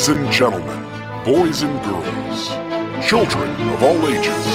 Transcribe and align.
Ladies 0.00 0.16
and 0.16 0.32
gentlemen, 0.32 0.82
boys 1.26 1.60
and 1.60 1.78
girls, 1.84 2.48
children 3.06 3.50
of 3.68 3.82
all 3.82 4.08
ages, 4.08 4.46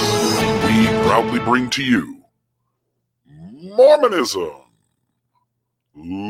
we 0.66 0.88
proudly 1.06 1.38
bring 1.38 1.70
to 1.70 1.84
you 1.84 2.24
Mormonism 3.76 4.50
Live! 5.94 6.26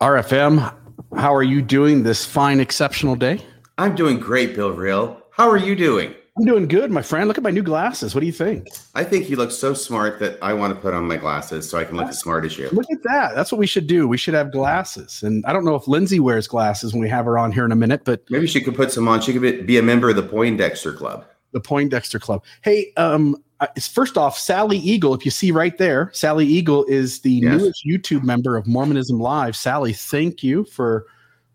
RFM, 0.00 0.75
how 1.16 1.34
are 1.34 1.42
you 1.42 1.62
doing 1.62 2.02
this 2.02 2.24
fine, 2.24 2.60
exceptional 2.60 3.16
day? 3.16 3.40
I'm 3.78 3.94
doing 3.94 4.18
great, 4.18 4.54
Bill 4.54 4.72
Reel. 4.72 5.20
How 5.30 5.48
are 5.48 5.56
you 5.56 5.74
doing? 5.74 6.14
I'm 6.38 6.44
doing 6.44 6.68
good, 6.68 6.90
my 6.90 7.00
friend. 7.00 7.28
Look 7.28 7.38
at 7.38 7.44
my 7.44 7.50
new 7.50 7.62
glasses. 7.62 8.14
What 8.14 8.20
do 8.20 8.26
you 8.26 8.32
think? 8.32 8.68
I 8.94 9.04
think 9.04 9.30
you 9.30 9.36
look 9.36 9.50
so 9.50 9.72
smart 9.72 10.18
that 10.20 10.38
I 10.42 10.52
want 10.52 10.74
to 10.74 10.80
put 10.80 10.92
on 10.92 11.06
my 11.08 11.16
glasses 11.16 11.68
so 11.68 11.78
I 11.78 11.84
can 11.84 11.96
look 11.96 12.08
as 12.08 12.18
smart 12.18 12.44
as 12.44 12.58
you. 12.58 12.68
Look 12.72 12.90
at 12.92 13.02
that. 13.04 13.34
That's 13.34 13.50
what 13.50 13.58
we 13.58 13.66
should 13.66 13.86
do. 13.86 14.06
We 14.06 14.18
should 14.18 14.34
have 14.34 14.52
glasses. 14.52 15.22
And 15.22 15.44
I 15.46 15.54
don't 15.54 15.64
know 15.64 15.74
if 15.76 15.88
Lindsay 15.88 16.20
wears 16.20 16.46
glasses 16.46 16.92
when 16.92 17.00
we 17.00 17.08
have 17.08 17.24
her 17.24 17.38
on 17.38 17.52
here 17.52 17.64
in 17.64 17.72
a 17.72 17.76
minute, 17.76 18.02
but 18.04 18.22
Maybe 18.28 18.46
she 18.46 18.60
could 18.60 18.74
put 18.74 18.92
some 18.92 19.08
on. 19.08 19.22
She 19.22 19.32
could 19.32 19.66
be- 19.66 19.78
a 19.78 19.82
member 19.82 20.10
of 20.10 20.16
the 20.16 20.22
Poindexter 20.22 20.92
Club. 20.92 21.24
the 21.52 21.60
Poindexter 21.60 22.18
Club. 22.18 22.44
Hey, 22.60 22.92
um, 22.98 23.34
first 23.80 24.18
off, 24.18 24.38
Sally 24.38 24.76
Eagle, 24.76 25.14
if 25.14 25.24
you 25.24 25.30
see 25.30 25.50
right 25.52 25.78
there, 25.78 26.10
Sally 26.12 26.44
Eagle 26.44 26.84
is 26.84 27.20
the 27.20 27.30
Yes. 27.30 27.58
newest 27.60 27.82
YouTube 27.86 28.24
member 28.24 28.58
of 28.58 28.66
Mormonism 28.66 29.18
Live. 29.18 29.56
Sally, 29.56 29.94
thank 29.94 30.42
you 30.42 30.64
for 30.64 31.06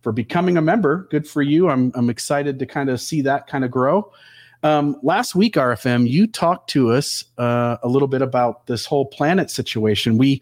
for 0.02 0.12
becoming 0.12 0.58
a 0.58 0.62
member. 0.62 1.08
Good 1.12 1.28
for 1.28 1.42
you. 1.42 1.70
I'm 1.70 1.92
I'm 1.96 2.10
excited 2.10 2.60
to 2.60 2.66
kind 2.66 2.90
of 2.90 3.00
see 3.00 3.22
that 3.22 3.48
kind 3.48 3.64
of 3.64 3.72
grow. 3.72 4.12
Um, 4.64 4.98
last 5.02 5.34
week, 5.34 5.56
RFM, 5.56 6.08
you 6.08 6.28
talked 6.28 6.70
to 6.72 6.92
us 6.92 7.24
uh, 7.38 7.78
a 7.82 7.88
little 7.88 8.08
bit 8.08 8.22
about 8.22 8.68
this 8.68 8.86
whole 8.86 9.06
planet 9.06 9.50
situation. 9.50 10.18
We 10.18 10.42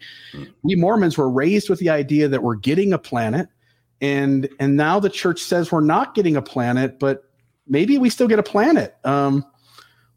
we 0.62 0.74
Mormons 0.74 1.16
were 1.16 1.30
raised 1.30 1.70
with 1.70 1.78
the 1.78 1.90
idea 1.90 2.28
that 2.28 2.42
we're 2.42 2.56
getting 2.56 2.92
a 2.92 2.98
planet, 2.98 3.48
and 4.00 4.48
and 4.58 4.76
now 4.76 5.00
the 5.00 5.10
church 5.10 5.40
says 5.40 5.72
we're 5.72 5.80
not 5.80 6.14
getting 6.14 6.36
a 6.36 6.42
planet, 6.42 6.98
but 6.98 7.30
maybe 7.66 7.96
we 7.96 8.10
still 8.10 8.28
get 8.28 8.38
a 8.38 8.42
planet. 8.42 8.94
Um, 9.04 9.44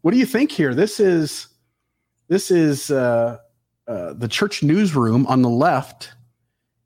what 0.02 0.10
do 0.10 0.18
you 0.18 0.26
think 0.26 0.52
here? 0.52 0.74
This 0.74 1.00
is 1.00 1.48
this 2.28 2.50
is 2.50 2.90
uh, 2.90 3.38
uh, 3.88 4.12
the 4.12 4.28
church 4.28 4.62
newsroom 4.62 5.26
on 5.28 5.40
the 5.40 5.48
left, 5.48 6.12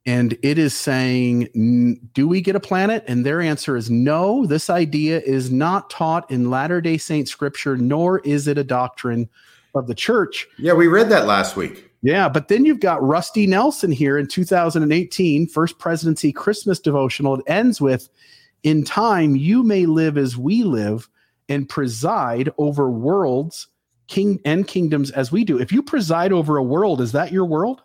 and 0.08 0.38
it 0.42 0.56
is 0.56 0.72
saying, 0.72 2.00
"Do 2.14 2.26
we 2.26 2.40
get 2.40 2.56
a 2.56 2.60
planet?" 2.60 3.04
And 3.06 3.26
their 3.26 3.42
answer 3.42 3.76
is 3.76 3.90
no. 3.90 4.46
This 4.46 4.70
idea 4.70 5.20
is 5.20 5.50
not 5.50 5.90
taught 5.90 6.30
in 6.30 6.48
Latter 6.48 6.80
Day 6.80 6.96
Saint 6.96 7.28
scripture, 7.28 7.76
nor 7.76 8.20
is 8.20 8.48
it 8.48 8.56
a 8.56 8.64
doctrine 8.64 9.28
of 9.74 9.86
the 9.86 9.94
church. 9.94 10.48
Yeah, 10.56 10.72
we 10.72 10.86
read 10.86 11.10
that 11.10 11.26
last 11.26 11.56
week. 11.56 11.90
Yeah, 12.00 12.30
but 12.30 12.48
then 12.48 12.64
you've 12.64 12.80
got 12.80 13.02
Rusty 13.06 13.46
Nelson 13.46 13.92
here 13.92 14.16
in 14.16 14.26
2018, 14.28 15.46
First 15.46 15.78
Presidency 15.78 16.32
Christmas 16.32 16.80
devotional. 16.80 17.34
It 17.34 17.44
ends 17.46 17.78
with 17.78 18.08
In 18.62 18.84
time, 18.84 19.36
you 19.36 19.62
may 19.62 19.84
live 19.84 20.16
as 20.16 20.36
we 20.36 20.64
live 20.64 21.08
and 21.50 21.68
preside 21.68 22.50
over 22.56 22.90
worlds 22.90 23.68
king 24.06 24.40
and 24.46 24.66
kingdoms 24.66 25.10
as 25.10 25.30
we 25.30 25.44
do. 25.44 25.60
If 25.60 25.70
you 25.70 25.82
preside 25.82 26.32
over 26.32 26.56
a 26.56 26.62
world, 26.62 27.02
is 27.02 27.12
that 27.12 27.30
your 27.30 27.44
world? 27.44 27.82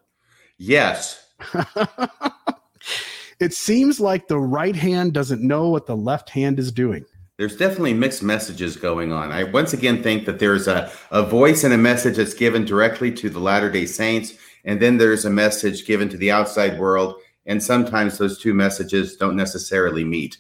Yes. 0.57 1.22
it 3.39 3.53
seems 3.53 3.99
like 3.99 4.27
the 4.27 4.39
right 4.39 4.75
hand 4.75 5.13
doesn't 5.13 5.41
know 5.41 5.69
what 5.69 5.85
the 5.85 5.95
left 5.95 6.29
hand 6.29 6.59
is 6.59 6.71
doing. 6.71 7.05
There's 7.37 7.57
definitely 7.57 7.93
mixed 7.93 8.21
messages 8.21 8.75
going 8.77 9.11
on. 9.11 9.31
I 9.31 9.43
once 9.45 9.73
again 9.73 10.03
think 10.03 10.25
that 10.25 10.39
there's 10.39 10.67
a, 10.67 10.91
a 11.11 11.23
voice 11.23 11.63
and 11.63 11.73
a 11.73 11.77
message 11.77 12.17
that's 12.17 12.33
given 12.33 12.63
directly 12.63 13.11
to 13.13 13.29
the 13.29 13.39
Latter 13.39 13.71
day 13.71 13.85
Saints, 13.85 14.33
and 14.65 14.81
then 14.81 14.97
there's 14.97 15.25
a 15.25 15.29
message 15.29 15.85
given 15.85 16.09
to 16.09 16.17
the 16.17 16.31
outside 16.31 16.79
world. 16.79 17.15
And 17.45 17.61
sometimes 17.61 18.17
those 18.17 18.39
two 18.39 18.53
messages 18.53 19.17
don't 19.17 19.35
necessarily 19.35 20.05
meet. 20.05 20.37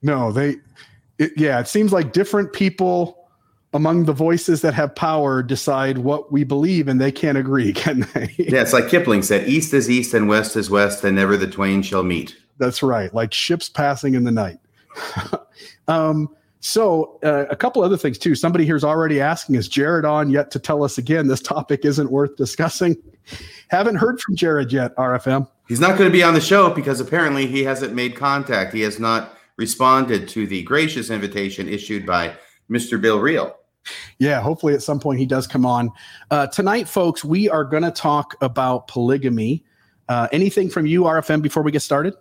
No, 0.00 0.32
they, 0.32 0.56
it, 1.18 1.32
yeah, 1.36 1.58
it 1.60 1.68
seems 1.68 1.92
like 1.92 2.12
different 2.12 2.52
people 2.52 3.27
among 3.74 4.04
the 4.04 4.12
voices 4.12 4.62
that 4.62 4.74
have 4.74 4.94
power 4.94 5.42
decide 5.42 5.98
what 5.98 6.32
we 6.32 6.44
believe 6.44 6.88
and 6.88 7.00
they 7.00 7.12
can't 7.12 7.38
agree, 7.38 7.72
can 7.74 8.06
they? 8.14 8.34
Yeah, 8.38 8.62
it's 8.62 8.72
like 8.72 8.88
Kipling 8.88 9.22
said 9.22 9.48
East 9.48 9.74
is 9.74 9.90
east 9.90 10.14
and 10.14 10.28
west 10.28 10.56
is 10.56 10.70
west, 10.70 11.04
and 11.04 11.16
never 11.16 11.36
the 11.36 11.46
twain 11.46 11.82
shall 11.82 12.02
meet. 12.02 12.36
That's 12.58 12.82
right, 12.82 13.12
like 13.14 13.32
ships 13.32 13.68
passing 13.68 14.14
in 14.14 14.24
the 14.24 14.32
night. 14.32 14.58
um, 15.88 16.34
so, 16.60 17.18
uh, 17.22 17.46
a 17.50 17.56
couple 17.56 17.82
other 17.82 17.96
things 17.96 18.18
too. 18.18 18.34
Somebody 18.34 18.66
here's 18.66 18.82
already 18.82 19.20
asking, 19.20 19.54
is 19.54 19.68
Jared 19.68 20.04
on 20.04 20.28
yet 20.28 20.50
to 20.50 20.58
tell 20.58 20.82
us 20.82 20.98
again 20.98 21.28
this 21.28 21.40
topic 21.40 21.84
isn't 21.84 22.10
worth 22.10 22.36
discussing? 22.36 22.96
Haven't 23.68 23.96
heard 23.96 24.20
from 24.20 24.34
Jared 24.34 24.72
yet, 24.72 24.96
RFM. 24.96 25.48
He's 25.68 25.80
not 25.80 25.98
going 25.98 26.10
to 26.10 26.12
be 26.12 26.22
on 26.22 26.34
the 26.34 26.40
show 26.40 26.70
because 26.70 26.98
apparently 26.98 27.46
he 27.46 27.62
hasn't 27.62 27.94
made 27.94 28.16
contact. 28.16 28.72
He 28.72 28.80
has 28.80 28.98
not 28.98 29.36
responded 29.56 30.26
to 30.28 30.46
the 30.46 30.62
gracious 30.62 31.10
invitation 31.10 31.68
issued 31.68 32.06
by 32.06 32.34
Mr. 32.70 33.00
Bill 33.00 33.18
Reel. 33.18 33.54
Yeah, 34.18 34.40
hopefully 34.40 34.74
at 34.74 34.82
some 34.82 35.00
point 35.00 35.18
he 35.18 35.26
does 35.26 35.46
come 35.46 35.64
on. 35.64 35.90
Uh, 36.30 36.46
tonight, 36.48 36.88
folks, 36.88 37.24
we 37.24 37.48
are 37.48 37.64
going 37.64 37.82
to 37.82 37.90
talk 37.90 38.34
about 38.42 38.86
polygamy. 38.88 39.64
Uh, 40.08 40.28
anything 40.32 40.68
from 40.68 40.86
you, 40.86 41.02
RFM, 41.04 41.40
before 41.42 41.62
we 41.62 41.72
get 41.72 41.80
started? 41.82 42.14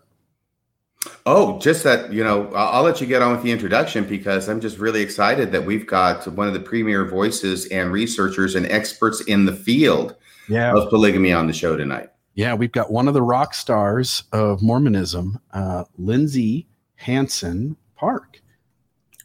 Oh, 1.25 1.59
just 1.59 1.83
that, 1.83 2.11
you 2.11 2.23
know, 2.23 2.47
I'll, 2.53 2.77
I'll 2.77 2.83
let 2.83 2.99
you 3.01 3.07
get 3.07 3.21
on 3.21 3.31
with 3.33 3.43
the 3.43 3.51
introduction 3.51 4.05
because 4.05 4.47
I'm 4.49 4.59
just 4.61 4.77
really 4.77 5.01
excited 5.01 5.51
that 5.51 5.65
we've 5.65 5.85
got 5.85 6.27
one 6.27 6.47
of 6.47 6.53
the 6.53 6.59
premier 6.59 7.05
voices 7.05 7.65
and 7.67 7.91
researchers 7.91 8.55
and 8.55 8.65
experts 8.67 9.21
in 9.21 9.45
the 9.45 9.53
field 9.53 10.15
Yeah. 10.49 10.73
of 10.73 10.89
polygamy 10.89 11.33
on 11.33 11.47
the 11.47 11.53
show 11.53 11.75
tonight. 11.77 12.09
Yeah, 12.33 12.53
we've 12.53 12.71
got 12.71 12.91
one 12.91 13.07
of 13.07 13.13
the 13.13 13.21
rock 13.21 13.53
stars 13.53 14.23
of 14.31 14.61
Mormonism, 14.61 15.39
uh, 15.53 15.85
Lindsay 15.97 16.67
Hansen 16.95 17.77
Park. 17.95 18.41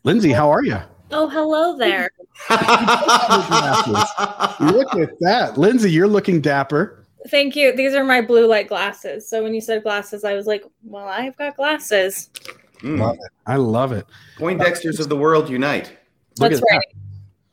Lindsay, 0.05 0.33
how 0.33 0.51
are 0.51 0.65
you? 0.65 0.79
Oh, 1.15 1.29
hello 1.29 1.77
there. 1.77 2.11
Look 4.73 4.95
at 4.97 5.19
that. 5.21 5.55
Lindsay, 5.57 5.91
you're 5.91 6.09
looking 6.09 6.41
dapper. 6.41 7.05
Thank 7.29 7.55
you. 7.55 7.75
These 7.77 7.95
are 7.95 8.03
my 8.05 8.21
blue 8.21 8.47
light 8.47 8.69
glasses. 8.69 9.29
So 9.29 9.43
when 9.43 9.55
you 9.55 9.61
said 9.61 9.83
glasses, 9.83 10.25
I 10.25 10.35
was 10.35 10.47
like, 10.47 10.65
well, 10.83 11.07
I've 11.07 11.37
got 11.37 11.57
glasses. 11.57 12.31
Mm. 12.81 12.99
Love 12.99 13.15
it. 13.17 13.31
I 13.47 13.57
love 13.57 13.93
it. 13.93 14.07
Poindexters 14.39 14.99
of 14.99 15.09
the 15.09 15.17
world 15.17 15.49
unite. 15.49 15.93
Look 16.39 16.51
That's 16.51 16.63
at 16.63 16.69
that. 16.69 16.77
right. 16.77 16.95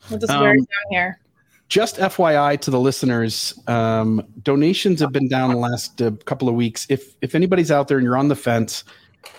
We'll 0.09 0.19
just 0.19 0.39
wear 0.39 0.49
it 0.53 0.59
Um, 0.59 0.65
down 0.65 0.91
here. 0.91 1.19
Just 1.67 1.97
FYI 1.97 2.59
to 2.61 2.71
the 2.71 2.79
listeners, 2.79 3.53
um, 3.67 4.25
donations 4.41 4.99
have 5.01 5.11
been 5.11 5.27
down 5.27 5.51
the 5.51 5.57
last 5.57 6.01
uh, 6.01 6.09
couple 6.25 6.49
of 6.49 6.55
weeks. 6.55 6.87
If 6.89 7.15
if 7.21 7.35
anybody's 7.35 7.69
out 7.69 7.87
there 7.87 7.99
and 7.99 8.05
you're 8.05 8.17
on 8.17 8.27
the 8.27 8.35
fence, 8.35 8.83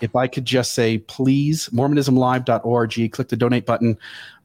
if 0.00 0.16
I 0.16 0.26
could 0.26 0.44
just 0.44 0.72
say, 0.72 0.98
please, 0.98 1.68
mormonismlive.org, 1.70 3.12
click 3.12 3.28
the 3.28 3.36
donate 3.36 3.66
button. 3.66 3.98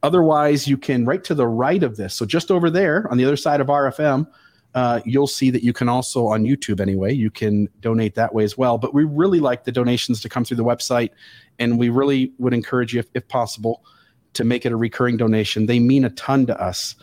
Otherwise, 0.03 0.67
you 0.67 0.77
can 0.77 1.05
right 1.05 1.23
to 1.23 1.33
the 1.33 1.47
right 1.47 1.83
of 1.83 1.97
this. 1.97 2.13
So 2.13 2.25
just 2.25 2.51
over 2.51 2.69
there 2.69 3.07
on 3.09 3.17
the 3.17 3.25
other 3.25 3.37
side 3.37 3.61
of 3.61 3.67
RFM, 3.67 4.27
uh, 4.75 4.99
you'll 5.05 5.27
see 5.27 5.49
that 5.49 5.63
you 5.63 5.71
can 5.71 5.87
also 5.87 6.27
on 6.27 6.43
YouTube 6.43 6.81
anyway. 6.81 7.13
You 7.13 7.31
can 7.31 7.69
donate 7.79 8.15
that 8.15 8.33
way 8.33 8.43
as 8.43 8.57
well. 8.57 8.77
But 8.77 8.93
we 8.93 9.05
really 9.05 9.39
like 9.39 9.63
the 9.63 9.71
donations 9.71 10.21
to 10.21 10.29
come 10.29 10.43
through 10.43 10.57
the 10.57 10.65
website, 10.65 11.11
and 11.59 11.79
we 11.79 11.87
really 11.87 12.33
would 12.39 12.53
encourage 12.53 12.93
you, 12.93 12.99
if, 12.99 13.07
if 13.13 13.25
possible, 13.29 13.85
to 14.33 14.43
make 14.43 14.65
it 14.65 14.73
a 14.73 14.75
recurring 14.75 15.15
donation. 15.15 15.65
They 15.65 15.79
mean 15.79 16.03
a 16.03 16.09
ton 16.11 16.45
to 16.47 16.61
us. 16.61 16.95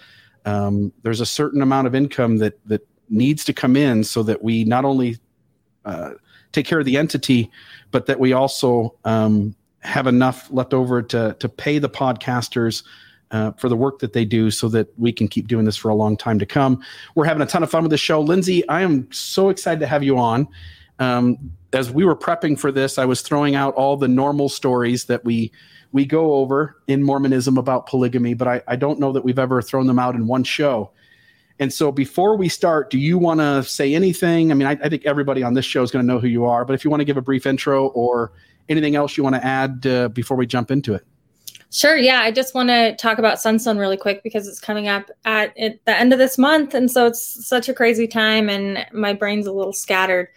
Um, 0.44 0.92
there's 1.02 1.20
a 1.20 1.26
certain 1.26 1.62
amount 1.62 1.86
of 1.86 1.94
income 1.94 2.36
that 2.38 2.58
that 2.66 2.86
needs 3.08 3.44
to 3.44 3.54
come 3.54 3.76
in 3.76 4.04
so 4.04 4.22
that 4.22 4.42
we 4.42 4.64
not 4.64 4.84
only 4.84 5.18
uh, 5.86 6.10
take 6.52 6.66
care 6.66 6.78
of 6.78 6.84
the 6.84 6.96
entity, 6.96 7.50
but 7.92 8.06
that 8.06 8.18
we 8.18 8.32
also 8.32 8.94
um, 9.04 9.54
have 9.80 10.08
enough 10.08 10.50
left 10.50 10.74
over 10.74 11.02
to 11.02 11.36
to 11.38 11.48
pay 11.48 11.78
the 11.78 11.88
podcasters 11.88 12.82
uh, 13.30 13.52
for 13.52 13.68
the 13.68 13.76
work 13.76 14.00
that 14.00 14.12
they 14.12 14.24
do, 14.24 14.50
so 14.50 14.68
that 14.68 14.88
we 14.98 15.12
can 15.12 15.28
keep 15.28 15.46
doing 15.46 15.64
this 15.64 15.76
for 15.76 15.88
a 15.88 15.94
long 15.94 16.16
time 16.16 16.38
to 16.38 16.46
come. 16.46 16.82
We're 17.14 17.24
having 17.24 17.42
a 17.42 17.46
ton 17.46 17.62
of 17.62 17.70
fun 17.70 17.82
with 17.84 17.90
the 17.90 17.98
show, 17.98 18.20
Lindsay. 18.20 18.68
I 18.68 18.82
am 18.82 19.10
so 19.12 19.48
excited 19.48 19.80
to 19.80 19.86
have 19.86 20.02
you 20.02 20.18
on. 20.18 20.48
Um, 20.98 21.38
as 21.72 21.90
we 21.90 22.04
were 22.04 22.16
prepping 22.16 22.58
for 22.58 22.70
this, 22.70 22.98
I 22.98 23.04
was 23.04 23.22
throwing 23.22 23.54
out 23.54 23.74
all 23.74 23.96
the 23.96 24.08
normal 24.08 24.48
stories 24.48 25.04
that 25.06 25.24
we 25.24 25.52
we 25.92 26.06
go 26.06 26.34
over 26.34 26.76
in 26.86 27.02
Mormonism 27.02 27.58
about 27.58 27.86
polygamy, 27.86 28.34
but 28.34 28.48
I, 28.48 28.62
I 28.66 28.76
don't 28.76 28.98
know 28.98 29.12
that 29.12 29.24
we've 29.24 29.38
ever 29.38 29.60
thrown 29.60 29.86
them 29.86 29.98
out 29.98 30.14
in 30.14 30.26
one 30.26 30.44
show. 30.44 30.90
And 31.62 31.72
so 31.72 31.92
before 31.92 32.36
we 32.36 32.48
start, 32.48 32.90
do 32.90 32.98
you 32.98 33.16
want 33.16 33.38
to 33.38 33.62
say 33.62 33.94
anything? 33.94 34.50
I 34.50 34.54
mean, 34.54 34.66
I, 34.66 34.72
I 34.82 34.88
think 34.88 35.06
everybody 35.06 35.44
on 35.44 35.54
this 35.54 35.64
show 35.64 35.84
is 35.84 35.92
going 35.92 36.04
to 36.04 36.12
know 36.12 36.18
who 36.18 36.26
you 36.26 36.44
are, 36.44 36.64
but 36.64 36.72
if 36.72 36.84
you 36.84 36.90
want 36.90 37.02
to 37.02 37.04
give 37.04 37.16
a 37.16 37.22
brief 37.22 37.46
intro 37.46 37.86
or 37.90 38.32
anything 38.68 38.96
else 38.96 39.16
you 39.16 39.22
want 39.22 39.36
to 39.36 39.46
add 39.46 39.86
uh, 39.86 40.08
before 40.08 40.36
we 40.36 40.44
jump 40.44 40.72
into 40.72 40.92
it. 40.92 41.06
Sure. 41.70 41.96
Yeah. 41.96 42.18
I 42.18 42.32
just 42.32 42.52
want 42.52 42.68
to 42.70 42.96
talk 42.96 43.18
about 43.18 43.40
Sunstone 43.40 43.78
really 43.78 43.96
quick 43.96 44.24
because 44.24 44.48
it's 44.48 44.58
coming 44.58 44.88
up 44.88 45.08
at, 45.24 45.56
at 45.56 45.84
the 45.84 45.96
end 45.96 46.12
of 46.12 46.18
this 46.18 46.36
month. 46.36 46.74
And 46.74 46.90
so 46.90 47.06
it's 47.06 47.46
such 47.46 47.68
a 47.68 47.74
crazy 47.74 48.08
time 48.08 48.50
and 48.50 48.84
my 48.92 49.12
brain's 49.12 49.46
a 49.46 49.52
little 49.52 49.72
scattered. 49.72 50.30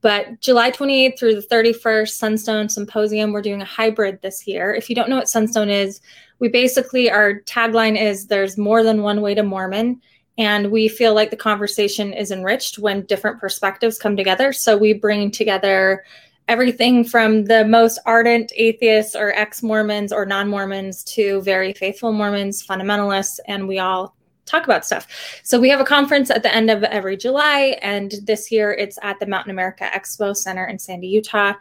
But 0.00 0.40
July 0.40 0.72
28th 0.72 1.16
through 1.16 1.36
the 1.36 1.46
31st, 1.46 2.10
Sunstone 2.10 2.68
Symposium, 2.68 3.30
we're 3.30 3.42
doing 3.42 3.62
a 3.62 3.64
hybrid 3.64 4.20
this 4.22 4.44
year. 4.44 4.74
If 4.74 4.90
you 4.90 4.96
don't 4.96 5.08
know 5.08 5.16
what 5.18 5.28
Sunstone 5.28 5.70
is, 5.70 6.00
we 6.40 6.48
basically, 6.48 7.08
our 7.12 7.40
tagline 7.42 7.96
is 7.96 8.26
there's 8.26 8.58
more 8.58 8.82
than 8.82 9.02
one 9.02 9.20
way 9.20 9.36
to 9.36 9.44
Mormon. 9.44 10.00
And 10.36 10.70
we 10.70 10.88
feel 10.88 11.14
like 11.14 11.30
the 11.30 11.36
conversation 11.36 12.12
is 12.12 12.30
enriched 12.30 12.78
when 12.78 13.06
different 13.06 13.40
perspectives 13.40 13.98
come 13.98 14.16
together. 14.16 14.52
So 14.52 14.76
we 14.76 14.92
bring 14.92 15.30
together 15.30 16.04
everything 16.48 17.04
from 17.04 17.44
the 17.44 17.64
most 17.64 17.98
ardent 18.04 18.52
atheists 18.56 19.14
or 19.14 19.32
ex 19.32 19.62
Mormons 19.62 20.12
or 20.12 20.26
non 20.26 20.48
Mormons 20.48 21.04
to 21.04 21.40
very 21.42 21.72
faithful 21.72 22.12
Mormons, 22.12 22.66
fundamentalists, 22.66 23.38
and 23.46 23.68
we 23.68 23.78
all 23.78 24.14
talk 24.44 24.64
about 24.64 24.84
stuff. 24.84 25.06
So 25.42 25.58
we 25.58 25.70
have 25.70 25.80
a 25.80 25.84
conference 25.84 26.30
at 26.30 26.42
the 26.42 26.54
end 26.54 26.70
of 26.70 26.82
every 26.84 27.16
July, 27.16 27.78
and 27.80 28.14
this 28.24 28.50
year 28.50 28.72
it's 28.72 28.98
at 29.02 29.18
the 29.20 29.26
Mountain 29.26 29.50
America 29.50 29.88
Expo 29.94 30.36
Center 30.36 30.66
in 30.66 30.78
Sandy, 30.78 31.08
Utah. 31.08 31.54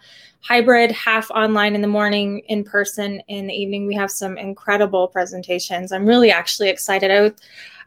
Hybrid, 0.44 0.92
half 0.92 1.32
online 1.32 1.74
in 1.74 1.82
the 1.82 1.88
morning, 1.88 2.40
in 2.48 2.64
person 2.64 3.22
in 3.28 3.48
the 3.48 3.54
evening. 3.54 3.88
We 3.88 3.96
have 3.96 4.12
some 4.12 4.38
incredible 4.38 5.08
presentations. 5.08 5.92
I'm 5.92 6.06
really 6.06 6.32
actually 6.32 6.70
excited. 6.70 7.34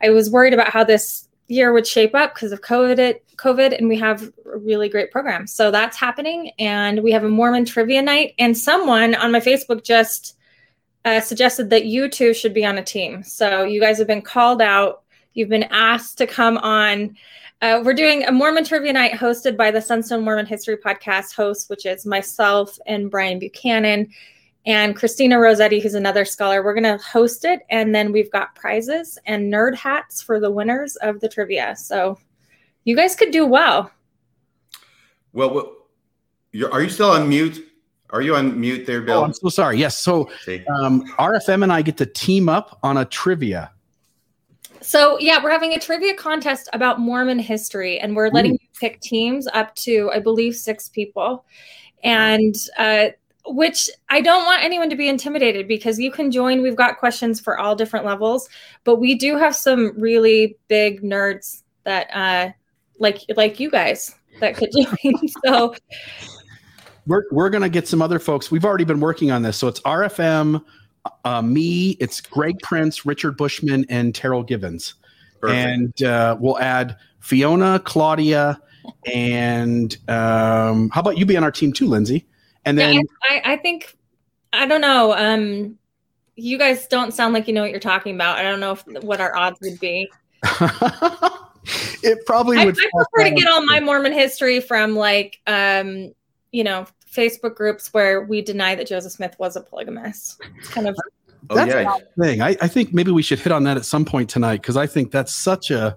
I, 0.02 0.08
was 0.10 0.30
worried 0.30 0.54
about 0.54 0.70
how 0.70 0.82
this 0.82 1.28
year 1.48 1.72
would 1.72 1.86
shape 1.86 2.14
up 2.14 2.34
because 2.34 2.52
of 2.52 2.62
COVID, 2.62 3.20
COVID, 3.36 3.76
and 3.76 3.88
we 3.88 3.98
have 3.98 4.32
a 4.52 4.58
really 4.58 4.88
great 4.88 5.10
program. 5.10 5.46
So 5.46 5.70
that's 5.70 5.98
happening, 5.98 6.50
and 6.58 7.02
we 7.02 7.12
have 7.12 7.24
a 7.24 7.28
Mormon 7.28 7.66
trivia 7.66 8.00
night. 8.00 8.34
And 8.38 8.56
someone 8.56 9.14
on 9.14 9.32
my 9.32 9.40
Facebook 9.40 9.84
just 9.84 10.36
uh, 11.04 11.20
suggested 11.20 11.70
that 11.70 11.84
you 11.84 12.08
two 12.08 12.32
should 12.34 12.54
be 12.54 12.64
on 12.64 12.78
a 12.78 12.82
team. 12.82 13.22
So 13.22 13.64
you 13.64 13.80
guys 13.80 13.98
have 13.98 14.06
been 14.06 14.22
called 14.22 14.62
out. 14.62 15.02
You've 15.36 15.50
been 15.50 15.64
asked 15.64 16.16
to 16.18 16.26
come 16.26 16.56
on. 16.58 17.14
Uh, 17.60 17.82
we're 17.84 17.92
doing 17.92 18.24
a 18.24 18.32
Mormon 18.32 18.64
trivia 18.64 18.94
night 18.94 19.12
hosted 19.12 19.54
by 19.54 19.70
the 19.70 19.82
Sunstone 19.82 20.24
Mormon 20.24 20.46
History 20.46 20.78
Podcast 20.78 21.34
host, 21.34 21.68
which 21.68 21.84
is 21.84 22.06
myself 22.06 22.78
and 22.86 23.10
Brian 23.10 23.38
Buchanan 23.38 24.08
and 24.64 24.96
Christina 24.96 25.38
Rossetti, 25.38 25.78
who's 25.78 25.92
another 25.92 26.24
scholar. 26.24 26.64
We're 26.64 26.72
going 26.72 26.98
to 26.98 27.04
host 27.04 27.44
it, 27.44 27.60
and 27.68 27.94
then 27.94 28.12
we've 28.12 28.32
got 28.32 28.54
prizes 28.54 29.18
and 29.26 29.52
nerd 29.52 29.76
hats 29.76 30.22
for 30.22 30.40
the 30.40 30.50
winners 30.50 30.96
of 30.96 31.20
the 31.20 31.28
trivia. 31.28 31.76
So 31.76 32.18
you 32.84 32.96
guys 32.96 33.14
could 33.14 33.30
do 33.30 33.44
well. 33.44 33.90
Well, 35.34 35.76
are 36.72 36.80
you 36.80 36.88
still 36.88 37.10
on 37.10 37.28
mute? 37.28 37.62
Are 38.08 38.22
you 38.22 38.36
on 38.36 38.58
mute 38.58 38.86
there, 38.86 39.02
Bill? 39.02 39.18
Oh, 39.18 39.24
I'm 39.24 39.34
so 39.34 39.50
sorry. 39.50 39.76
Yes. 39.76 39.98
So 39.98 40.30
um, 40.80 41.06
RFM 41.18 41.62
and 41.62 41.70
I 41.70 41.82
get 41.82 41.98
to 41.98 42.06
team 42.06 42.48
up 42.48 42.78
on 42.82 42.96
a 42.96 43.04
trivia. 43.04 43.70
So 44.80 45.18
yeah, 45.18 45.42
we're 45.42 45.50
having 45.50 45.72
a 45.74 45.78
trivia 45.78 46.14
contest 46.14 46.68
about 46.72 47.00
Mormon 47.00 47.38
history, 47.38 47.98
and 47.98 48.14
we're 48.14 48.30
letting 48.30 48.52
Ooh. 48.52 48.58
you 48.60 48.68
pick 48.78 49.00
teams 49.00 49.46
up 49.52 49.74
to, 49.76 50.10
I 50.14 50.20
believe, 50.20 50.54
six 50.54 50.88
people, 50.88 51.44
and 52.02 52.54
uh, 52.78 53.06
which 53.46 53.88
I 54.08 54.20
don't 54.20 54.44
want 54.44 54.62
anyone 54.62 54.90
to 54.90 54.96
be 54.96 55.08
intimidated 55.08 55.68
because 55.68 55.98
you 55.98 56.10
can 56.10 56.30
join. 56.30 56.62
We've 56.62 56.76
got 56.76 56.98
questions 56.98 57.40
for 57.40 57.58
all 57.58 57.76
different 57.76 58.04
levels, 58.04 58.48
but 58.84 58.96
we 58.96 59.14
do 59.14 59.36
have 59.36 59.54
some 59.54 59.92
really 59.98 60.56
big 60.68 61.02
nerds 61.02 61.62
that, 61.84 62.08
uh, 62.14 62.52
like 62.98 63.20
like 63.36 63.60
you 63.60 63.70
guys, 63.70 64.14
that 64.40 64.56
could 64.56 64.70
join. 65.02 65.14
so 65.44 65.74
we're 67.06 67.24
we're 67.30 67.50
gonna 67.50 67.68
get 67.68 67.86
some 67.88 68.02
other 68.02 68.18
folks. 68.18 68.50
We've 68.50 68.64
already 68.64 68.84
been 68.84 69.00
working 69.00 69.30
on 69.30 69.42
this, 69.42 69.56
so 69.56 69.68
it's 69.68 69.80
RFM, 69.80 70.62
uh, 71.24 71.42
me, 71.42 71.90
it's 72.00 72.20
Greg 72.20 72.58
Prince, 72.62 73.06
Richard 73.06 73.36
Bushman, 73.36 73.84
and 73.88 74.14
Terryl 74.14 74.46
Givens, 74.46 74.94
Perfect. 75.40 75.58
and 75.58 76.02
uh, 76.02 76.36
we'll 76.38 76.58
add 76.58 76.96
Fiona, 77.20 77.80
Claudia, 77.80 78.60
and 79.12 79.96
um, 80.08 80.90
how 80.90 81.00
about 81.00 81.18
you 81.18 81.26
be 81.26 81.36
on 81.36 81.44
our 81.44 81.50
team 81.50 81.72
too, 81.72 81.86
Lindsay? 81.86 82.26
And 82.64 82.78
then 82.78 82.94
yeah, 82.94 83.00
I, 83.22 83.42
I 83.52 83.56
think 83.56 83.96
I 84.52 84.66
don't 84.66 84.80
know. 84.80 85.12
Um, 85.16 85.78
you 86.34 86.58
guys 86.58 86.86
don't 86.86 87.12
sound 87.12 87.34
like 87.34 87.48
you 87.48 87.54
know 87.54 87.62
what 87.62 87.70
you're 87.70 87.80
talking 87.80 88.14
about. 88.14 88.38
I 88.38 88.42
don't 88.42 88.60
know 88.60 88.72
if, 88.72 88.84
what 89.02 89.20
our 89.20 89.36
odds 89.36 89.58
would 89.62 89.80
be. 89.80 90.10
it 92.02 92.24
probably 92.26 92.64
would. 92.64 92.76
I, 92.78 92.86
I 92.86 92.90
prefer 92.92 93.30
to 93.30 93.34
get 93.34 93.48
all 93.48 93.64
my 93.64 93.80
Mormon 93.80 94.12
history 94.12 94.60
from 94.60 94.96
like 94.96 95.40
um, 95.46 96.12
you 96.52 96.64
know 96.64 96.86
Facebook 97.16 97.54
groups 97.54 97.92
where 97.92 98.22
we 98.22 98.42
deny 98.42 98.74
that 98.74 98.86
Joseph 98.86 99.12
Smith 99.12 99.36
was 99.38 99.56
a 99.56 99.60
polygamist. 99.60 100.40
It's 100.58 100.68
kind 100.68 100.86
of 100.86 100.96
oh, 101.50 101.54
that's 101.54 101.72
yeah. 101.72 101.96
thing. 102.20 102.42
I, 102.42 102.56
I 102.60 102.68
think 102.68 102.92
maybe 102.92 103.10
we 103.10 103.22
should 103.22 103.38
hit 103.38 103.52
on 103.52 103.64
that 103.64 103.76
at 103.76 103.84
some 103.84 104.04
point 104.04 104.28
tonight 104.28 104.60
because 104.60 104.76
I 104.76 104.86
think 104.86 105.10
that's 105.10 105.32
such 105.32 105.70
a 105.70 105.96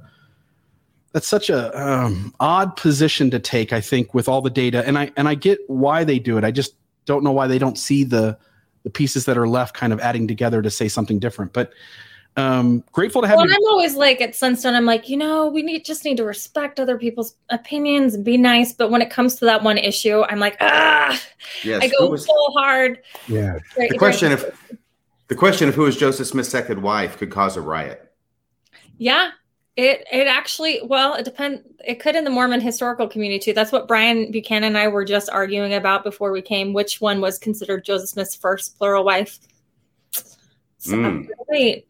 that's 1.11 1.27
such 1.27 1.49
a 1.49 1.77
um, 1.79 2.33
odd 2.39 2.75
position 2.75 3.31
to 3.31 3.39
take. 3.39 3.73
I 3.73 3.81
think 3.81 4.13
with 4.13 4.29
all 4.29 4.41
the 4.41 4.49
data, 4.49 4.85
and 4.87 4.97
I 4.97 5.11
and 5.17 5.27
I 5.27 5.35
get 5.35 5.59
why 5.67 6.03
they 6.03 6.19
do 6.19 6.37
it. 6.37 6.43
I 6.43 6.51
just 6.51 6.75
don't 7.05 7.23
know 7.23 7.31
why 7.31 7.47
they 7.47 7.57
don't 7.57 7.77
see 7.77 8.03
the 8.03 8.37
the 8.83 8.89
pieces 8.89 9.25
that 9.25 9.37
are 9.37 9.47
left 9.47 9.75
kind 9.75 9.91
of 9.91 9.99
adding 9.99 10.27
together 10.27 10.61
to 10.61 10.69
say 10.69 10.87
something 10.87 11.19
different. 11.19 11.53
But 11.53 11.73
um, 12.37 12.83
grateful 12.91 13.21
to 13.21 13.27
have 13.27 13.37
well, 13.37 13.47
you. 13.47 13.53
I'm 13.53 13.71
always 13.71 13.95
like 13.95 14.21
at 14.21 14.35
Sunstone, 14.35 14.73
I'm 14.73 14.85
like, 14.85 15.09
you 15.09 15.17
know, 15.17 15.47
we 15.47 15.61
need 15.61 15.83
just 15.83 16.05
need 16.05 16.17
to 16.17 16.23
respect 16.23 16.79
other 16.79 16.97
people's 16.97 17.35
opinions 17.49 18.13
and 18.13 18.23
be 18.23 18.37
nice. 18.37 18.71
But 18.71 18.91
when 18.91 19.01
it 19.01 19.09
comes 19.09 19.35
to 19.37 19.45
that 19.45 19.63
one 19.63 19.77
issue, 19.77 20.23
I'm 20.23 20.39
like, 20.39 20.57
ah, 20.61 21.19
yes, 21.63 21.83
I 21.83 21.89
go 21.89 22.09
was, 22.09 22.25
so 22.25 22.33
hard. 22.53 23.01
Yeah. 23.27 23.59
the 23.75 23.97
question 23.97 24.31
of 24.31 24.45
the 25.27 25.35
question 25.35 25.69
of 25.69 25.75
who 25.75 25.85
is 25.85 25.97
Joseph 25.97 26.27
Smith's 26.27 26.49
second 26.49 26.81
wife 26.81 27.17
could 27.17 27.29
cause 27.29 27.57
a 27.57 27.61
riot. 27.61 28.11
Yeah, 28.97 29.31
it 29.75 30.05
it 30.11 30.27
actually 30.27 30.81
well 30.83 31.15
it 31.15 31.25
depend 31.25 31.63
it 31.85 31.99
could 31.99 32.15
in 32.15 32.23
the 32.23 32.29
Mormon 32.29 32.61
historical 32.61 33.07
community 33.07 33.39
too. 33.39 33.53
That's 33.53 33.71
what 33.71 33.87
Brian 33.87 34.31
Buchanan 34.31 34.69
and 34.69 34.77
I 34.77 34.87
were 34.87 35.05
just 35.05 35.29
arguing 35.29 35.73
about 35.73 36.03
before 36.03 36.31
we 36.31 36.41
came. 36.41 36.73
Which 36.73 37.01
one 37.01 37.21
was 37.21 37.37
considered 37.37 37.83
Joseph 37.83 38.09
Smith's 38.09 38.35
first 38.35 38.77
plural 38.77 39.03
wife? 39.03 39.39
So, 40.79 40.93
mm. 40.95 41.27
Wait. 41.49 41.85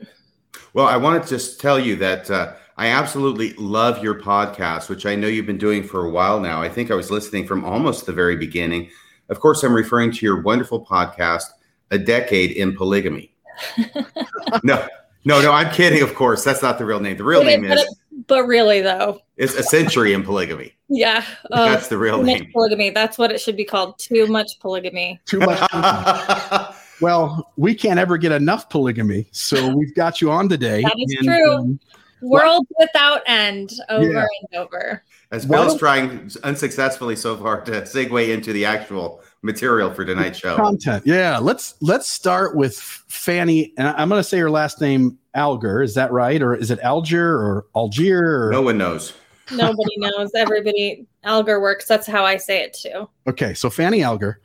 Well, 0.73 0.87
I 0.87 0.97
want 0.97 1.23
to 1.23 1.29
just 1.29 1.59
tell 1.59 1.79
you 1.79 1.95
that 1.97 2.29
uh, 2.29 2.53
I 2.77 2.87
absolutely 2.87 3.53
love 3.53 4.03
your 4.03 4.19
podcast, 4.19 4.89
which 4.89 5.05
I 5.05 5.15
know 5.15 5.27
you've 5.27 5.45
been 5.45 5.57
doing 5.57 5.83
for 5.83 6.05
a 6.05 6.09
while 6.09 6.39
now. 6.39 6.61
I 6.61 6.69
think 6.69 6.91
I 6.91 6.95
was 6.95 7.11
listening 7.11 7.45
from 7.45 7.65
almost 7.65 8.05
the 8.05 8.13
very 8.13 8.37
beginning. 8.37 8.89
Of 9.29 9.39
course, 9.39 9.63
I'm 9.63 9.73
referring 9.73 10.11
to 10.13 10.25
your 10.25 10.41
wonderful 10.41 10.85
podcast, 10.85 11.43
A 11.91 11.97
Decade 11.97 12.51
in 12.51 12.75
Polygamy. 12.75 13.33
no, 14.63 14.87
no, 15.25 15.41
no, 15.41 15.51
I'm 15.51 15.71
kidding. 15.73 16.01
Of 16.01 16.15
course, 16.15 16.43
that's 16.43 16.61
not 16.61 16.77
the 16.77 16.85
real 16.85 16.99
name. 16.99 17.17
The 17.17 17.23
real 17.23 17.43
name 17.43 17.65
is. 17.65 17.83
But 18.27 18.45
really, 18.45 18.81
though, 18.81 19.21
it's 19.37 19.55
a 19.55 19.63
century 19.63 20.13
in 20.13 20.23
polygamy. 20.23 20.73
Yeah, 20.87 21.25
uh, 21.51 21.69
that's 21.69 21.87
the 21.87 21.97
real 21.97 22.23
name. 22.23 22.49
Polygamy. 22.53 22.91
That's 22.91 23.17
what 23.17 23.31
it 23.31 23.41
should 23.41 23.57
be 23.57 23.65
called. 23.65 23.99
Too 23.99 24.27
much 24.27 24.59
polygamy. 24.59 25.19
Too 25.25 25.39
much. 25.39 25.59
Well, 27.01 27.51
we 27.55 27.73
can't 27.75 27.99
ever 27.99 28.17
get 28.17 28.31
enough 28.31 28.69
polygamy, 28.69 29.27
so 29.31 29.73
we've 29.73 29.95
got 29.95 30.21
you 30.21 30.31
on 30.31 30.49
today. 30.49 30.81
That 30.81 30.95
is 30.97 31.15
and, 31.19 31.25
true. 31.25 31.53
Um, 31.53 31.79
World 32.21 32.67
without 32.77 33.21
end, 33.27 33.71
over 33.87 34.11
yeah. 34.11 34.25
and 34.51 34.61
over. 34.61 35.03
As 35.31 35.45
Bill's 35.45 35.77
trying 35.77 36.29
unsuccessfully 36.43 37.15
so 37.15 37.37
far 37.37 37.61
to 37.61 37.71
segue 37.83 38.29
into 38.29 38.51
the 38.51 38.65
actual 38.65 39.21
material 39.41 39.93
for 39.93 40.03
tonight's 40.03 40.39
show. 40.39 40.55
Content. 40.55 41.03
Yeah, 41.05 41.37
let's 41.37 41.75
let's 41.81 42.09
start 42.09 42.55
with 42.55 42.77
Fanny, 42.77 43.73
and 43.77 43.87
I'm 43.87 44.09
going 44.09 44.19
to 44.19 44.23
say 44.27 44.39
her 44.39 44.49
last 44.49 44.81
name 44.81 45.17
Alger. 45.33 45.81
Is 45.81 45.93
that 45.95 46.11
right, 46.11 46.41
or 46.41 46.55
is 46.55 46.71
it 46.71 46.79
Alger 46.79 47.35
or 47.35 47.67
Algier? 47.75 48.47
Or? 48.47 48.51
No 48.51 48.63
one 48.63 48.77
knows. 48.77 49.13
Nobody 49.51 49.93
knows. 49.97 50.31
Everybody 50.35 51.05
Alger 51.23 51.61
works. 51.61 51.85
That's 51.87 52.07
how 52.07 52.25
I 52.25 52.37
say 52.37 52.63
it 52.63 52.73
too. 52.73 53.09
Okay, 53.27 53.53
so 53.53 53.69
Fanny 53.69 54.03
Alger, 54.03 54.41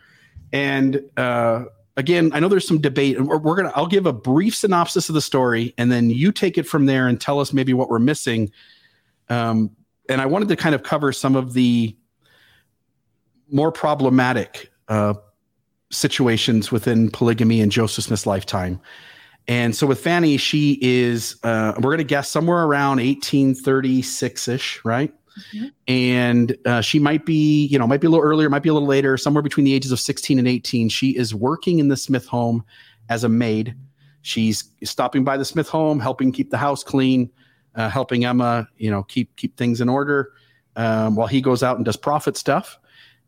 and 0.52 1.02
uh, 1.16 1.64
again, 1.96 2.30
I 2.32 2.40
know 2.40 2.48
there's 2.48 2.66
some 2.66 2.80
debate, 2.80 3.16
and 3.16 3.26
we're, 3.26 3.38
we're, 3.38 3.56
gonna. 3.56 3.72
I'll 3.74 3.86
give 3.86 4.06
a 4.06 4.12
brief 4.12 4.54
synopsis 4.54 5.08
of 5.08 5.14
the 5.14 5.20
story, 5.20 5.74
and 5.78 5.90
then 5.90 6.10
you 6.10 6.32
take 6.32 6.58
it 6.58 6.64
from 6.64 6.86
there 6.86 7.08
and 7.08 7.20
tell 7.20 7.40
us 7.40 7.52
maybe 7.52 7.74
what 7.74 7.88
we're 7.88 7.98
missing. 7.98 8.50
Um, 9.28 9.70
and 10.08 10.20
I 10.20 10.26
wanted 10.26 10.48
to 10.48 10.56
kind 10.56 10.74
of 10.74 10.82
cover 10.82 11.12
some 11.12 11.34
of 11.36 11.54
the 11.54 11.96
more 13.50 13.72
problematic 13.72 14.70
uh, 14.88 15.14
situations 15.90 16.70
within 16.72 17.10
polygamy 17.10 17.60
in 17.60 17.70
Joseph 17.70 18.04
Smith's 18.04 18.26
lifetime. 18.26 18.80
And 19.46 19.76
so 19.76 19.86
with 19.86 20.00
Fanny, 20.00 20.36
she 20.38 20.78
is, 20.80 21.36
uh, 21.42 21.74
we're 21.78 21.96
to 21.96 22.04
guess 22.04 22.30
somewhere 22.30 22.64
around 22.64 22.96
1836 22.96 24.48
ish, 24.48 24.84
right? 24.84 25.12
Mm-hmm. 25.52 25.66
And 25.88 26.56
uh, 26.64 26.80
she 26.80 26.98
might 26.98 27.26
be, 27.26 27.66
you 27.66 27.78
know, 27.78 27.86
might 27.86 28.00
be 28.00 28.06
a 28.06 28.10
little 28.10 28.24
earlier, 28.24 28.48
might 28.48 28.62
be 28.62 28.68
a 28.68 28.72
little 28.72 28.88
later, 28.88 29.16
somewhere 29.16 29.42
between 29.42 29.64
the 29.64 29.74
ages 29.74 29.92
of 29.92 30.00
16 30.00 30.38
and 30.38 30.48
18. 30.48 30.88
She 30.88 31.16
is 31.16 31.34
working 31.34 31.78
in 31.78 31.88
the 31.88 31.96
Smith 31.96 32.26
home 32.26 32.64
as 33.08 33.24
a 33.24 33.28
maid. 33.28 33.74
She's 34.22 34.64
stopping 34.82 35.24
by 35.24 35.36
the 35.36 35.44
Smith 35.44 35.68
home, 35.68 36.00
helping 36.00 36.32
keep 36.32 36.50
the 36.50 36.58
house 36.58 36.82
clean, 36.82 37.30
uh, 37.74 37.90
helping 37.90 38.24
Emma, 38.24 38.68
you 38.78 38.90
know, 38.90 39.02
keep 39.02 39.34
keep 39.36 39.56
things 39.56 39.80
in 39.80 39.88
order 39.88 40.32
um, 40.76 41.14
while 41.16 41.26
he 41.26 41.40
goes 41.40 41.62
out 41.62 41.76
and 41.76 41.84
does 41.84 41.96
prophet 41.96 42.36
stuff. 42.36 42.78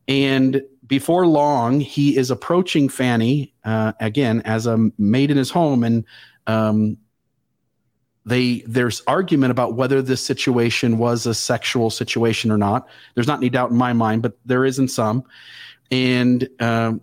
And 0.08 0.62
before 0.86 1.26
long, 1.26 1.80
he 1.80 2.16
is 2.16 2.30
approaching 2.30 2.88
Fanny 2.88 3.52
uh, 3.64 3.92
again 4.00 4.40
as 4.42 4.66
a 4.66 4.90
maid 4.98 5.30
in 5.30 5.36
his 5.36 5.50
home, 5.50 5.84
and 5.84 6.04
um, 6.46 6.96
they 8.26 8.64
there's 8.66 9.02
argument 9.06 9.52
about 9.52 9.74
whether 9.74 10.02
this 10.02 10.20
situation 10.20 10.98
was 10.98 11.26
a 11.26 11.34
sexual 11.34 11.90
situation 11.90 12.50
or 12.50 12.58
not. 12.58 12.88
There's 13.14 13.28
not 13.28 13.38
any 13.38 13.48
doubt 13.48 13.70
in 13.70 13.76
my 13.76 13.92
mind, 13.92 14.22
but 14.22 14.36
there 14.44 14.64
is 14.64 14.78
in 14.78 14.88
some. 14.88 15.22
And 15.92 16.48
um, 16.60 17.00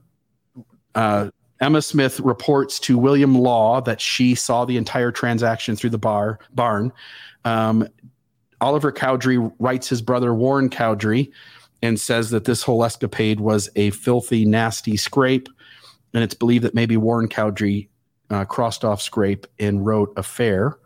uh, 0.94 1.30
Emma 1.62 1.82
Smith 1.82 2.20
reports 2.20 2.78
to 2.82 2.98
William 2.98 3.36
Law 3.36 3.80
that 3.82 4.02
she 4.02 4.36
saw 4.36 4.66
the 4.66 4.76
entire 4.76 5.12
transaction 5.12 5.78
through 5.78 5.92
the 5.92 5.98
bar 5.98 6.40
barn. 6.54 6.92
Um, 7.46 7.88
Oliver 8.60 8.92
Cowdery 8.92 9.38
writes 9.60 9.88
his 9.88 10.02
brother 10.02 10.34
Warren 10.34 10.70
Cowdery 10.70 11.32
and 11.82 12.00
says 12.00 12.32
that 12.32 12.44
this 12.44 12.64
whole 12.64 12.84
escapade 12.84 13.40
was 13.40 13.70
a 13.78 13.92
filthy, 13.92 14.46
nasty 14.46 14.98
scrape. 14.98 15.48
And 16.14 16.24
it's 16.24 16.34
believed 16.34 16.66
that 16.66 16.74
maybe 16.74 16.98
Warren 16.98 17.30
Cowdery 17.30 17.88
uh, 18.30 18.46
crossed 18.46 18.84
off 18.84 19.02
scrape 19.02 19.48
and 19.60 19.86
wrote 19.86 20.14
affair. 20.18 20.78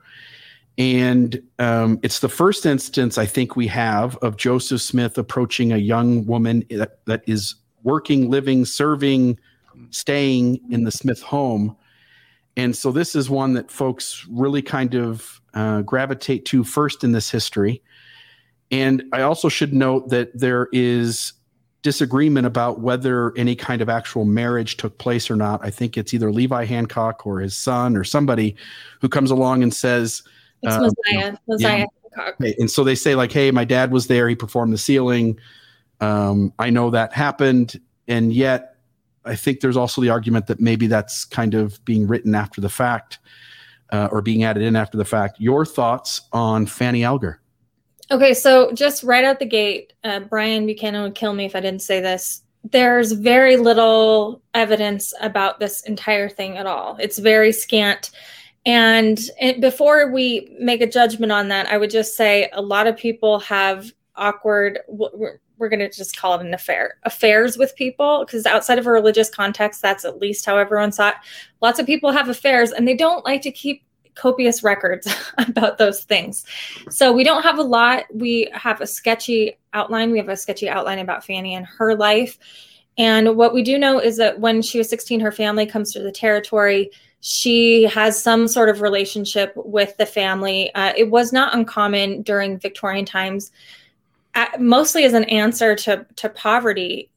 And 0.78 1.42
um, 1.58 2.00
it's 2.04 2.20
the 2.20 2.30
first 2.30 2.66
instance 2.66 3.18
I 3.18 3.26
think 3.26 3.56
we 3.56 3.68
have 3.68 4.16
of 4.18 4.38
Joseph 4.38 4.82
Smith 4.82 5.18
approaching 5.18 5.72
a 5.72 5.78
young 5.78 6.26
woman 6.26 6.64
that, 6.70 7.00
that 7.06 7.24
is 7.26 7.56
working, 7.84 8.30
living, 8.30 8.64
serving, 8.66 9.40
staying 9.90 10.60
in 10.70 10.84
the 10.84 10.92
Smith 10.92 11.22
home. 11.22 11.76
And 12.56 12.76
so 12.76 12.92
this 12.92 13.16
is 13.16 13.30
one 13.30 13.54
that 13.54 13.72
folks 13.72 14.26
really 14.30 14.62
kind 14.62 14.96
of 14.96 15.42
uh, 15.54 15.82
gravitate 15.82 16.46
to 16.46 16.64
first 16.64 17.04
in 17.04 17.12
this 17.12 17.30
history. 17.32 17.82
And 18.70 19.04
I 19.14 19.22
also 19.22 19.50
should 19.50 19.74
note 19.74 20.10
that 20.10 20.38
there 20.38 20.68
is 20.72 21.34
disagreement 21.82 22.46
about 22.46 22.82
whether 22.82 23.36
any 23.38 23.56
kind 23.56 23.82
of 23.82 23.90
actual 23.90 24.26
marriage 24.26 24.78
took 24.78 24.98
place 24.98 25.32
or 25.32 25.36
not. 25.36 25.64
I 25.64 25.70
think 25.70 25.98
it's 25.98 26.14
either 26.14 26.32
Levi 26.32 26.66
Hancock 26.66 27.26
or 27.26 27.40
his 27.40 27.56
son 27.56 27.96
or 27.96 28.04
somebody 28.04 28.56
who 29.02 29.08
comes 29.08 29.32
along 29.32 29.64
and 29.64 29.74
says, 29.74 30.24
it's 30.64 30.76
uh, 30.76 30.90
Mosiah. 31.12 31.38
Mosiah 31.48 31.86
yeah. 32.40 32.52
And 32.60 32.70
so 32.70 32.84
they 32.84 32.96
say, 32.96 33.16
like, 33.16 33.32
hey, 33.32 33.52
my 33.52 33.66
dad 33.66 33.92
was 33.92 34.08
there. 34.08 34.28
He 34.28 34.36
performed 34.36 34.74
the 34.74 34.78
sealing. 34.78 35.40
Um, 36.00 36.54
I 36.60 36.70
know 36.70 36.90
that 36.92 37.14
happened. 37.14 37.80
And 38.08 38.34
yet, 38.34 38.76
I 39.26 39.36
think 39.36 39.60
there's 39.60 39.78
also 39.78 40.02
the 40.02 40.10
argument 40.10 40.48
that 40.48 40.60
maybe 40.60 40.88
that's 40.88 41.26
kind 41.26 41.54
of 41.54 41.84
being 41.86 42.08
written 42.08 42.34
after 42.34 42.62
the 42.62 42.70
fact 42.70 43.20
uh, 43.92 44.08
or 44.12 44.22
being 44.22 44.44
added 44.44 44.64
in 44.64 44.76
after 44.76 44.98
the 44.98 45.06
fact. 45.06 45.40
Your 45.40 45.66
thoughts 45.66 46.22
on 46.32 46.66
Fanny 46.66 47.04
Alger? 47.04 47.42
Okay, 48.10 48.34
so 48.34 48.72
just 48.72 49.04
right 49.04 49.26
out 49.26 49.40
the 49.40 49.46
gate, 49.46 49.94
uh, 50.06 50.22
Brian 50.22 50.66
Buchanan 50.66 51.04
would 51.04 51.16
kill 51.16 51.34
me 51.34 51.46
if 51.46 51.56
I 51.56 51.60
didn't 51.60 51.82
say 51.82 52.00
this. 52.00 52.42
There's 52.64 53.12
very 53.12 53.58
little 53.58 54.42
evidence 54.54 55.14
about 55.22 55.60
this 55.60 55.82
entire 55.82 56.30
thing 56.30 56.58
at 56.58 56.66
all. 56.66 56.98
It's 57.00 57.18
very 57.18 57.52
scant. 57.52 58.12
And 58.68 59.18
before 59.62 60.12
we 60.12 60.54
make 60.60 60.82
a 60.82 60.88
judgment 60.88 61.32
on 61.32 61.48
that, 61.48 61.68
I 61.68 61.78
would 61.78 61.90
just 61.90 62.18
say 62.18 62.50
a 62.52 62.62
lot 62.62 62.86
of 62.86 62.98
people 62.98 63.40
have 63.40 63.94
awkward, 64.18 64.80
we're, 64.90 65.40
we're 65.58 65.70
going 65.70 65.80
to 65.80 65.90
just 65.90 66.18
call 66.18 66.38
it 66.38 66.46
an 66.46 66.54
affair, 66.54 66.98
affairs 67.04 67.58
with 67.58 67.74
people, 67.78 68.26
because 68.26 68.46
outside 68.46 68.78
of 68.78 68.86
a 68.86 68.92
religious 68.92 69.30
context, 69.30 69.82
that's 69.82 70.04
at 70.04 70.20
least 70.20 70.46
how 70.46 70.58
everyone 70.58 70.92
saw 70.92 71.10
it. 71.10 71.16
Lots 71.62 71.80
of 71.80 71.86
people 71.86 72.12
have 72.12 72.28
affairs 72.28 72.74
and 72.74 72.86
they 72.86 72.94
don't 72.94 73.24
like 73.24 73.42
to 73.44 73.52
keep 73.52 73.84
copious 74.16 74.64
records 74.64 75.08
about 75.38 75.78
those 75.78 76.04
things. 76.04 76.44
So 76.90 77.14
we 77.14 77.24
don't 77.24 77.44
have 77.44 77.60
a 77.60 77.64
lot. 77.64 78.04
We 78.14 78.50
have 78.52 78.82
a 78.82 78.88
sketchy 78.88 79.58
outline. 79.72 80.12
We 80.12 80.18
have 80.18 80.28
a 80.28 80.36
sketchy 80.36 80.68
outline 80.68 81.00
about 81.00 81.24
Fanny 81.24 81.56
and 81.56 81.66
her 81.66 81.96
life. 81.96 82.38
And 82.98 83.38
what 83.38 83.54
we 83.54 83.62
do 83.62 83.78
know 83.78 84.00
is 84.00 84.18
that 84.18 84.40
when 84.40 84.62
she 84.62 84.78
was 84.78 84.90
16, 84.90 85.20
her 85.20 85.32
family 85.32 85.66
comes 85.66 85.94
to 85.94 86.00
the 86.00 86.12
territory. 86.12 86.90
She 87.22 87.84
has 87.84 88.22
some 88.22 88.48
sort 88.48 88.70
of 88.70 88.82
relationship 88.82 89.54
with 89.56 89.96
the 89.98 90.06
family. 90.06 90.74
Uh, 90.74 90.94
it 90.98 91.10
was 91.12 91.32
not 91.32 91.54
uncommon 91.54 92.24
during 92.24 92.60
Victorian 92.60 93.06
times, 93.06 93.52
mostly 94.60 95.04
as 95.04 95.14
an 95.14 95.26
answer 95.26 95.76
to, 95.76 96.06
to 96.16 96.30
poverty. 96.30 97.10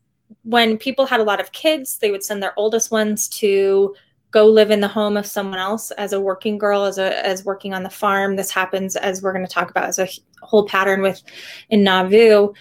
When 0.43 0.77
people 0.77 1.07
had 1.07 1.21
a 1.21 1.25
lot 1.25 1.41
of 1.41 1.53
kids, 1.53 1.99
they 1.99 2.11
would 2.11 2.23
send 2.23 2.43
their 2.43 2.59
oldest 2.59 2.91
ones 2.91 3.29
to 3.29 3.95
go 4.31 4.47
live 4.47 4.71
in 4.71 4.81
the 4.81 4.89
home 4.89 5.17
of 5.17 5.27
someone 5.27 5.59
else 5.59 5.91
as 5.93 6.13
a 6.13 6.21
working 6.21 6.57
girl 6.57 6.85
as 6.85 6.99
a 6.99 7.27
as 7.27 7.45
working 7.45 7.75
on 7.75 7.83
the 7.83 7.91
farm 7.91 8.37
this 8.37 8.51
happens 8.51 8.95
as 8.95 9.23
we're 9.23 9.33
going 9.33 9.45
to 9.45 9.53
talk 9.53 9.71
about 9.71 9.89
as 9.89 9.99
a 9.99 10.09
whole 10.41 10.65
pattern 10.67 11.03
with 11.03 11.21
in 11.69 11.83
nauvoo 11.83 12.53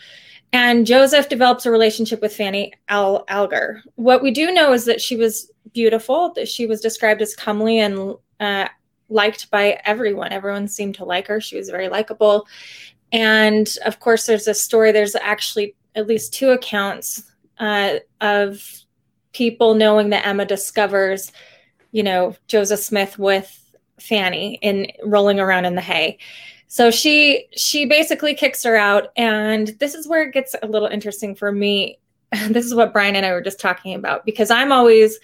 and 0.53 0.85
joseph 0.85 1.29
develops 1.29 1.65
a 1.65 1.71
relationship 1.71 2.21
with 2.21 2.35
fanny 2.35 2.73
Al- 2.89 3.25
alger. 3.27 3.81
What 3.95 4.21
we 4.21 4.31
do 4.31 4.51
know 4.51 4.73
is 4.73 4.85
that 4.85 5.01
she 5.01 5.15
was 5.15 5.51
beautiful 5.73 6.33
that 6.33 6.47
she 6.47 6.65
was 6.65 6.81
described 6.81 7.21
as 7.21 7.35
comely 7.35 7.79
and 7.79 8.15
uh, 8.39 8.67
liked 9.09 9.51
by 9.51 9.79
everyone. 9.85 10.31
Everyone 10.31 10.67
seemed 10.67 10.95
to 10.95 11.05
like 11.05 11.27
her. 11.27 11.39
She 11.39 11.57
was 11.57 11.69
very 11.69 11.89
likable. 11.89 12.47
And 13.11 13.69
of 13.85 13.99
course 13.99 14.25
there's 14.25 14.47
a 14.47 14.53
story 14.53 14.91
there's 14.91 15.15
actually 15.15 15.75
at 15.95 16.07
least 16.07 16.33
two 16.33 16.49
accounts 16.49 17.23
uh, 17.59 17.95
of 18.21 18.63
people 19.33 19.75
knowing 19.75 20.09
that 20.09 20.25
emma 20.25 20.45
discovers 20.45 21.31
you 21.91 22.03
know, 22.03 22.35
Joseph 22.47 22.79
Smith 22.79 23.17
with 23.17 23.75
Fanny 23.99 24.59
in 24.61 24.87
rolling 25.03 25.39
around 25.39 25.65
in 25.65 25.75
the 25.75 25.81
hay. 25.81 26.17
So 26.71 26.91
she 26.91 27.47
she 27.57 27.85
basically 27.85 28.35
kicks 28.35 28.63
her 28.63 28.75
out 28.75 29.07
and 29.17 29.69
this 29.79 29.95
is 29.95 30.07
where 30.07 30.21
it 30.21 30.33
gets 30.33 30.55
a 30.61 30.67
little 30.67 30.87
interesting 30.87 31.35
for 31.35 31.51
me. 31.51 31.99
This 32.49 32.63
is 32.63 32.75
what 32.75 32.93
Brian 32.93 33.15
and 33.15 33.25
I 33.25 33.31
were 33.31 33.41
just 33.41 33.59
talking 33.59 33.95
about 33.95 34.23
because 34.23 34.51
I'm 34.51 34.71
always 34.71 35.19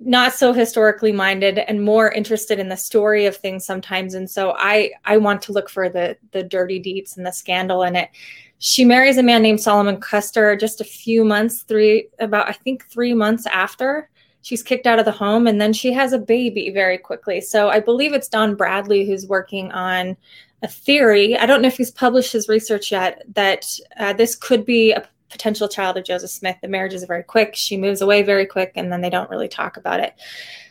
not 0.00 0.34
so 0.34 0.52
historically 0.52 1.12
minded 1.12 1.58
and 1.58 1.82
more 1.82 2.12
interested 2.12 2.58
in 2.58 2.68
the 2.68 2.76
story 2.76 3.24
of 3.24 3.36
things 3.36 3.64
sometimes 3.64 4.12
and 4.12 4.28
so 4.28 4.52
I 4.54 4.92
I 5.06 5.16
want 5.16 5.40
to 5.42 5.52
look 5.52 5.70
for 5.70 5.88
the 5.88 6.18
the 6.32 6.42
dirty 6.42 6.78
deeds 6.78 7.16
and 7.16 7.24
the 7.26 7.32
scandal 7.32 7.82
in 7.82 7.96
it. 7.96 8.10
She 8.58 8.84
marries 8.84 9.16
a 9.16 9.22
man 9.22 9.40
named 9.40 9.62
Solomon 9.62 9.98
Custer 9.98 10.56
just 10.56 10.82
a 10.82 10.84
few 10.84 11.24
months, 11.24 11.62
three 11.62 12.08
about 12.18 12.50
I 12.50 12.52
think 12.52 12.84
3 12.84 13.14
months 13.14 13.46
after 13.46 14.10
she's 14.42 14.62
kicked 14.62 14.86
out 14.86 14.98
of 14.98 15.06
the 15.06 15.12
home 15.12 15.46
and 15.46 15.58
then 15.58 15.72
she 15.72 15.92
has 15.92 16.12
a 16.12 16.18
baby 16.18 16.70
very 16.70 16.98
quickly. 16.98 17.40
So 17.40 17.70
I 17.70 17.80
believe 17.80 18.12
it's 18.12 18.28
Don 18.28 18.54
Bradley 18.54 19.06
who's 19.06 19.26
working 19.26 19.70
on 19.72 20.16
a 20.62 20.68
theory. 20.68 21.36
I 21.36 21.46
don't 21.46 21.62
know 21.62 21.68
if 21.68 21.76
he's 21.76 21.90
published 21.90 22.32
his 22.32 22.48
research 22.48 22.92
yet 22.92 23.22
that 23.34 23.66
uh, 23.98 24.12
this 24.12 24.34
could 24.34 24.64
be 24.64 24.92
a 24.92 25.08
potential 25.30 25.68
child 25.68 25.96
of 25.96 26.04
Joseph 26.04 26.30
Smith. 26.30 26.56
The 26.60 26.68
marriage 26.68 26.92
is 26.92 27.04
very 27.04 27.22
quick. 27.22 27.54
She 27.54 27.76
moves 27.76 28.00
away 28.00 28.22
very 28.22 28.46
quick 28.46 28.72
and 28.74 28.92
then 28.92 29.00
they 29.00 29.10
don't 29.10 29.30
really 29.30 29.48
talk 29.48 29.76
about 29.76 30.00
it. 30.00 30.14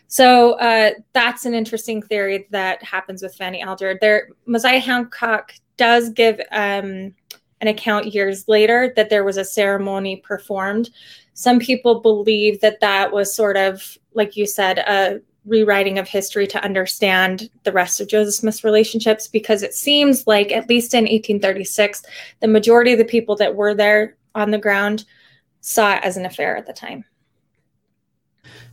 So 0.07 0.53
uh, 0.53 0.91
that's 1.13 1.45
an 1.45 1.53
interesting 1.53 2.01
theory 2.01 2.47
that 2.51 2.83
happens 2.83 3.21
with 3.21 3.35
Fanny 3.35 3.61
Alger. 3.61 3.97
There, 3.99 4.29
Mosiah 4.45 4.79
Hancock 4.79 5.53
does 5.77 6.09
give 6.09 6.39
um, 6.51 7.15
an 7.61 7.67
account 7.67 8.13
years 8.13 8.47
later 8.47 8.91
that 8.95 9.09
there 9.09 9.23
was 9.23 9.37
a 9.37 9.45
ceremony 9.45 10.17
performed 10.17 10.89
some 11.39 11.57
people 11.57 12.01
believe 12.01 12.59
that 12.59 12.81
that 12.81 13.13
was 13.13 13.33
sort 13.33 13.55
of, 13.55 13.97
like 14.13 14.35
you 14.35 14.45
said, 14.45 14.79
a 14.79 15.21
rewriting 15.49 15.97
of 15.97 16.07
history 16.07 16.47
to 16.47 16.63
understand 16.63 17.49
the 17.63 17.71
rest 17.71 17.99
of 17.99 18.07
Joseph 18.07 18.35
Smith's 18.35 18.63
relationships 18.63 19.27
because 19.27 19.63
it 19.63 19.73
seems 19.73 20.27
like, 20.27 20.51
at 20.51 20.69
least 20.69 20.93
in 20.93 21.03
1836, 21.03 22.03
the 22.39 22.47
majority 22.47 22.93
of 22.93 22.99
the 22.99 23.05
people 23.05 23.35
that 23.37 23.55
were 23.55 23.73
there 23.73 24.15
on 24.35 24.51
the 24.51 24.57
ground 24.57 25.05
saw 25.61 25.95
it 25.95 26.03
as 26.03 26.17
an 26.17 26.25
affair 26.25 26.55
at 26.55 26.65
the 26.65 26.73
time. 26.73 27.03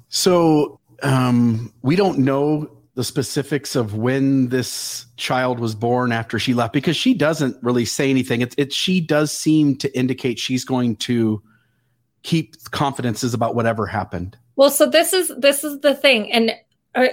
So 0.09 0.79
um, 1.03 1.73
we 1.83 1.97
don't 1.97 2.19
know 2.19 2.71
the 2.95 3.05
specifics 3.05 3.77
of 3.77 3.95
when 3.95 4.49
this 4.49 5.07
child 5.19 5.61
was 5.61 5.75
born 5.75 6.13
after 6.13 6.39
she 6.39 6.55
left 6.55 6.73
because 6.73 6.97
she 6.97 7.13
doesn't 7.13 7.57
really 7.63 7.85
say 7.85 8.09
anything. 8.09 8.41
It's 8.41 8.55
it, 8.57 8.73
she 8.73 9.01
does 9.01 9.31
seem 9.31 9.77
to 9.77 9.97
indicate 9.97 10.39
she's 10.39 10.65
going 10.65 10.97
to 10.97 11.43
keep 12.23 12.57
confidences 12.71 13.35
about 13.35 13.55
whatever 13.55 13.87
happened. 13.87 14.39
Well, 14.57 14.71
so 14.71 14.87
this 14.87 15.13
is 15.13 15.31
this 15.37 15.63
is 15.63 15.81
the 15.81 15.95
thing, 15.95 16.33
and 16.33 16.53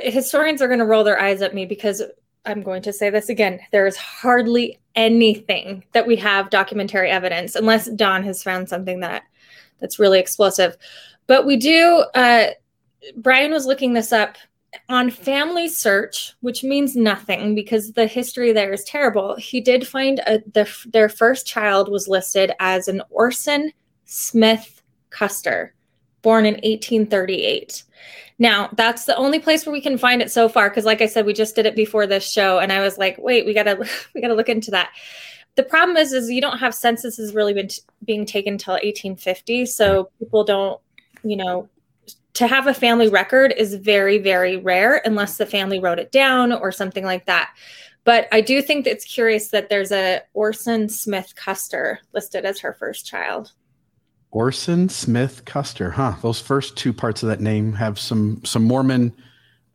historians 0.01 0.61
are 0.61 0.67
going 0.67 0.79
to 0.79 0.85
roll 0.85 1.03
their 1.03 1.19
eyes 1.19 1.41
at 1.41 1.53
me 1.53 1.65
because 1.65 2.01
I'm 2.45 2.61
going 2.61 2.81
to 2.83 2.93
say 2.93 3.09
this 3.09 3.29
again. 3.29 3.59
There 3.71 3.87
is 3.87 3.95
hardly 3.95 4.79
anything 4.95 5.83
that 5.93 6.07
we 6.07 6.15
have 6.17 6.49
documentary 6.49 7.09
evidence, 7.09 7.55
unless 7.55 7.89
Don 7.89 8.23
has 8.23 8.43
found 8.43 8.69
something 8.69 8.99
that 8.99 9.23
that's 9.79 9.99
really 9.99 10.19
explosive. 10.19 10.77
But 11.27 11.45
we 11.45 11.57
do. 11.57 12.05
Uh, 12.13 12.47
Brian 13.17 13.51
was 13.51 13.65
looking 13.65 13.93
this 13.93 14.11
up 14.11 14.37
on 14.89 15.09
Family 15.09 15.67
Search, 15.67 16.33
which 16.41 16.63
means 16.63 16.95
nothing 16.95 17.55
because 17.55 17.91
the 17.91 18.07
history 18.07 18.53
there 18.53 18.73
is 18.73 18.83
terrible. 18.83 19.35
He 19.35 19.61
did 19.61 19.87
find 19.87 20.19
a, 20.25 20.39
the, 20.53 20.69
their 20.87 21.09
first 21.09 21.45
child 21.45 21.89
was 21.89 22.07
listed 22.07 22.51
as 22.59 22.87
an 22.87 23.01
Orson 23.09 23.71
Smith 24.05 24.81
Custer, 25.09 25.73
born 26.23 26.45
in 26.45 26.55
1838. 26.55 27.83
Now, 28.39 28.69
that's 28.75 29.05
the 29.05 29.15
only 29.15 29.39
place 29.39 29.65
where 29.65 29.73
we 29.73 29.81
can 29.81 29.97
find 29.97 30.21
it 30.21 30.31
so 30.31 30.49
far 30.49 30.69
because 30.69 30.85
like 30.85 31.01
I 31.01 31.05
said 31.05 31.25
we 31.25 31.33
just 31.33 31.55
did 31.55 31.67
it 31.67 31.75
before 31.75 32.07
this 32.07 32.29
show 32.29 32.59
and 32.59 32.71
I 32.71 32.81
was 32.81 32.97
like, 32.97 33.17
"Wait, 33.19 33.45
we 33.45 33.53
got 33.53 33.63
to 33.63 33.77
we 34.15 34.21
got 34.21 34.29
to 34.29 34.33
look 34.33 34.49
into 34.49 34.71
that." 34.71 34.91
The 35.55 35.63
problem 35.63 35.97
is 35.97 36.13
is 36.13 36.31
you 36.31 36.41
don't 36.41 36.57
have 36.57 36.73
censuses 36.73 37.35
really 37.35 37.53
been 37.53 37.67
t- 37.67 37.81
being 38.03 38.25
taken 38.25 38.53
until 38.53 38.73
1850, 38.73 39.67
so 39.67 40.09
people 40.17 40.43
don't, 40.43 40.81
you 41.23 41.37
know, 41.37 41.69
to 42.33 42.47
have 42.47 42.65
a 42.65 42.73
family 42.73 43.07
record 43.07 43.53
is 43.55 43.75
very, 43.75 44.17
very 44.17 44.57
rare 44.57 45.01
unless 45.05 45.37
the 45.37 45.45
family 45.45 45.79
wrote 45.79 45.99
it 45.99 46.11
down 46.11 46.51
or 46.51 46.71
something 46.71 47.05
like 47.05 47.25
that. 47.27 47.53
But 48.03 48.27
I 48.31 48.41
do 48.41 48.61
think 48.61 48.85
it's 48.85 49.05
curious 49.05 49.49
that 49.49 49.69
there's 49.69 49.91
a 49.91 50.21
Orson 50.33 50.89
Smith 50.89 51.35
Custer 51.35 51.99
listed 52.13 52.45
as 52.45 52.59
her 52.59 52.73
first 52.73 53.05
child. 53.05 53.53
Orson 54.33 54.89
Smith 54.89 55.45
Custer, 55.45 55.91
huh? 55.91 56.15
Those 56.21 56.41
first 56.41 56.75
two 56.75 56.91
parts 56.91 57.21
of 57.21 57.29
that 57.29 57.39
name 57.39 57.71
have 57.73 57.99
some 57.99 58.43
some 58.43 58.63
Mormon 58.63 59.13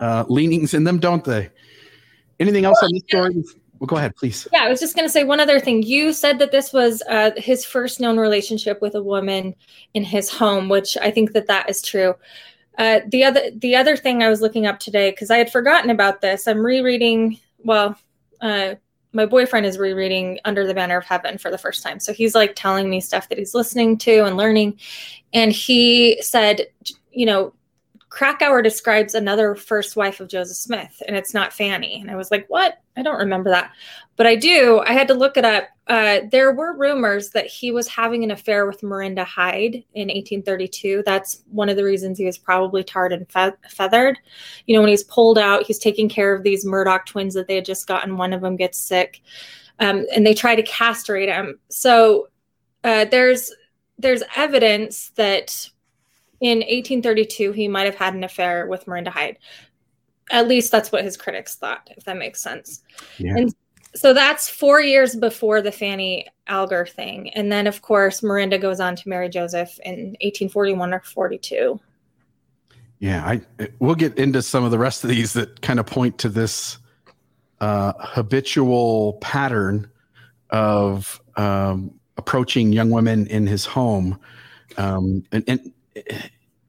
uh, 0.01 0.25
leanings 0.29 0.75
in 0.75 0.85
them, 0.85 0.99
don't 0.99 1.25
they? 1.25 1.49
Anything 2.41 2.65
else 2.65 2.79
well, 2.83 2.89
on 2.89 2.95
this 2.95 3.03
story? 3.09 3.45
Well, 3.79 3.87
go 3.87 3.97
ahead, 3.97 4.17
please. 4.17 4.49
Yeah, 4.53 4.65
I 4.65 4.69
was 4.69 4.81
just 4.81 4.97
going 4.97 5.07
to 5.07 5.13
say 5.13 5.23
one 5.23 5.39
other 5.39 5.61
thing. 5.61 5.85
You 5.85 6.13
said 6.13 6.41
that 6.41 6.51
this 6.51 6.73
was 6.73 7.03
uh, 7.09 7.31
his 7.37 7.65
first 7.65 8.01
known 8.01 8.19
relationship 8.19 8.83
with 8.83 8.97
a 8.97 9.03
woman 9.03 9.55
in 9.95 10.03
his 10.03 10.29
home, 10.29 10.69
which 10.69 10.97
I 10.99 11.13
think 11.13 11.33
that 11.35 11.47
that 11.47 11.71
is 11.71 11.81
true. 11.81 12.15
Uh, 12.79 13.01
the 13.07 13.23
other 13.23 13.51
the 13.53 13.77
other 13.77 13.97
thing 13.97 14.23
I 14.23 14.29
was 14.29 14.41
looking 14.41 14.67
up 14.67 14.81
today 14.81 15.11
because 15.11 15.31
I 15.31 15.39
had 15.39 15.53
forgotten 15.53 15.91
about 15.91 16.21
this. 16.21 16.49
I'm 16.49 16.65
rereading. 16.65 17.39
Well, 17.59 17.97
uh, 18.41 18.75
my 19.13 19.27
boyfriend 19.27 19.67
is 19.67 19.79
rereading 19.79 20.39
Under 20.45 20.67
the 20.67 20.75
Banner 20.75 20.99
of 20.99 21.05
Heaven 21.05 21.39
for 21.39 21.51
the 21.51 21.59
first 21.59 21.83
time, 21.83 22.01
so 22.01 22.13
he's 22.13 22.35
like 22.35 22.55
telling 22.55 22.91
me 22.91 23.01
stuff 23.01 23.29
that 23.29 23.39
he's 23.39 23.55
listening 23.55 23.99
to 23.99 24.25
and 24.25 24.37
learning. 24.37 24.79
And 25.33 25.53
he 25.53 26.21
said, 26.23 26.67
you 27.11 27.27
know, 27.27 27.55
Krakauer 28.11 28.63
describes 28.63 29.15
another 29.15 29.55
first 29.55 29.97
wife 29.97 30.21
of 30.21 30.29
Joseph 30.29 30.57
Smith, 30.57 31.03
and 31.07 31.17
it's 31.17 31.35
not 31.35 31.53
Fanny. 31.53 32.01
And 32.01 32.11
I 32.11 32.17
was 32.17 32.31
like, 32.31 32.47
what? 32.49 32.81
I 32.97 33.03
don't 33.03 33.19
remember 33.19 33.51
that. 33.51 33.73
But 34.19 34.27
I 34.27 34.35
do. 34.35 34.83
I 34.85 34.93
had 34.93 35.07
to 35.09 35.15
look 35.15 35.37
it 35.37 35.45
up. 35.45 35.69
Uh, 35.87 36.19
there 36.33 36.53
were 36.53 36.77
rumors 36.77 37.31
that 37.31 37.47
he 37.47 37.71
was 37.71 37.87
having 37.87 38.25
an 38.25 38.33
affair 38.33 38.67
with 38.67 38.83
Miranda 38.83 39.23
Hyde 39.23 39.77
in 39.95 40.09
1832. 40.09 41.05
That's 41.07 41.45
one 41.51 41.69
of 41.69 41.77
the 41.77 41.85
reasons 41.85 42.19
he 42.19 42.27
was 42.27 42.37
probably 42.37 42.83
tarred 42.83 43.13
and 43.13 43.31
fe- 43.31 43.53
feathered. 43.71 44.19
You 44.67 44.75
know, 44.75 44.81
when 44.81 44.91
he's 44.91 45.05
pulled 45.05 45.39
out, 45.39 45.65
he's 45.65 45.79
taking 45.79 46.09
care 46.09 46.35
of 46.35 46.43
these 46.43 46.67
Murdock 46.67 47.07
twins 47.07 47.33
that 47.35 47.47
they 47.47 47.55
had 47.55 47.65
just 47.65 47.87
gotten. 47.87 48.17
One 48.17 48.33
of 48.33 48.41
them 48.41 48.57
gets 48.57 48.77
sick, 48.77 49.23
um, 49.79 50.05
and 50.13 50.27
they 50.27 50.35
try 50.35 50.57
to 50.57 50.65
castrate 50.65 51.29
him. 51.29 51.61
So 51.69 52.27
uh, 52.83 53.05
there's 53.05 53.55
there's 54.01 54.25
evidence 54.35 55.11
that 55.11 55.71
in 56.41 56.59
1832 56.59 57.53
he 57.53 57.69
might 57.69 57.87
have 57.87 57.95
had 57.95 58.15
an 58.15 58.25
affair 58.25 58.67
with 58.67 58.89
Miranda 58.89 59.13
Hyde. 59.13 59.39
At 60.31 60.49
least 60.49 60.73
that's 60.73 60.91
what 60.91 61.05
his 61.05 61.17
critics 61.17 61.55
thought, 61.55 61.89
if 61.97 62.05
that 62.05 62.17
makes 62.17 62.43
sense. 62.43 62.83
Yeah. 63.19 63.37
And 63.37 63.55
so 63.95 64.13
that's 64.13 64.49
four 64.49 64.81
years 64.81 65.17
before 65.17 65.63
the 65.63 65.73
Fanny 65.73 66.27
Alger 66.47 66.87
thing. 66.87 67.31
And 67.31 67.51
then, 67.51 67.67
of 67.67 67.83
course, 67.83 68.23
Miranda 68.23 68.59
goes 68.59 68.81
on 68.81 68.97
to 68.97 69.09
marry 69.09 69.29
Joseph 69.29 69.79
in 69.85 70.17
1841 70.21 70.95
or 70.95 71.01
42. 71.01 71.81
Yeah, 73.01 73.25
I 73.25 73.41
we'll 73.79 73.95
get 73.95 74.19
into 74.19 74.43
some 74.43 74.65
of 74.65 74.73
the 74.73 74.79
rest 74.79 75.05
of 75.05 75.11
these 75.11 75.33
that 75.35 75.61
kind 75.61 75.79
of 75.79 75.87
point 75.87 76.19
to 76.19 76.29
this 76.29 76.79
uh, 77.61 77.93
habitual 77.99 79.15
pattern 79.21 79.89
of 80.51 81.21
um, 81.37 81.93
approaching 82.17 82.73
young 82.73 82.91
women 82.91 83.27
in 83.29 83.47
his 83.47 83.65
home. 83.65 84.19
Um, 84.77 85.25
and, 85.31 85.45
and 85.47 85.73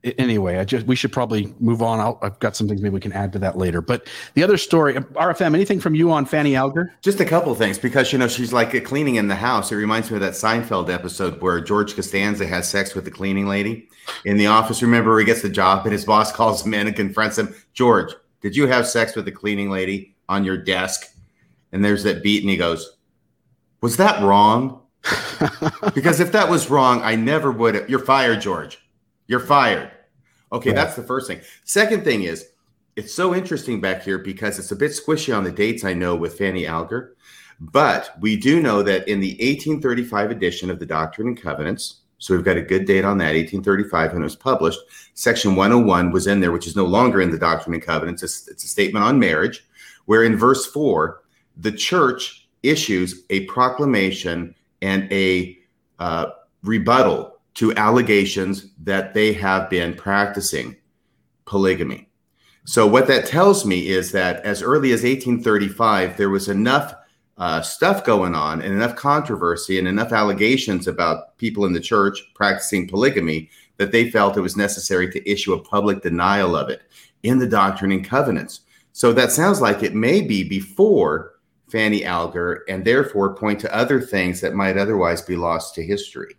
anyway, 0.03 0.57
I 0.57 0.65
just 0.65 0.85
we 0.85 0.95
should 0.95 1.11
probably 1.11 1.53
move 1.59 1.81
on. 1.81 1.99
i 1.99 2.25
have 2.25 2.39
got 2.39 2.55
some 2.55 2.67
things 2.67 2.81
maybe 2.81 2.93
we 2.93 2.99
can 2.99 3.13
add 3.13 3.33
to 3.33 3.39
that 3.39 3.57
later. 3.57 3.81
But 3.81 4.07
the 4.33 4.43
other 4.43 4.57
story, 4.57 4.93
RFM, 4.93 5.53
anything 5.53 5.79
from 5.79 5.95
you 5.95 6.11
on 6.11 6.25
Fanny 6.25 6.55
Alger? 6.55 6.93
Just 7.01 7.19
a 7.19 7.25
couple 7.25 7.53
things 7.55 7.77
because 7.77 8.11
you 8.11 8.19
know 8.19 8.27
she's 8.27 8.53
like 8.53 8.73
a 8.73 8.81
cleaning 8.81 9.15
in 9.15 9.27
the 9.27 9.35
house. 9.35 9.71
It 9.71 9.75
reminds 9.75 10.09
me 10.09 10.15
of 10.15 10.21
that 10.21 10.33
Seinfeld 10.33 10.89
episode 10.89 11.41
where 11.41 11.59
George 11.61 11.95
Costanza 11.95 12.45
has 12.45 12.69
sex 12.69 12.95
with 12.95 13.05
the 13.05 13.11
cleaning 13.11 13.47
lady 13.47 13.89
in 14.25 14.37
the 14.37 14.47
office. 14.47 14.81
Remember, 14.81 15.11
where 15.11 15.19
he 15.19 15.25
gets 15.25 15.41
the 15.41 15.49
job 15.49 15.85
and 15.85 15.93
his 15.93 16.05
boss 16.05 16.31
calls 16.35 16.65
him 16.65 16.73
in 16.73 16.87
and 16.87 16.95
confronts 16.95 17.37
him. 17.37 17.53
George, 17.73 18.13
did 18.41 18.55
you 18.55 18.67
have 18.67 18.87
sex 18.87 19.15
with 19.15 19.25
the 19.25 19.31
cleaning 19.31 19.69
lady 19.69 20.15
on 20.27 20.43
your 20.43 20.57
desk? 20.57 21.07
And 21.71 21.85
there's 21.85 22.03
that 22.03 22.23
beat, 22.23 22.41
and 22.41 22.49
he 22.49 22.57
goes, 22.57 22.97
"Was 23.81 23.97
that 23.97 24.23
wrong?" 24.23 24.81
because 25.93 26.19
if 26.19 26.31
that 26.31 26.49
was 26.49 26.69
wrong, 26.69 27.01
I 27.03 27.15
never 27.15 27.51
would. 27.51 27.75
Have. 27.75 27.89
You're 27.89 27.99
fired, 27.99 28.41
George. 28.41 28.79
You're 29.29 29.39
fired. 29.39 29.91
Okay, 30.51 30.71
yeah. 30.71 30.75
that's 30.75 30.95
the 30.95 31.03
first 31.03 31.27
thing. 31.27 31.39
Second 31.63 32.03
thing 32.03 32.23
is, 32.23 32.47
it's 32.95 33.13
so 33.13 33.35
interesting 33.35 33.79
back 33.79 34.01
here 34.01 34.17
because 34.17 34.57
it's 34.57 34.71
a 34.71 34.75
bit 34.75 34.89
squishy 34.89 35.37
on 35.37 35.43
the 35.43 35.51
dates 35.51 35.83
I 35.85 35.93
know 35.93 36.15
with 36.15 36.37
Fanny 36.37 36.65
Alger, 36.65 37.15
but 37.59 38.15
we 38.19 38.35
do 38.35 38.59
know 38.59 38.81
that 38.81 39.07
in 39.07 39.19
the 39.19 39.33
1835 39.33 40.31
edition 40.31 40.71
of 40.71 40.79
the 40.79 40.85
Doctrine 40.87 41.27
and 41.27 41.39
Covenants, 41.39 41.97
so 42.17 42.35
we've 42.35 42.43
got 42.43 42.57
a 42.57 42.61
good 42.61 42.85
date 42.85 43.05
on 43.05 43.19
that, 43.19 43.35
1835 43.35 44.13
when 44.13 44.23
it 44.23 44.25
was 44.25 44.35
published, 44.35 44.79
section 45.13 45.55
101 45.55 46.11
was 46.11 46.25
in 46.25 46.39
there, 46.39 46.51
which 46.51 46.65
is 46.65 46.75
no 46.75 46.85
longer 46.85 47.21
in 47.21 47.29
the 47.29 47.37
Doctrine 47.37 47.75
and 47.75 47.83
Covenants. 47.83 48.23
It's, 48.23 48.47
it's 48.47 48.63
a 48.63 48.67
statement 48.67 49.05
on 49.05 49.19
marriage, 49.19 49.63
where 50.05 50.23
in 50.23 50.35
verse 50.35 50.65
4, 50.65 51.21
the 51.55 51.71
church 51.71 52.47
issues 52.63 53.25
a 53.29 53.45
proclamation 53.45 54.55
and 54.81 55.09
a 55.13 55.55
uh, 55.99 56.31
rebuttal 56.63 57.38
to 57.59 57.75
allegations 57.75 58.67
that 58.81 59.13
they 59.13 59.33
have 59.33 59.69
been 59.69 59.93
practicing 59.93 60.73
polygamy. 61.43 62.07
So, 62.63 62.87
what 62.87 63.05
that 63.07 63.25
tells 63.25 63.65
me 63.65 63.89
is 63.89 64.13
that 64.13 64.45
as 64.45 64.61
early 64.61 64.93
as 64.93 65.03
1835, 65.03 66.15
there 66.15 66.29
was 66.29 66.47
enough 66.47 66.93
uh, 67.37 67.61
stuff 67.61 68.05
going 68.05 68.33
on 68.33 68.61
and 68.61 68.73
enough 68.73 68.95
controversy 68.95 69.77
and 69.77 69.89
enough 69.89 70.13
allegations 70.13 70.87
about 70.87 71.37
people 71.37 71.65
in 71.65 71.73
the 71.73 71.81
church 71.81 72.23
practicing 72.33 72.87
polygamy 72.87 73.49
that 73.75 73.91
they 73.91 74.09
felt 74.09 74.37
it 74.37 74.41
was 74.41 74.55
necessary 74.55 75.11
to 75.11 75.29
issue 75.29 75.51
a 75.51 75.61
public 75.61 76.01
denial 76.01 76.55
of 76.55 76.69
it 76.69 76.83
in 77.23 77.39
the 77.39 77.47
Doctrine 77.47 77.91
and 77.91 78.05
Covenants. 78.05 78.61
So, 78.93 79.11
that 79.11 79.33
sounds 79.33 79.59
like 79.59 79.83
it 79.83 79.93
may 79.93 80.21
be 80.21 80.47
before 80.47 81.33
Fanny 81.67 82.05
Alger 82.05 82.63
and 82.69 82.85
therefore 82.85 83.35
point 83.35 83.59
to 83.59 83.75
other 83.75 83.99
things 83.99 84.39
that 84.39 84.53
might 84.53 84.77
otherwise 84.77 85.21
be 85.21 85.35
lost 85.35 85.75
to 85.75 85.83
history. 85.83 86.37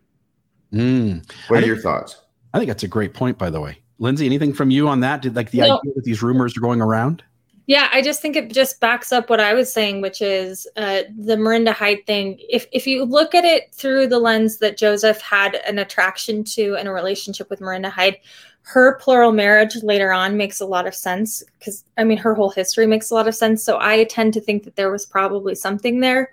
Mm. 0.73 1.29
What 1.49 1.59
are 1.59 1.61
think, 1.61 1.67
your 1.67 1.79
thoughts? 1.79 2.17
I 2.55 2.59
think 2.59 2.69
that's 2.69 2.83
a 2.83 2.89
great 2.89 3.15
point, 3.15 3.39
by 3.39 3.51
the 3.51 3.61
way. 3.61 3.79
Lindsay, 3.99 4.27
anything 4.27 4.53
from 4.53 4.71
you 4.71 4.89
on 4.89 5.01
that? 5.01 5.23
Did 5.23 5.37
like 5.37 5.51
the 5.51 5.63
idea 5.63 5.93
that 5.95 6.05
these 6.05 6.23
rumors 6.23 6.57
are 6.57 6.61
going 6.61 6.81
around? 6.81 7.23
Yeah, 7.67 7.89
I 7.93 8.03
just 8.03 8.21
think 8.21 8.35
it 8.35 8.53
just 8.53 8.81
backs 8.81 9.13
up 9.13 9.31
what 9.31 9.39
I 9.39 9.55
was 9.55 9.73
saying, 9.73 10.01
which 10.01 10.21
is 10.21 10.67
uh, 10.77 11.03
the 11.17 11.37
Miranda 11.37 11.73
Hyde 11.73 12.05
thing. 12.05 12.37
If 12.49 12.67
if 12.73 12.85
you 12.85 13.05
look 13.05 13.33
at 13.33 13.45
it 13.45 13.73
through 13.73 14.09
the 14.09 14.19
lens 14.19 14.57
that 14.57 14.77
Joseph 14.77 15.21
had 15.21 15.57
an 15.67 15.79
attraction 15.79 16.43
to 16.45 16.75
and 16.77 16.89
a 16.89 16.93
relationship 16.93 17.49
with 17.49 17.61
Miranda 17.61 17.89
Hyde, 17.91 18.17
her 18.63 18.97
plural 18.97 19.31
marriage 19.31 19.77
later 19.85 20.13
on 20.13 20.37
makes 20.37 20.61
a 20.61 20.67
lot 20.67 20.87
of 20.87 20.97
sense 20.97 21.45
because 21.59 21.85
I 21.97 22.03
mean 22.03 22.19
her 22.19 22.35
whole 22.35 22.51
history 22.51 22.87
makes 22.87 23.11
a 23.11 23.15
lot 23.15 23.29
of 23.29 23.37
sense. 23.37 23.63
So 23.63 23.79
I 23.81 24.03
tend 24.05 24.35
to 24.35 24.41
think 24.41 24.65
that 24.65 24.75
there 24.75 24.91
was 24.91 25.07
probably 25.07 25.55
something 25.55 26.01
there. 26.01 26.33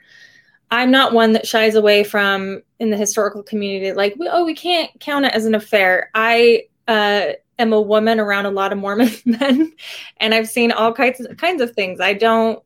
I'm 0.69 0.91
not 0.91 1.13
one 1.13 1.33
that 1.33 1.47
shies 1.47 1.75
away 1.75 2.03
from 2.03 2.61
in 2.79 2.89
the 2.89 2.97
historical 2.97 3.41
community, 3.41 3.93
like, 3.93 4.15
oh, 4.19 4.45
we 4.45 4.53
can't 4.53 4.91
count 4.99 5.25
it 5.25 5.33
as 5.33 5.45
an 5.45 5.55
affair. 5.55 6.09
I 6.13 6.63
uh, 6.87 7.33
am 7.57 7.73
a 7.73 7.81
woman 7.81 8.19
around 8.19 8.45
a 8.45 8.51
lot 8.51 8.71
of 8.71 8.77
Mormon 8.77 9.09
men, 9.25 9.73
and 10.17 10.33
I've 10.33 10.49
seen 10.49 10.71
all 10.71 10.93
kinds 10.93 11.25
kinds 11.37 11.61
of 11.61 11.71
things. 11.71 11.99
I 12.01 12.13
don't, 12.13 12.61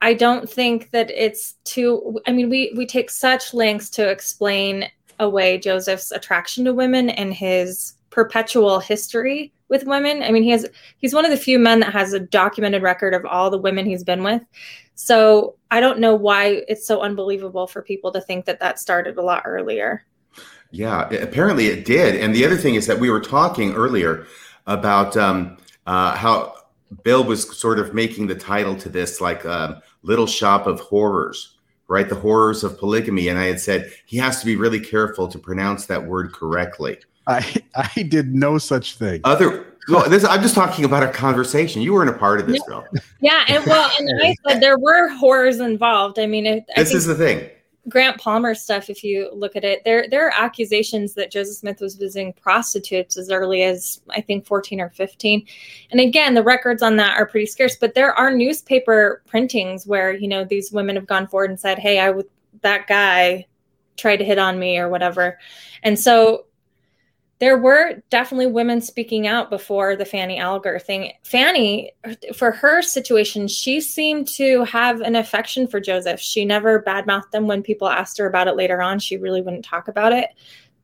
I 0.00 0.14
don't 0.14 0.48
think 0.48 0.90
that 0.92 1.10
it's 1.10 1.54
too. 1.64 2.20
I 2.26 2.32
mean, 2.32 2.48
we 2.48 2.72
we 2.76 2.86
take 2.86 3.10
such 3.10 3.52
lengths 3.52 3.90
to 3.90 4.08
explain 4.08 4.88
away 5.18 5.58
Joseph's 5.58 6.12
attraction 6.12 6.64
to 6.66 6.74
women 6.74 7.10
and 7.10 7.34
his 7.34 7.94
perpetual 8.10 8.80
history 8.80 9.52
with 9.68 9.84
women. 9.84 10.22
I 10.22 10.30
mean, 10.30 10.42
he 10.42 10.50
has 10.50 10.66
he's 10.98 11.14
one 11.14 11.24
of 11.24 11.30
the 11.30 11.36
few 11.36 11.58
men 11.58 11.80
that 11.80 11.92
has 11.92 12.12
a 12.12 12.20
documented 12.20 12.82
record 12.82 13.14
of 13.14 13.24
all 13.26 13.50
the 13.50 13.58
women 13.58 13.86
he's 13.86 14.04
been 14.04 14.22
with. 14.22 14.42
So 15.00 15.54
I 15.70 15.78
don't 15.78 16.00
know 16.00 16.16
why 16.16 16.64
it's 16.66 16.84
so 16.84 17.02
unbelievable 17.02 17.68
for 17.68 17.82
people 17.82 18.10
to 18.10 18.20
think 18.20 18.46
that 18.46 18.58
that 18.58 18.80
started 18.80 19.16
a 19.16 19.22
lot 19.22 19.42
earlier. 19.44 20.02
Yeah, 20.72 21.08
apparently 21.10 21.68
it 21.68 21.84
did. 21.84 22.16
And 22.16 22.34
the 22.34 22.44
other 22.44 22.56
thing 22.56 22.74
is 22.74 22.88
that 22.88 22.98
we 22.98 23.08
were 23.08 23.20
talking 23.20 23.74
earlier 23.74 24.26
about 24.66 25.16
um, 25.16 25.56
uh, 25.86 26.16
how 26.16 26.52
Bill 27.04 27.22
was 27.22 27.56
sort 27.56 27.78
of 27.78 27.94
making 27.94 28.26
the 28.26 28.34
title 28.34 28.74
to 28.74 28.88
this 28.88 29.20
like 29.20 29.46
um, 29.46 29.80
Little 30.02 30.26
Shop 30.26 30.66
of 30.66 30.80
Horrors, 30.80 31.58
right? 31.86 32.08
The 32.08 32.16
horrors 32.16 32.64
of 32.64 32.76
polygamy. 32.76 33.28
And 33.28 33.38
I 33.38 33.44
had 33.44 33.60
said 33.60 33.92
he 34.04 34.16
has 34.16 34.40
to 34.40 34.46
be 34.46 34.56
really 34.56 34.80
careful 34.80 35.28
to 35.28 35.38
pronounce 35.38 35.86
that 35.86 36.04
word 36.04 36.32
correctly. 36.32 36.98
I 37.28 37.46
I 37.76 38.02
did 38.02 38.34
no 38.34 38.58
such 38.58 38.96
thing. 38.96 39.20
Other 39.22 39.67
well, 39.88 40.08
this, 40.08 40.24
I'm 40.24 40.42
just 40.42 40.54
talking 40.54 40.84
about 40.84 41.02
a 41.02 41.08
conversation. 41.08 41.82
You 41.82 41.94
weren't 41.94 42.10
a 42.10 42.18
part 42.18 42.40
of 42.40 42.46
this, 42.46 42.60
yeah. 42.68 42.68
Bill. 42.68 42.86
Yeah, 43.20 43.44
and 43.48 43.64
well, 43.66 43.90
and 43.98 44.08
I 44.22 44.34
said 44.48 44.60
there 44.60 44.78
were 44.78 45.08
horrors 45.16 45.60
involved. 45.60 46.18
I 46.18 46.26
mean, 46.26 46.46
it, 46.46 46.64
this 46.76 46.92
is 46.92 47.06
the 47.06 47.14
thing. 47.14 47.48
Grant 47.88 48.20
Palmer 48.20 48.54
stuff. 48.54 48.90
If 48.90 49.02
you 49.02 49.30
look 49.32 49.56
at 49.56 49.64
it, 49.64 49.82
there 49.84 50.06
there 50.10 50.26
are 50.26 50.32
accusations 50.36 51.14
that 51.14 51.30
Joseph 51.30 51.56
Smith 51.56 51.80
was 51.80 51.94
visiting 51.94 52.32
prostitutes 52.34 53.16
as 53.16 53.30
early 53.30 53.62
as 53.62 54.02
I 54.10 54.20
think 54.20 54.46
14 54.46 54.80
or 54.80 54.90
15. 54.90 55.46
And 55.90 56.00
again, 56.00 56.34
the 56.34 56.42
records 56.42 56.82
on 56.82 56.96
that 56.96 57.16
are 57.16 57.26
pretty 57.26 57.46
scarce. 57.46 57.76
But 57.76 57.94
there 57.94 58.12
are 58.12 58.30
newspaper 58.30 59.22
printings 59.26 59.86
where 59.86 60.12
you 60.12 60.28
know 60.28 60.44
these 60.44 60.70
women 60.70 60.96
have 60.96 61.06
gone 61.06 61.26
forward 61.26 61.50
and 61.50 61.58
said, 61.58 61.78
"Hey, 61.78 61.98
I 61.98 62.10
would 62.10 62.28
that 62.60 62.86
guy 62.86 63.46
tried 63.96 64.18
to 64.18 64.24
hit 64.24 64.38
on 64.38 64.58
me 64.58 64.78
or 64.78 64.88
whatever," 64.88 65.38
and 65.82 65.98
so 65.98 66.44
there 67.40 67.56
were 67.56 68.02
definitely 68.10 68.48
women 68.48 68.80
speaking 68.80 69.26
out 69.26 69.48
before 69.48 69.94
the 69.94 70.04
Fanny 70.04 70.38
Alger 70.38 70.78
thing. 70.78 71.12
Fanny, 71.22 71.92
for 72.34 72.50
her 72.50 72.82
situation, 72.82 73.46
she 73.46 73.80
seemed 73.80 74.26
to 74.28 74.64
have 74.64 75.00
an 75.00 75.14
affection 75.14 75.68
for 75.68 75.78
Joseph. 75.78 76.18
She 76.18 76.44
never 76.44 76.82
badmouthed 76.82 77.30
them 77.30 77.46
when 77.46 77.62
people 77.62 77.88
asked 77.88 78.18
her 78.18 78.26
about 78.26 78.48
it 78.48 78.56
later 78.56 78.82
on. 78.82 78.98
She 78.98 79.16
really 79.16 79.40
wouldn't 79.40 79.64
talk 79.64 79.86
about 79.86 80.12
it. 80.12 80.30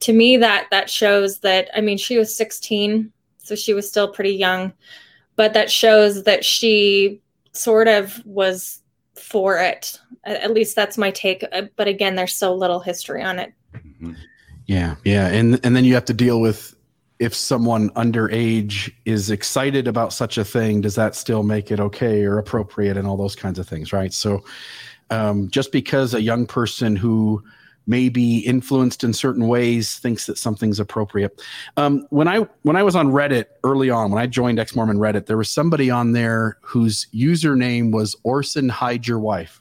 To 0.01 0.13
me, 0.13 0.37
that 0.37 0.69
that 0.71 0.89
shows 0.89 1.41
that 1.41 1.71
I 1.75 1.81
mean, 1.81 1.99
she 1.99 2.19
was 2.19 2.35
16, 2.35 3.11
so 3.39 3.55
she 3.57 3.75
was 3.75 3.89
still 3.89 4.09
pretty 4.09 4.35
young, 4.35 4.73
but 5.35 5.55
that 5.55 5.71
shows 5.71 6.23
that 6.23 6.45
she 6.45 7.21
sort 7.53 7.89
of 7.89 8.25
was 8.25 8.81
for 9.17 9.59
it. 9.59 9.99
At 10.25 10.53
least 10.53 10.77
that's 10.77 10.99
my 10.99 11.11
take. 11.11 11.45
Uh, 11.53 11.63
but 11.77 11.89
again, 11.89 12.15
there's 12.15 12.35
so 12.35 12.55
little 12.55 12.81
history 12.81 13.23
on 13.23 13.39
it. 13.39 13.53
Mm-hmm. 13.75 14.13
Yeah, 14.67 14.97
yeah, 15.05 15.29
and 15.29 15.61
and 15.65 15.77
then 15.77 15.85
you 15.85 15.95
have 15.95 16.07
to 16.07 16.15
deal 16.15 16.41
with 16.41 16.75
if 17.19 17.35
someone 17.35 17.91
underage 17.91 18.93
is 19.05 19.31
excited 19.31 19.87
about 19.87 20.13
such 20.13 20.37
a 20.37 20.45
thing, 20.45 20.81
does 20.81 20.95
that 20.97 21.15
still 21.15 21.43
make 21.43 21.71
it 21.71 21.81
okay 21.81 22.25
or 22.25 22.39
appropriate 22.39 22.97
and 22.97 23.07
all 23.07 23.17
those 23.17 23.37
kinds 23.37 23.59
of 23.59 23.69
things, 23.69 23.93
right? 23.93 24.13
So, 24.13 24.43
um, 25.11 25.49
just 25.51 25.71
because 25.71 26.15
a 26.15 26.21
young 26.21 26.47
person 26.47 26.97
who 26.97 27.43
may 27.87 28.09
be 28.09 28.39
influenced 28.39 29.05
in 29.05 29.13
certain 29.13 29.47
ways 29.47 29.99
thinks 29.99 30.27
that 30.27 30.39
something's 30.39 30.81
appropriate. 30.81 31.41
Um, 31.77 32.07
when 32.11 32.27
I 32.27 32.39
when 32.63 32.77
I 32.77 32.83
was 32.83 32.97
on 32.97 33.09
Reddit 33.09 33.47
early 33.63 33.91
on, 33.91 34.11
when 34.11 34.23
I 34.23 34.27
joined 34.27 34.59
Ex 34.59 34.75
Mormon 34.75 34.97
Reddit, 34.97 35.27
there 35.27 35.37
was 35.37 35.51
somebody 35.51 35.91
on 35.91 36.13
there 36.13 36.57
whose 36.63 37.07
username 37.15 37.93
was 37.93 38.17
Orson 38.25 38.71
Hide 38.71 39.07
Your 39.07 39.19
Wife 39.19 39.61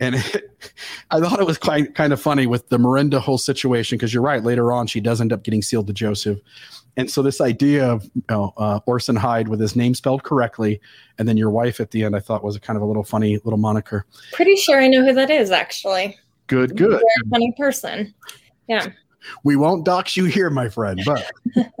and 0.00 0.14
it, 0.34 0.72
I 1.12 1.20
thought 1.20 1.40
it 1.40 1.46
was 1.46 1.58
quite 1.58 1.94
kind 1.94 2.12
of 2.12 2.20
funny 2.20 2.46
with 2.46 2.68
the 2.68 2.78
Miranda 2.78 3.20
whole 3.20 3.38
situation 3.38 3.98
because 3.98 4.14
you're 4.14 4.22
right. 4.22 4.42
Later 4.42 4.72
on, 4.72 4.86
she 4.86 5.00
does 5.00 5.20
end 5.20 5.32
up 5.32 5.42
getting 5.42 5.62
sealed 5.62 5.86
to 5.88 5.92
Joseph, 5.92 6.38
and 6.96 7.10
so 7.10 7.22
this 7.22 7.40
idea 7.40 7.86
of 7.86 8.04
you 8.14 8.22
know, 8.28 8.52
uh, 8.56 8.80
Orson 8.86 9.16
Hyde 9.16 9.48
with 9.48 9.60
his 9.60 9.74
name 9.74 9.94
spelled 9.94 10.22
correctly, 10.22 10.80
and 11.18 11.28
then 11.28 11.36
your 11.36 11.50
wife 11.50 11.80
at 11.80 11.90
the 11.90 12.04
end, 12.04 12.14
I 12.14 12.20
thought 12.20 12.44
was 12.44 12.56
a 12.56 12.60
kind 12.60 12.76
of 12.76 12.82
a 12.82 12.86
little 12.86 13.04
funny 13.04 13.38
little 13.44 13.58
moniker. 13.58 14.06
Pretty 14.32 14.56
sure 14.56 14.80
I 14.80 14.88
know 14.88 15.04
who 15.04 15.12
that 15.14 15.30
is, 15.30 15.50
actually. 15.50 16.16
Good, 16.46 16.76
good. 16.76 16.90
Very 16.90 17.30
funny 17.30 17.54
person. 17.56 18.14
Yeah. 18.66 18.88
We 19.44 19.56
won't 19.56 19.84
dox 19.84 20.16
you 20.16 20.24
here, 20.24 20.50
my 20.50 20.68
friend, 20.68 21.00
but 21.04 21.30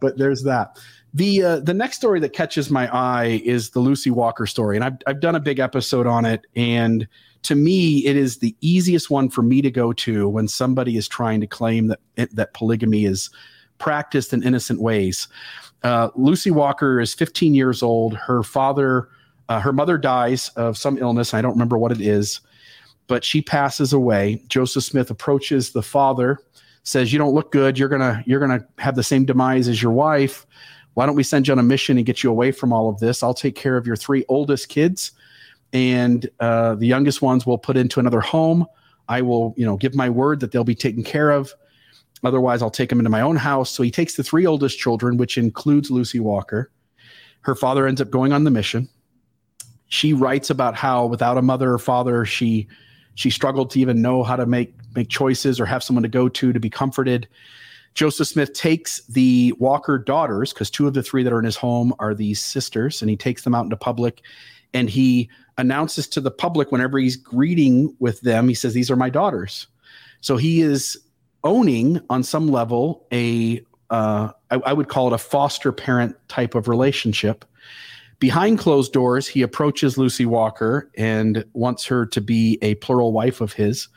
but 0.00 0.18
there's 0.18 0.42
that. 0.44 0.78
The 1.14 1.42
uh, 1.42 1.60
the 1.60 1.74
next 1.74 1.96
story 1.96 2.20
that 2.20 2.32
catches 2.32 2.70
my 2.70 2.92
eye 2.94 3.40
is 3.44 3.70
the 3.70 3.80
Lucy 3.80 4.10
Walker 4.10 4.46
story, 4.46 4.76
and 4.76 4.84
I've 4.84 4.96
I've 5.06 5.20
done 5.20 5.34
a 5.34 5.40
big 5.40 5.58
episode 5.58 6.06
on 6.06 6.24
it, 6.24 6.46
and 6.54 7.08
to 7.46 7.54
me, 7.54 8.04
it 8.04 8.16
is 8.16 8.38
the 8.38 8.56
easiest 8.60 9.08
one 9.08 9.28
for 9.28 9.40
me 9.40 9.62
to 9.62 9.70
go 9.70 9.92
to 9.92 10.28
when 10.28 10.48
somebody 10.48 10.96
is 10.96 11.06
trying 11.06 11.40
to 11.40 11.46
claim 11.46 11.86
that 11.86 12.00
that 12.32 12.54
polygamy 12.54 13.04
is 13.04 13.30
practiced 13.78 14.32
in 14.32 14.42
innocent 14.42 14.80
ways. 14.80 15.28
Uh, 15.84 16.08
Lucy 16.16 16.50
Walker 16.50 16.98
is 17.00 17.14
15 17.14 17.54
years 17.54 17.84
old. 17.84 18.14
Her 18.16 18.42
father, 18.42 19.08
uh, 19.48 19.60
her 19.60 19.72
mother 19.72 19.96
dies 19.96 20.48
of 20.56 20.76
some 20.76 20.98
illness. 20.98 21.34
I 21.34 21.40
don't 21.40 21.52
remember 21.52 21.78
what 21.78 21.92
it 21.92 22.00
is, 22.00 22.40
but 23.06 23.22
she 23.22 23.42
passes 23.42 23.92
away. 23.92 24.42
Joseph 24.48 24.82
Smith 24.82 25.08
approaches 25.08 25.70
the 25.70 25.84
father, 25.84 26.40
says, 26.82 27.12
"You 27.12 27.18
don't 27.20 27.34
look 27.34 27.52
good. 27.52 27.78
You're 27.78 27.88
gonna 27.88 28.24
you're 28.26 28.40
gonna 28.40 28.66
have 28.78 28.96
the 28.96 29.04
same 29.04 29.24
demise 29.24 29.68
as 29.68 29.80
your 29.80 29.92
wife. 29.92 30.46
Why 30.94 31.06
don't 31.06 31.14
we 31.14 31.22
send 31.22 31.46
you 31.46 31.52
on 31.52 31.60
a 31.60 31.62
mission 31.62 31.96
and 31.96 32.04
get 32.06 32.24
you 32.24 32.30
away 32.30 32.50
from 32.50 32.72
all 32.72 32.88
of 32.88 32.98
this? 32.98 33.22
I'll 33.22 33.34
take 33.34 33.54
care 33.54 33.76
of 33.76 33.86
your 33.86 33.94
three 33.94 34.24
oldest 34.28 34.68
kids." 34.68 35.12
And 35.72 36.28
uh, 36.40 36.74
the 36.74 36.86
youngest 36.86 37.22
ones 37.22 37.46
will 37.46 37.58
put 37.58 37.76
into 37.76 38.00
another 38.00 38.20
home. 38.20 38.66
I 39.08 39.22
will, 39.22 39.54
you 39.56 39.64
know, 39.64 39.76
give 39.76 39.94
my 39.94 40.10
word 40.10 40.40
that 40.40 40.52
they'll 40.52 40.64
be 40.64 40.74
taken 40.74 41.02
care 41.02 41.30
of. 41.30 41.52
Otherwise, 42.24 42.62
I'll 42.62 42.70
take 42.70 42.88
them 42.88 42.98
into 42.98 43.10
my 43.10 43.20
own 43.20 43.36
house. 43.36 43.70
So 43.70 43.82
he 43.82 43.90
takes 43.90 44.16
the 44.16 44.22
three 44.22 44.46
oldest 44.46 44.78
children, 44.78 45.16
which 45.16 45.38
includes 45.38 45.90
Lucy 45.90 46.18
Walker. 46.18 46.70
Her 47.42 47.54
father 47.54 47.86
ends 47.86 48.00
up 48.00 48.10
going 48.10 48.32
on 48.32 48.44
the 48.44 48.50
mission. 48.50 48.88
She 49.88 50.12
writes 50.12 50.50
about 50.50 50.74
how, 50.74 51.06
without 51.06 51.38
a 51.38 51.42
mother 51.42 51.72
or 51.72 51.78
father, 51.78 52.24
she 52.24 52.66
she 53.14 53.30
struggled 53.30 53.70
to 53.70 53.80
even 53.80 54.02
know 54.02 54.22
how 54.22 54.36
to 54.36 54.46
make 54.46 54.74
make 54.94 55.08
choices 55.08 55.60
or 55.60 55.66
have 55.66 55.82
someone 55.82 56.02
to 56.02 56.08
go 56.08 56.28
to 56.28 56.52
to 56.52 56.60
be 56.60 56.70
comforted. 56.70 57.28
Joseph 57.94 58.28
Smith 58.28 58.52
takes 58.52 59.06
the 59.06 59.54
Walker 59.58 59.96
daughters, 59.96 60.52
because 60.52 60.70
two 60.70 60.86
of 60.86 60.94
the 60.94 61.02
three 61.02 61.22
that 61.22 61.32
are 61.32 61.38
in 61.38 61.44
his 61.46 61.56
home 61.56 61.94
are 61.98 62.14
these 62.14 62.44
sisters, 62.44 63.00
and 63.00 63.08
he 63.08 63.16
takes 63.16 63.42
them 63.42 63.54
out 63.54 63.64
into 63.64 63.76
public 63.76 64.22
and 64.74 64.90
he 64.90 65.30
announces 65.58 66.06
to 66.08 66.20
the 66.20 66.30
public 66.30 66.72
whenever 66.72 66.98
he's 66.98 67.16
greeting 67.16 67.94
with 67.98 68.20
them, 68.20 68.48
he 68.48 68.54
says, 68.54 68.74
These 68.74 68.90
are 68.90 68.96
my 68.96 69.10
daughters. 69.10 69.66
So 70.20 70.36
he 70.36 70.60
is 70.60 70.98
owning 71.44 72.00
on 72.10 72.22
some 72.22 72.48
level 72.48 73.06
a 73.12 73.62
uh, 73.90 74.32
I, 74.50 74.56
I 74.66 74.72
would 74.72 74.88
call 74.88 75.06
it 75.08 75.12
a 75.12 75.18
foster 75.18 75.70
parent 75.72 76.16
type 76.28 76.54
of 76.54 76.66
relationship. 76.66 77.44
Behind 78.18 78.58
closed 78.58 78.92
doors, 78.92 79.28
he 79.28 79.42
approaches 79.42 79.98
Lucy 79.98 80.26
Walker 80.26 80.90
and 80.96 81.44
wants 81.52 81.84
her 81.86 82.06
to 82.06 82.20
be 82.20 82.58
a 82.62 82.74
plural 82.76 83.12
wife 83.12 83.40
of 83.40 83.52
his, 83.52 83.88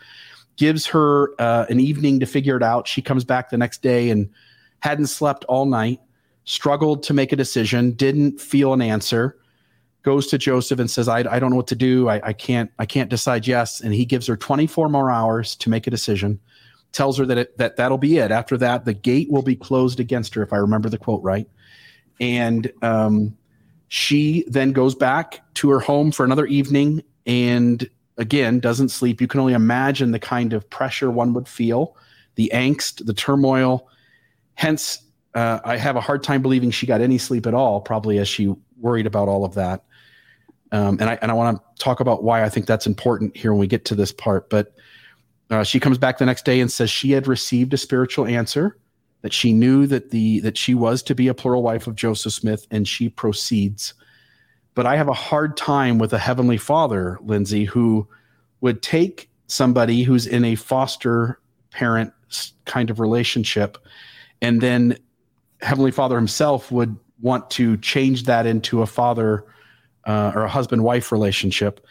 gives 0.57 0.85
her 0.87 1.33
uh, 1.39 1.65
an 1.69 1.79
evening 1.79 2.19
to 2.19 2.25
figure 2.25 2.57
it 2.57 2.63
out. 2.63 2.87
She 2.87 3.01
comes 3.01 3.23
back 3.23 3.49
the 3.49 3.57
next 3.57 3.81
day 3.81 4.09
and 4.09 4.29
hadn't 4.81 5.07
slept 5.07 5.45
all 5.45 5.65
night, 5.65 6.01
struggled 6.43 7.01
to 7.03 7.13
make 7.13 7.31
a 7.31 7.37
decision, 7.37 7.91
didn't 7.93 8.39
feel 8.41 8.73
an 8.73 8.81
answer 8.81 9.37
goes 10.03 10.27
to 10.27 10.37
Joseph 10.37 10.79
and 10.79 10.89
says, 10.89 11.07
I, 11.07 11.19
I 11.19 11.39
don't 11.39 11.49
know 11.49 11.57
what 11.57 11.67
to 11.67 11.75
do. 11.75 12.09
I, 12.09 12.21
I 12.29 12.33
can't 12.33 12.71
I 12.79 12.85
can't 12.85 13.09
decide 13.09 13.47
yes. 13.47 13.81
And 13.81 13.93
he 13.93 14.05
gives 14.05 14.27
her 14.27 14.37
24 14.37 14.89
more 14.89 15.11
hours 15.11 15.55
to 15.57 15.69
make 15.69 15.87
a 15.87 15.89
decision, 15.89 16.39
tells 16.91 17.17
her 17.17 17.25
that 17.25 17.37
it, 17.37 17.57
that 17.57 17.75
that'll 17.77 17.97
be 17.97 18.17
it. 18.17 18.31
After 18.31 18.57
that, 18.57 18.85
the 18.85 18.93
gate 18.93 19.29
will 19.29 19.41
be 19.41 19.55
closed 19.55 19.99
against 19.99 20.33
her, 20.35 20.43
if 20.43 20.53
I 20.53 20.57
remember 20.57 20.89
the 20.89 20.97
quote 20.97 21.21
right. 21.23 21.47
And 22.19 22.71
um, 22.81 23.37
she 23.87 24.45
then 24.47 24.71
goes 24.71 24.95
back 24.95 25.41
to 25.55 25.69
her 25.69 25.79
home 25.79 26.11
for 26.11 26.23
another 26.23 26.45
evening 26.45 27.03
and 27.25 27.89
again 28.17 28.59
doesn't 28.59 28.89
sleep. 28.89 29.21
You 29.21 29.27
can 29.27 29.39
only 29.39 29.53
imagine 29.53 30.11
the 30.11 30.19
kind 30.19 30.53
of 30.53 30.69
pressure 30.69 31.11
one 31.11 31.33
would 31.33 31.47
feel, 31.47 31.95
the 32.35 32.51
angst, 32.53 33.05
the 33.05 33.13
turmoil. 33.13 33.89
Hence, 34.55 35.01
uh, 35.33 35.59
I 35.63 35.77
have 35.77 35.95
a 35.95 36.01
hard 36.01 36.23
time 36.23 36.41
believing 36.41 36.71
she 36.71 36.85
got 36.85 37.01
any 37.01 37.17
sleep 37.17 37.45
at 37.45 37.53
all, 37.53 37.81
probably 37.81 38.17
as 38.17 38.27
she 38.27 38.53
worried 38.79 39.05
about 39.05 39.27
all 39.27 39.45
of 39.45 39.53
that. 39.55 39.83
Um, 40.71 40.97
and 40.99 41.09
I 41.09 41.17
and 41.21 41.31
I 41.31 41.33
want 41.33 41.57
to 41.57 41.83
talk 41.83 41.99
about 41.99 42.23
why 42.23 42.43
I 42.43 42.49
think 42.49 42.65
that's 42.65 42.85
important 42.85 43.35
here 43.35 43.51
when 43.51 43.59
we 43.59 43.67
get 43.67 43.85
to 43.85 43.95
this 43.95 44.11
part. 44.11 44.49
But 44.49 44.73
uh, 45.49 45.63
she 45.63 45.79
comes 45.79 45.97
back 45.97 46.17
the 46.17 46.25
next 46.25 46.45
day 46.45 46.59
and 46.59 46.71
says 46.71 46.89
she 46.89 47.11
had 47.11 47.27
received 47.27 47.73
a 47.73 47.77
spiritual 47.77 48.27
answer 48.27 48.77
that 49.21 49.33
she 49.33 49.51
knew 49.51 49.87
that 49.87 50.11
the 50.11 50.39
that 50.41 50.57
she 50.57 50.73
was 50.73 51.01
to 51.03 51.15
be 51.15 51.27
a 51.27 51.33
plural 51.33 51.63
wife 51.63 51.87
of 51.87 51.95
Joseph 51.95 52.33
Smith, 52.33 52.67
and 52.71 52.87
she 52.87 53.09
proceeds. 53.09 53.93
But 54.75 54.85
I 54.85 54.95
have 54.95 55.09
a 55.09 55.13
hard 55.13 55.57
time 55.57 55.97
with 55.97 56.13
a 56.13 56.19
heavenly 56.19 56.57
Father, 56.57 57.17
Lindsay, 57.21 57.65
who 57.65 58.07
would 58.61 58.81
take 58.81 59.29
somebody 59.47 60.03
who's 60.03 60.27
in 60.27 60.45
a 60.45 60.55
foster 60.55 61.39
parent 61.71 62.13
kind 62.65 62.89
of 62.89 62.99
relationship, 62.99 63.77
and 64.41 64.61
then 64.61 64.97
Heavenly 65.61 65.91
Father 65.91 66.15
himself 66.15 66.71
would 66.71 66.95
want 67.21 67.49
to 67.51 67.77
change 67.77 68.23
that 68.23 68.45
into 68.45 68.81
a 68.81 68.85
father 68.85 69.45
uh, 70.05 70.31
or 70.35 70.43
a 70.43 70.49
husband 70.49 70.83
wife 70.83 71.11
relationship. 71.11 71.85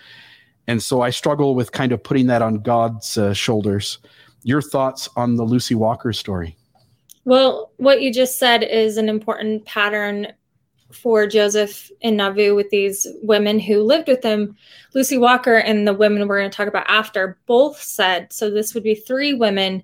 And 0.67 0.83
so 0.83 1.01
I 1.01 1.11
struggle 1.11 1.55
with 1.55 1.73
kind 1.73 1.93
of 1.93 2.03
putting 2.03 2.27
that 2.27 2.43
on 2.43 2.57
God's 2.57 3.17
uh, 3.17 3.33
shoulders. 3.33 3.99
Your 4.43 4.63
thoughts 4.63 5.09
on 5.17 5.37
the 5.37 5.45
Lucy 5.45 5.75
Walker 5.75 6.13
story? 6.13 6.57
Well, 7.25 7.73
what 7.77 8.01
you 8.03 8.13
just 8.13 8.39
said 8.39 8.63
is 8.63 8.97
an 8.97 9.09
important 9.09 9.65
pattern 9.65 10.33
for 10.93 11.27
Joseph 11.27 11.91
in 12.01 12.17
Nauvoo 12.17 12.55
with 12.55 12.71
these 12.71 13.07
women 13.23 13.59
who 13.59 13.83
lived 13.83 14.09
with 14.09 14.23
him. 14.23 14.57
Lucy 14.95 15.19
Walker 15.19 15.57
and 15.57 15.87
the 15.87 15.93
women 15.93 16.27
we're 16.27 16.39
going 16.39 16.51
to 16.51 16.57
talk 16.57 16.69
about 16.69 16.89
after 16.89 17.39
both 17.47 17.81
said, 17.81 18.33
so 18.33 18.51
this 18.51 18.75
would 18.75 18.83
be 18.83 18.95
three 18.95 19.35
women 19.35 19.83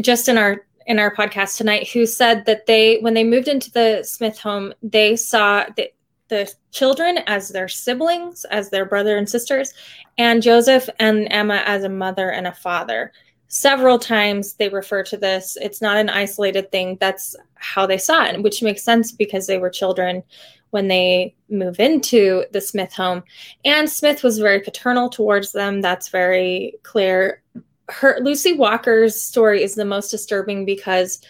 just 0.00 0.28
in 0.28 0.38
our 0.38 0.64
in 0.86 0.98
our 0.98 1.14
podcast 1.14 1.56
tonight 1.56 1.88
who 1.90 2.06
said 2.06 2.44
that 2.46 2.66
they 2.66 2.98
when 2.98 3.14
they 3.14 3.24
moved 3.24 3.48
into 3.48 3.70
the 3.70 4.02
Smith 4.02 4.38
home, 4.38 4.72
they 4.82 5.16
saw 5.16 5.64
the, 5.76 5.92
the 6.28 6.52
children 6.70 7.18
as 7.26 7.48
their 7.48 7.68
siblings, 7.68 8.44
as 8.46 8.70
their 8.70 8.84
brother 8.84 9.16
and 9.16 9.28
sisters, 9.28 9.74
and 10.18 10.42
Joseph 10.42 10.88
and 10.98 11.28
Emma 11.30 11.62
as 11.66 11.84
a 11.84 11.88
mother 11.88 12.30
and 12.30 12.46
a 12.46 12.52
father. 12.52 13.12
Several 13.48 13.98
times 13.98 14.54
they 14.54 14.70
refer 14.70 15.02
to 15.04 15.16
this. 15.16 15.58
It's 15.60 15.82
not 15.82 15.98
an 15.98 16.08
isolated 16.08 16.72
thing. 16.72 16.96
That's 17.00 17.36
how 17.54 17.86
they 17.86 17.98
saw 17.98 18.24
it, 18.24 18.42
which 18.42 18.62
makes 18.62 18.82
sense 18.82 19.12
because 19.12 19.46
they 19.46 19.58
were 19.58 19.68
children 19.68 20.22
when 20.70 20.88
they 20.88 21.34
move 21.50 21.78
into 21.78 22.44
the 22.52 22.62
Smith 22.62 22.94
home. 22.94 23.22
And 23.64 23.90
Smith 23.90 24.22
was 24.22 24.38
very 24.38 24.60
paternal 24.60 25.10
towards 25.10 25.52
them. 25.52 25.82
That's 25.82 26.08
very 26.08 26.78
clear 26.82 27.42
her 27.88 28.18
Lucy 28.22 28.52
Walker's 28.52 29.20
story 29.20 29.62
is 29.62 29.74
the 29.74 29.84
most 29.84 30.10
disturbing 30.10 30.64
because 30.64 31.20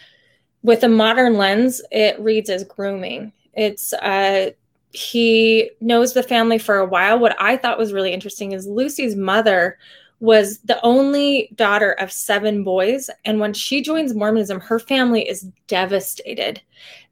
with 0.63 0.85
a 0.85 0.89
modern 0.89 1.37
lens, 1.37 1.83
it 1.91 2.19
reads 2.21 2.51
as 2.51 2.65
grooming. 2.65 3.33
It's 3.55 3.93
uh 3.95 4.51
he 4.93 5.71
knows 5.81 6.13
the 6.13 6.23
family 6.23 6.59
for 6.59 6.79
a 6.79 6.87
while. 6.87 7.19
What 7.19 7.37
I 7.41 7.57
thought 7.57 7.79
was 7.79 7.93
really 7.93 8.13
interesting 8.13 8.53
is 8.53 8.67
Lucy's 8.67 9.17
mother 9.17 9.79
was 10.21 10.59
the 10.61 10.81
only 10.85 11.51
daughter 11.57 11.93
of 11.93 12.13
seven 12.13 12.63
boys. 12.63 13.11
And 13.25 13.41
when 13.41 13.53
she 13.55 13.83
joins 13.83 14.15
Mormonism, 14.15 14.61
her 14.61 14.79
family 14.79 15.29
is 15.29 15.49
devastated. 15.67 16.63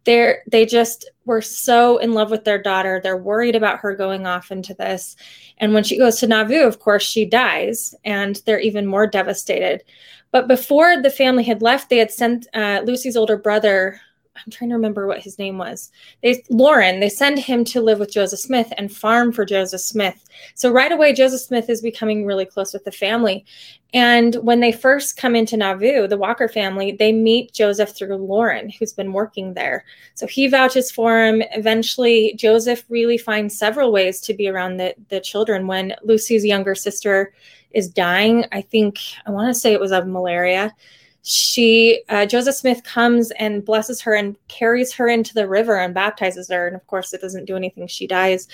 They're, 0.04 0.42
they 0.46 0.64
just 0.64 1.10
were 1.24 1.42
so 1.42 1.98
in 1.98 2.12
love 2.12 2.30
with 2.30 2.44
their 2.44 2.62
daughter. 2.62 3.00
They're 3.02 3.16
worried 3.16 3.56
about 3.56 3.80
her 3.80 3.96
going 3.96 4.26
off 4.26 4.52
into 4.52 4.74
this. 4.74 5.16
And 5.58 5.74
when 5.74 5.82
she 5.82 5.98
goes 5.98 6.20
to 6.20 6.26
Nauvoo, 6.26 6.62
of 6.62 6.78
course, 6.78 7.02
she 7.02 7.24
dies, 7.24 7.94
and 8.04 8.40
they're 8.46 8.60
even 8.60 8.86
more 8.86 9.06
devastated. 9.06 9.82
But 10.30 10.48
before 10.48 11.02
the 11.02 11.10
family 11.10 11.42
had 11.42 11.62
left, 11.62 11.90
they 11.90 11.98
had 11.98 12.12
sent 12.12 12.46
uh, 12.54 12.82
Lucy's 12.84 13.16
older 13.16 13.36
brother, 13.36 14.00
I'm 14.44 14.50
trying 14.50 14.70
to 14.70 14.76
remember 14.76 15.06
what 15.06 15.20
his 15.20 15.38
name 15.38 15.58
was. 15.58 15.90
They 16.22 16.42
Lorin, 16.50 17.00
they 17.00 17.08
send 17.08 17.38
him 17.38 17.64
to 17.66 17.80
live 17.80 17.98
with 17.98 18.12
Joseph 18.12 18.40
Smith 18.40 18.72
and 18.78 18.92
farm 18.92 19.32
for 19.32 19.44
Joseph 19.44 19.80
Smith. 19.80 20.24
So 20.54 20.70
right 20.70 20.92
away, 20.92 21.12
Joseph 21.12 21.40
Smith 21.40 21.68
is 21.68 21.82
becoming 21.82 22.24
really 22.24 22.46
close 22.46 22.72
with 22.72 22.84
the 22.84 22.92
family. 22.92 23.44
And 23.92 24.36
when 24.36 24.60
they 24.60 24.72
first 24.72 25.16
come 25.16 25.34
into 25.34 25.56
Nauvoo, 25.56 26.06
the 26.06 26.16
Walker 26.16 26.48
family, 26.48 26.92
they 26.92 27.12
meet 27.12 27.52
Joseph 27.52 27.96
through 27.96 28.16
Lorin, 28.16 28.70
who's 28.70 28.92
been 28.92 29.12
working 29.12 29.54
there. 29.54 29.84
So 30.14 30.26
he 30.26 30.46
vouches 30.46 30.90
for 30.90 31.24
him. 31.24 31.42
Eventually, 31.52 32.34
Joseph 32.36 32.84
really 32.88 33.18
finds 33.18 33.58
several 33.58 33.90
ways 33.90 34.20
to 34.22 34.34
be 34.34 34.48
around 34.48 34.76
the, 34.76 34.94
the 35.08 35.20
children. 35.20 35.66
When 35.66 35.94
Lucy's 36.02 36.44
younger 36.44 36.74
sister 36.74 37.34
is 37.72 37.88
dying, 37.88 38.46
I 38.52 38.62
think, 38.62 38.98
I 39.26 39.30
want 39.30 39.52
to 39.52 39.58
say 39.58 39.72
it 39.72 39.80
was 39.80 39.92
of 39.92 40.06
malaria 40.06 40.74
she 41.22 42.02
uh, 42.08 42.24
joseph 42.24 42.54
smith 42.54 42.82
comes 42.82 43.30
and 43.32 43.64
blesses 43.64 44.00
her 44.00 44.14
and 44.14 44.36
carries 44.48 44.92
her 44.92 45.08
into 45.08 45.34
the 45.34 45.48
river 45.48 45.78
and 45.78 45.94
baptizes 45.94 46.48
her. 46.48 46.66
And 46.66 46.76
of 46.76 46.86
course 46.86 47.12
it 47.12 47.20
doesn't 47.20 47.44
do 47.44 47.56
anything. 47.56 47.86
She 47.86 48.06
dies. 48.06 48.48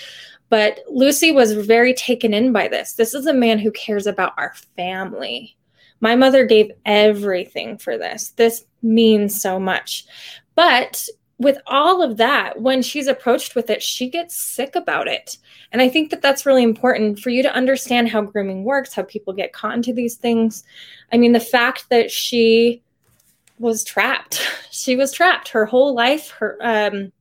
But 0.49 0.79
lucy 0.89 1.31
was 1.31 1.53
very 1.53 1.93
taken 1.93 2.33
in 2.33 2.51
by 2.51 2.67
this. 2.67 2.93
This 2.93 3.13
is 3.13 3.25
a 3.25 3.33
man 3.33 3.59
who 3.59 3.71
cares 3.71 4.07
about 4.07 4.33
our 4.37 4.53
family. 4.75 5.55
My 5.99 6.15
mother 6.15 6.45
gave 6.45 6.71
everything 6.85 7.77
for 7.77 7.97
this. 7.97 8.29
This 8.31 8.65
means 8.81 9.41
so 9.41 9.59
much. 9.59 10.05
But 10.55 11.07
with 11.39 11.57
all 11.67 12.01
of 12.01 12.17
that, 12.17 12.61
when 12.61 12.81
she's 12.81 13.07
approached 13.07 13.55
with 13.55 13.69
it, 13.69 13.83
she 13.83 14.09
gets 14.09 14.35
sick 14.35 14.75
about 14.75 15.07
it. 15.07 15.37
And 15.71 15.81
I 15.81 15.89
think 15.89 16.09
that 16.09 16.21
that's 16.21 16.45
really 16.45 16.63
important 16.63 17.19
for 17.19 17.29
you 17.29 17.43
to 17.43 17.53
understand 17.53 18.09
how 18.09 18.21
grooming 18.21 18.63
works, 18.63 18.93
how 18.93 19.03
people 19.03 19.33
get 19.33 19.53
caught 19.53 19.75
into 19.75 19.93
these 19.93 20.15
things. 20.15 20.63
I 21.11 21.17
mean, 21.17 21.33
the 21.33 21.39
fact 21.39 21.89
that 21.89 22.09
she 22.09 22.81
was 23.59 23.83
trapped, 23.83 24.41
she 24.71 24.95
was 24.95 25.11
trapped 25.11 25.49
her 25.49 25.65
whole 25.65 25.93
life, 25.93 26.31
her, 26.31 26.57
um, 26.61 27.11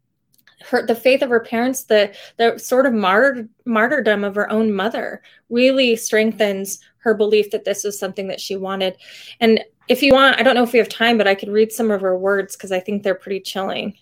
her 0.71 0.87
the 0.87 0.95
faith 0.95 1.23
of 1.23 1.29
her 1.29 1.41
parents, 1.41 1.85
the 1.85 2.15
the 2.39 2.59
sort 2.59 2.87
of 2.87 2.95
martyr, 2.95 3.47
martyrdom 3.67 4.25
of 4.25 4.35
her 4.35 4.51
own 4.51 4.73
mother 4.73 5.23
really 5.51 5.95
strengthens 5.95 6.81
her 6.99 7.15
belief 7.15 7.51
that 7.51 7.65
this 7.65 7.85
was 7.85 7.99
something 7.99 8.27
that 8.29 8.41
she 8.41 8.57
wanted. 8.57 8.97
And 9.41 9.63
if 9.89 10.03
you 10.03 10.13
want, 10.15 10.41
I 10.41 10.43
don't 10.43 10.55
know 10.55 10.65
if 10.65 10.73
we 10.73 10.79
have 10.79 10.89
time, 10.89 11.19
but 11.19 11.29
I 11.29 11.35
could 11.35 11.51
read 11.51 11.71
some 11.71 11.91
of 11.91 12.01
her 12.01 12.19
words 12.19 12.57
because 12.57 12.73
I 12.73 12.81
think 12.81 13.03
they're 13.03 13.15
pretty 13.15 13.41
chilling. 13.41 13.95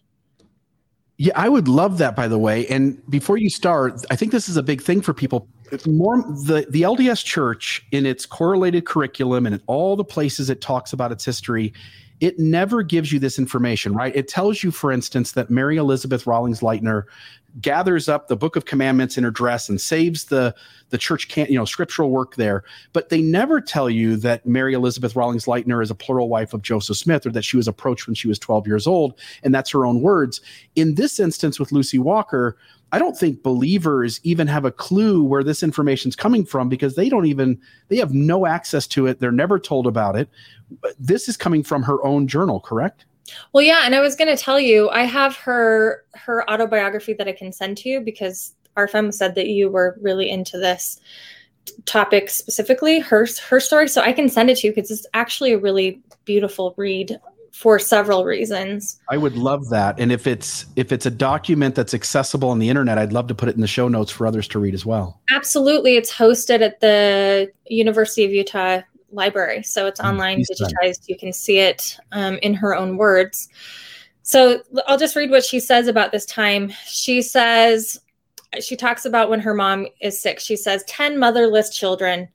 Yeah, 1.17 1.33
I 1.37 1.49
would 1.49 1.69
love 1.69 1.99
that. 1.99 2.17
By 2.17 2.29
the 2.29 2.39
way, 2.39 2.67
and 2.67 3.01
before 3.09 3.37
you 3.37 3.49
start, 3.49 4.05
I 4.11 4.17
think 4.17 4.33
this 4.33 4.49
is 4.49 4.57
a 4.57 4.63
big 4.63 4.83
thing 4.83 5.01
for 5.01 5.15
people. 5.15 5.49
More 5.87 6.23
the 6.23 6.67
the 6.69 6.83
LDS 6.83 7.25
Church 7.25 7.87
in 7.93 8.07
its 8.07 8.27
correlated 8.27 8.85
curriculum 8.85 9.47
and 9.47 9.55
in 9.55 9.63
all 9.67 9.97
the 9.97 10.05
places 10.05 10.51
it 10.51 10.61
talks 10.61 10.93
about 10.93 11.13
its 11.13 11.25
history 11.25 11.73
it 12.21 12.39
never 12.39 12.83
gives 12.83 13.13
you 13.13 13.19
this 13.19 13.39
information, 13.39 13.95
right? 13.95 14.15
It 14.15 14.29
tells 14.29 14.63
you, 14.63 14.71
for 14.71 14.93
instance, 14.93 15.33
that 15.33 15.51
Mary 15.51 15.77
Elizabeth 15.77 16.27
Rollins 16.27 16.61
Lightner 16.61 17.05
gathers 17.61 18.09
up 18.09 18.29
the 18.29 18.37
Book 18.37 18.57
of 18.57 18.65
Commandments 18.65 19.17
in 19.17 19.25
her 19.25 19.31
dress 19.31 19.69
and 19.69 19.81
saves 19.81 20.25
the 20.25 20.55
the 20.91 20.99
church 20.99 21.29
can't 21.29 21.51
you 21.51 21.59
know 21.59 21.65
scriptural 21.65 22.11
work 22.11 22.37
there. 22.37 22.65
But 22.93 23.09
they 23.09 23.23
never 23.23 23.61
tell 23.61 23.89
you 23.89 24.17
that 24.17 24.47
Mary 24.47 24.75
Elizabeth 24.75 25.17
Rollins 25.17 25.47
Lightner 25.47 25.83
is 25.83 25.91
a 25.91 25.95
plural 25.95 26.29
wife 26.29 26.55
of 26.55 26.63
Joseph 26.63 26.97
Smith 26.97 27.27
or 27.27 27.31
that 27.31 27.45
she 27.45 27.57
was 27.57 27.69
approached 27.69 28.07
when 28.07 28.15
she 28.15 28.29
was 28.29 28.39
12 28.39 28.67
years 28.67 28.87
old, 28.87 29.19
and 29.43 29.55
that's 29.55 29.71
her 29.71 29.87
own 29.87 30.01
words. 30.01 30.41
In 30.77 30.95
this 30.95 31.21
instance 31.21 31.59
with 31.59 31.73
Lucy 31.73 31.99
Walker, 31.99 32.57
I 32.93 32.99
don't 32.99 33.17
think 33.17 33.43
believers 33.43 34.21
even 34.23 34.47
have 34.47 34.65
a 34.65 34.71
clue 34.71 35.23
where 35.23 35.43
this 35.43 35.63
information 35.63 36.09
is 36.09 36.17
coming 36.17 36.45
from 36.45 36.69
because 36.69 36.95
they 36.95 37.09
don't 37.09 37.27
even 37.27 37.61
they 37.89 37.97
have 37.97 38.15
no 38.15 38.47
access 38.47 38.87
to 38.89 39.07
it. 39.07 39.21
They're 39.21 39.33
never 39.33 39.59
told 39.59 39.87
about 39.87 40.17
it. 40.17 40.29
This 40.99 41.29
is 41.29 41.37
coming 41.37 41.63
from 41.63 41.83
her 41.83 42.05
own 42.05 42.27
journal, 42.27 42.61
correct? 42.61 43.05
Well, 43.53 43.65
yeah, 43.65 43.83
and 43.85 43.95
I 43.95 44.01
was 44.01 44.17
going 44.17 44.35
to 44.35 44.43
tell 44.43 44.61
you, 44.61 44.91
I 44.91 45.03
have 45.03 45.37
her 45.37 46.05
her 46.15 46.49
autobiography 46.51 47.15
that 47.15 47.29
I 47.29 47.33
can 47.33 47.53
send 47.53 47.79
to 47.79 47.89
you 47.89 48.01
because 48.01 48.55
RFM 48.77 49.13
said 49.15 49.35
that 49.37 49.49
you 49.49 49.71
were 49.71 49.97
really 50.01 50.29
into 50.29 50.59
this 50.59 51.01
topic 51.87 52.29
specifically, 52.31 53.01
her 53.01 53.27
her 53.49 53.61
story. 53.61 53.89
So 53.89 54.03
I 54.03 54.13
can 54.13 54.29
send 54.29 54.51
it 54.51 54.59
to 54.59 54.67
you 54.67 54.75
because 54.75 54.91
it's 54.91 55.07
actually 55.15 55.53
a 55.53 55.59
really 55.59 56.01
beautiful 56.25 56.75
read 56.77 57.19
for 57.53 57.79
several 57.79 58.25
reasons. 58.25 58.99
I 59.09 59.17
would 59.17 59.37
love 59.37 59.69
that. 59.71 59.99
And 60.01 60.11
if 60.11 60.27
it's 60.27 60.67
if 60.75 60.91
it's 60.91 61.07
a 61.07 61.11
document 61.11 61.77
that's 61.77 61.95
accessible 61.95 62.51
on 62.51 62.59
the 62.59 62.69
internet, 62.69 62.99
I'd 62.99 63.13
love 63.13 63.29
to 63.29 63.35
put 63.35 63.49
it 63.49 63.55
in 63.55 63.61
the 63.61 63.69
show 63.69 63.89
notes 63.89 64.11
for 64.11 64.27
others 64.27 64.49
to 64.49 64.59
read 64.59 64.75
as 64.75 64.85
well. 64.85 65.21
Absolutely. 65.31 65.97
It's 65.97 66.13
hosted 66.13 66.61
at 66.63 66.81
the 66.81 67.51
University 67.69 68.25
of 68.25 68.33
Utah 68.33 68.81
library. 69.15 69.63
So 69.63 69.87
it's 69.87 70.01
mm, 70.01 70.09
online, 70.09 70.43
digitized. 70.43 71.09
You 71.09 71.17
can 71.17 71.33
see 71.33 71.59
it 71.59 71.97
um, 72.13 72.39
in 72.43 72.55
her 72.55 72.75
own 72.75 72.97
words. 72.97 73.49
So 74.23 74.63
I'll 74.87 74.99
just 74.99 75.17
read 75.17 75.31
what 75.31 75.45
she 75.45 75.61
says 75.61 75.87
about 75.87 76.13
this 76.13 76.27
time. 76.27 76.73
She 76.87 77.21
says, 77.23 78.01
she 78.61 78.77
talks 78.77 79.05
about 79.05 79.29
when 79.29 79.41
her 79.41 79.55
mom 79.55 79.87
is 80.01 80.21
sick. 80.21 80.41
She 80.41 80.57
says, 80.57 80.85
10 80.85 81.19
motherless 81.19 81.77
children 81.77 82.29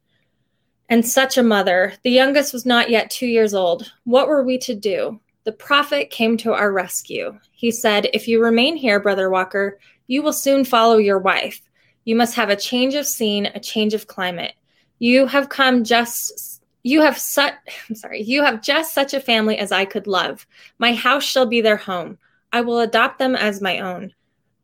and 0.90 1.08
such 1.08 1.38
a 1.38 1.44
mother. 1.44 1.94
The 2.04 2.12
youngest 2.12 2.54
was 2.54 2.66
not 2.66 2.90
yet 2.90 3.10
two 3.10 3.28
years 3.28 3.54
old. 3.54 3.92
What 4.04 4.28
were 4.28 4.44
we 4.44 4.58
to 4.60 4.76
do? 4.76 5.20
The 5.46 5.52
prophet 5.52 6.10
came 6.10 6.38
to 6.38 6.54
our 6.54 6.72
rescue. 6.72 7.38
He 7.52 7.72
said, 7.72 8.10
If 8.14 8.28
you 8.28 8.44
remain 8.44 8.76
here, 8.76 9.00
Brother 9.00 9.30
Walker, 9.30 9.80
you 10.08 10.22
will 10.22 10.34
soon 10.34 10.66
follow 10.66 10.98
your 10.98 11.20
wife. 11.20 11.62
You 12.06 12.16
must 12.16 12.36
have 12.36 12.50
a 12.50 12.56
change 12.56 12.96
of 12.96 13.06
scene, 13.06 13.48
a 13.48 13.60
change 13.60 13.94
of 13.94 14.08
climate. 14.08 14.54
You 15.00 15.28
have 15.28 15.50
come 15.50 15.84
just 15.84 16.59
you 16.90 17.02
have 17.02 17.18
such 17.18 17.54
I'm 17.90 17.96
sorry, 17.96 18.22
you 18.22 18.44
have 18.44 18.62
just 18.62 18.94
such 18.94 19.14
a 19.14 19.20
family 19.20 19.58
as 19.58 19.72
I 19.72 19.86
could 19.86 20.08
love. 20.08 20.46
My 20.78 20.94
house 20.94 21.24
shall 21.24 21.46
be 21.46 21.62
their 21.62 21.78
home. 21.78 22.18
I 22.52 22.62
will 22.62 22.80
adopt 22.80 23.20
them 23.20 23.36
as 23.36 23.62
my 23.62 23.80
own. 23.80 24.14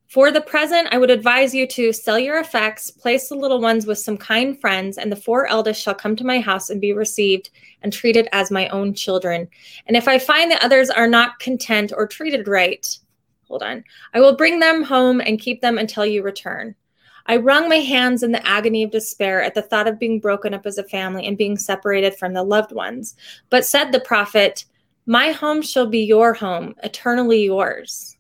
For 0.07 0.31
the 0.31 0.41
present, 0.41 0.87
I 0.91 0.97
would 0.97 1.09
advise 1.09 1.53
you 1.53 1.67
to 1.67 1.91
sell 1.91 2.17
your 2.17 2.39
effects, 2.39 2.91
place 2.91 3.29
the 3.29 3.35
little 3.35 3.59
ones 3.59 3.85
with 3.85 3.97
some 3.97 4.17
kind 4.17 4.59
friends, 4.59 4.97
and 4.97 5.11
the 5.11 5.15
four 5.15 5.47
eldest 5.47 5.81
shall 5.81 5.95
come 5.95 6.15
to 6.15 6.23
my 6.23 6.39
house 6.39 6.69
and 6.69 6.79
be 6.79 6.93
received 6.93 7.49
and 7.81 7.91
treated 7.91 8.29
as 8.31 8.51
my 8.51 8.67
own 8.69 8.93
children. 8.93 9.47
And 9.87 9.97
if 9.97 10.07
I 10.07 10.19
find 10.19 10.51
that 10.51 10.63
others 10.63 10.89
are 10.89 11.07
not 11.07 11.39
content 11.39 11.91
or 11.95 12.07
treated 12.07 12.47
right, 12.47 12.87
hold 13.47 13.63
on, 13.63 13.83
I 14.13 14.19
will 14.19 14.37
bring 14.37 14.59
them 14.59 14.83
home 14.83 15.21
and 15.21 15.39
keep 15.39 15.61
them 15.61 15.77
until 15.77 16.05
you 16.05 16.23
return. 16.23 16.75
I 17.27 17.37
wrung 17.37 17.67
my 17.67 17.77
hands 17.77 18.23
in 18.23 18.31
the 18.31 18.45
agony 18.47 18.83
of 18.83 18.91
despair 18.91 19.41
at 19.41 19.55
the 19.55 19.61
thought 19.61 19.87
of 19.87 19.99
being 19.99 20.19
broken 20.19 20.53
up 20.53 20.65
as 20.65 20.77
a 20.77 20.83
family 20.83 21.25
and 21.25 21.37
being 21.37 21.57
separated 21.57 22.15
from 22.15 22.33
the 22.33 22.43
loved 22.43 22.71
ones. 22.71 23.15
But 23.49 23.65
said 23.65 23.91
the 23.91 23.99
prophet, 23.99 24.65
My 25.05 25.31
home 25.31 25.61
shall 25.61 25.87
be 25.87 26.03
your 26.03 26.33
home, 26.33 26.75
eternally 26.83 27.43
yours. 27.43 28.17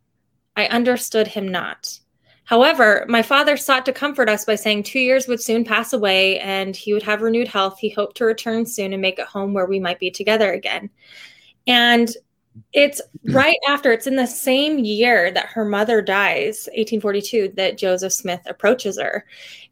I 0.55 0.67
understood 0.67 1.27
him 1.27 1.47
not. 1.47 1.99
However, 2.45 3.05
my 3.09 3.23
father 3.23 3.57
sought 3.57 3.85
to 3.87 3.93
comfort 3.93 4.29
us 4.29 4.45
by 4.45 4.55
saying 4.55 4.83
two 4.83 4.99
years 4.99 5.27
would 5.27 5.41
soon 5.41 5.65
pass 5.65 5.93
away 5.93 6.39
and 6.39 6.75
he 6.75 6.93
would 6.93 7.03
have 7.03 7.23
renewed 7.23 7.47
health. 7.47 7.79
He 7.79 7.89
hoped 7.89 8.17
to 8.17 8.25
return 8.25 8.65
soon 8.65 8.93
and 8.93 9.01
make 9.01 9.17
it 9.17 9.27
home 9.27 9.53
where 9.53 9.65
we 9.65 9.79
might 9.79 9.99
be 9.99 10.11
together 10.11 10.53
again. 10.53 10.89
And 11.65 12.15
it's 12.73 13.01
right 13.25 13.57
after, 13.67 13.91
it's 13.91 14.07
in 14.07 14.15
the 14.15 14.27
same 14.27 14.79
year 14.79 15.31
that 15.31 15.47
her 15.47 15.65
mother 15.65 16.01
dies, 16.01 16.67
1842, 16.73 17.53
that 17.55 17.77
Joseph 17.77 18.13
Smith 18.13 18.41
approaches 18.45 18.99
her. 18.99 19.25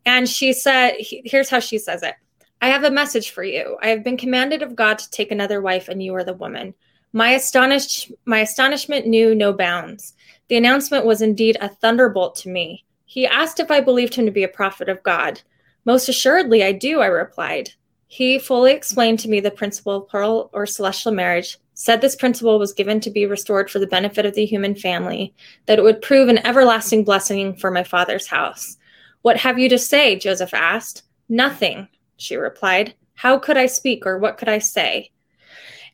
And 0.06 0.28
she 0.28 0.54
said, 0.54 0.96
here's 1.00 1.50
how 1.50 1.60
she 1.60 1.78
says 1.78 2.04
it 2.04 2.16
I 2.62 2.68
have 2.68 2.84
a 2.84 2.92
message 2.92 3.32
for 3.32 3.44
you. 3.44 3.78
I 3.82 3.90
have 3.90 4.04
been 4.04 4.18
commanded 4.18 4.62
of 4.62 4.76
God 4.76 4.98
to 5.00 5.10
take 5.12 5.32
another 5.32 5.62
wife, 5.62 5.90
and 5.90 6.02
you 6.02 6.16
are 6.16 6.24
the 6.24 6.34
woman. 6.34 6.74
My 7.12 7.32
astonished 7.32 8.12
my 8.26 8.40
astonishment 8.40 9.06
knew 9.06 9.36
no 9.36 9.54
bounds. 9.54 10.14
The 10.48 10.58
announcement 10.58 11.06
was 11.06 11.22
indeed 11.22 11.58
a 11.60 11.70
thunderbolt 11.70 12.36
to 12.38 12.50
me. 12.50 12.86
He 13.06 13.28
asked 13.28 13.60
if 13.60 13.70
I 13.70 13.82
believed 13.82 14.16
him 14.16 14.26
to 14.26 14.32
be 14.32 14.44
a 14.44 14.48
prophet 14.48 14.90
of 14.90 15.04
God. 15.04 15.42
Most 15.86 16.10
assuredly 16.10 16.64
I 16.64 16.72
do, 16.72 17.02
I 17.02 17.08
replied. 17.08 17.72
He 18.08 18.40
fully 18.40 18.72
explained 18.72 19.20
to 19.20 19.30
me 19.30 19.40
the 19.40 19.52
principle 19.52 19.98
of 19.98 20.08
plural 20.08 20.50
or 20.54 20.66
celestial 20.66 21.12
marriage, 21.12 21.58
said 21.74 22.02
this 22.02 22.16
principle 22.16 22.60
was 22.60 22.74
given 22.74 23.00
to 23.00 23.10
be 23.10 23.26
restored 23.26 23.70
for 23.70 23.80
the 23.80 23.88
benefit 23.88 24.26
of 24.26 24.36
the 24.36 24.46
human 24.46 24.76
family, 24.76 25.34
that 25.66 25.80
it 25.80 25.84
would 25.84 26.02
prove 26.02 26.30
an 26.30 26.46
everlasting 26.46 27.04
blessing 27.04 27.56
for 27.56 27.72
my 27.72 27.84
father's 27.84 28.28
house. 28.28 28.78
What 29.22 29.38
have 29.38 29.58
you 29.58 29.70
to 29.70 29.78
say? 29.78 30.18
Joseph 30.18 30.54
asked. 30.54 31.04
Nothing, 31.30 31.88
she 32.18 32.36
replied. 32.36 32.94
How 33.16 33.40
could 33.40 33.58
I 33.58 33.66
speak 33.66 34.06
or 34.06 34.18
what 34.18 34.38
could 34.38 34.50
I 34.50 34.60
say? 34.60 35.12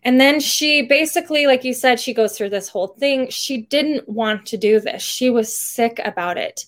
And 0.03 0.19
then 0.19 0.39
she 0.39 0.81
basically, 0.81 1.45
like 1.45 1.63
you 1.63 1.73
said, 1.73 1.99
she 1.99 2.13
goes 2.13 2.37
through 2.37 2.49
this 2.49 2.69
whole 2.69 2.87
thing. 2.87 3.29
She 3.29 3.63
didn't 3.63 4.07
want 4.07 4.45
to 4.47 4.57
do 4.57 4.79
this. 4.79 5.01
She 5.01 5.29
was 5.29 5.55
sick 5.55 5.99
about 6.03 6.37
it. 6.37 6.65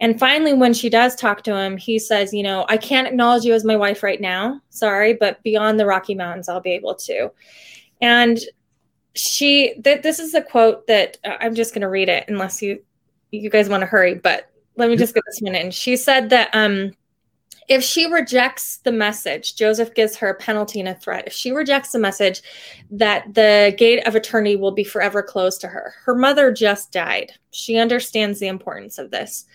And 0.00 0.18
finally, 0.18 0.52
when 0.52 0.74
she 0.74 0.90
does 0.90 1.14
talk 1.14 1.44
to 1.44 1.56
him, 1.56 1.76
he 1.76 2.00
says, 2.00 2.34
You 2.34 2.42
know, 2.42 2.66
I 2.68 2.76
can't 2.76 3.06
acknowledge 3.06 3.44
you 3.44 3.54
as 3.54 3.64
my 3.64 3.76
wife 3.76 4.02
right 4.02 4.20
now. 4.20 4.60
Sorry, 4.70 5.14
but 5.14 5.40
beyond 5.44 5.78
the 5.78 5.86
Rocky 5.86 6.16
Mountains, 6.16 6.48
I'll 6.48 6.60
be 6.60 6.72
able 6.72 6.96
to. 6.96 7.30
And 8.02 8.38
she, 9.14 9.74
th- 9.82 10.02
this 10.02 10.18
is 10.18 10.34
a 10.34 10.42
quote 10.42 10.86
that 10.88 11.16
uh, 11.24 11.36
I'm 11.40 11.54
just 11.54 11.72
going 11.72 11.82
to 11.82 11.88
read 11.88 12.10
it 12.10 12.24
unless 12.28 12.60
you, 12.60 12.82
you 13.30 13.48
guys 13.48 13.68
want 13.70 13.80
to 13.80 13.86
hurry, 13.86 14.14
but 14.16 14.50
let 14.76 14.90
me 14.90 14.96
just 14.96 15.14
get 15.14 15.22
this 15.26 15.40
one 15.40 15.54
in. 15.54 15.70
She 15.70 15.96
said 15.96 16.28
that, 16.30 16.50
um, 16.52 16.92
if 17.68 17.84
she 17.84 18.12
rejects 18.12 18.78
the 18.78 18.90
message, 18.90 19.54
Joseph 19.54 19.94
gives 19.94 20.16
her 20.16 20.30
a 20.30 20.34
penalty 20.34 20.80
and 20.80 20.88
a 20.88 20.94
threat. 20.96 21.28
If 21.28 21.32
she 21.32 21.52
rejects 21.52 21.92
the 21.92 21.98
message, 21.98 22.42
that 22.90 23.32
the 23.34 23.74
gate 23.78 24.04
of 24.06 24.16
eternity 24.16 24.56
will 24.56 24.72
be 24.72 24.82
forever 24.82 25.22
closed 25.22 25.60
to 25.60 25.68
her. 25.68 25.94
Her 26.04 26.14
mother 26.14 26.52
just 26.52 26.90
died. 26.90 27.32
She 27.52 27.78
understands 27.78 28.40
the 28.40 28.48
importance 28.48 28.98
of 28.98 29.12
this. 29.12 29.46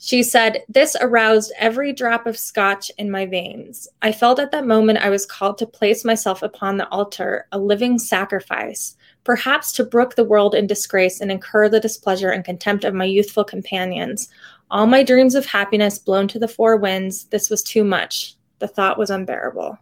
She 0.00 0.22
said, 0.22 0.62
This 0.68 0.96
aroused 1.00 1.52
every 1.58 1.92
drop 1.92 2.26
of 2.26 2.38
scotch 2.38 2.90
in 2.98 3.10
my 3.10 3.26
veins. 3.26 3.88
I 4.00 4.12
felt 4.12 4.38
at 4.38 4.52
that 4.52 4.66
moment 4.66 5.00
I 5.00 5.10
was 5.10 5.26
called 5.26 5.58
to 5.58 5.66
place 5.66 6.04
myself 6.04 6.42
upon 6.42 6.76
the 6.76 6.88
altar, 6.88 7.46
a 7.50 7.58
living 7.58 7.98
sacrifice, 7.98 8.96
perhaps 9.24 9.72
to 9.72 9.84
brook 9.84 10.14
the 10.14 10.24
world 10.24 10.54
in 10.54 10.68
disgrace 10.68 11.20
and 11.20 11.32
incur 11.32 11.68
the 11.68 11.80
displeasure 11.80 12.30
and 12.30 12.44
contempt 12.44 12.84
of 12.84 12.94
my 12.94 13.04
youthful 13.04 13.42
companions. 13.42 14.28
All 14.70 14.86
my 14.86 15.02
dreams 15.02 15.34
of 15.34 15.46
happiness 15.46 15.98
blown 15.98 16.28
to 16.28 16.38
the 16.38 16.48
four 16.48 16.76
winds. 16.76 17.24
This 17.24 17.50
was 17.50 17.64
too 17.64 17.82
much. 17.82 18.36
The 18.60 18.68
thought 18.68 18.98
was 18.98 19.10
unbearable. 19.10 19.78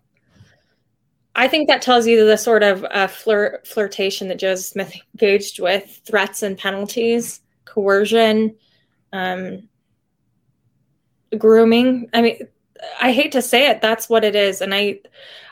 I 1.34 1.48
think 1.48 1.68
that 1.68 1.82
tells 1.82 2.06
you 2.06 2.24
the 2.24 2.38
sort 2.38 2.62
of 2.62 2.84
uh, 2.84 3.08
flirt, 3.08 3.66
flirtation 3.66 4.28
that 4.28 4.38
Joseph 4.38 4.64
Smith 4.64 4.94
engaged 5.14 5.60
with, 5.60 6.00
threats 6.06 6.42
and 6.42 6.56
penalties, 6.56 7.42
coercion, 7.66 8.56
um, 9.12 9.68
grooming. 11.38 12.08
I 12.12 12.22
mean, 12.22 12.38
I 13.00 13.12
hate 13.12 13.32
to 13.32 13.42
say 13.42 13.70
it, 13.70 13.80
that's 13.80 14.08
what 14.08 14.24
it 14.24 14.34
is. 14.34 14.60
And 14.60 14.74
I, 14.74 15.00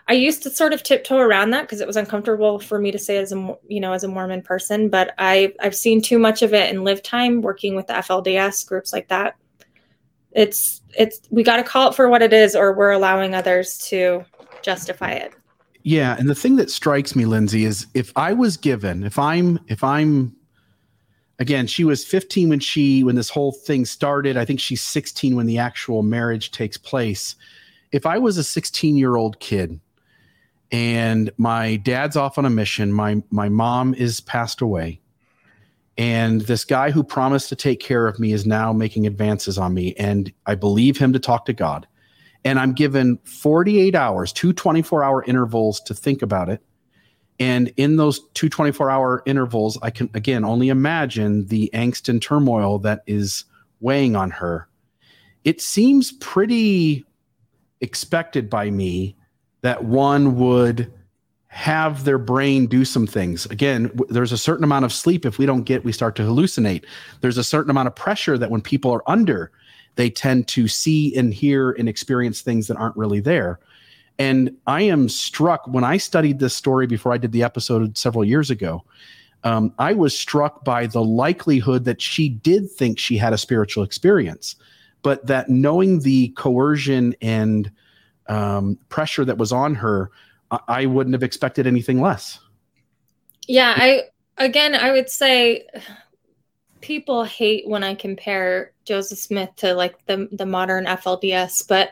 I 0.07 0.13
used 0.13 0.43
to 0.43 0.51
sort 0.51 0.73
of 0.73 0.83
tiptoe 0.83 1.19
around 1.19 1.51
that 1.51 1.63
because 1.63 1.81
it 1.81 1.87
was 1.87 1.97
uncomfortable 1.97 2.59
for 2.59 2.79
me 2.79 2.91
to 2.91 2.99
say 2.99 3.17
as 3.17 3.33
a 3.33 3.57
you 3.69 3.81
know 3.81 3.93
as 3.93 4.05
a 4.05 4.09
Mormon 4.09 4.43
person. 4.43 4.89
But 4.89 5.15
I 5.19 5.55
I've 5.61 5.75
seen 5.75 6.03
too 6.03 6.19
much 6.19 6.43
of 6.43 6.53
it 6.53 6.71
in 6.71 6.85
live 6.85 7.03
time 7.03 7.41
working 7.41 7.75
with 7.75 7.87
the 7.87 7.95
FLDS 7.95 8.67
groups 8.67 8.93
like 8.93 9.09
that. 9.09 9.37
It's 10.33 10.83
it's 10.99 11.21
we 11.31 11.43
got 11.43 11.57
to 11.57 11.63
call 11.63 11.89
it 11.89 11.95
for 11.95 12.09
what 12.09 12.23
it 12.23 12.33
is, 12.33 12.55
or 12.55 12.75
we're 12.75 12.91
allowing 12.91 13.35
others 13.35 13.79
to 13.89 14.25
justify 14.63 15.13
it. 15.13 15.33
Yeah, 15.85 16.17
and 16.19 16.29
the 16.29 16.35
thing 16.35 16.57
that 16.57 16.71
strikes 16.71 17.15
me, 17.15 17.25
Lindsay, 17.25 17.65
is 17.65 17.87
if 17.95 18.13
I 18.17 18.33
was 18.33 18.57
given, 18.57 19.05
if 19.05 19.19
I'm 19.19 19.59
if 19.69 19.83
I'm 19.83 20.37
again, 21.39 21.67
she 21.67 21.85
was 21.85 22.05
15 22.05 22.49
when 22.49 22.61
she 22.61 23.03
when 23.05 23.17
this 23.17 23.31
whole 23.31 23.53
thing 23.53 23.85
started. 23.85 24.37
I 24.37 24.45
think 24.45 24.61
she's 24.61 24.83
16 24.83 25.37
when 25.37 25.47
the 25.47 25.59
actual 25.59 26.03
marriage 26.03 26.51
takes 26.51 26.77
place. 26.77 27.37
If 27.93 28.07
I 28.07 28.19
was 28.19 28.39
a 28.39 28.45
16 28.45 28.97
year 28.97 29.17
old 29.17 29.41
kid 29.41 29.81
and 30.71 31.31
my 31.37 31.77
dad's 31.77 32.17
off 32.17 32.39
on 32.39 32.45
a 32.45 32.51
mission, 32.51 32.93
my 32.93 33.23
my 33.31 33.49
mom 33.49 33.95
is 33.95 34.21
passed 34.21 34.61
away, 34.61 35.01
and 35.97 36.43
this 36.43 36.65
guy 36.65 36.91
who 36.91 37.05
promised 37.05 37.49
to 37.51 37.57
take 37.57 37.81
care 37.81 38.07
of 38.07 38.19
me 38.19 38.33
is 38.33 38.47
now 38.47 38.73
making 38.73 39.07
advances 39.07 39.59
on 39.59 39.75
me, 39.75 39.95
and 39.95 40.33
I 40.47 40.55
believe 40.55 40.99
him 40.99 41.13
to 41.13 41.19
talk 41.19 41.45
to 41.47 41.53
God. 41.53 41.87
And 42.47 42.59
I'm 42.59 42.75
given 42.75 43.19
48 43.25 43.95
hours, 43.95 44.31
two 44.31 44.53
24 44.53 45.03
hour 45.03 45.25
intervals 45.25 45.81
to 45.81 45.95
think 45.95 46.21
about 46.21 46.51
it 46.51 46.63
and 47.41 47.73
in 47.77 47.97
those 47.97 48.21
two 48.35 48.49
24 48.49 48.91
hour 48.91 49.23
intervals, 49.27 49.79
I 49.83 49.91
can 49.91 50.09
again 50.15 50.45
only 50.45 50.69
imagine 50.69 51.47
the 51.47 51.71
angst 51.75 52.09
and 52.09 52.23
turmoil 52.23 52.79
that 52.81 53.03
is 53.07 53.45
weighing 53.81 54.17
on 54.17 54.31
her. 54.31 54.69
It 55.45 55.61
seems 55.61 56.13
pretty 56.13 57.05
expected 57.81 58.49
by 58.49 58.71
me 58.71 59.17
that 59.63 59.85
one 59.85 60.37
would 60.37 60.93
have 61.49 62.05
their 62.05 62.19
brain 62.19 62.67
do 62.67 62.85
some 62.85 63.07
things. 63.07 63.47
Again, 63.47 63.85
w- 63.89 64.13
there's 64.13 64.33
a 64.33 64.39
certain 64.39 64.65
amount 64.65 64.85
of 64.85 64.93
sleep. 64.93 65.25
If 65.25 65.39
we 65.39 65.47
don't 65.47 65.63
get, 65.63 65.85
we 65.85 65.93
start 65.93 66.17
to 66.17 66.23
hallucinate. 66.23 66.85
There's 67.21 67.39
a 67.39 67.45
certain 67.45 67.71
amount 67.71 67.87
of 67.87 67.95
pressure 67.95 68.37
that 68.37 68.51
when 68.51 68.61
people 68.61 68.91
are 68.91 69.09
under, 69.09 69.53
they 69.95 70.11
tend 70.11 70.49
to 70.49 70.67
see 70.67 71.15
and 71.17 71.33
hear 71.33 71.71
and 71.71 71.89
experience 71.89 72.41
things 72.41 72.67
that 72.67 72.77
aren't 72.77 72.97
really 72.97 73.21
there. 73.21 73.61
And 74.19 74.57
I 74.67 74.83
am 74.83 75.09
struck 75.09 75.67
when 75.67 75.85
I 75.85 75.97
studied 75.97 76.39
this 76.39 76.55
story 76.55 76.87
before 76.87 77.13
I 77.13 77.19
did 77.19 77.33
the 77.33 77.43
episode 77.43 77.99
several 77.99 78.25
years 78.25 78.51
ago. 78.51 78.85
Um, 79.43 79.75
I 79.79 79.93
was 79.93 80.17
struck 80.17 80.65
by 80.65 80.87
the 80.87 81.03
likelihood 81.03 81.85
that 81.85 82.01
she 82.01 82.29
did 82.29 82.71
think 82.71 82.99
she 82.99 83.17
had 83.17 83.33
a 83.33 83.39
spiritual 83.39 83.85
experience, 83.85 84.57
but 85.03 85.27
that 85.27 85.51
knowing 85.51 86.01
the 86.01 86.29
coercion 86.29 87.15
and 87.21 87.71
um, 88.29 88.79
pressure 88.89 89.25
that 89.25 89.37
was 89.37 89.53
on 89.53 89.75
her, 89.75 90.11
I-, 90.51 90.61
I 90.69 90.87
wouldn't 90.87 91.15
have 91.15 91.23
expected 91.23 91.67
anything 91.67 92.01
less. 92.01 92.41
Yeah, 93.47 93.75
I 93.77 94.05
again, 94.39 94.75
I 94.75 94.93
would 94.93 95.11
say 95.11 95.67
people 96.81 97.25
hate 97.25 97.69
when 97.69 97.85
I 97.85 97.95
compare 97.95 98.73
Joseph 98.85 99.19
Smith 99.19 99.51
to 99.57 99.75
like 99.75 100.05
the 100.07 100.29
the 100.33 100.47
modern 100.47 100.87
FLDS, 100.87 101.69
but 101.69 101.91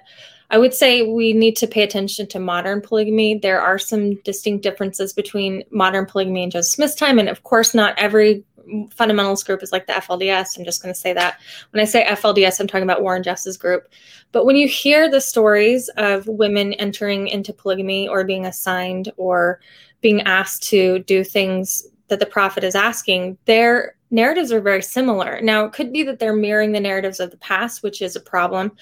I 0.52 0.58
would 0.58 0.74
say 0.74 1.02
we 1.02 1.32
need 1.32 1.56
to 1.56 1.66
pay 1.66 1.82
attention 1.82 2.26
to 2.28 2.38
modern 2.38 2.82
polygamy. 2.82 3.38
There 3.38 3.60
are 3.60 3.78
some 3.78 4.16
distinct 4.16 4.62
differences 4.62 5.14
between 5.14 5.64
modern 5.70 6.04
polygamy 6.04 6.42
and 6.42 6.52
Joseph 6.52 6.74
Smith's 6.74 6.94
time. 6.94 7.18
And 7.18 7.30
of 7.30 7.42
course, 7.42 7.74
not 7.74 7.98
every 7.98 8.44
fundamentalist 8.90 9.46
group 9.46 9.62
is 9.62 9.72
like 9.72 9.86
the 9.86 9.94
FLDS. 9.94 10.58
I'm 10.58 10.64
just 10.64 10.82
going 10.82 10.94
to 10.94 11.00
say 11.00 11.14
that. 11.14 11.38
When 11.70 11.80
I 11.80 11.86
say 11.86 12.04
FLDS, 12.04 12.60
I'm 12.60 12.66
talking 12.66 12.82
about 12.82 13.02
Warren 13.02 13.22
Jeffs' 13.22 13.56
group. 13.56 13.88
But 14.30 14.44
when 14.44 14.56
you 14.56 14.68
hear 14.68 15.10
the 15.10 15.22
stories 15.22 15.88
of 15.96 16.28
women 16.28 16.74
entering 16.74 17.28
into 17.28 17.54
polygamy 17.54 18.06
or 18.06 18.22
being 18.22 18.44
assigned 18.44 19.10
or 19.16 19.58
being 20.02 20.20
asked 20.22 20.64
to 20.64 20.98
do 21.00 21.24
things 21.24 21.86
that 22.08 22.20
the 22.20 22.26
prophet 22.26 22.64
is 22.64 22.74
asking, 22.74 23.38
their 23.46 23.94
narratives 24.12 24.52
are 24.52 24.60
very 24.60 24.82
similar. 24.82 25.40
Now, 25.40 25.64
it 25.64 25.72
could 25.72 25.92
be 25.92 26.02
that 26.02 26.18
they're 26.18 26.36
mirroring 26.36 26.72
the 26.72 26.80
narratives 26.80 27.18
of 27.18 27.30
the 27.30 27.38
past, 27.38 27.82
which 27.82 28.02
is 28.02 28.14
a 28.14 28.20
problem, 28.20 28.72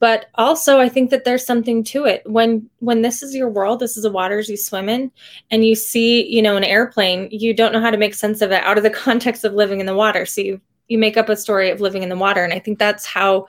but 0.00 0.26
also 0.36 0.80
I 0.80 0.88
think 0.88 1.10
that 1.10 1.24
there's 1.24 1.44
something 1.44 1.84
to 1.84 2.06
it. 2.06 2.22
When 2.24 2.68
when 2.80 3.02
this 3.02 3.22
is 3.22 3.34
your 3.34 3.50
world, 3.50 3.80
this 3.80 3.96
is 3.96 4.02
the 4.02 4.10
waters 4.10 4.48
you 4.48 4.56
swim 4.56 4.88
in, 4.88 5.12
and 5.50 5.64
you 5.64 5.74
see, 5.74 6.26
you 6.26 6.42
know, 6.42 6.56
an 6.56 6.64
airplane, 6.64 7.28
you 7.30 7.52
don't 7.52 7.72
know 7.72 7.80
how 7.80 7.90
to 7.90 7.98
make 7.98 8.14
sense 8.14 8.40
of 8.40 8.50
it 8.50 8.64
out 8.64 8.78
of 8.78 8.82
the 8.82 8.90
context 9.04 9.44
of 9.44 9.52
living 9.52 9.80
in 9.80 9.86
the 9.86 9.94
water. 9.94 10.24
So 10.24 10.40
you 10.40 10.60
you 10.88 10.98
make 10.98 11.18
up 11.18 11.28
a 11.28 11.36
story 11.36 11.70
of 11.70 11.82
living 11.82 12.02
in 12.02 12.08
the 12.08 12.16
water, 12.16 12.42
and 12.42 12.52
I 12.52 12.58
think 12.58 12.78
that's 12.78 13.04
how 13.04 13.46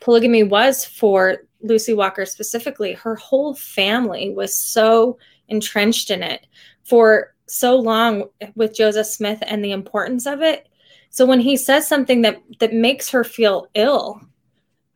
polygamy 0.00 0.42
was 0.42 0.84
for 0.84 1.38
Lucy 1.62 1.94
Walker 1.94 2.26
specifically. 2.26 2.94
Her 2.94 3.14
whole 3.14 3.54
family 3.54 4.30
was 4.30 4.54
so 4.54 5.18
entrenched 5.48 6.10
in 6.10 6.22
it 6.22 6.46
for 6.84 7.34
so 7.50 7.76
long 7.76 8.24
with 8.54 8.74
Joseph 8.74 9.06
Smith 9.06 9.42
and 9.46 9.64
the 9.64 9.72
importance 9.72 10.26
of 10.26 10.42
it. 10.42 10.68
So 11.10 11.26
when 11.26 11.40
he 11.40 11.56
says 11.56 11.88
something 11.88 12.22
that 12.22 12.40
that 12.60 12.72
makes 12.72 13.10
her 13.10 13.24
feel 13.24 13.66
ill, 13.74 14.20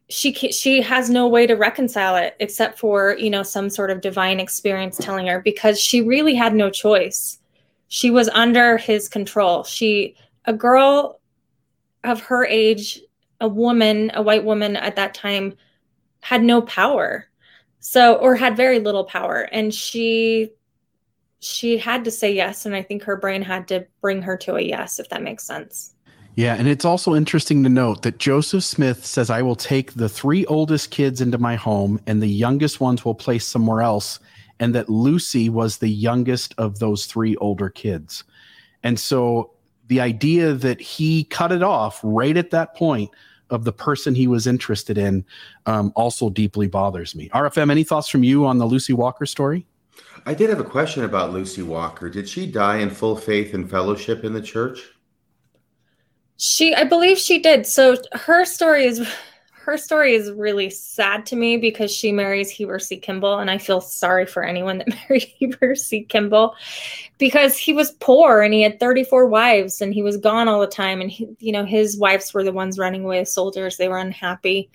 she 0.08 0.32
she 0.32 0.80
has 0.80 1.10
no 1.10 1.26
way 1.26 1.46
to 1.46 1.54
reconcile 1.54 2.16
it 2.16 2.36
except 2.38 2.78
for 2.78 3.16
you 3.18 3.30
know 3.30 3.42
some 3.42 3.68
sort 3.68 3.90
of 3.90 4.00
divine 4.00 4.38
experience 4.38 4.96
telling 4.98 5.26
her 5.26 5.40
because 5.40 5.80
she 5.80 6.00
really 6.00 6.34
had 6.34 6.54
no 6.54 6.70
choice. 6.70 7.38
She 7.88 8.10
was 8.10 8.28
under 8.30 8.76
his 8.76 9.08
control. 9.08 9.64
She 9.64 10.14
a 10.44 10.52
girl 10.52 11.20
of 12.04 12.20
her 12.20 12.44
age, 12.44 13.00
a 13.40 13.48
woman, 13.48 14.10
a 14.14 14.22
white 14.22 14.44
woman 14.44 14.76
at 14.76 14.96
that 14.96 15.14
time 15.14 15.56
had 16.20 16.42
no 16.42 16.62
power. 16.62 17.28
So 17.80 18.14
or 18.16 18.36
had 18.36 18.56
very 18.56 18.78
little 18.78 19.04
power 19.04 19.48
and 19.52 19.74
she 19.74 20.52
she 21.44 21.76
had 21.76 22.04
to 22.04 22.10
say 22.10 22.32
yes 22.32 22.66
and 22.66 22.74
i 22.74 22.82
think 22.82 23.02
her 23.02 23.16
brain 23.16 23.42
had 23.42 23.68
to 23.68 23.86
bring 24.00 24.22
her 24.22 24.36
to 24.36 24.56
a 24.56 24.60
yes 24.60 24.98
if 24.98 25.08
that 25.08 25.22
makes 25.22 25.44
sense. 25.44 25.90
Yeah 26.36 26.56
and 26.56 26.66
it's 26.66 26.84
also 26.84 27.14
interesting 27.14 27.62
to 27.62 27.68
note 27.68 28.02
that 28.02 28.18
joseph 28.18 28.64
smith 28.64 29.06
says 29.06 29.30
i 29.30 29.40
will 29.40 29.54
take 29.54 29.94
the 29.94 30.08
three 30.08 30.44
oldest 30.46 30.90
kids 30.90 31.20
into 31.20 31.38
my 31.38 31.54
home 31.54 32.00
and 32.06 32.20
the 32.20 32.28
youngest 32.28 32.80
ones 32.80 33.04
will 33.04 33.14
place 33.14 33.46
somewhere 33.46 33.82
else 33.82 34.18
and 34.60 34.74
that 34.74 34.88
lucy 34.88 35.48
was 35.48 35.78
the 35.78 35.88
youngest 35.88 36.54
of 36.58 36.78
those 36.78 37.06
three 37.06 37.36
older 37.36 37.68
kids. 37.68 38.24
And 38.82 38.98
so 38.98 39.52
the 39.88 40.00
idea 40.00 40.52
that 40.54 40.80
he 40.80 41.24
cut 41.24 41.52
it 41.52 41.62
off 41.62 42.00
right 42.02 42.36
at 42.36 42.50
that 42.50 42.74
point 42.74 43.10
of 43.50 43.64
the 43.64 43.72
person 43.72 44.14
he 44.14 44.26
was 44.26 44.46
interested 44.46 44.96
in 44.96 45.24
um, 45.66 45.92
also 45.96 46.30
deeply 46.30 46.66
bothers 46.66 47.14
me. 47.14 47.28
Rfm 47.30 47.70
any 47.70 47.84
thoughts 47.84 48.08
from 48.08 48.24
you 48.24 48.46
on 48.46 48.58
the 48.58 48.66
lucy 48.66 48.92
walker 48.92 49.26
story 49.26 49.66
I 50.26 50.34
did 50.34 50.50
have 50.50 50.60
a 50.60 50.64
question 50.64 51.04
about 51.04 51.32
Lucy 51.32 51.62
Walker. 51.62 52.08
Did 52.08 52.28
she 52.28 52.46
die 52.46 52.78
in 52.78 52.90
full 52.90 53.16
faith 53.16 53.54
and 53.54 53.70
fellowship 53.70 54.24
in 54.24 54.32
the 54.32 54.40
church? 54.40 54.80
She, 56.36 56.74
I 56.74 56.84
believe 56.84 57.18
she 57.18 57.38
did. 57.38 57.66
So 57.66 57.96
her 58.12 58.44
story 58.44 58.86
is, 58.86 59.06
her 59.52 59.76
story 59.76 60.14
is 60.14 60.30
really 60.30 60.68
sad 60.70 61.26
to 61.26 61.36
me 61.36 61.56
because 61.56 61.90
she 61.90 62.10
marries 62.10 62.50
Heber 62.50 62.78
C. 62.78 62.98
Kimball, 62.98 63.38
and 63.38 63.50
I 63.50 63.58
feel 63.58 63.80
sorry 63.80 64.26
for 64.26 64.42
anyone 64.42 64.78
that 64.78 64.88
married 65.08 65.22
Heber 65.38 65.74
C. 65.74 66.04
Kimball 66.04 66.54
because 67.18 67.56
he 67.56 67.72
was 67.72 67.92
poor 67.92 68.42
and 68.42 68.52
he 68.52 68.62
had 68.62 68.80
34 68.80 69.26
wives 69.26 69.80
and 69.80 69.94
he 69.94 70.02
was 70.02 70.16
gone 70.16 70.48
all 70.48 70.60
the 70.60 70.66
time, 70.66 71.00
and 71.00 71.10
he, 71.10 71.28
you 71.38 71.52
know 71.52 71.64
his 71.64 71.96
wives 71.96 72.34
were 72.34 72.44
the 72.44 72.52
ones 72.52 72.78
running 72.78 73.04
away 73.04 73.20
as 73.20 73.32
soldiers. 73.32 73.76
They 73.76 73.88
were 73.88 73.98
unhappy. 73.98 74.70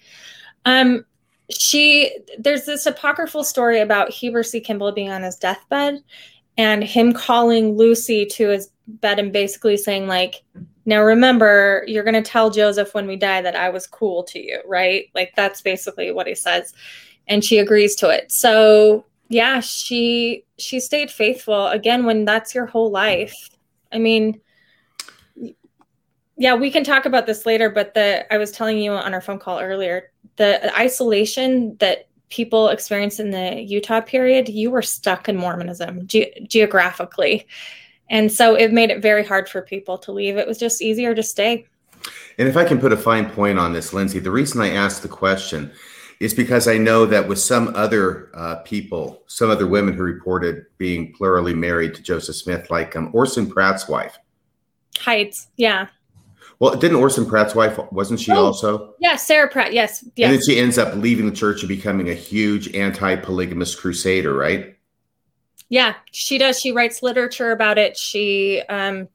Um, 0.66 1.06
she 1.50 2.18
there's 2.38 2.66
this 2.66 2.86
apocryphal 2.86 3.44
story 3.44 3.80
about 3.80 4.12
Heber 4.12 4.44
C. 4.44 4.60
Kimball 4.60 4.92
being 4.92 5.10
on 5.10 5.24
his 5.24 5.36
deathbed 5.36 6.04
and 6.58 6.84
him 6.84 7.14
calling 7.14 7.76
Lucy 7.76 8.26
to 8.26 8.50
his 8.50 8.70
bed 8.88 9.20
and 9.20 9.34
basically 9.34 9.78
saying 9.78 10.08
like 10.08 10.44
now 10.86 11.02
remember 11.02 11.84
you're 11.88 12.04
going 12.04 12.22
to 12.22 12.22
tell 12.22 12.50
Joseph 12.50 12.94
when 12.94 13.08
we 13.08 13.16
die 13.16 13.42
that 13.42 13.56
I 13.56 13.70
was 13.70 13.88
cool 13.88 14.24
to 14.26 14.40
you 14.40 14.60
right? 14.66 15.10
Like 15.16 15.34
that's 15.36 15.62
basically 15.62 16.12
what 16.12 16.28
he 16.28 16.36
says. 16.36 16.74
And 17.28 17.44
she 17.44 17.60
agrees 17.60 17.96
to 17.98 18.10
it. 18.10 18.32
So 18.32 19.06
yeah 19.30 19.60
she 19.60 20.44
she 20.58 20.80
stayed 20.80 21.10
faithful. 21.10 21.68
Again 21.68 22.06
when 22.06 22.26
that's 22.26 22.54
your 22.54 22.68
whole 22.68 22.92
life 22.92 23.50
I 23.92 23.98
mean 23.98 24.40
yeah 26.40 26.56
we 26.56 26.72
can 26.72 26.84
talk 26.84 27.06
about 27.06 27.28
this 27.28 27.46
later 27.46 27.70
but 27.70 27.94
the 27.94 28.32
I 28.34 28.38
was 28.38 28.52
telling 28.52 28.80
you 28.80 28.94
on 28.94 29.14
our 29.14 29.22
phone 29.22 29.38
call 29.38 29.60
earlier 29.60 30.12
the 30.38 30.76
isolation 30.76 31.78
that 31.78 32.10
people 32.30 32.70
experienced 32.70 33.20
in 33.20 33.32
the 33.32 33.62
Utah 33.62 34.02
period, 34.02 34.50
you 34.50 34.72
were 34.72 34.82
stuck 34.82 35.28
in 35.28 35.36
Mormonism 35.36 36.08
ge- 36.08 36.32
geographically. 36.48 37.48
And 38.10 38.32
so 38.32 38.56
it 38.56 38.72
made 38.72 38.90
it 38.90 39.02
very 39.02 39.26
hard 39.26 39.50
for 39.50 39.62
people 39.62 39.98
to 40.00 40.12
leave. 40.12 40.38
It 40.38 40.48
was 40.48 40.58
just 40.58 40.82
easier 40.82 41.14
to 41.14 41.22
stay. 41.22 41.66
And 42.38 42.48
if 42.48 42.56
I 42.56 42.64
can 42.64 42.80
put 42.80 42.94
a 42.94 42.98
fine 42.98 43.30
point 43.30 43.60
on 43.60 43.74
this, 43.74 43.94
Lindsay, 43.94 44.20
the 44.20 44.32
reason 44.32 44.62
I 44.62 44.70
asked 44.70 45.02
the 45.02 45.10
question 45.10 45.72
is 46.20 46.34
because 46.34 46.68
I 46.68 46.78
know 46.78 47.06
that 47.06 47.28
with 47.28 47.40
some 47.40 47.74
other 47.76 48.30
uh, 48.34 48.58
people, 48.58 49.24
some 49.28 49.50
other 49.50 49.68
women 49.68 49.94
who 49.94 50.04
reported 50.04 50.66
being 50.78 51.14
plurally 51.14 51.56
married 51.56 51.96
to 51.96 52.02
Joseph 52.02 52.36
Smith, 52.36 52.70
like 52.70 52.96
um, 52.96 53.10
Orson 53.14 53.50
Pratt's 53.50 53.88
wife. 53.88 54.18
Heights, 54.98 55.48
yeah. 55.56 55.88
Well, 56.60 56.76
didn't 56.76 56.98
Orson 56.98 57.26
Pratt's 57.26 57.56
wife 57.56 57.80
wasn't 57.92 58.20
she 58.20 58.34
oh, 58.34 58.46
also? 58.46 58.94
Yeah, 59.00 59.16
Sarah 59.16 59.50
Pratt. 59.50 59.74
Yes, 59.74 60.04
yes. 60.16 60.30
And 60.30 60.34
then 60.34 60.46
she 60.46 60.60
ends 60.60 60.78
up 60.78 60.94
leaving 60.96 61.26
the 61.26 61.36
church 61.36 61.62
and 61.62 61.70
becoming 61.70 62.10
a 62.10 62.14
huge 62.14 62.76
anti-polygamous 62.76 63.76
crusader, 63.76 64.34
right? 64.34 64.76
Yeah, 65.70 65.96
she 66.12 66.38
does. 66.38 66.60
She 66.60 66.72
writes 66.72 67.02
literature 67.02 67.52
about 67.52 67.78
it. 67.78 67.96
She 67.96 68.62
um, 68.68 69.08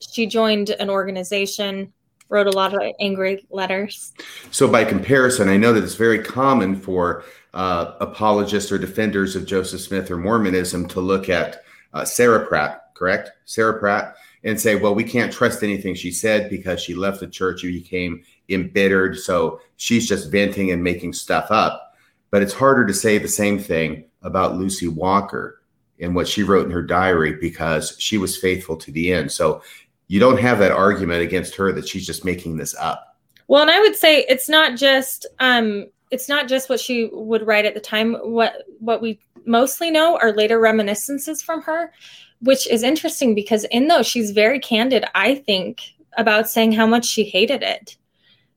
she 0.00 0.26
joined 0.26 0.70
an 0.70 0.90
organization, 0.90 1.92
wrote 2.28 2.46
a 2.46 2.50
lot 2.50 2.74
of 2.74 2.80
angry 2.98 3.46
letters. 3.50 4.12
So, 4.50 4.68
by 4.68 4.84
comparison, 4.84 5.48
I 5.48 5.56
know 5.56 5.72
that 5.72 5.84
it's 5.84 5.94
very 5.94 6.18
common 6.22 6.74
for 6.74 7.24
uh, 7.54 7.92
apologists 8.00 8.72
or 8.72 8.78
defenders 8.78 9.36
of 9.36 9.46
Joseph 9.46 9.80
Smith 9.80 10.10
or 10.10 10.16
Mormonism 10.16 10.88
to 10.88 11.00
look 11.00 11.28
at 11.28 11.62
uh, 11.92 12.04
Sarah 12.04 12.44
Pratt, 12.46 12.94
correct? 12.94 13.30
Sarah 13.44 13.78
Pratt 13.78 14.16
and 14.44 14.60
say, 14.60 14.76
well, 14.76 14.94
we 14.94 15.04
can't 15.04 15.32
trust 15.32 15.62
anything 15.62 15.94
she 15.94 16.10
said 16.10 16.50
because 16.50 16.80
she 16.80 16.94
left 16.94 17.20
the 17.20 17.26
church 17.26 17.64
and 17.64 17.72
became 17.72 18.22
embittered. 18.48 19.18
So 19.18 19.60
she's 19.76 20.08
just 20.08 20.30
venting 20.30 20.70
and 20.70 20.82
making 20.82 21.12
stuff 21.14 21.50
up. 21.50 21.94
But 22.30 22.42
it's 22.42 22.54
harder 22.54 22.86
to 22.86 22.94
say 22.94 23.18
the 23.18 23.28
same 23.28 23.58
thing 23.58 24.04
about 24.22 24.56
Lucy 24.56 24.88
Walker 24.88 25.62
and 26.00 26.14
what 26.14 26.28
she 26.28 26.42
wrote 26.42 26.66
in 26.66 26.70
her 26.70 26.82
diary 26.82 27.34
because 27.34 27.96
she 27.98 28.18
was 28.18 28.36
faithful 28.36 28.76
to 28.76 28.92
the 28.92 29.12
end. 29.12 29.32
So 29.32 29.62
you 30.08 30.20
don't 30.20 30.38
have 30.38 30.58
that 30.58 30.72
argument 30.72 31.22
against 31.22 31.54
her 31.56 31.72
that 31.72 31.88
she's 31.88 32.06
just 32.06 32.24
making 32.24 32.56
this 32.56 32.74
up. 32.76 33.16
Well, 33.48 33.62
and 33.62 33.70
I 33.70 33.80
would 33.80 33.96
say 33.96 34.24
it's 34.28 34.48
not 34.48 34.76
just 34.76 35.26
um 35.40 35.86
it's 36.10 36.28
not 36.28 36.48
just 36.48 36.68
what 36.68 36.80
she 36.80 37.10
would 37.12 37.46
write 37.46 37.64
at 37.64 37.74
the 37.74 37.80
time. 37.80 38.14
What 38.14 38.64
what 38.78 39.00
we 39.00 39.20
mostly 39.44 39.90
know 39.90 40.18
are 40.18 40.32
later 40.32 40.60
reminiscences 40.60 41.42
from 41.42 41.62
her 41.62 41.92
which 42.40 42.66
is 42.68 42.82
interesting 42.82 43.34
because 43.34 43.64
in 43.64 43.88
those 43.88 44.06
she's 44.06 44.30
very 44.30 44.60
candid 44.60 45.04
i 45.14 45.34
think 45.34 45.80
about 46.16 46.48
saying 46.48 46.72
how 46.72 46.86
much 46.86 47.04
she 47.04 47.24
hated 47.24 47.62
it. 47.62 47.96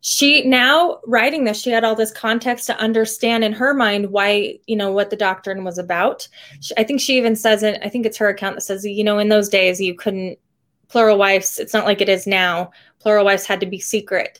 She 0.02 0.46
now 0.46 1.00
writing 1.06 1.44
this 1.44 1.62
she 1.62 1.72
had 1.72 1.84
all 1.84 1.96
this 1.96 2.14
context 2.14 2.68
to 2.68 2.78
understand 2.78 3.44
in 3.44 3.52
her 3.52 3.74
mind 3.74 4.12
why 4.12 4.58
you 4.66 4.78
know 4.78 4.92
what 4.92 5.10
the 5.10 5.18
doctrine 5.18 5.66
was 5.66 5.78
about. 5.78 6.28
She, 6.62 6.74
i 6.78 6.86
think 6.86 7.02
she 7.02 7.18
even 7.18 7.36
says 7.36 7.64
it 7.64 7.82
i 7.84 7.90
think 7.90 8.06
it's 8.06 8.18
her 8.18 8.30
account 8.30 8.56
that 8.56 8.62
says 8.62 8.86
you 8.86 9.04
know 9.04 9.20
in 9.20 9.28
those 9.28 9.50
days 9.50 9.82
you 9.82 9.94
couldn't 9.94 10.40
plural 10.88 11.18
wives 11.18 11.60
it's 11.60 11.74
not 11.74 11.86
like 11.86 12.00
it 12.00 12.08
is 12.08 12.26
now 12.26 12.72
plural 13.00 13.26
wives 13.26 13.46
had 13.46 13.60
to 13.60 13.66
be 13.66 13.80
secret. 13.80 14.40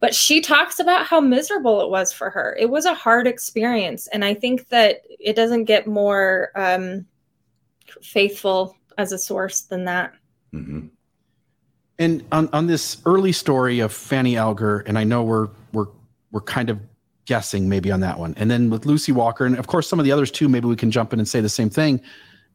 But 0.00 0.14
she 0.14 0.40
talks 0.40 0.78
about 0.78 1.06
how 1.06 1.20
miserable 1.20 1.80
it 1.80 1.90
was 1.90 2.12
for 2.12 2.30
her. 2.30 2.56
It 2.56 2.70
was 2.70 2.84
a 2.84 2.94
hard 2.94 3.26
experience 3.26 4.08
and 4.08 4.22
i 4.26 4.34
think 4.34 4.68
that 4.68 5.00
it 5.08 5.36
doesn't 5.36 5.64
get 5.64 5.86
more 5.86 6.50
um, 6.54 7.06
faithful 8.02 8.76
as 8.98 9.12
a 9.12 9.18
source 9.18 9.62
than 9.62 9.84
that. 9.84 10.12
Mm-hmm. 10.52 10.88
And 12.00 12.24
on, 12.30 12.48
on 12.52 12.66
this 12.66 12.98
early 13.06 13.32
story 13.32 13.80
of 13.80 13.92
Fanny 13.92 14.36
Alger, 14.36 14.80
and 14.80 14.98
I 14.98 15.04
know 15.04 15.22
we're 15.22 15.48
we're 15.72 15.86
we're 16.30 16.42
kind 16.42 16.70
of 16.70 16.78
guessing 17.24 17.68
maybe 17.68 17.90
on 17.90 18.00
that 18.00 18.18
one, 18.18 18.34
and 18.36 18.50
then 18.50 18.70
with 18.70 18.86
Lucy 18.86 19.12
Walker, 19.12 19.46
and 19.46 19.58
of 19.58 19.66
course 19.66 19.88
some 19.88 19.98
of 19.98 20.04
the 20.04 20.12
others 20.12 20.30
too. 20.30 20.48
Maybe 20.48 20.68
we 20.68 20.76
can 20.76 20.90
jump 20.90 21.12
in 21.12 21.18
and 21.18 21.28
say 21.28 21.40
the 21.40 21.48
same 21.48 21.70
thing. 21.70 22.00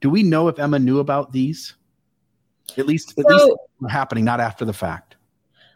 Do 0.02 0.10
we 0.10 0.24
know 0.24 0.48
if 0.48 0.60
Emma 0.60 0.80
knew 0.80 1.00
about 1.00 1.32
these? 1.32 1.76
At 2.78 2.86
least, 2.86 3.18
at 3.20 3.26
so, 3.28 3.36
least 3.36 3.58
happening, 3.90 4.24
not 4.24 4.40
after 4.40 4.66
the 4.66 4.74
fact. 4.74 5.16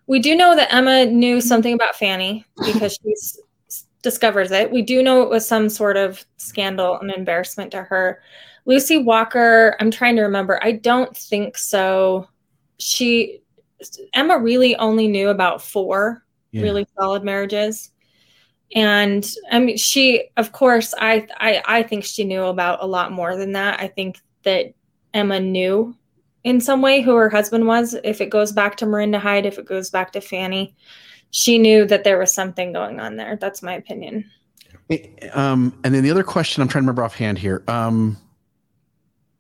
We 0.07 0.20
do 0.20 0.36
know 0.36 0.55
that 0.55 0.74
Emma 0.74 1.05
knew 1.05 1.41
something 1.41 1.74
about 1.74 1.95
Fanny 1.95 2.45
because 2.65 2.97
she 3.03 3.13
discovers 4.01 4.51
it. 4.51 4.72
We 4.72 4.82
do 4.82 5.03
know 5.03 5.22
it 5.22 5.30
was 5.30 5.45
some 5.45 5.70
sort 5.70 5.97
of 5.97 6.26
scandal 6.38 6.97
and 6.99 7.11
embarrassment 7.11 7.72
to 7.72 7.84
her. 7.84 8.22
Lucy 8.68 8.97
Walker, 8.97 9.76
I'm 9.80 9.89
trying 9.89 10.18
to 10.18 10.24
remember. 10.24 10.59
I 10.61 10.74
don't 10.74 11.15
think 11.15 11.57
so. 11.57 12.28
She 12.78 13.39
Emma 14.13 14.38
really 14.38 14.76
only 14.76 15.07
knew 15.07 15.30
about 15.30 15.63
four 15.63 16.24
yeah. 16.51 16.61
really 16.61 16.86
solid 16.99 17.24
marriages. 17.24 17.91
And 18.76 19.26
I 19.49 19.59
mean 19.59 19.78
she 19.78 20.30
of 20.36 20.51
course 20.51 20.93
I, 20.99 21.28
I 21.38 21.63
I 21.65 21.84
think 21.84 22.03
she 22.03 22.26
knew 22.26 22.43
about 22.43 22.84
a 22.84 22.88
lot 22.88 23.13
more 23.13 23.38
than 23.38 23.53
that. 23.53 23.80
I 23.80 23.88
think 23.88 24.20
that 24.43 24.74
Emma 25.13 25.39
knew 25.39 25.95
in 26.43 26.59
some 26.59 26.82
way 26.82 27.01
who 27.01 27.15
her 27.15 27.30
husband 27.30 27.68
was. 27.68 27.95
If 28.03 28.20
it 28.20 28.30
goes 28.30 28.51
back 28.51 28.76
to 28.78 28.86
Marinda 28.86 29.20
Hyde, 29.20 29.45
if 29.45 29.57
it 29.57 29.65
goes 29.65 29.89
back 29.89 30.11
to 30.11 30.22
Fanny, 30.22 30.76
she 31.32 31.57
knew 31.57 31.86
that 31.86 32.03
there 32.03 32.20
was 32.20 32.34
something 32.34 32.74
going 32.74 32.99
on 32.99 33.15
there. 33.15 33.38
That's 33.39 33.63
my 33.63 33.74
opinion. 33.74 34.30
Um, 35.34 35.80
and 35.86 35.95
then 35.95 36.03
the 36.03 36.11
other 36.11 36.24
question 36.24 36.61
I'm 36.61 36.68
trying 36.68 36.84
to 36.84 36.88
remember 36.88 37.03
offhand 37.03 37.38
here. 37.38 37.63
Um, 37.68 38.18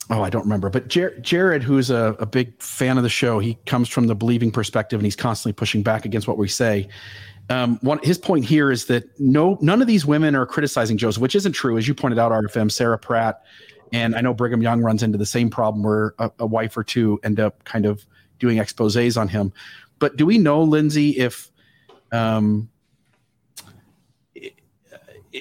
oh, 0.09 0.21
I 0.21 0.29
don't 0.29 0.43
remember, 0.43 0.69
but 0.69 0.87
Jer- 0.87 1.17
Jared, 1.19 1.63
who's 1.63 1.89
a, 1.89 2.15
a 2.19 2.25
big 2.25 2.61
fan 2.61 2.97
of 2.97 3.03
the 3.03 3.09
show, 3.09 3.39
he 3.39 3.55
comes 3.65 3.89
from 3.89 4.07
the 4.07 4.15
believing 4.15 4.51
perspective 4.51 4.99
and 4.99 5.05
he's 5.05 5.15
constantly 5.15 5.53
pushing 5.53 5.83
back 5.83 6.05
against 6.05 6.27
what 6.27 6.37
we 6.37 6.47
say. 6.47 6.87
Um, 7.49 7.77
one, 7.81 7.99
his 8.03 8.17
point 8.17 8.45
here 8.45 8.71
is 8.71 8.85
that 8.85 9.03
no, 9.19 9.57
none 9.61 9.81
of 9.81 9.87
these 9.87 10.05
women 10.05 10.35
are 10.35 10.45
criticizing 10.45 10.97
Joseph, 10.97 11.21
which 11.21 11.35
isn't 11.35 11.53
true. 11.53 11.77
As 11.77 11.87
you 11.87 11.93
pointed 11.93 12.19
out, 12.19 12.31
RFM, 12.31 12.71
Sarah 12.71 12.97
Pratt, 12.97 13.41
and 13.93 14.15
I 14.15 14.21
know 14.21 14.33
Brigham 14.33 14.61
Young 14.61 14.81
runs 14.81 15.03
into 15.03 15.17
the 15.17 15.25
same 15.25 15.49
problem 15.49 15.83
where 15.83 16.13
a, 16.19 16.31
a 16.39 16.45
wife 16.45 16.75
or 16.75 16.83
two 16.83 17.19
end 17.23 17.39
up 17.39 17.63
kind 17.63 17.85
of 17.85 18.05
doing 18.39 18.57
exposés 18.57 19.19
on 19.19 19.27
him. 19.29 19.53
But 19.99 20.17
do 20.17 20.25
we 20.25 20.37
know, 20.37 20.61
Lindsay, 20.61 21.11
if 21.11 21.49
um, 22.11 22.69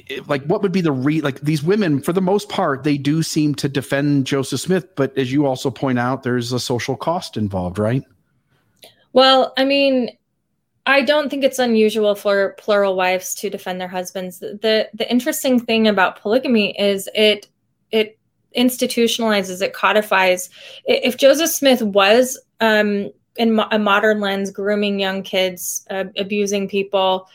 it, 0.09 0.29
like 0.29 0.45
what 0.45 0.63
would 0.63 0.73
be 0.73 0.81
the 0.81 0.93
re 0.93 1.21
like 1.21 1.41
these 1.41 1.63
women 1.63 2.01
for 2.01 2.13
the 2.13 2.21
most 2.21 2.49
part 2.49 2.85
they 2.85 2.99
do 2.99 3.23
seem 3.23 3.55
to 3.55 3.69
defend 3.69 4.27
joseph 4.27 4.61
smith 4.61 4.95
but 4.97 5.17
as 5.17 5.33
you 5.33 5.47
also 5.47 5.71
point 5.71 5.99
out 5.99 6.23
there's 6.23 6.53
a 6.53 6.61
social 6.61 6.97
cost 6.97 7.37
involved 7.37 7.79
right? 7.79 8.03
Well 9.13 9.53
i 9.57 9.65
mean 9.65 10.11
i 10.85 11.03
don't 11.03 11.31
think 11.31 11.45
it's 11.45 11.59
unusual 11.59 12.15
for 12.15 12.55
plural 12.59 12.97
wives 12.97 13.35
to 13.37 13.51
defend 13.51 13.81
their 13.81 13.89
husbands. 13.89 14.39
The 14.41 14.89
the 14.93 15.11
interesting 15.11 15.59
thing 15.59 15.89
about 15.89 16.21
polygamy 16.21 16.79
is 16.79 17.09
it 17.15 17.49
it 17.91 18.19
institutionalizes 18.57 19.63
it 19.63 19.73
codifies. 19.73 20.51
If 20.85 21.17
joseph 21.17 21.51
smith 21.51 21.83
was 21.83 22.39
um 22.61 23.11
in 23.37 23.61
a 23.71 23.79
modern 23.79 24.21
lens 24.21 24.51
grooming 24.51 24.99
young 24.99 25.23
kids 25.23 25.87
uh, 25.91 26.05
abusing 26.17 26.69
people 26.69 27.29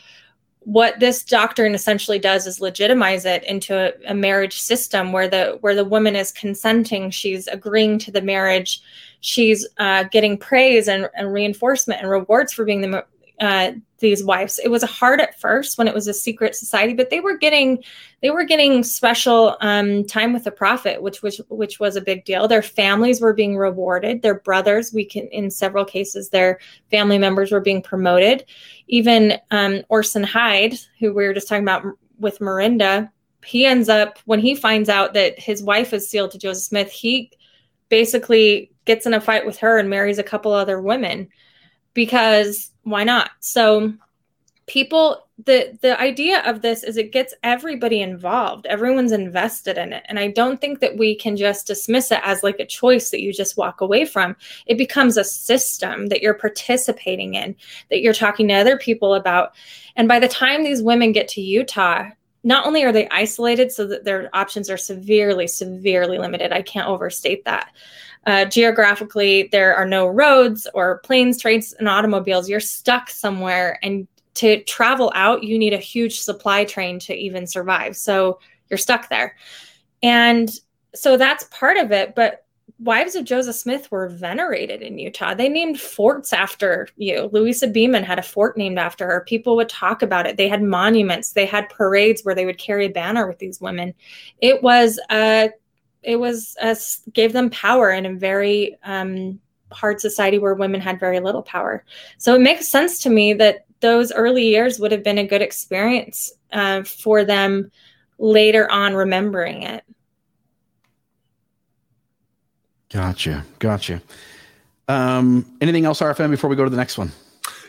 what 0.64 1.00
this 1.00 1.24
doctrine 1.24 1.74
essentially 1.74 2.18
does 2.18 2.46
is 2.46 2.60
legitimize 2.60 3.24
it 3.24 3.42
into 3.44 3.74
a, 3.74 4.10
a, 4.10 4.14
marriage 4.14 4.60
system 4.60 5.10
where 5.10 5.28
the 5.28 5.58
where 5.60 5.74
the 5.74 5.84
woman 5.84 6.14
is 6.14 6.30
consenting 6.30 7.10
she's 7.10 7.48
agreeing 7.48 7.98
to 7.98 8.12
the 8.12 8.22
marriage 8.22 8.80
she's 9.20 9.66
uh, 9.78 10.04
getting 10.04 10.36
praise 10.36 10.88
and, 10.88 11.08
and, 11.14 11.32
reinforcement 11.32 12.00
and 12.00 12.10
rewards 12.10 12.52
for 12.52 12.64
being 12.64 12.80
the 12.80 13.04
uh, 13.42 13.72
these 13.98 14.22
wives. 14.22 14.60
It 14.62 14.68
was 14.68 14.84
hard 14.84 15.20
at 15.20 15.38
first 15.40 15.76
when 15.76 15.88
it 15.88 15.94
was 15.94 16.06
a 16.06 16.14
secret 16.14 16.54
society, 16.54 16.94
but 16.94 17.10
they 17.10 17.18
were 17.18 17.36
getting 17.36 17.82
they 18.20 18.30
were 18.30 18.44
getting 18.44 18.84
special 18.84 19.56
um, 19.60 20.04
time 20.04 20.32
with 20.32 20.44
the 20.44 20.52
prophet, 20.52 21.02
which 21.02 21.22
was 21.22 21.40
which 21.48 21.80
was 21.80 21.96
a 21.96 22.00
big 22.00 22.24
deal. 22.24 22.46
Their 22.46 22.62
families 22.62 23.20
were 23.20 23.34
being 23.34 23.56
rewarded. 23.56 24.22
Their 24.22 24.38
brothers, 24.38 24.92
we 24.92 25.04
can 25.04 25.26
in 25.28 25.50
several 25.50 25.84
cases, 25.84 26.30
their 26.30 26.60
family 26.90 27.18
members 27.18 27.50
were 27.50 27.60
being 27.60 27.82
promoted. 27.82 28.44
Even 28.86 29.38
um, 29.50 29.82
Orson 29.88 30.22
Hyde, 30.22 30.74
who 31.00 31.12
we 31.12 31.26
were 31.26 31.34
just 31.34 31.48
talking 31.48 31.64
about 31.64 31.84
with 32.20 32.40
Miranda, 32.40 33.10
he 33.44 33.66
ends 33.66 33.88
up 33.88 34.20
when 34.24 34.38
he 34.38 34.54
finds 34.54 34.88
out 34.88 35.14
that 35.14 35.36
his 35.40 35.64
wife 35.64 35.92
is 35.92 36.08
sealed 36.08 36.30
to 36.30 36.38
Joseph 36.38 36.62
Smith, 36.62 36.92
he 36.92 37.32
basically 37.88 38.70
gets 38.84 39.04
in 39.04 39.14
a 39.14 39.20
fight 39.20 39.44
with 39.44 39.58
her 39.58 39.78
and 39.78 39.90
marries 39.90 40.18
a 40.18 40.22
couple 40.22 40.52
other 40.52 40.80
women 40.80 41.28
because 41.94 42.71
why 42.84 43.04
not? 43.04 43.30
So 43.40 43.94
people 44.66 45.26
the 45.44 45.76
the 45.82 46.00
idea 46.00 46.40
of 46.48 46.62
this 46.62 46.84
is 46.84 46.96
it 46.96 47.12
gets 47.12 47.34
everybody 47.42 48.00
involved. 48.00 48.66
Everyone's 48.66 49.12
invested 49.12 49.76
in 49.76 49.92
it. 49.92 50.04
And 50.08 50.18
i 50.18 50.28
don't 50.28 50.60
think 50.60 50.80
that 50.80 50.96
we 50.96 51.14
can 51.14 51.36
just 51.36 51.66
dismiss 51.66 52.10
it 52.12 52.20
as 52.22 52.42
like 52.42 52.60
a 52.60 52.66
choice 52.66 53.10
that 53.10 53.22
you 53.22 53.32
just 53.32 53.56
walk 53.56 53.80
away 53.80 54.04
from. 54.04 54.36
It 54.66 54.78
becomes 54.78 55.16
a 55.16 55.24
system 55.24 56.06
that 56.06 56.22
you're 56.22 56.34
participating 56.34 57.34
in 57.34 57.56
that 57.90 58.02
you're 58.02 58.14
talking 58.14 58.48
to 58.48 58.54
other 58.54 58.78
people 58.78 59.14
about. 59.14 59.54
And 59.96 60.06
by 60.06 60.20
the 60.20 60.28
time 60.28 60.62
these 60.62 60.82
women 60.82 61.12
get 61.12 61.28
to 61.28 61.40
utah 61.40 62.10
not 62.44 62.66
only 62.66 62.84
are 62.84 62.92
they 62.92 63.08
isolated 63.10 63.70
so 63.70 63.86
that 63.86 64.04
their 64.04 64.28
options 64.34 64.68
are 64.68 64.76
severely 64.76 65.46
severely 65.46 66.18
limited. 66.18 66.52
I 66.52 66.62
can't 66.62 66.88
overstate 66.88 67.44
that. 67.44 67.72
Uh, 68.26 68.44
geographically 68.44 69.48
there 69.50 69.74
are 69.74 69.86
no 69.86 70.06
roads 70.06 70.68
or 70.74 70.98
planes 71.00 71.40
trains 71.40 71.72
and 71.74 71.88
automobiles. 71.88 72.48
You're 72.48 72.60
stuck 72.60 73.10
somewhere 73.10 73.78
and 73.82 74.06
to 74.34 74.62
travel 74.64 75.12
out 75.14 75.44
you 75.44 75.58
need 75.58 75.74
a 75.74 75.78
huge 75.78 76.20
supply 76.20 76.64
train 76.64 76.98
to 77.00 77.14
even 77.14 77.46
survive. 77.46 77.96
So 77.96 78.38
you're 78.70 78.78
stuck 78.78 79.08
there. 79.08 79.36
And 80.02 80.50
so 80.94 81.16
that's 81.16 81.44
part 81.44 81.76
of 81.78 81.90
it 81.90 82.14
but 82.14 82.41
wives 82.82 83.14
of 83.14 83.24
Joseph 83.24 83.54
Smith 83.54 83.90
were 83.90 84.08
venerated 84.08 84.82
in 84.82 84.98
Utah. 84.98 85.34
They 85.34 85.48
named 85.48 85.80
forts 85.80 86.32
after 86.32 86.88
you. 86.96 87.30
Louisa 87.32 87.68
Beaman 87.68 88.02
had 88.02 88.18
a 88.18 88.22
fort 88.22 88.56
named 88.56 88.78
after 88.78 89.06
her. 89.06 89.24
People 89.26 89.56
would 89.56 89.68
talk 89.68 90.02
about 90.02 90.26
it. 90.26 90.36
They 90.36 90.48
had 90.48 90.62
monuments. 90.62 91.32
They 91.32 91.46
had 91.46 91.68
parades 91.68 92.24
where 92.24 92.34
they 92.34 92.44
would 92.44 92.58
carry 92.58 92.86
a 92.86 92.90
banner 92.90 93.28
with 93.28 93.38
these 93.38 93.60
women. 93.60 93.94
It 94.40 94.62
was 94.62 94.98
a, 95.10 95.50
it 96.02 96.16
was 96.16 96.56
a, 96.60 96.76
gave 97.12 97.32
them 97.32 97.50
power 97.50 97.90
in 97.90 98.04
a 98.04 98.14
very 98.14 98.76
um, 98.82 99.38
hard 99.70 100.00
society 100.00 100.38
where 100.38 100.54
women 100.54 100.80
had 100.80 100.98
very 100.98 101.20
little 101.20 101.42
power. 101.42 101.84
So 102.18 102.34
it 102.34 102.40
makes 102.40 102.68
sense 102.68 102.98
to 103.00 103.10
me 103.10 103.32
that 103.34 103.64
those 103.80 104.12
early 104.12 104.46
years 104.46 104.80
would 104.80 104.92
have 104.92 105.04
been 105.04 105.18
a 105.18 105.26
good 105.26 105.42
experience 105.42 106.32
uh, 106.52 106.82
for 106.82 107.24
them 107.24 107.70
later 108.18 108.70
on 108.70 108.94
remembering 108.94 109.62
it. 109.62 109.84
Gotcha. 112.92 113.44
Gotcha. 113.58 114.02
Um, 114.88 115.46
anything 115.60 115.84
else, 115.84 116.00
RFM, 116.00 116.30
before 116.30 116.50
we 116.50 116.56
go 116.56 116.64
to 116.64 116.70
the 116.70 116.76
next 116.76 116.98
one? 116.98 117.12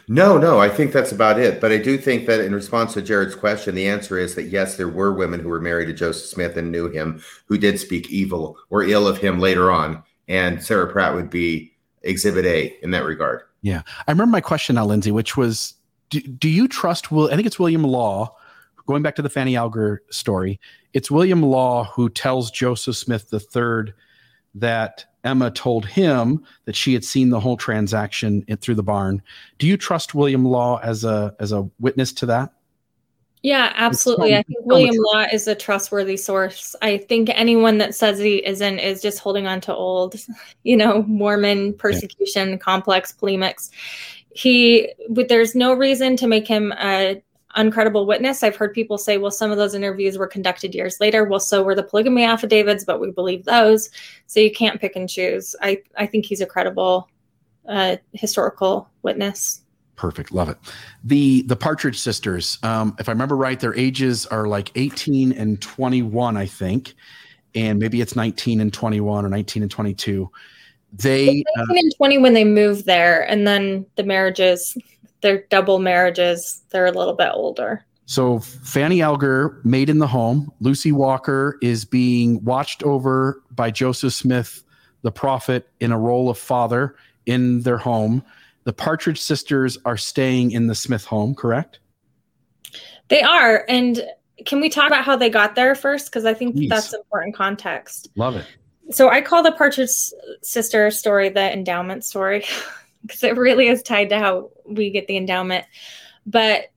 No, 0.09 0.37
no, 0.37 0.59
I 0.59 0.67
think 0.67 0.91
that's 0.91 1.13
about 1.13 1.39
it. 1.39 1.61
But 1.61 1.71
I 1.71 1.77
do 1.77 1.97
think 1.97 2.25
that 2.27 2.41
in 2.41 2.53
response 2.53 2.93
to 2.93 3.01
Jared's 3.01 3.35
question, 3.35 3.73
the 3.73 3.87
answer 3.87 4.17
is 4.17 4.35
that 4.35 4.43
yes, 4.43 4.75
there 4.75 4.89
were 4.89 5.13
women 5.13 5.39
who 5.39 5.47
were 5.47 5.61
married 5.61 5.85
to 5.85 5.93
Joseph 5.93 6.29
Smith 6.29 6.57
and 6.57 6.71
knew 6.71 6.89
him 6.89 7.23
who 7.45 7.57
did 7.57 7.79
speak 7.79 8.09
evil 8.09 8.57
or 8.69 8.83
ill 8.83 9.07
of 9.07 9.17
him 9.17 9.39
later 9.39 9.71
on. 9.71 10.03
And 10.27 10.61
Sarah 10.61 10.91
Pratt 10.91 11.15
would 11.15 11.29
be 11.29 11.73
exhibit 12.01 12.45
A 12.45 12.77
in 12.83 12.91
that 12.91 13.05
regard. 13.05 13.43
Yeah. 13.61 13.83
I 14.07 14.11
remember 14.11 14.31
my 14.31 14.41
question 14.41 14.75
now, 14.75 14.85
Lindsay, 14.85 15.11
which 15.11 15.37
was 15.37 15.75
do, 16.09 16.19
do 16.19 16.49
you 16.49 16.67
trust 16.67 17.11
Will 17.11 17.31
I 17.31 17.35
think 17.35 17.47
it's 17.47 17.59
William 17.59 17.83
Law, 17.83 18.35
going 18.85 19.03
back 19.03 19.15
to 19.15 19.21
the 19.21 19.29
Fanny 19.29 19.55
Alger 19.55 20.03
story, 20.09 20.59
it's 20.91 21.09
William 21.09 21.41
Law 21.41 21.85
who 21.85 22.09
tells 22.09 22.51
Joseph 22.51 22.97
Smith 22.97 23.33
III 23.33 23.93
that 24.55 25.05
Emma 25.23 25.51
told 25.51 25.85
him 25.85 26.43
that 26.65 26.75
she 26.75 26.93
had 26.93 27.03
seen 27.03 27.29
the 27.29 27.39
whole 27.39 27.57
transaction 27.57 28.45
through 28.59 28.75
the 28.75 28.83
barn. 28.83 29.21
Do 29.57 29.67
you 29.67 29.77
trust 29.77 30.13
William 30.13 30.45
Law 30.45 30.79
as 30.83 31.03
a 31.03 31.35
as 31.39 31.51
a 31.51 31.69
witness 31.79 32.11
to 32.13 32.25
that? 32.27 32.53
Yeah, 33.43 33.73
absolutely. 33.75 34.35
I 34.35 34.43
think 34.43 34.59
William 34.61 34.95
Law 35.13 35.25
is 35.31 35.49
a 35.49 35.55
trustworthy 35.55 36.15
source. 36.15 36.77
I 36.81 36.97
think 36.97 37.29
anyone 37.33 37.77
that 37.79 37.93
says 37.93 38.17
he 38.17 38.37
isn't 38.45 38.79
is 38.79 39.01
just 39.01 39.19
holding 39.19 39.47
on 39.47 39.59
to 39.61 39.75
old, 39.75 40.15
you 40.63 40.77
know, 40.77 41.03
Mormon 41.03 41.73
persecution 41.73 42.51
yeah. 42.51 42.57
complex 42.57 43.11
polemics. 43.11 43.69
He, 44.29 44.93
but 45.09 45.27
there's 45.27 45.55
no 45.55 45.73
reason 45.73 46.15
to 46.17 46.27
make 46.27 46.47
him 46.47 46.71
a 46.79 47.21
uncredible 47.55 48.05
witness. 48.05 48.43
I've 48.43 48.55
heard 48.55 48.73
people 48.73 48.97
say, 48.97 49.17
well, 49.17 49.31
some 49.31 49.51
of 49.51 49.57
those 49.57 49.75
interviews 49.75 50.17
were 50.17 50.27
conducted 50.27 50.73
years 50.73 50.99
later. 50.99 51.23
Well, 51.23 51.39
so 51.39 51.63
were 51.63 51.75
the 51.75 51.83
polygamy 51.83 52.23
affidavits, 52.23 52.83
but 52.83 52.99
we 52.99 53.11
believe 53.11 53.45
those. 53.45 53.89
So 54.27 54.39
you 54.39 54.51
can't 54.51 54.81
pick 54.81 54.95
and 54.95 55.09
choose. 55.09 55.55
I, 55.61 55.81
I 55.97 56.05
think 56.05 56.25
he's 56.25 56.41
a 56.41 56.45
credible 56.45 57.09
uh, 57.67 57.97
historical 58.13 58.89
witness. 59.03 59.61
Perfect. 59.95 60.31
Love 60.31 60.49
it. 60.49 60.57
The 61.03 61.43
the 61.43 61.55
Partridge 61.55 61.99
sisters, 61.99 62.57
um, 62.63 62.95
if 62.99 63.07
I 63.07 63.11
remember 63.11 63.37
right, 63.37 63.59
their 63.59 63.75
ages 63.75 64.25
are 64.25 64.47
like 64.47 64.71
18 64.75 65.31
and 65.33 65.61
21, 65.61 66.35
I 66.35 66.45
think. 66.45 66.95
And 67.55 67.77
maybe 67.77 68.01
it's 68.01 68.15
19 68.15 68.59
and 68.59 68.73
21 68.73 69.25
or 69.25 69.29
19 69.29 69.61
and 69.61 69.71
22. 69.71 70.29
They 70.93 71.25
19 71.25 71.45
uh, 71.57 71.65
and 71.69 71.95
20 71.95 72.17
when 72.17 72.33
they 72.33 72.43
moved 72.43 72.85
there, 72.85 73.21
and 73.29 73.47
then 73.47 73.85
the 73.95 74.03
marriages 74.03 74.75
they're 75.23 75.45
double 75.49 75.79
marriages. 75.79 76.61
They're 76.69 76.85
a 76.85 76.91
little 76.91 77.15
bit 77.15 77.31
older. 77.33 77.83
So 78.05 78.39
Fanny 78.39 79.01
Alger, 79.01 79.59
made 79.63 79.89
in 79.89 79.97
the 79.97 80.07
home. 80.07 80.51
Lucy 80.59 80.91
Walker 80.91 81.57
is 81.61 81.85
being 81.85 82.43
watched 82.43 82.83
over 82.83 83.41
by 83.49 83.71
Joseph 83.71 84.13
Smith, 84.13 84.63
the 85.01 85.11
prophet, 85.11 85.69
in 85.79 85.91
a 85.91 85.97
role 85.97 86.29
of 86.29 86.37
father 86.37 86.95
in 87.25 87.61
their 87.61 87.77
home. 87.77 88.23
The 88.65 88.73
Partridge 88.73 89.19
sisters 89.19 89.77
are 89.85 89.97
staying 89.97 90.51
in 90.51 90.67
the 90.67 90.75
Smith 90.75 91.05
home, 91.05 91.33
correct? 91.33 91.79
They 93.07 93.21
are. 93.21 93.65
And 93.67 94.03
can 94.45 94.59
we 94.59 94.69
talk 94.69 94.87
about 94.87 95.05
how 95.05 95.15
they 95.15 95.29
got 95.29 95.55
there 95.55 95.73
first? 95.73 96.07
Because 96.07 96.25
I 96.25 96.33
think 96.33 96.55
Please. 96.55 96.69
that's 96.69 96.93
important 96.93 97.35
context. 97.35 98.09
Love 98.15 98.35
it. 98.35 98.45
So 98.91 99.09
I 99.09 99.21
call 99.21 99.43
the 99.43 99.51
Partridge 99.53 99.89
sister 100.41 100.91
story 100.91 101.29
the 101.29 101.51
endowment 101.51 102.03
story. 102.03 102.45
because 103.05 103.23
it 103.23 103.37
really 103.37 103.67
is 103.67 103.83
tied 103.83 104.09
to 104.09 104.19
how 104.19 104.49
we 104.65 104.89
get 104.89 105.07
the 105.07 105.17
endowment. 105.17 105.65
But 106.25 106.71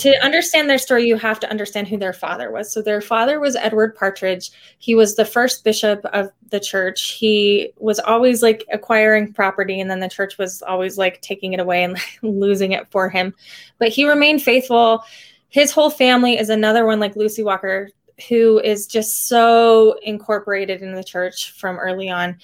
to 0.00 0.14
understand 0.24 0.70
their 0.70 0.78
story, 0.78 1.06
you 1.06 1.16
have 1.16 1.40
to 1.40 1.50
understand 1.50 1.86
who 1.86 1.98
their 1.98 2.14
father 2.14 2.50
was. 2.50 2.72
So, 2.72 2.80
their 2.80 3.02
father 3.02 3.38
was 3.38 3.54
Edward 3.56 3.94
Partridge. 3.94 4.50
He 4.78 4.94
was 4.94 5.14
the 5.14 5.26
first 5.26 5.62
bishop 5.62 6.04
of 6.06 6.30
the 6.50 6.60
church. 6.60 7.12
He 7.12 7.72
was 7.76 7.98
always 7.98 8.42
like 8.42 8.64
acquiring 8.72 9.34
property, 9.34 9.78
and 9.78 9.90
then 9.90 10.00
the 10.00 10.08
church 10.08 10.38
was 10.38 10.62
always 10.62 10.96
like 10.96 11.20
taking 11.20 11.52
it 11.52 11.60
away 11.60 11.84
and 11.84 11.98
losing 12.22 12.72
it 12.72 12.90
for 12.90 13.10
him. 13.10 13.34
But 13.78 13.88
he 13.88 14.08
remained 14.08 14.42
faithful. 14.42 15.04
His 15.48 15.70
whole 15.70 15.90
family 15.90 16.38
is 16.38 16.48
another 16.48 16.86
one 16.86 17.00
like 17.00 17.16
Lucy 17.16 17.42
Walker, 17.42 17.90
who 18.28 18.58
is 18.60 18.86
just 18.86 19.28
so 19.28 19.98
incorporated 20.02 20.80
in 20.80 20.94
the 20.94 21.04
church 21.04 21.52
from 21.52 21.78
early 21.78 22.08
on. 22.08 22.38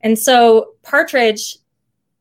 And 0.00 0.18
so, 0.18 0.74
Partridge 0.82 1.58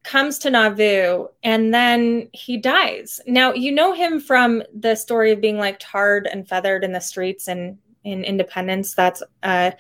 comes 0.04 0.39
to 0.39 0.49
Nauvoo 0.49 1.28
and 1.43 1.74
then 1.74 2.30
he 2.34 2.58
dies. 2.58 3.20
Now, 3.28 3.54
you 3.54 3.72
know 3.72 3.93
him 3.93 4.20
from 4.20 4.64
the 4.74 4.95
story 4.95 5.32
of 5.32 5.41
being 5.41 5.58
like 5.58 5.78
tarred 5.80 6.28
and 6.28 6.47
feathered 6.47 6.84
in 6.84 6.91
the 6.91 6.99
streets 6.99 7.47
and 7.47 7.78
in 8.04 8.24
Independence. 8.24 8.95
That's 8.95 9.22
uh, 9.43 9.72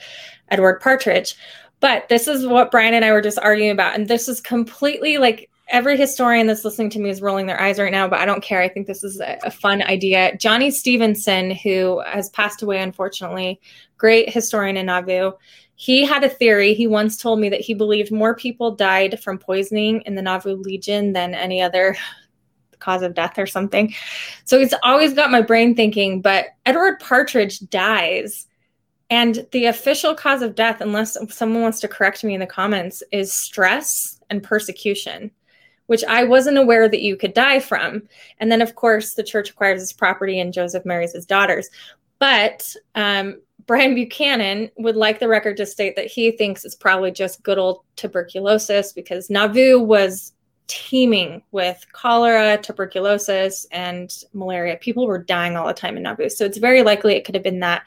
Edward 0.49 0.81
Partridge. 0.81 1.35
But 1.79 2.07
this 2.09 2.27
is 2.27 2.45
what 2.45 2.69
Brian 2.69 2.93
and 2.93 3.03
I 3.03 3.11
were 3.11 3.21
just 3.21 3.39
arguing 3.39 3.71
about. 3.71 3.95
And 3.95 4.07
this 4.07 4.27
is 4.27 4.39
completely 4.39 5.17
like 5.17 5.49
every 5.69 5.97
historian 5.97 6.45
that's 6.45 6.63
listening 6.63 6.91
to 6.91 6.99
me 6.99 7.09
is 7.09 7.21
rolling 7.21 7.47
their 7.47 7.59
eyes 7.59 7.79
right 7.79 7.91
now, 7.91 8.07
but 8.07 8.19
I 8.19 8.25
don't 8.25 8.43
care. 8.43 8.61
I 8.61 8.69
think 8.69 8.85
this 8.85 9.03
is 9.03 9.19
a, 9.19 9.39
a 9.43 9.49
fun 9.49 9.81
idea. 9.81 10.35
Johnny 10.37 10.69
Stevenson, 10.69 11.51
who 11.51 12.01
has 12.05 12.29
passed 12.29 12.61
away, 12.61 12.81
unfortunately, 12.81 13.59
great 13.97 14.31
historian 14.31 14.77
in 14.77 14.85
Nauvoo, 14.85 15.31
he 15.81 16.05
had 16.05 16.23
a 16.23 16.29
theory. 16.29 16.75
He 16.75 16.85
once 16.85 17.17
told 17.17 17.39
me 17.39 17.49
that 17.49 17.59
he 17.59 17.73
believed 17.73 18.11
more 18.11 18.35
people 18.35 18.75
died 18.75 19.19
from 19.19 19.39
poisoning 19.39 20.01
in 20.01 20.13
the 20.13 20.21
Nauvoo 20.21 20.57
Legion 20.57 21.13
than 21.13 21.33
any 21.33 21.59
other 21.59 21.97
cause 22.79 23.01
of 23.01 23.15
death 23.15 23.39
or 23.39 23.47
something. 23.47 23.91
So 24.45 24.59
it's 24.59 24.75
always 24.83 25.15
got 25.15 25.31
my 25.31 25.41
brain 25.41 25.73
thinking, 25.73 26.21
but 26.21 26.49
Edward 26.67 26.99
Partridge 26.99 27.61
dies. 27.71 28.45
And 29.09 29.47
the 29.53 29.65
official 29.65 30.13
cause 30.13 30.43
of 30.43 30.53
death, 30.53 30.81
unless 30.81 31.17
someone 31.33 31.63
wants 31.63 31.79
to 31.79 31.87
correct 31.87 32.23
me 32.23 32.35
in 32.35 32.41
the 32.41 32.45
comments, 32.45 33.01
is 33.11 33.33
stress 33.33 34.19
and 34.29 34.43
persecution, 34.43 35.31
which 35.87 36.03
I 36.03 36.25
wasn't 36.25 36.59
aware 36.59 36.89
that 36.89 37.01
you 37.01 37.17
could 37.17 37.33
die 37.33 37.59
from. 37.59 38.03
And 38.37 38.51
then, 38.51 38.61
of 38.61 38.75
course, 38.75 39.15
the 39.15 39.23
church 39.23 39.49
acquires 39.49 39.81
his 39.81 39.93
property 39.93 40.39
and 40.39 40.53
Joseph 40.53 40.85
marries 40.85 41.13
his 41.13 41.25
daughters. 41.25 41.71
But 42.19 42.75
um, 42.93 43.41
Brian 43.65 43.95
Buchanan 43.95 44.69
would 44.77 44.95
like 44.95 45.19
the 45.19 45.27
record 45.27 45.57
to 45.57 45.65
state 45.65 45.95
that 45.95 46.07
he 46.07 46.31
thinks 46.31 46.65
it's 46.65 46.75
probably 46.75 47.11
just 47.11 47.43
good 47.43 47.57
old 47.57 47.83
tuberculosis 47.95 48.93
because 48.93 49.29
Nauvoo 49.29 49.79
was 49.79 50.33
teeming 50.67 51.43
with 51.51 51.85
cholera, 51.91 52.57
tuberculosis, 52.57 53.65
and 53.71 54.23
malaria. 54.33 54.77
People 54.77 55.05
were 55.05 55.17
dying 55.17 55.57
all 55.57 55.67
the 55.67 55.73
time 55.73 55.97
in 55.97 56.03
Nauvoo. 56.03 56.29
So 56.29 56.45
it's 56.45 56.57
very 56.57 56.81
likely 56.81 57.15
it 57.15 57.25
could 57.25 57.35
have 57.35 57.43
been 57.43 57.59
that. 57.59 57.83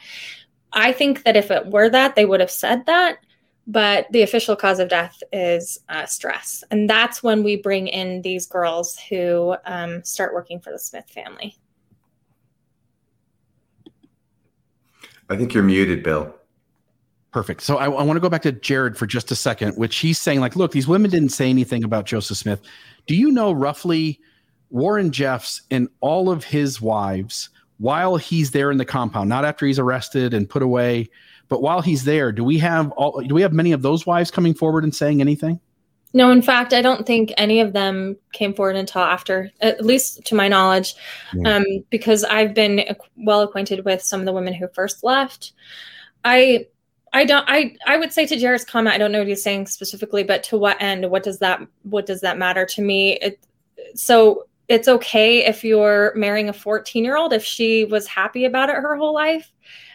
I 0.73 0.93
think 0.93 1.23
that 1.25 1.37
if 1.37 1.51
it 1.51 1.67
were 1.67 1.89
that, 1.89 2.15
they 2.15 2.27
would 2.27 2.41
have 2.41 2.51
said 2.51 2.85
that. 2.87 3.19
But 3.67 4.07
the 4.11 4.21
official 4.21 4.55
cause 4.55 4.79
of 4.79 4.91
death 4.91 5.23
is 5.33 5.79
uh, 5.89 6.05
stress. 6.05 6.63
And 6.71 6.91
that's 6.91 7.23
when 7.23 7.43
we 7.43 7.57
bring 7.57 7.89
in 7.89 8.21
these 8.21 8.47
girls 8.47 8.99
who 9.09 9.57
um, 9.65 10.05
start 10.05 10.35
working 10.35 10.61
for 10.61 10.71
the 10.71 10.79
Smith 10.79 11.09
family. 11.09 11.57
I 15.29 15.37
think 15.37 15.55
you're 15.55 15.63
muted, 15.63 16.03
Bill. 16.03 16.35
Perfect. 17.33 17.63
So 17.63 17.79
I, 17.79 17.87
I 17.87 18.03
want 18.03 18.17
to 18.17 18.21
go 18.21 18.29
back 18.29 18.43
to 18.43 18.53
Jared 18.53 18.97
for 18.97 19.07
just 19.07 19.31
a 19.33 19.37
second, 19.37 19.75
which 19.77 19.97
he's 19.97 20.19
saying, 20.19 20.41
like, 20.41 20.55
look, 20.55 20.71
these 20.71 20.87
women 20.87 21.11
didn't 21.11 21.31
say 21.31 21.51
anything 21.51 21.83
about 21.83 22.07
Joseph 22.07 22.37
Smith. 22.37 22.61
Do 23.07 23.17
you 23.17 23.33
know 23.33 23.51
roughly 23.51 24.21
Warren 24.71 25.11
Jeffs 25.11 25.63
and 25.71 25.89
all 26.01 26.31
of 26.31 26.45
his 26.45 26.81
wives 26.81 27.51
while 27.79 28.17
he's 28.17 28.53
there 28.53 28.71
in 28.71 28.79
the 28.79 28.85
compound, 28.85 29.29
not 29.29 29.45
after 29.45 29.67
he's 29.67 29.79
arrested 29.79 30.33
and 30.33 30.49
put 30.49 30.63
away, 30.63 31.09
but 31.49 31.61
while 31.61 31.81
he's 31.81 32.05
there, 32.05 32.33
do 32.33 32.45
we 32.45 32.59
have 32.59 32.91
all 32.93 33.21
do 33.21 33.35
we 33.35 33.43
have 33.43 33.53
many 33.53 33.73
of 33.73 33.83
those 33.83 34.07
wives 34.07 34.31
coming 34.31 34.55
forward 34.55 34.85
and 34.85 34.95
saying 34.95 35.21
anything? 35.21 35.61
No, 36.15 36.31
in 36.31 36.43
fact, 36.43 36.73
I 36.73 36.81
don't 36.81 37.05
think 37.05 37.35
any 37.37 37.61
of 37.61 37.73
them 37.73 38.17
came 38.33 38.55
forward 38.55 38.77
until 38.77 39.03
after, 39.03 39.51
at 39.61 39.85
least 39.85 40.25
to 40.27 40.37
my 40.37 40.47
knowledge, 40.47 40.95
yeah. 41.35 41.57
um, 41.57 41.65
because 41.91 42.23
I've 42.23 42.55
been 42.55 42.85
well 43.17 43.43
acquainted 43.43 43.85
with 43.85 44.01
some 44.01 44.21
of 44.21 44.27
the 44.27 44.33
women 44.33 44.55
who 44.55 44.69
first 44.69 45.03
left. 45.03 45.53
I 46.25 46.69
I 47.13 47.25
don't 47.25 47.45
I 47.49 47.77
I 47.87 47.97
would 47.97 48.13
say 48.13 48.27
to 48.27 48.37
Jared's 48.37 48.65
comment, 48.65 48.95
I 48.95 48.99
don't 48.99 49.13
know 49.13 49.19
what 49.19 49.29
he's 49.29 49.43
saying 49.43 49.67
specifically, 49.67 50.25
but 50.25 50.43
to 50.45 50.59
what 50.59 50.81
end? 50.81 51.11
What 51.11 51.25
does 51.25 51.41
that 51.41 51.61
what 51.83 52.07
does 52.07 52.21
that 52.23 52.39
matter 52.39 52.65
to 52.65 52.83
me? 52.83 53.15
It 53.15 53.45
so 53.97 54.47
it's 54.69 54.89
okay 54.89 55.45
if 55.45 55.63
you're 55.63 56.13
marrying 56.17 56.49
a 56.49 56.53
14 56.53 57.05
year 57.05 57.17
old 57.17 57.33
if 57.33 57.45
she 57.45 57.85
was 57.85 58.07
happy 58.07 58.45
about 58.45 58.69
it 58.69 58.77
her 58.77 58.97
whole 58.97 59.15
life. 59.15 59.53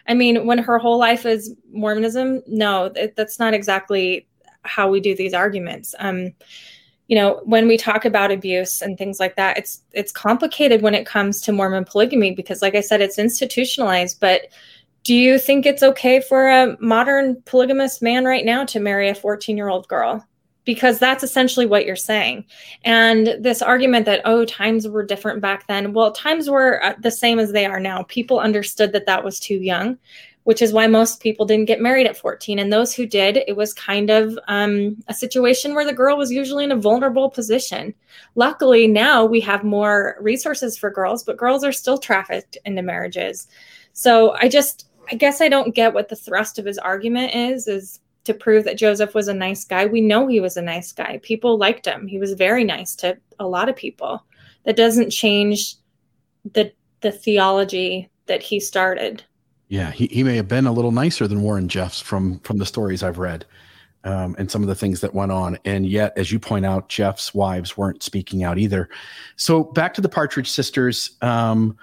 I 0.07 0.13
mean, 0.13 0.45
when 0.45 0.57
her 0.59 0.79
whole 0.79 0.97
life 0.97 1.25
is 1.25 1.55
Mormonism, 1.71 2.41
no, 2.47 2.85
it, 2.95 3.15
that's 3.15 3.37
not 3.37 3.53
exactly 3.53 4.27
how 4.69 4.89
we 4.89 4.99
do 4.99 5.15
these 5.15 5.33
arguments. 5.33 5.93
Um, 5.99 6.33
you 7.07 7.15
know, 7.15 7.41
when 7.43 7.67
we 7.67 7.75
talk 7.75 8.05
about 8.05 8.31
abuse 8.31 8.83
and 8.83 8.95
things 8.97 9.19
like 9.19 9.35
that, 9.35 9.57
it's 9.57 9.81
it's 9.93 10.11
complicated 10.11 10.83
when 10.83 10.93
it 10.93 11.07
comes 11.07 11.41
to 11.41 11.51
Mormon 11.51 11.83
polygamy 11.83 12.35
because, 12.35 12.61
like 12.61 12.75
I 12.75 12.81
said, 12.81 13.01
it's 13.01 13.17
institutionalized, 13.17 14.19
but 14.19 14.43
do 15.03 15.15
you 15.15 15.39
think 15.39 15.65
it's 15.65 15.81
okay 15.81 16.21
for 16.21 16.49
a 16.49 16.77
modern 16.79 17.41
polygamous 17.43 18.01
man 18.01 18.25
right 18.25 18.45
now 18.45 18.65
to 18.65 18.79
marry 18.79 19.09
a 19.09 19.15
14 19.15 19.57
year 19.57 19.69
old 19.69 19.87
girl? 19.87 20.25
Because 20.65 20.99
that's 20.99 21.23
essentially 21.23 21.65
what 21.65 21.85
you're 21.85 21.95
saying. 21.95 22.45
And 22.83 23.35
this 23.39 23.63
argument 23.63 24.05
that, 24.05 24.21
oh, 24.25 24.45
times 24.45 24.87
were 24.87 25.03
different 25.03 25.41
back 25.41 25.65
then. 25.65 25.93
Well, 25.93 26.11
times 26.11 26.47
were 26.47 26.83
uh, 26.83 26.93
the 26.99 27.09
same 27.09 27.39
as 27.39 27.53
they 27.53 27.65
are 27.65 27.79
now. 27.79 28.03
People 28.03 28.39
understood 28.39 28.91
that 28.91 29.07
that 29.07 29.23
was 29.23 29.39
too 29.39 29.55
young, 29.55 29.97
which 30.43 30.61
is 30.61 30.73
why 30.73 30.87
most 30.87 31.21
people 31.21 31.45
didn't 31.45 31.65
get 31.65 31.81
married 31.81 32.07
at 32.07 32.17
14. 32.17 32.59
And 32.59 32.71
those 32.71 32.93
who 32.93 33.05
did, 33.05 33.37
it 33.47 33.55
was 33.55 33.73
kind 33.73 34.09
of 34.09 34.37
um, 34.47 34.97
a 35.07 35.13
situation 35.13 35.75
where 35.75 35.85
the 35.85 35.93
girl 35.93 36.17
was 36.17 36.31
usually 36.31 36.63
in 36.63 36.71
a 36.71 36.77
vulnerable 36.77 37.29
position. 37.29 37.93
Luckily, 38.35 38.87
now 38.87 39.25
we 39.25 39.41
have 39.41 39.63
more 39.63 40.17
resources 40.19 40.77
for 40.77 40.89
girls, 40.89 41.23
but 41.23 41.37
girls 41.37 41.63
are 41.63 41.71
still 41.71 41.97
trafficked 41.97 42.57
into 42.65 42.81
marriages. 42.81 43.47
So 43.93 44.33
I 44.33 44.47
just, 44.47 44.89
I 45.11 45.15
guess 45.15 45.41
I 45.41 45.49
don't 45.49 45.75
get 45.75 45.93
what 45.93 46.09
the 46.09 46.15
thrust 46.15 46.57
of 46.57 46.65
his 46.65 46.77
argument 46.77 47.35
is 47.35 47.67
is 47.67 47.99
to 48.23 48.33
prove 48.33 48.63
that 48.65 48.77
Joseph 48.77 49.13
was 49.13 49.27
a 49.27 49.33
nice 49.33 49.65
guy. 49.65 49.85
We 49.85 50.01
know 50.01 50.27
he 50.27 50.39
was 50.39 50.57
a 50.57 50.61
nice 50.61 50.91
guy. 50.91 51.19
People 51.23 51.57
liked 51.57 51.85
him. 51.85 52.07
He 52.07 52.19
was 52.19 52.33
very 52.33 52.63
nice 52.63 52.95
to 52.97 53.17
a 53.39 53.47
lot 53.47 53.69
of 53.69 53.75
people. 53.75 54.23
That 54.65 54.75
doesn't 54.75 55.09
change 55.09 55.75
the 56.53 56.71
the 57.01 57.11
theology 57.11 58.09
that 58.27 58.43
he 58.43 58.59
started. 58.59 59.23
Yeah, 59.69 59.91
he, 59.91 60.07
he 60.07 60.23
may 60.23 60.35
have 60.35 60.47
been 60.47 60.65
a 60.65 60.71
little 60.71 60.91
nicer 60.91 61.27
than 61.27 61.41
Warren 61.41 61.69
Jeffs 61.69 62.01
from 62.01 62.39
from 62.39 62.57
the 62.57 62.65
stories 62.65 63.03
I've 63.03 63.19
read. 63.19 63.45
Um, 64.05 64.33
and 64.39 64.49
some 64.49 64.61
of 64.61 64.69
the 64.69 64.75
things 64.75 65.01
that 65.01 65.13
went 65.13 65.33
on. 65.33 65.57
And 65.65 65.85
yet, 65.85 66.13
as 66.15 66.31
you 66.31 66.39
point 66.39 66.65
out, 66.65 66.87
Jeffs' 66.87 67.33
wives 67.33 67.75
weren't 67.75 68.01
speaking 68.01 68.43
out 68.45 68.57
either. 68.57 68.87
So 69.35 69.61
back 69.61 69.93
to 69.95 70.01
the 70.01 70.07
Partridge 70.07 70.49
sisters. 70.49 71.17
Um, 71.21 71.77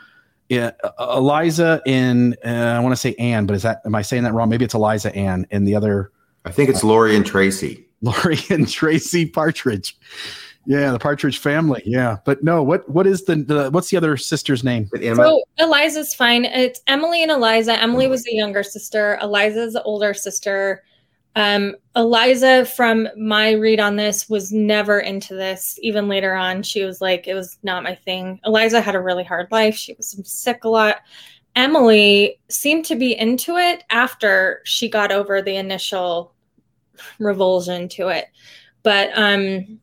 yeah, 0.48 0.70
Eliza 0.98 1.82
in 1.84 2.34
uh, 2.44 2.48
I 2.48 2.80
want 2.80 2.92
to 2.92 2.96
say 2.96 3.14
Anne, 3.16 3.46
but 3.46 3.54
is 3.54 3.62
that 3.62 3.82
am 3.84 3.94
I 3.94 4.02
saying 4.02 4.22
that 4.22 4.32
wrong? 4.32 4.48
Maybe 4.48 4.64
it's 4.64 4.74
Eliza 4.74 5.14
Anne 5.14 5.46
and 5.50 5.66
the 5.66 5.74
other. 5.74 6.10
I 6.44 6.52
think 6.52 6.70
it's 6.70 6.82
Lori 6.82 7.16
and 7.16 7.26
Tracy. 7.26 7.86
Lori 8.02 8.38
and 8.50 8.68
Tracy 8.68 9.26
Partridge. 9.26 9.96
Yeah, 10.66 10.90
the 10.90 10.98
Partridge 10.98 11.38
family. 11.38 11.82
Yeah, 11.86 12.16
but 12.24 12.42
no. 12.42 12.62
What 12.62 12.88
what 12.88 13.06
is 13.06 13.24
the, 13.24 13.36
the 13.36 13.70
what's 13.70 13.90
the 13.90 13.96
other 13.96 14.16
sister's 14.16 14.64
name? 14.64 14.90
So 14.92 15.42
Eliza's 15.58 16.12
fine. 16.12 16.44
It's 16.44 16.80
Emily 16.88 17.22
and 17.22 17.30
Eliza. 17.30 17.80
Emily 17.80 18.08
was 18.08 18.24
the 18.24 18.34
younger 18.34 18.62
sister. 18.62 19.18
Eliza's 19.22 19.74
the 19.74 19.82
older 19.84 20.12
sister. 20.12 20.82
Um, 21.36 21.76
Eliza, 21.94 22.64
from 22.64 23.08
my 23.16 23.52
read 23.52 23.78
on 23.78 23.96
this, 23.96 24.28
was 24.28 24.52
never 24.52 24.98
into 24.98 25.34
this. 25.34 25.78
Even 25.82 26.08
later 26.08 26.34
on, 26.34 26.62
she 26.62 26.82
was 26.82 27.00
like, 27.00 27.28
it 27.28 27.34
was 27.34 27.58
not 27.62 27.84
my 27.84 27.94
thing. 27.94 28.40
Eliza 28.44 28.80
had 28.80 28.94
a 28.94 29.00
really 29.00 29.24
hard 29.24 29.48
life. 29.52 29.76
She 29.76 29.92
was 29.94 30.18
sick 30.24 30.64
a 30.64 30.68
lot. 30.68 30.96
Emily 31.54 32.40
seemed 32.48 32.86
to 32.86 32.96
be 32.96 33.18
into 33.18 33.56
it 33.56 33.84
after 33.90 34.62
she 34.64 34.88
got 34.88 35.12
over 35.12 35.42
the 35.42 35.56
initial 35.56 36.34
revulsion 37.18 37.88
to 37.90 38.08
it. 38.08 38.26
But 38.82 39.10
um, 39.14 39.78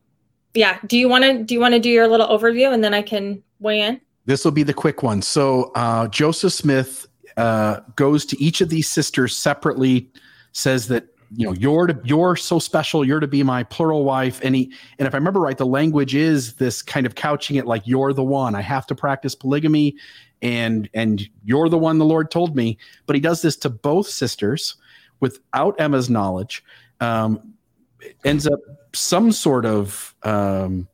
yeah, 0.53 0.79
do 0.87 0.97
you 0.97 1.09
want 1.09 1.23
to 1.23 1.43
do 1.43 1.53
you 1.53 1.59
want 1.59 1.73
to 1.73 1.79
do 1.79 1.89
your 1.89 2.07
little 2.07 2.27
overview 2.27 2.73
and 2.73 2.83
then 2.83 2.93
I 2.93 3.01
can 3.01 3.41
weigh 3.59 3.81
in? 3.81 4.01
This 4.25 4.45
will 4.45 4.51
be 4.51 4.63
the 4.63 4.73
quick 4.73 5.03
one. 5.03 5.21
So 5.21 5.71
uh, 5.75 6.07
Joseph 6.07 6.53
Smith 6.53 7.07
uh, 7.37 7.81
goes 7.95 8.25
to 8.27 8.41
each 8.41 8.61
of 8.61 8.69
these 8.69 8.87
sisters 8.87 9.35
separately, 9.35 10.09
says 10.53 10.87
that 10.87 11.07
you 11.35 11.45
know 11.45 11.53
you're 11.53 11.87
to 11.87 11.99
you're 12.03 12.35
so 12.35 12.59
special 12.59 13.03
you're 13.03 13.19
to 13.19 13.27
be 13.27 13.41
my 13.41 13.63
plural 13.63 14.03
wife 14.03 14.39
and 14.43 14.55
he 14.55 14.71
and 14.99 15.07
if 15.07 15.15
i 15.15 15.17
remember 15.17 15.39
right 15.39 15.57
the 15.57 15.65
language 15.65 16.13
is 16.13 16.53
this 16.55 16.81
kind 16.81 17.05
of 17.05 17.15
couching 17.15 17.55
it 17.55 17.65
like 17.65 17.81
you're 17.85 18.13
the 18.13 18.23
one 18.23 18.53
i 18.53 18.61
have 18.61 18.85
to 18.85 18.93
practice 18.93 19.33
polygamy 19.33 19.95
and 20.43 20.89
and 20.93 21.27
you're 21.43 21.69
the 21.69 21.77
one 21.77 21.97
the 21.97 22.05
lord 22.05 22.29
told 22.29 22.55
me 22.55 22.77
but 23.07 23.15
he 23.15 23.19
does 23.19 23.41
this 23.41 23.55
to 23.55 23.69
both 23.69 24.07
sisters 24.07 24.75
without 25.21 25.79
emma's 25.79 26.09
knowledge 26.09 26.63
um, 26.99 27.52
ends 28.23 28.47
up 28.47 28.59
some 28.93 29.31
sort 29.31 29.65
of 29.65 30.15
um, 30.23 30.87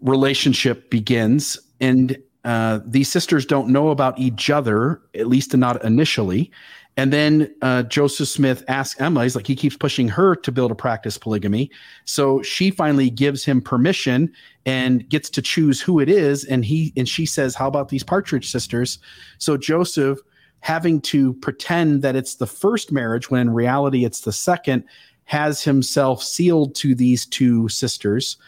relationship 0.00 0.90
begins 0.90 1.58
and 1.80 2.18
uh, 2.44 2.80
these 2.86 3.08
sisters 3.08 3.44
don't 3.44 3.68
know 3.68 3.88
about 3.88 4.18
each 4.18 4.48
other 4.48 5.02
at 5.14 5.26
least 5.26 5.56
not 5.56 5.84
initially 5.84 6.50
and 6.98 7.12
then 7.12 7.54
uh, 7.62 7.84
Joseph 7.84 8.26
Smith 8.26 8.64
asks 8.66 9.00
Emma, 9.00 9.22
he's 9.22 9.36
like, 9.36 9.46
he 9.46 9.54
keeps 9.54 9.76
pushing 9.76 10.08
her 10.08 10.34
to 10.34 10.50
build 10.50 10.72
a 10.72 10.74
practice 10.74 11.16
polygamy. 11.16 11.70
So 12.04 12.42
she 12.42 12.72
finally 12.72 13.08
gives 13.08 13.44
him 13.44 13.62
permission 13.62 14.32
and 14.66 15.08
gets 15.08 15.30
to 15.30 15.40
choose 15.40 15.80
who 15.80 16.00
it 16.00 16.08
is. 16.08 16.44
And 16.44 16.64
he 16.64 16.92
and 16.96 17.08
she 17.08 17.24
says, 17.24 17.54
How 17.54 17.68
about 17.68 17.88
these 17.88 18.02
Partridge 18.02 18.50
sisters? 18.50 18.98
So 19.38 19.56
Joseph, 19.56 20.18
having 20.58 21.00
to 21.02 21.34
pretend 21.34 22.02
that 22.02 22.16
it's 22.16 22.34
the 22.34 22.48
first 22.48 22.90
marriage 22.90 23.30
when 23.30 23.42
in 23.42 23.50
reality 23.50 24.04
it's 24.04 24.22
the 24.22 24.32
second, 24.32 24.82
has 25.28 25.62
himself 25.62 26.22
sealed 26.22 26.74
to 26.74 26.94
these 26.94 27.26
two 27.26 27.68
sisters. 27.68 28.38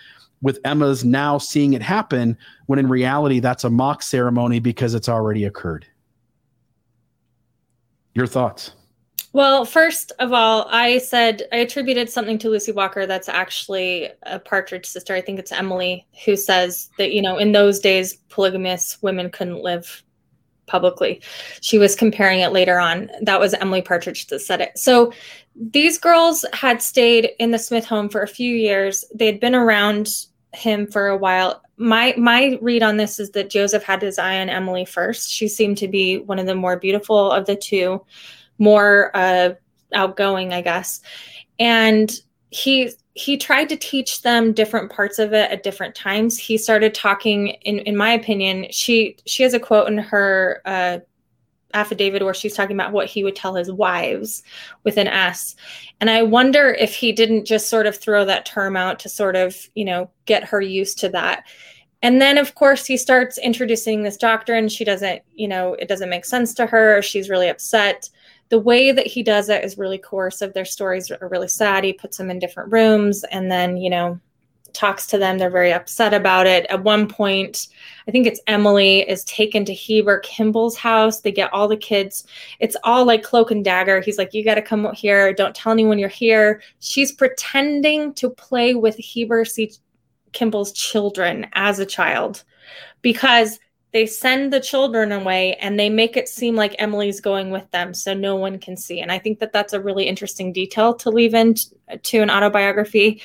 With 0.41 0.59
Emma's 0.65 1.05
now 1.05 1.37
seeing 1.37 1.75
it 1.75 1.83
happen, 1.83 2.39
when 2.65 2.79
in 2.79 2.89
reality 2.89 3.39
that's 3.39 3.65
a 3.65 3.71
mock 3.71 4.03
ceremony 4.03 4.61
because 4.61 4.95
it's 4.95 5.09
already 5.09 5.45
occurred. 5.45 5.87
Your 8.15 8.27
thoughts? 8.27 8.73
Well, 9.35 9.67
first 9.67 10.13
of 10.19 10.33
all, 10.33 10.67
I 10.71 10.97
said 10.99 11.43
I 11.53 11.57
attributed 11.57 12.09
something 12.09 12.39
to 12.39 12.49
Lucy 12.49 12.73
Walker 12.73 13.05
that's 13.05 13.29
actually 13.29 14.09
a 14.23 14.39
Partridge 14.39 14.87
sister. 14.87 15.15
I 15.15 15.21
think 15.21 15.39
it's 15.39 15.53
Emily 15.53 16.07
who 16.25 16.35
says 16.35 16.89
that, 16.97 17.13
you 17.13 17.21
know, 17.21 17.37
in 17.37 17.53
those 17.53 17.79
days, 17.79 18.17
polygamous 18.31 19.03
women 19.03 19.31
couldn't 19.31 19.63
live 19.63 20.03
publicly. 20.67 21.21
She 21.61 21.77
was 21.77 21.95
comparing 21.95 22.41
it 22.41 22.53
later 22.53 22.81
on. 22.81 23.11
That 23.21 23.39
was 23.41 23.53
Emily 23.53 23.83
Partridge 23.83 24.29
that 24.29 24.39
said 24.39 24.63
it. 24.63 24.79
So 24.79 25.13
these 25.61 25.99
girls 25.99 26.45
had 26.55 26.81
stayed 26.81 27.33
in 27.39 27.51
the 27.51 27.59
Smith 27.59 27.85
home 27.85 28.09
for 28.09 28.23
a 28.23 28.29
few 28.29 28.55
years. 28.55 29.05
They'd 29.15 29.41
been 29.41 29.55
around 29.55 30.09
him 30.55 30.87
for 30.87 31.09
a 31.09 31.17
while. 31.17 31.63
My 31.77 32.15
my 32.17 32.59
read 32.63 32.83
on 32.83 32.97
this 32.97 33.21
is 33.21 33.31
that 33.33 33.51
Joseph 33.51 33.83
had 33.83 34.01
his 34.01 34.19
eye 34.19 34.41
on 34.41 34.49
Emily 34.49 34.87
first. 34.87 35.31
She 35.31 35.49
seemed 35.49 35.77
to 35.79 35.89
be 35.89 36.19
one 36.19 36.39
of 36.39 36.47
the 36.47 36.55
more 36.55 36.79
beautiful 36.79 37.31
of 37.31 37.45
the 37.45 37.57
two, 37.57 38.05
more 38.59 39.11
uh, 39.15 39.51
outgoing, 39.93 40.53
I 40.55 40.63
guess. 40.63 41.01
And 41.59 42.11
he 42.49 42.93
he 43.15 43.37
tried 43.37 43.69
to 43.69 43.77
teach 43.77 44.23
them 44.23 44.53
different 44.53 44.91
parts 44.91 45.19
of 45.19 45.35
it 45.35 45.51
at 45.51 45.63
different 45.63 45.95
times. 45.95 46.39
He 46.39 46.57
started 46.57 46.95
talking, 46.95 47.49
in 47.63 47.81
in 47.81 47.97
my 47.97 48.13
opinion, 48.13 48.67
she 48.71 49.19
she 49.27 49.43
has 49.43 49.53
a 49.53 49.61
quote 49.61 49.89
in 49.89 49.99
her 49.99 50.63
uh, 50.65 50.99
affidavit 51.75 52.25
where 52.25 52.35
she's 52.35 52.55
talking 52.55 52.77
about 52.77 52.93
what 52.93 53.09
he 53.09 53.25
would 53.25 53.37
tell 53.37 53.55
his 53.55 53.71
wives 53.71 54.43
with 54.85 54.97
an 54.97 55.09
S. 55.09 55.57
And 56.01 56.11
I 56.11 56.23
wonder 56.23 56.71
if 56.71 56.95
he 56.95 57.13
didn't 57.13 57.45
just 57.45 57.69
sort 57.69 57.87
of 57.87 57.97
throw 57.97 58.25
that 58.25 58.47
term 58.47 58.77
out 58.77 58.99
to 59.01 59.09
sort 59.09 59.37
of, 59.37 59.57
you 59.75 59.85
know, 59.85 60.11
get 60.27 60.45
her 60.45 60.61
used 60.61 60.99
to 61.01 61.09
that. 61.11 61.45
And 62.03 62.21
then, 62.21 62.39
of 62.39 62.55
course, 62.55 62.87
he 62.87 62.97
starts 62.97 63.37
introducing 63.37 64.03
this 64.03 64.17
doctrine. 64.17 64.69
She 64.69 64.85
doesn't, 64.85 65.23
you 65.35 65.49
know, 65.49 65.75
it 65.75 65.89
doesn't 65.89 66.09
make 66.09 66.25
sense 66.25 66.55
to 66.55 66.67
her. 66.67 67.03
She's 67.03 67.29
really 67.29 67.49
upset. 67.49 68.09
The 68.49 68.59
way 68.59 68.91
that 68.91 69.07
he 69.07 69.23
does 69.23 69.49
it 69.49 69.65
is 69.65 69.79
really 69.79 69.99
coercive. 69.99 70.55
Their 70.55 70.65
stories 70.65 71.11
are 71.11 71.29
really 71.29 71.49
sad. 71.49 71.85
He 71.85 71.93
puts 71.93 72.17
them 72.17 72.31
in 72.31 72.39
different 72.39 72.73
rooms 72.73 73.23
and 73.25 73.51
then, 73.51 73.77
you 73.77 73.91
know, 73.91 74.19
talks 74.75 75.07
to 75.09 75.19
them. 75.19 75.39
They're 75.39 75.51
very 75.51 75.73
upset 75.73 76.15
about 76.15 76.47
it. 76.47 76.67
At 76.71 76.85
one 76.85 77.09
point, 77.09 77.69
I 78.09 78.11
think 78.11 78.27
it's 78.27 78.41
Emily 78.47 79.01
is 79.09 79.25
taken 79.25 79.65
to 79.65 79.75
Heber 79.75 80.21
Kimball's 80.21 80.77
house. 80.77 81.21
They 81.21 81.33
get 81.33 81.53
all 81.53 81.69
the 81.69 81.77
kids. 81.77 82.27
It's 82.59 82.77
all 82.85 83.05
like 83.05 83.23
cloak 83.23 83.51
and 83.51 83.65
dagger. 83.65 84.01
He's 84.01 84.19
like, 84.19 84.35
You 84.35 84.45
got 84.45 84.57
to 84.57 84.63
come 84.63 84.93
here. 84.95 85.33
Don't 85.33 85.55
tell 85.55 85.73
anyone 85.73 85.99
you're 85.99 86.09
here. 86.09 86.63
She's 86.81 87.13
pretending 87.13 88.15
to 88.15 88.31
play 88.31 88.75
with 88.75 88.97
Heber 88.97 89.45
C. 89.45 89.73
Kimball's 90.33 90.73
children 90.73 91.47
as 91.55 91.79
a 91.79 91.87
child 91.87 92.45
because 93.03 93.59
they 93.93 94.07
send 94.07 94.53
the 94.53 94.61
children 94.61 95.11
away 95.11 95.55
and 95.55 95.79
they 95.79 95.91
make 95.91 96.17
it 96.17 96.29
seem 96.29 96.55
like 96.55 96.77
Emily's 96.79 97.21
going 97.21 97.51
with 97.51 97.69
them 97.73 97.93
so 97.93 98.15
no 98.15 98.37
one 98.37 98.59
can 98.59 98.77
see. 98.77 99.01
And 99.01 99.11
I 99.11 99.19
think 99.19 99.41
that 99.41 99.53
that's 99.53 99.73
a 99.73 99.81
really 99.81 100.05
interesting 100.05 100.53
detail 100.53 100.95
to 100.95 101.11
leave 101.11 101.35
in 101.35 101.55
to 102.03 102.19
an 102.19 102.31
autobiography. 102.31 103.21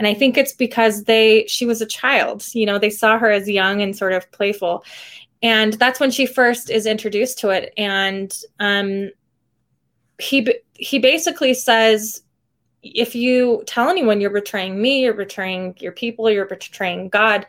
And 0.00 0.06
I 0.06 0.14
think 0.14 0.38
it's 0.38 0.54
because 0.54 1.04
they 1.04 1.44
she 1.46 1.66
was 1.66 1.82
a 1.82 1.86
child, 1.86 2.42
you 2.54 2.64
know, 2.64 2.78
they 2.78 2.88
saw 2.88 3.18
her 3.18 3.30
as 3.30 3.46
young 3.46 3.82
and 3.82 3.94
sort 3.94 4.14
of 4.14 4.32
playful. 4.32 4.82
And 5.42 5.74
that's 5.74 6.00
when 6.00 6.10
she 6.10 6.24
first 6.24 6.70
is 6.70 6.86
introduced 6.86 7.38
to 7.40 7.50
it 7.50 7.74
and 7.76 8.34
um 8.60 9.10
he 10.18 10.54
he 10.72 10.98
basically 10.98 11.52
says 11.52 12.22
if 12.82 13.14
you 13.14 13.62
tell 13.66 13.90
anyone 13.90 14.22
you're 14.22 14.30
betraying 14.30 14.80
me, 14.80 15.02
you're 15.02 15.12
betraying 15.12 15.74
your 15.80 15.92
people, 15.92 16.30
you're 16.30 16.46
betraying 16.46 17.10
God. 17.10 17.46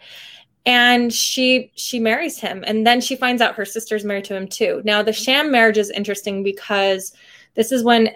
And 0.66 1.14
she 1.14 1.72
she 1.76 2.02
marries 2.02 2.38
him 2.38 2.66
and 2.68 2.86
then 2.86 3.00
she 3.00 3.16
finds 3.16 3.42
out 3.42 3.56
her 3.56 3.66
sister's 3.66 4.04
married 4.04 4.26
to 4.26 4.36
him 4.36 4.50
too. 4.50 4.82
Now 4.84 5.02
the 5.04 5.14
sham 5.14 5.52
marriage 5.52 5.78
is 5.78 5.90
interesting 5.90 6.44
because 6.44 7.14
this 7.56 7.72
is 7.72 7.82
when 7.82 8.10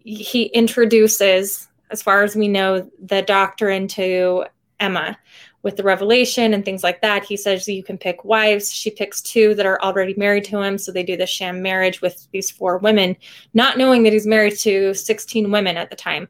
he 0.00 0.46
introduces 0.46 1.68
as 1.90 2.02
far 2.02 2.22
as 2.22 2.36
we 2.36 2.48
know 2.48 2.90
the 3.02 3.22
doctrine 3.22 3.88
to 3.88 4.44
Emma 4.78 5.18
with 5.62 5.76
the 5.76 5.82
revelation 5.82 6.54
and 6.54 6.64
things 6.64 6.82
like 6.82 7.02
that. 7.02 7.24
He 7.24 7.36
says 7.36 7.68
you 7.68 7.82
can 7.82 7.98
pick 7.98 8.24
wives. 8.24 8.72
She 8.72 8.90
picks 8.90 9.20
two 9.20 9.54
that 9.54 9.66
are 9.66 9.80
already 9.82 10.14
married 10.16 10.44
to 10.44 10.62
him. 10.62 10.78
So 10.78 10.90
they 10.90 11.02
do 11.02 11.16
the 11.16 11.26
sham 11.26 11.62
marriage 11.62 12.00
with 12.00 12.26
these 12.32 12.50
four 12.50 12.78
women, 12.78 13.16
not 13.52 13.76
knowing 13.76 14.02
that 14.04 14.12
he's 14.12 14.26
married 14.26 14.58
to 14.60 14.94
16 14.94 15.50
women 15.50 15.76
at 15.76 15.90
the 15.90 15.96
time. 15.96 16.28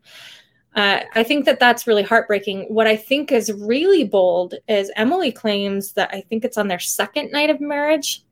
Uh, 0.75 1.01
I 1.15 1.23
think 1.23 1.45
that 1.47 1.59
that's 1.59 1.87
really 1.87 2.03
heartbreaking. 2.03 2.63
What 2.69 2.87
I 2.87 2.97
think 2.97 3.33
is 3.33 3.53
really 3.53 4.05
bold 4.05 4.55
is 4.69 4.91
Emily 4.97 5.33
claims 5.33 5.93
that 5.95 6.11
I 6.13 6.21
think 6.23 6.45
it's 6.45 6.59
on 6.59 6.69
their 6.69 6.79
second 6.79 7.31
night 7.33 7.51
of 7.51 7.61
marriage. 7.61 8.25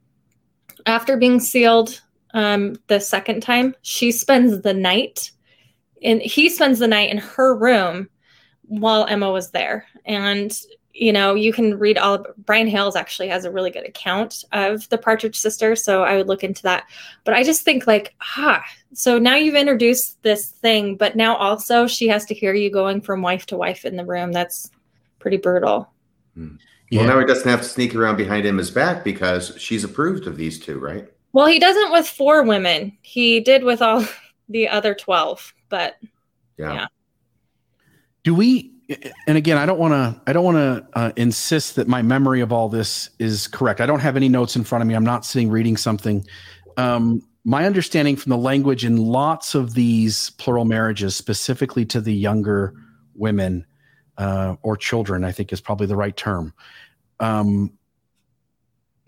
After 0.87 1.16
being 1.16 1.41
sealed 1.41 2.01
um, 2.35 2.76
the 2.87 3.01
second 3.01 3.41
time, 3.41 3.74
she 3.83 4.12
spends 4.12 4.62
the 4.62 4.74
night 4.74 5.33
and 6.03 6.20
he 6.22 6.49
spends 6.49 6.78
the 6.78 6.88
night 6.88 7.11
in 7.11 7.18
her 7.18 7.57
room 7.57 8.09
while 8.62 9.07
Emma 9.07 9.30
was 9.30 9.51
there. 9.51 9.86
And 10.05 10.57
you 10.99 11.12
know, 11.12 11.34
you 11.34 11.53
can 11.53 11.78
read 11.78 11.96
all. 11.96 12.24
Brian 12.38 12.66
Hales 12.66 12.96
actually 12.96 13.28
has 13.28 13.44
a 13.44 13.51
really 13.51 13.70
good 13.70 13.86
account 13.86 14.44
of 14.53 14.88
the 14.88 14.99
Partridge 14.99 15.38
Sisters, 15.38 15.84
so 15.84 16.03
I 16.03 16.16
would 16.16 16.26
look 16.26 16.42
into 16.42 16.62
that. 16.64 16.84
But 17.24 17.34
I 17.34 17.44
just 17.44 17.62
think 17.62 17.86
like, 17.86 18.14
ah, 18.36 18.64
so 18.92 19.18
now 19.18 19.36
you've 19.36 19.55
introduced 19.55 20.20
this 20.22 20.49
thing, 20.49 20.96
but 20.96 21.16
now 21.16 21.36
also 21.36 21.86
she 21.86 22.09
has 22.09 22.24
to 22.26 22.34
hear 22.34 22.53
you 22.53 22.70
going 22.70 23.01
from 23.01 23.22
wife 23.22 23.46
to 23.46 23.57
wife 23.57 23.84
in 23.84 23.96
the 23.96 24.05
room. 24.05 24.32
That's 24.32 24.70
pretty 25.20 25.36
brutal. 25.36 25.88
Hmm. 26.34 26.57
Yeah. 26.90 27.01
Well, 27.01 27.14
now 27.14 27.20
he 27.20 27.26
doesn't 27.26 27.49
have 27.49 27.62
to 27.62 27.68
sneak 27.68 27.94
around 27.94 28.16
behind 28.16 28.46
Emma's 28.46 28.70
back 28.70 29.05
because 29.05 29.55
she's 29.59 29.84
approved 29.84 30.26
of 30.26 30.36
these 30.36 30.59
two, 30.59 30.78
right? 30.78 31.09
Well, 31.32 31.46
he 31.46 31.59
doesn't 31.59 31.92
with 31.92 32.09
four 32.09 32.42
women. 32.42 32.96
He 33.03 33.40
did 33.40 33.62
with 33.62 33.82
all 33.82 34.05
the 34.49 34.68
other 34.68 34.94
twelve, 34.94 35.55
but 35.69 35.97
yeah. 36.57 36.73
yeah. 36.75 36.87
Do 38.25 38.35
we 38.35 38.73
and 39.27 39.37
again, 39.37 39.59
I 39.59 39.66
don't 39.66 39.79
want 39.79 39.93
to. 39.93 40.21
I 40.27 40.33
don't 40.33 40.45
want 40.45 40.57
to 40.57 40.99
uh, 40.99 41.12
insist 41.16 41.77
that 41.77 41.89
my 41.89 42.01
memory 42.01 42.41
of 42.41 42.53
all 42.53 42.69
this 42.69 43.11
is 43.19 43.47
correct. 43.47 43.81
I 43.81 43.87
don't 43.87 44.01
have 44.01 44.16
any 44.16 44.29
notes 44.29 44.57
in 44.57 44.64
front 44.64 44.81
of 44.83 44.89
me. 44.89 44.95
I'm 44.95 45.05
not 45.05 45.27
sitting 45.27 45.51
reading 45.51 45.77
something. 45.77 46.27
Um, 46.79 47.23
my 47.45 47.66
understanding 47.66 48.16
from 48.16 48.31
the 48.31 48.39
language 48.39 48.85
in 48.85 48.97
lots 48.97 49.55
of 49.55 49.75
these 49.75 50.31
plural 50.31 50.64
marriages, 50.64 51.16
specifically 51.16 51.85
to 51.87 52.01
the 52.01 52.14
younger 52.14 52.75
women 53.14 53.66
uh, 54.16 54.57
or 54.62 54.77
children, 54.77 55.23
I 55.23 55.33
think 55.33 55.53
is 55.53 55.61
probably 55.61 55.87
the 55.87 55.97
right 55.97 56.16
term. 56.16 56.55
Um, 57.21 57.78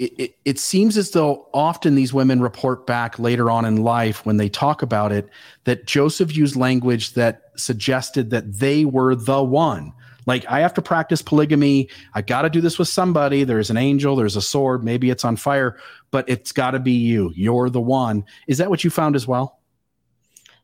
it, 0.01 0.13
it, 0.19 0.37
it, 0.47 0.59
seems 0.59 0.97
as 0.97 1.11
though 1.11 1.47
often 1.53 1.95
these 1.95 2.15
women 2.15 2.41
report 2.41 2.87
back 2.87 3.19
later 3.19 3.51
on 3.51 3.67
in 3.67 3.77
life 3.83 4.25
when 4.25 4.39
they 4.39 4.49
talk 4.49 4.81
about 4.81 5.13
it 5.13 5.29
that 5.65 5.85
Joseph 5.85 6.35
used 6.35 6.57
language 6.57 7.13
that 7.13 7.43
suggested 7.57 8.31
that 8.31 8.51
they 8.61 8.87
were 8.87 9.15
the 9.15 9.43
one. 9.43 9.93
Like, 10.25 10.47
I 10.47 10.61
have 10.61 10.73
to 10.75 10.83
practice 10.83 11.21
polygamy. 11.21 11.91
I 12.15 12.23
got 12.23 12.43
to 12.43 12.51
do 12.51 12.63
this 12.63 12.79
with 12.79 12.89
somebody. 12.89 13.45
There's 13.45 13.69
an 13.69 13.77
angel, 13.77 14.17
there's 14.17 14.37
a 14.37 14.43
sword, 14.43 14.83
maybe 14.85 15.11
it's 15.11 15.25
on 15.25 15.37
fire, 15.37 15.77
but 16.11 16.27
it's 16.29 16.51
got 16.51 16.71
to 16.71 16.79
be 16.79 16.93
you. 16.93 17.31
You're 17.37 17.69
the 17.69 17.81
one. 17.81 18.25
Is 18.47 18.57
that 18.57 18.71
what 18.71 18.83
you 18.83 18.89
found 18.89 19.17
as 19.17 19.27
well? 19.27 19.60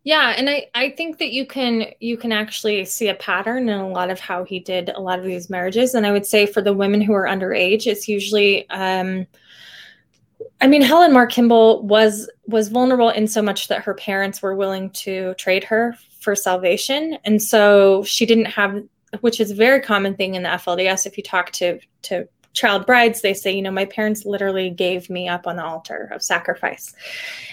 Yeah, 0.07 0.35
and 0.37 0.49
I, 0.49 0.69
I 0.73 0.91
think 0.91 1.19
that 1.19 1.33
you 1.33 1.45
can 1.45 1.87
you 1.99 2.17
can 2.17 2.31
actually 2.31 2.85
see 2.85 3.09
a 3.09 3.15
pattern 3.17 3.69
in 3.69 3.81
a 3.81 3.89
lot 3.89 4.09
of 4.09 4.21
how 4.21 4.45
he 4.45 4.61
did 4.61 4.89
a 4.91 5.01
lot 5.01 5.19
of 5.19 5.25
these 5.25 5.51
marriages. 5.51 5.95
And 5.95 6.07
I 6.07 6.13
would 6.13 6.25
say 6.25 6.47
for 6.47 6.63
the 6.63 6.73
women 6.73 7.01
who 7.01 7.13
are 7.13 7.27
underage, 7.27 7.89
it's 7.89 8.07
usually 8.07 8.71
um, 8.71 9.27
I 10.61 10.69
mean, 10.69 10.81
Helen 10.81 11.13
Mar 11.13 11.27
Kimball 11.27 11.83
was 11.83 12.31
was 12.47 12.69
vulnerable 12.69 13.09
in 13.09 13.27
so 13.27 13.43
much 13.43 13.67
that 13.67 13.83
her 13.83 13.95
parents 13.95 14.41
were 14.41 14.55
willing 14.55 14.91
to 14.91 15.35
trade 15.39 15.65
her 15.65 15.97
for 16.21 16.37
salvation, 16.37 17.19
and 17.25 17.43
so 17.43 18.05
she 18.05 18.27
didn't 18.27 18.45
have, 18.45 18.81
which 19.23 19.41
is 19.41 19.51
a 19.51 19.57
very 19.57 19.81
common 19.81 20.15
thing 20.15 20.37
in 20.37 20.45
the 20.45 20.51
FLDS. 20.51 21.07
If 21.07 21.17
you 21.17 21.25
talk 21.25 21.51
to 21.55 21.81
to 22.03 22.29
child 22.57 22.87
brides, 22.87 23.21
they 23.21 23.35
say, 23.35 23.55
you 23.55 23.63
know, 23.63 23.71
my 23.71 23.85
parents 23.85 24.25
literally 24.25 24.71
gave 24.71 25.09
me 25.11 25.29
up 25.29 25.47
on 25.47 25.57
the 25.57 25.65
altar 25.65 26.09
of 26.13 26.23
sacrifice. 26.23 26.95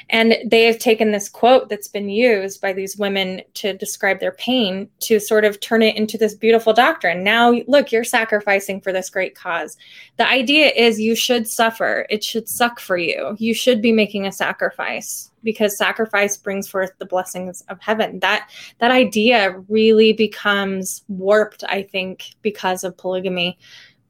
And 0.09 0.37
they 0.45 0.63
have 0.63 0.79
taken 0.79 1.11
this 1.11 1.27
quote 1.29 1.69
that's 1.69 1.89
been 1.89 2.09
used 2.09 2.61
by 2.61 2.71
these 2.73 2.97
women 2.97 3.41
to 3.55 3.73
describe 3.73 4.21
their 4.21 4.31
pain 4.31 4.89
to 5.01 5.19
sort 5.19 5.43
of 5.43 5.59
turn 5.59 5.81
it 5.81 5.97
into 5.97 6.17
this 6.17 6.33
beautiful 6.33 6.73
doctrine. 6.73 7.23
Now, 7.23 7.51
look, 7.67 7.91
you're 7.91 8.05
sacrificing 8.05 8.79
for 8.79 8.93
this 8.93 9.09
great 9.09 9.35
cause. 9.35 9.77
The 10.17 10.27
idea 10.27 10.69
is 10.69 10.99
you 10.99 11.15
should 11.15 11.47
suffer, 11.47 12.07
it 12.09 12.23
should 12.23 12.47
suck 12.47 12.79
for 12.79 12.97
you. 12.97 13.35
You 13.39 13.53
should 13.53 13.81
be 13.81 13.91
making 13.91 14.25
a 14.25 14.31
sacrifice 14.31 15.29
because 15.43 15.77
sacrifice 15.77 16.37
brings 16.37 16.69
forth 16.69 16.91
the 16.99 17.05
blessings 17.05 17.65
of 17.67 17.77
heaven 17.81 18.19
that 18.19 18.49
that 18.79 18.91
idea 18.91 19.61
really 19.67 20.13
becomes 20.13 21.03
warped 21.09 21.65
i 21.67 21.83
think 21.83 22.31
because 22.41 22.85
of 22.85 22.95
polygamy 22.95 23.57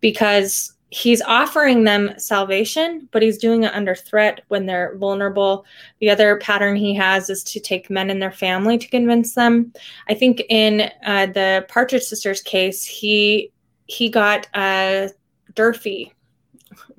because 0.04 0.74
he's 0.94 1.24
offering 1.24 1.86
them 1.86 2.12
salvation, 2.18 3.10
but 3.12 3.24
he's 3.24 3.40
doing 3.40 3.64
it 3.64 3.74
under 3.74 3.96
threat 3.96 4.42
when 4.50 4.68
they're 4.68 4.96
vulnerable. 4.98 5.66
The 6.00 6.12
other 6.12 6.38
pattern 6.38 6.76
he 6.76 6.94
has 6.94 7.32
is 7.32 7.44
to 7.46 7.60
take 7.60 7.90
men 7.90 8.12
and 8.12 8.22
their 8.22 8.32
family 8.32 8.78
to 8.78 8.88
convince 8.88 9.34
them. 9.34 9.74
I 10.08 10.14
think 10.14 10.44
in 10.50 10.92
uh, 11.04 11.26
the 11.28 11.66
Partridge 11.68 12.04
Sisters 12.04 12.42
case, 12.42 12.86
he 12.86 13.52
he 13.88 14.08
got 14.08 14.48
uh, 14.54 15.08
Durfee, 15.56 16.14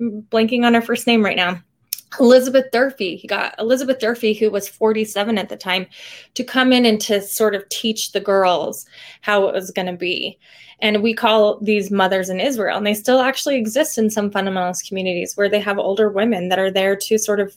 blanking 0.01 0.65
on 0.65 0.73
her 0.73 0.81
first 0.81 1.07
name 1.07 1.23
right 1.23 1.37
now. 1.37 1.61
Elizabeth 2.19 2.71
Durfee. 2.71 3.15
He 3.15 3.27
got 3.27 3.55
Elizabeth 3.59 3.99
Durfee, 3.99 4.33
who 4.33 4.49
was 4.49 4.67
47 4.67 5.37
at 5.37 5.49
the 5.49 5.57
time, 5.57 5.87
to 6.33 6.43
come 6.43 6.71
in 6.73 6.85
and 6.85 6.99
to 7.01 7.21
sort 7.21 7.55
of 7.55 7.67
teach 7.69 8.11
the 8.11 8.19
girls 8.19 8.85
how 9.21 9.47
it 9.47 9.53
was 9.53 9.71
going 9.71 9.87
to 9.87 9.93
be. 9.93 10.37
And 10.79 11.01
we 11.01 11.13
call 11.13 11.59
these 11.59 11.89
mothers 11.89 12.29
in 12.29 12.39
Israel, 12.39 12.77
and 12.77 12.85
they 12.85 12.93
still 12.93 13.21
actually 13.21 13.55
exist 13.55 13.97
in 13.97 14.09
some 14.09 14.29
fundamentalist 14.29 14.87
communities 14.87 15.35
where 15.35 15.49
they 15.49 15.59
have 15.59 15.79
older 15.79 16.09
women 16.09 16.49
that 16.49 16.59
are 16.59 16.71
there 16.71 16.95
to 16.95 17.17
sort 17.17 17.39
of 17.39 17.55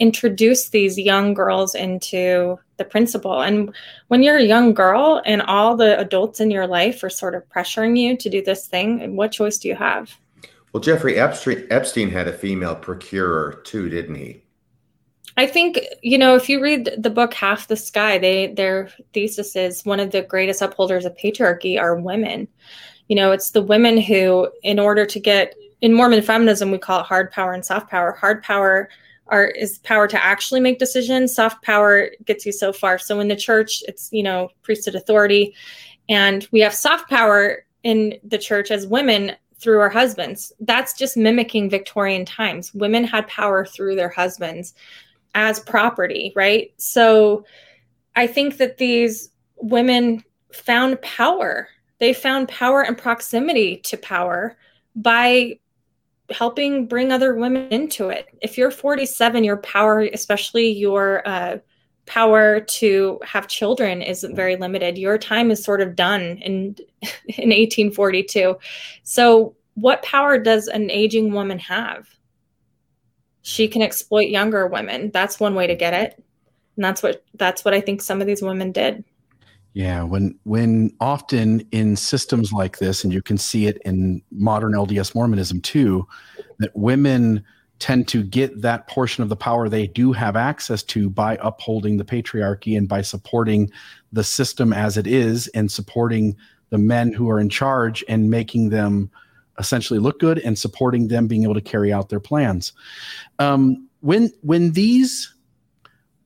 introduce 0.00 0.70
these 0.70 0.98
young 0.98 1.34
girls 1.34 1.74
into 1.74 2.58
the 2.78 2.84
principle. 2.84 3.42
And 3.42 3.72
when 4.08 4.22
you're 4.22 4.38
a 4.38 4.42
young 4.42 4.72
girl 4.72 5.22
and 5.26 5.42
all 5.42 5.76
the 5.76 5.98
adults 5.98 6.40
in 6.40 6.50
your 6.50 6.66
life 6.66 7.04
are 7.04 7.10
sort 7.10 7.34
of 7.34 7.46
pressuring 7.48 7.98
you 7.98 8.16
to 8.16 8.30
do 8.30 8.42
this 8.42 8.66
thing, 8.66 9.14
what 9.14 9.30
choice 9.30 9.58
do 9.58 9.68
you 9.68 9.76
have? 9.76 10.16
Well, 10.72 10.80
Jeffrey 10.80 11.18
Epstein 11.18 12.10
had 12.10 12.28
a 12.28 12.32
female 12.32 12.76
procurer 12.76 13.60
too, 13.64 13.88
didn't 13.88 14.14
he? 14.14 14.44
I 15.36 15.46
think 15.46 15.80
you 16.02 16.18
know 16.18 16.34
if 16.34 16.48
you 16.48 16.62
read 16.62 16.90
the 16.98 17.10
book 17.10 17.34
Half 17.34 17.68
the 17.68 17.76
Sky, 17.76 18.18
they 18.18 18.48
their 18.48 18.90
thesis 19.12 19.56
is 19.56 19.84
one 19.84 20.00
of 20.00 20.10
the 20.10 20.22
greatest 20.22 20.62
upholders 20.62 21.04
of 21.04 21.16
patriarchy 21.16 21.80
are 21.80 21.96
women. 21.96 22.46
You 23.08 23.16
know, 23.16 23.32
it's 23.32 23.50
the 23.50 23.62
women 23.62 23.98
who, 24.00 24.50
in 24.62 24.78
order 24.78 25.04
to 25.06 25.18
get 25.18 25.54
in 25.80 25.94
Mormon 25.94 26.22
feminism, 26.22 26.70
we 26.70 26.78
call 26.78 27.00
it 27.00 27.06
hard 27.06 27.30
power 27.32 27.52
and 27.52 27.64
soft 27.64 27.90
power. 27.90 28.12
Hard 28.12 28.42
power 28.42 28.88
are 29.28 29.46
is 29.46 29.78
power 29.78 30.06
to 30.08 30.22
actually 30.22 30.60
make 30.60 30.78
decisions. 30.78 31.34
Soft 31.34 31.62
power 31.62 32.10
gets 32.24 32.44
you 32.44 32.52
so 32.52 32.72
far. 32.72 32.98
So 32.98 33.18
in 33.20 33.28
the 33.28 33.36
church, 33.36 33.82
it's 33.88 34.10
you 34.12 34.22
know 34.22 34.50
priesthood 34.62 34.94
authority, 34.94 35.54
and 36.08 36.46
we 36.52 36.60
have 36.60 36.74
soft 36.74 37.08
power 37.08 37.64
in 37.82 38.18
the 38.24 38.38
church 38.38 38.70
as 38.70 38.86
women 38.86 39.32
through 39.60 39.80
our 39.80 39.90
husbands. 39.90 40.52
That's 40.60 40.94
just 40.94 41.16
mimicking 41.16 41.70
Victorian 41.70 42.24
times. 42.24 42.72
Women 42.74 43.04
had 43.04 43.26
power 43.28 43.64
through 43.64 43.96
their 43.96 44.08
husbands 44.08 44.74
as 45.34 45.60
property, 45.60 46.32
right? 46.34 46.72
So 46.78 47.44
I 48.16 48.26
think 48.26 48.56
that 48.56 48.78
these 48.78 49.30
women 49.56 50.24
found 50.52 51.00
power. 51.02 51.68
They 51.98 52.14
found 52.14 52.48
power 52.48 52.82
and 52.82 52.96
proximity 52.96 53.76
to 53.78 53.96
power 53.96 54.56
by 54.96 55.58
helping 56.30 56.86
bring 56.86 57.12
other 57.12 57.34
women 57.34 57.68
into 57.70 58.08
it. 58.08 58.28
If 58.40 58.56
you're 58.56 58.70
47, 58.70 59.44
your 59.44 59.58
power, 59.58 60.00
especially 60.12 60.70
your 60.70 61.26
uh, 61.28 61.58
power 62.10 62.60
to 62.60 63.20
have 63.24 63.46
children, 63.46 64.02
is 64.02 64.26
very 64.32 64.56
limited. 64.56 64.98
Your 64.98 65.16
time 65.16 65.50
is 65.52 65.62
sort 65.62 65.80
of 65.80 65.94
done 65.94 66.38
in 66.42 66.76
in 67.28 67.50
1842. 67.50 68.56
So, 69.04 69.54
what 69.74 70.02
power 70.02 70.36
does 70.36 70.66
an 70.66 70.90
aging 70.90 71.32
woman 71.32 71.58
have? 71.60 72.08
She 73.42 73.68
can 73.68 73.80
exploit 73.80 74.28
younger 74.28 74.66
women. 74.66 75.10
That's 75.12 75.40
one 75.40 75.54
way 75.54 75.66
to 75.68 75.76
get 75.76 75.94
it, 75.94 76.22
and 76.76 76.84
that's 76.84 77.02
what 77.02 77.24
that's 77.34 77.64
what 77.64 77.74
I 77.74 77.80
think 77.80 78.02
some 78.02 78.20
of 78.20 78.26
these 78.26 78.42
women 78.42 78.72
did. 78.72 79.04
Yeah, 79.72 80.02
when 80.02 80.36
when 80.42 80.90
often 81.00 81.60
in 81.70 81.94
systems 81.94 82.52
like 82.52 82.78
this, 82.78 83.04
and 83.04 83.12
you 83.12 83.22
can 83.22 83.38
see 83.38 83.66
it 83.66 83.78
in 83.84 84.20
modern 84.32 84.72
LDS 84.72 85.14
Mormonism 85.14 85.60
too, 85.60 86.08
that 86.58 86.74
women 86.74 87.44
tend 87.80 88.06
to 88.06 88.22
get 88.22 88.60
that 88.60 88.86
portion 88.86 89.22
of 89.22 89.28
the 89.28 89.36
power 89.36 89.68
they 89.68 89.86
do 89.88 90.12
have 90.12 90.36
access 90.36 90.82
to 90.82 91.10
by 91.10 91.36
upholding 91.42 91.96
the 91.96 92.04
patriarchy 92.04 92.76
and 92.76 92.88
by 92.88 93.00
supporting 93.00 93.70
the 94.12 94.22
system 94.22 94.72
as 94.72 94.96
it 94.96 95.06
is 95.06 95.48
and 95.48 95.72
supporting 95.72 96.36
the 96.68 96.78
men 96.78 97.12
who 97.12 97.28
are 97.28 97.40
in 97.40 97.48
charge 97.48 98.04
and 98.06 98.30
making 98.30 98.68
them 98.68 99.10
essentially 99.58 99.98
look 99.98 100.20
good 100.20 100.38
and 100.38 100.58
supporting 100.58 101.08
them 101.08 101.26
being 101.26 101.42
able 101.42 101.54
to 101.54 101.60
carry 101.60 101.92
out 101.92 102.10
their 102.10 102.20
plans. 102.20 102.72
Um, 103.38 103.88
when 104.00 104.30
when 104.42 104.72
these 104.72 105.34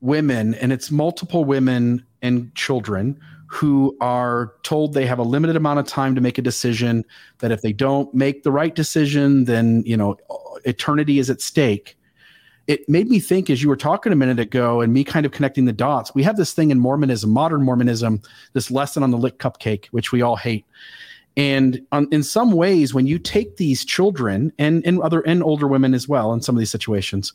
women 0.00 0.54
and 0.54 0.72
it's 0.72 0.90
multiple 0.90 1.44
women 1.44 2.04
and 2.20 2.54
children 2.54 3.18
who 3.54 3.96
are 4.00 4.52
told 4.64 4.92
they 4.92 5.06
have 5.06 5.20
a 5.20 5.22
limited 5.22 5.54
amount 5.54 5.78
of 5.78 5.86
time 5.86 6.14
to 6.16 6.20
make 6.20 6.38
a 6.38 6.42
decision 6.42 7.04
that 7.38 7.52
if 7.52 7.62
they 7.62 7.72
don't 7.72 8.12
make 8.12 8.42
the 8.42 8.50
right 8.50 8.74
decision 8.74 9.44
then 9.44 9.82
you 9.86 9.96
know 9.96 10.16
eternity 10.64 11.18
is 11.18 11.30
at 11.30 11.40
stake. 11.40 11.96
It 12.66 12.88
made 12.88 13.08
me 13.08 13.20
think 13.20 13.50
as 13.50 13.62
you 13.62 13.68
were 13.68 13.76
talking 13.76 14.12
a 14.12 14.16
minute 14.16 14.40
ago 14.40 14.80
and 14.80 14.92
me 14.92 15.04
kind 15.04 15.24
of 15.24 15.30
connecting 15.30 15.66
the 15.66 15.72
dots 15.72 16.14
we 16.16 16.24
have 16.24 16.36
this 16.36 16.52
thing 16.52 16.72
in 16.72 16.80
mormonism 16.80 17.30
modern 17.30 17.62
mormonism 17.62 18.22
this 18.54 18.72
lesson 18.72 19.04
on 19.04 19.12
the 19.12 19.18
lit 19.18 19.38
cupcake 19.38 19.86
which 19.86 20.10
we 20.10 20.20
all 20.20 20.36
hate. 20.36 20.66
And 21.36 21.80
on, 21.92 22.08
in 22.10 22.22
some 22.24 22.50
ways 22.52 22.92
when 22.92 23.06
you 23.06 23.18
take 23.18 23.56
these 23.56 23.84
children 23.84 24.52
and, 24.58 24.84
and 24.84 25.00
other 25.00 25.20
and 25.20 25.44
older 25.44 25.68
women 25.68 25.94
as 25.94 26.08
well 26.08 26.32
in 26.32 26.42
some 26.42 26.56
of 26.56 26.58
these 26.58 26.70
situations 26.72 27.32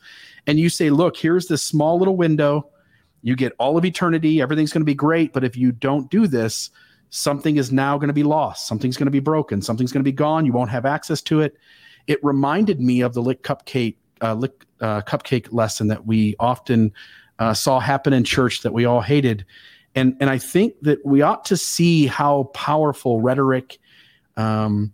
and 0.47 0.59
you 0.59 0.67
say 0.67 0.89
look 0.89 1.15
here's 1.15 1.47
this 1.47 1.63
small 1.63 1.97
little 1.97 2.17
window 2.17 2.69
you 3.21 3.35
get 3.35 3.53
all 3.59 3.77
of 3.77 3.85
eternity 3.85 4.41
everything's 4.41 4.73
going 4.73 4.81
to 4.81 4.85
be 4.85 4.95
great 4.95 5.33
but 5.33 5.43
if 5.43 5.55
you 5.55 5.71
don't 5.71 6.09
do 6.09 6.27
this 6.27 6.69
something 7.11 7.57
is 7.57 7.71
now 7.71 7.97
going 7.97 8.07
to 8.07 8.13
be 8.13 8.23
lost 8.23 8.67
something's 8.67 8.97
going 8.97 9.05
to 9.05 9.11
be 9.11 9.19
broken 9.19 9.61
something's 9.61 9.91
going 9.91 10.03
to 10.03 10.09
be 10.09 10.11
gone 10.11 10.45
you 10.45 10.53
won't 10.53 10.69
have 10.69 10.85
access 10.85 11.21
to 11.21 11.41
it. 11.41 11.57
It 12.07 12.23
reminded 12.23 12.81
me 12.81 13.01
of 13.01 13.13
the 13.13 13.21
lick 13.21 13.43
cupcake 13.43 13.95
uh, 14.21 14.33
lit, 14.33 14.65
uh, 14.81 15.01
cupcake 15.01 15.47
lesson 15.51 15.87
that 15.87 16.05
we 16.05 16.35
often 16.39 16.91
uh, 17.37 17.53
saw 17.53 17.79
happen 17.79 18.13
in 18.13 18.23
church 18.23 18.63
that 18.63 18.73
we 18.73 18.85
all 18.85 19.01
hated. 19.01 19.45
And 19.95 20.15
and 20.19 20.29
i 20.29 20.37
think 20.37 20.75
that 20.81 21.03
we 21.03 21.23
ought 21.23 21.45
to 21.45 21.57
see 21.57 22.05
how 22.05 22.43
powerful 22.53 23.21
rhetoric 23.21 23.79
um, 24.37 24.93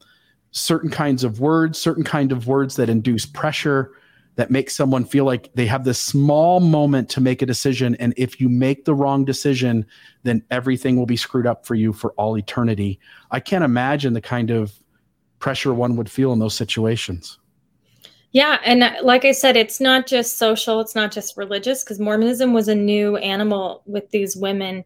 certain 0.51 0.89
kinds 0.89 1.23
of 1.25 1.41
words 1.41 1.77
certain 1.77 2.03
kind 2.03 2.31
of 2.31 2.47
words 2.47 2.77
that 2.77 2.89
induce 2.89 3.25
pressure 3.25 3.91
that 4.35 4.51
makes 4.51 4.75
someone 4.75 5.05
feel 5.05 5.23
like 5.23 5.49
they 5.53 5.65
have 5.65 5.85
this 5.85 5.99
small 5.99 6.59
moment 6.59 7.09
to 7.09 7.21
make 7.21 7.41
a 7.41 7.45
decision. 7.45 7.95
And 7.95 8.13
if 8.17 8.41
you 8.41 8.49
make 8.49 8.85
the 8.85 8.93
wrong 8.93 9.23
decision, 9.23 9.85
then 10.23 10.43
everything 10.51 10.97
will 10.97 11.05
be 11.05 11.15
screwed 11.15 11.47
up 11.47 11.65
for 11.65 11.75
you 11.75 11.93
for 11.93 12.11
all 12.13 12.37
eternity. 12.37 12.99
I 13.31 13.39
can't 13.39 13.63
imagine 13.63 14.13
the 14.13 14.21
kind 14.21 14.51
of 14.51 14.73
pressure 15.39 15.73
one 15.73 15.95
would 15.95 16.09
feel 16.09 16.33
in 16.33 16.39
those 16.39 16.55
situations. 16.55 17.39
Yeah. 18.31 18.59
And 18.65 18.83
uh, 18.83 18.91
like 19.01 19.23
I 19.23 19.31
said, 19.31 19.55
it's 19.55 19.79
not 19.79 20.07
just 20.07 20.37
social, 20.37 20.81
it's 20.81 20.95
not 20.95 21.13
just 21.13 21.37
religious, 21.37 21.83
because 21.83 22.01
Mormonism 22.01 22.51
was 22.51 22.67
a 22.67 22.75
new 22.75 23.15
animal 23.17 23.81
with 23.85 24.09
these 24.11 24.35
women 24.35 24.83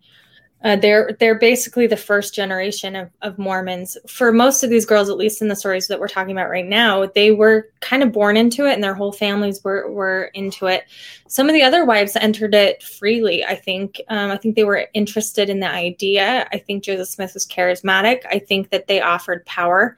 uh, 0.64 0.76
they're 0.76 1.16
they're 1.20 1.40
basically 1.40 1.88
the 1.88 1.96
first 1.96 2.36
generation 2.36 2.96
of, 2.96 3.10
of 3.22 3.38
Mormons. 3.38 3.98
For 4.08 4.34
most 4.34 4.62
of 4.64 4.70
these 4.70 4.86
girls, 4.86 5.10
at 5.10 5.16
least 5.16 5.42
in 5.42 5.48
the 5.48 5.56
stories 5.56 5.88
that 5.88 6.00
we're 6.00 6.10
talking 6.10 6.34
about 6.34 6.50
right 6.50 6.66
now, 6.66 7.06
they 7.06 7.32
were 7.32 7.70
kind 7.80 8.04
of 8.04 8.12
born 8.12 8.36
into 8.36 8.66
it, 8.66 8.74
and 8.74 8.84
their 8.84 8.94
whole 8.94 9.14
families 9.14 9.64
were 9.64 9.90
were 9.90 10.32
into 10.34 10.68
it. 10.68 10.84
Some 11.28 11.48
of 11.48 11.54
the 11.54 11.64
other 11.64 11.86
wives 11.86 12.18
entered 12.18 12.54
it 12.54 12.84
freely. 12.84 13.46
I 13.46 13.56
think. 13.56 14.02
Um, 14.10 14.32
I 14.32 14.38
think 14.38 14.56
they 14.56 14.66
were 14.66 14.88
interested 14.94 15.50
in 15.50 15.62
the 15.62 15.70
idea. 15.70 16.48
I 16.52 16.58
think 16.58 16.84
Joseph 16.84 17.08
Smith 17.08 17.34
was 17.34 17.48
charismatic. 17.48 18.26
I 18.30 18.40
think 18.40 18.70
that 18.72 18.88
they 18.88 19.00
offered 19.00 19.46
power, 19.46 19.98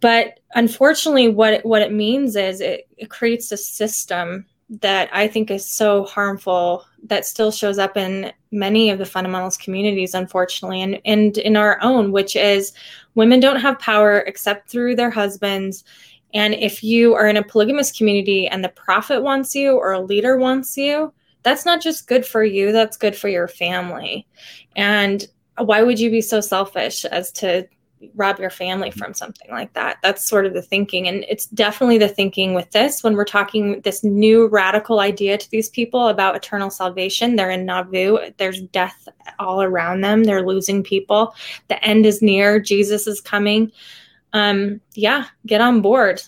but 0.00 0.40
unfortunately, 0.56 1.28
what 1.28 1.54
it, 1.54 1.64
what 1.64 1.80
it 1.80 1.92
means 1.92 2.34
is 2.34 2.60
it, 2.60 2.88
it 2.96 3.08
creates 3.08 3.52
a 3.52 3.56
system 3.56 4.46
that 4.80 5.10
I 5.12 5.28
think 5.28 5.50
is 5.50 5.66
so 5.66 6.04
harmful 6.04 6.86
that 7.04 7.26
still 7.26 7.52
shows 7.52 7.78
up 7.78 7.96
in 7.96 8.32
many 8.50 8.88
of 8.88 8.98
the 8.98 9.04
fundamentalist 9.04 9.60
communities, 9.60 10.14
unfortunately, 10.14 10.80
and, 10.80 11.00
and 11.04 11.36
in 11.38 11.56
our 11.56 11.78
own, 11.82 12.10
which 12.10 12.36
is 12.36 12.72
women 13.14 13.38
don't 13.38 13.60
have 13.60 13.78
power 13.78 14.20
except 14.20 14.70
through 14.70 14.96
their 14.96 15.10
husbands. 15.10 15.84
And 16.32 16.54
if 16.54 16.82
you 16.82 17.14
are 17.14 17.26
in 17.26 17.36
a 17.36 17.42
polygamous 17.42 17.92
community 17.92 18.48
and 18.48 18.64
the 18.64 18.70
prophet 18.70 19.22
wants 19.22 19.54
you 19.54 19.72
or 19.72 19.92
a 19.92 20.00
leader 20.00 20.38
wants 20.38 20.76
you, 20.78 21.12
that's 21.42 21.66
not 21.66 21.82
just 21.82 22.08
good 22.08 22.24
for 22.24 22.42
you, 22.42 22.72
that's 22.72 22.96
good 22.96 23.14
for 23.14 23.28
your 23.28 23.48
family. 23.48 24.26
And 24.74 25.26
why 25.58 25.82
would 25.82 26.00
you 26.00 26.10
be 26.10 26.22
so 26.22 26.40
selfish 26.40 27.04
as 27.04 27.30
to 27.32 27.68
rob 28.14 28.38
your 28.38 28.50
family 28.50 28.90
from 28.90 29.14
something 29.14 29.50
like 29.50 29.72
that. 29.74 29.98
That's 30.02 30.26
sort 30.26 30.46
of 30.46 30.54
the 30.54 30.62
thinking. 30.62 31.08
And 31.08 31.24
it's 31.28 31.46
definitely 31.46 31.98
the 31.98 32.08
thinking 32.08 32.54
with 32.54 32.70
this 32.70 33.02
when 33.02 33.14
we're 33.14 33.24
talking 33.24 33.80
this 33.82 34.02
new 34.02 34.46
radical 34.48 35.00
idea 35.00 35.38
to 35.38 35.50
these 35.50 35.68
people 35.68 36.08
about 36.08 36.36
eternal 36.36 36.70
salvation. 36.70 37.36
They're 37.36 37.50
in 37.50 37.66
Nauvoo, 37.66 38.18
there's 38.36 38.62
death 38.62 39.08
all 39.38 39.62
around 39.62 40.00
them, 40.00 40.24
they're 40.24 40.46
losing 40.46 40.82
people. 40.82 41.34
The 41.68 41.82
end 41.84 42.06
is 42.06 42.22
near, 42.22 42.60
Jesus 42.60 43.06
is 43.06 43.20
coming. 43.20 43.72
Um, 44.32 44.80
yeah, 44.94 45.26
get 45.46 45.60
on 45.60 45.82
board. 45.82 46.22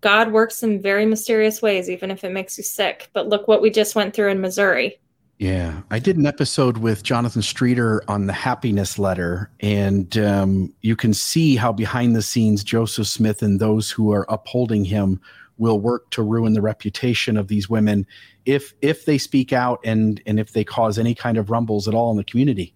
God 0.00 0.32
works 0.32 0.62
in 0.62 0.82
very 0.82 1.06
mysterious 1.06 1.62
ways, 1.62 1.88
even 1.88 2.10
if 2.10 2.24
it 2.24 2.32
makes 2.32 2.58
you 2.58 2.64
sick. 2.64 3.08
But 3.12 3.28
look 3.28 3.46
what 3.46 3.62
we 3.62 3.70
just 3.70 3.94
went 3.94 4.14
through 4.14 4.30
in 4.30 4.40
Missouri. 4.40 5.00
Yeah, 5.42 5.80
I 5.90 5.98
did 5.98 6.16
an 6.18 6.24
episode 6.24 6.78
with 6.78 7.02
Jonathan 7.02 7.42
Streeter 7.42 8.04
on 8.06 8.28
the 8.28 8.32
happiness 8.32 8.96
letter, 8.96 9.50
and 9.58 10.16
um, 10.16 10.72
you 10.82 10.94
can 10.94 11.12
see 11.12 11.56
how 11.56 11.72
behind 11.72 12.14
the 12.14 12.22
scenes 12.22 12.62
Joseph 12.62 13.08
Smith 13.08 13.42
and 13.42 13.58
those 13.58 13.90
who 13.90 14.12
are 14.12 14.24
upholding 14.28 14.84
him 14.84 15.20
will 15.58 15.80
work 15.80 16.08
to 16.10 16.22
ruin 16.22 16.52
the 16.52 16.62
reputation 16.62 17.36
of 17.36 17.48
these 17.48 17.68
women 17.68 18.06
if 18.46 18.72
if 18.82 19.04
they 19.04 19.18
speak 19.18 19.52
out 19.52 19.80
and 19.82 20.22
and 20.26 20.38
if 20.38 20.52
they 20.52 20.62
cause 20.62 20.96
any 20.96 21.12
kind 21.12 21.36
of 21.36 21.50
rumbles 21.50 21.88
at 21.88 21.94
all 21.94 22.12
in 22.12 22.16
the 22.16 22.22
community. 22.22 22.72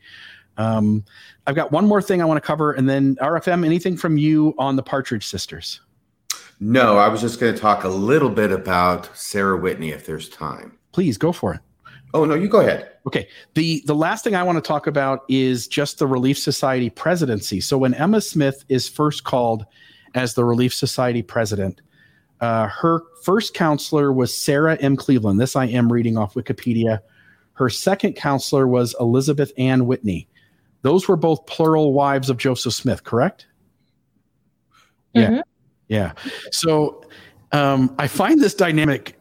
Um, 0.56 1.04
I've 1.46 1.54
got 1.54 1.70
one 1.70 1.86
more 1.86 2.02
thing 2.02 2.20
I 2.20 2.24
want 2.24 2.42
to 2.42 2.46
cover, 2.46 2.72
and 2.72 2.88
then 2.88 3.14
RFM. 3.22 3.64
Anything 3.64 3.96
from 3.96 4.18
you 4.18 4.56
on 4.58 4.74
the 4.74 4.82
Partridge 4.82 5.28
Sisters? 5.28 5.82
No, 6.58 6.96
I 6.96 7.06
was 7.06 7.20
just 7.20 7.38
going 7.38 7.54
to 7.54 7.60
talk 7.60 7.84
a 7.84 7.88
little 7.88 8.30
bit 8.30 8.50
about 8.50 9.16
Sarah 9.16 9.56
Whitney, 9.56 9.90
if 9.90 10.04
there's 10.04 10.28
time. 10.28 10.76
Please 10.90 11.16
go 11.16 11.30
for 11.30 11.54
it. 11.54 11.60
Oh 12.14 12.24
no, 12.24 12.34
you 12.34 12.48
go 12.48 12.60
ahead. 12.60 12.92
Okay. 13.06 13.28
The 13.54 13.82
the 13.86 13.94
last 13.94 14.24
thing 14.24 14.34
I 14.34 14.42
want 14.42 14.56
to 14.56 14.66
talk 14.66 14.86
about 14.86 15.24
is 15.28 15.68
just 15.68 15.98
the 15.98 16.06
Relief 16.06 16.38
Society 16.38 16.90
presidency. 16.90 17.60
So 17.60 17.76
when 17.78 17.94
Emma 17.94 18.20
Smith 18.20 18.64
is 18.68 18.88
first 18.88 19.24
called 19.24 19.66
as 20.14 20.34
the 20.34 20.44
Relief 20.44 20.72
Society 20.72 21.22
president, 21.22 21.80
uh, 22.40 22.68
her 22.68 23.02
first 23.22 23.54
counselor 23.54 24.12
was 24.12 24.34
Sarah 24.34 24.76
M. 24.80 24.96
Cleveland. 24.96 25.40
This 25.40 25.56
I 25.56 25.66
am 25.66 25.92
reading 25.92 26.16
off 26.16 26.34
Wikipedia. 26.34 27.00
Her 27.54 27.70
second 27.70 28.14
counselor 28.14 28.66
was 28.66 28.94
Elizabeth 29.00 29.52
Ann 29.56 29.86
Whitney. 29.86 30.28
Those 30.82 31.08
were 31.08 31.16
both 31.16 31.46
plural 31.46 31.92
wives 31.92 32.30
of 32.30 32.36
Joseph 32.36 32.74
Smith, 32.74 33.02
correct? 33.04 33.46
Mm-hmm. 35.14 35.34
Yeah. 35.34 35.42
Yeah. 35.88 36.12
So 36.50 37.04
um, 37.52 37.94
I 37.98 38.08
find 38.08 38.40
this 38.40 38.54
dynamic 38.54 39.15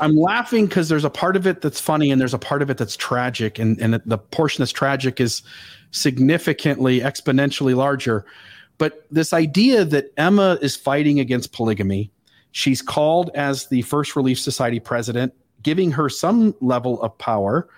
I'm 0.00 0.16
laughing 0.16 0.66
because 0.66 0.88
there's 0.88 1.04
a 1.04 1.10
part 1.10 1.36
of 1.36 1.46
it 1.46 1.60
that's 1.60 1.80
funny 1.80 2.10
and 2.10 2.20
there's 2.20 2.34
a 2.34 2.38
part 2.38 2.62
of 2.62 2.70
it 2.70 2.78
that's 2.78 2.96
tragic, 2.96 3.58
and 3.58 3.80
and 3.80 4.00
the 4.04 4.18
portion 4.18 4.62
that's 4.62 4.72
tragic 4.72 5.20
is 5.20 5.42
significantly 5.90 7.00
exponentially 7.00 7.74
larger. 7.74 8.24
But 8.76 9.06
this 9.10 9.32
idea 9.32 9.84
that 9.86 10.12
Emma 10.16 10.58
is 10.62 10.76
fighting 10.76 11.18
against 11.18 11.52
polygamy, 11.52 12.10
she's 12.52 12.82
called 12.82 13.30
as 13.34 13.66
the 13.66 13.82
First 13.82 14.14
Relief 14.14 14.38
Society 14.38 14.80
president. 14.80 15.32
giving 15.62 15.90
her 15.90 16.08
some 16.08 16.54
level 16.60 17.00
of 17.02 17.16
power. 17.18 17.68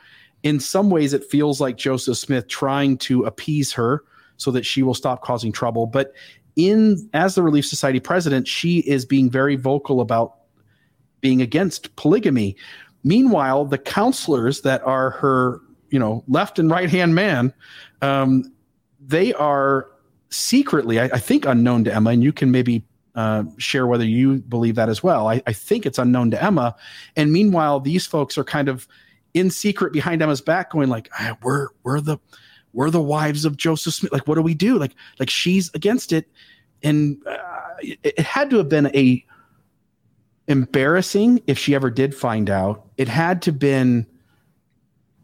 In 0.42 0.61
some 0.61 0.90
ways, 0.90 1.12
it 1.12 1.24
feels 1.24 1.61
like 1.61 1.76
Joseph 1.76 2.16
Smith 2.16 2.48
trying 2.48 2.96
to 2.98 3.24
appease 3.24 3.72
her 3.72 4.04
so 4.36 4.50
that 4.50 4.64
she 4.64 4.82
will 4.82 4.94
stop 4.94 5.22
causing 5.22 5.52
trouble. 5.52 5.86
But 5.86 6.14
in 6.56 7.08
as 7.12 7.34
the 7.34 7.42
Relief 7.42 7.66
Society 7.66 8.00
president, 8.00 8.48
she 8.48 8.78
is 8.80 9.04
being 9.04 9.30
very 9.30 9.56
vocal 9.56 10.00
about 10.00 10.36
being 11.21 11.43
against 11.43 11.95
polygamy. 11.97 12.57
Meanwhile, 13.05 13.66
the 13.66 13.79
counselors 13.79 14.61
that 14.62 14.83
are 14.83 15.11
her, 15.11 15.61
you 15.91 15.99
know, 15.99 16.25
left 16.29 16.59
and 16.59 16.71
right 16.71 16.91
hand 16.91 17.14
man, 17.14 17.53
um, 18.03 18.53
they 19.05 19.33
are 19.35 19.89
secretly, 20.31 21.01
I, 21.01 21.05
I, 21.05 21.18
think, 21.18 21.47
unknown 21.47 21.85
to 21.85 21.95
Emma, 21.95 22.11
and 22.11 22.23
you 22.23 22.33
can 22.33 22.51
maybe 22.51 22.85
uh, 23.14 23.45
share 23.59 23.87
whether 23.87 24.05
you 24.05 24.39
believe 24.39 24.77
that 24.77 24.89
as 24.89 25.03
well. 25.03 25.29
I, 25.29 25.43
I 25.47 25.53
think 25.53 25.87
it's 25.87 25.99
unknown 25.99 26.31
to 26.33 26.43
Emma, 26.43 26.77
and 27.16 27.33
meanwhile, 27.33 27.81
these 27.81 28.07
folks 28.07 28.39
are 28.39 28.45
kind 28.45 28.68
of 28.68 28.87
in 29.35 29.51
secret 29.51 29.93
behind 29.93 30.23
Emma's 30.23 30.41
back, 30.41 30.71
going 30.71 30.89
like, 30.89 31.11
ah, 31.18 31.37
"We're 31.43 31.68
we're 31.83 32.01
the 32.01 32.18
we're 32.73 32.91
the 32.91 33.03
wives 33.03 33.45
of 33.45 33.57
Joseph 33.57 33.95
Smith. 33.95 34.12
Like, 34.12 34.29
what 34.29 34.37
do 34.37 34.43
we 34.43 34.55
do? 34.55 34.79
Like, 34.79 34.95
like 35.18 35.31
she's 35.31 35.71
against 35.75 36.12
it, 36.12 36.29
and 36.83 37.21
uh, 37.27 37.37
it, 37.81 37.99
it 38.03 38.21
had 38.21 38.51
to 38.51 38.59
have 38.59 38.68
been 38.68 38.95
a 38.95 39.25
embarrassing 40.51 41.40
if 41.46 41.57
she 41.57 41.74
ever 41.74 41.90
did 41.90 42.14
find 42.14 42.51
out. 42.51 42.84
It 42.96 43.09
had 43.09 43.40
to 43.42 43.53
been 43.53 44.05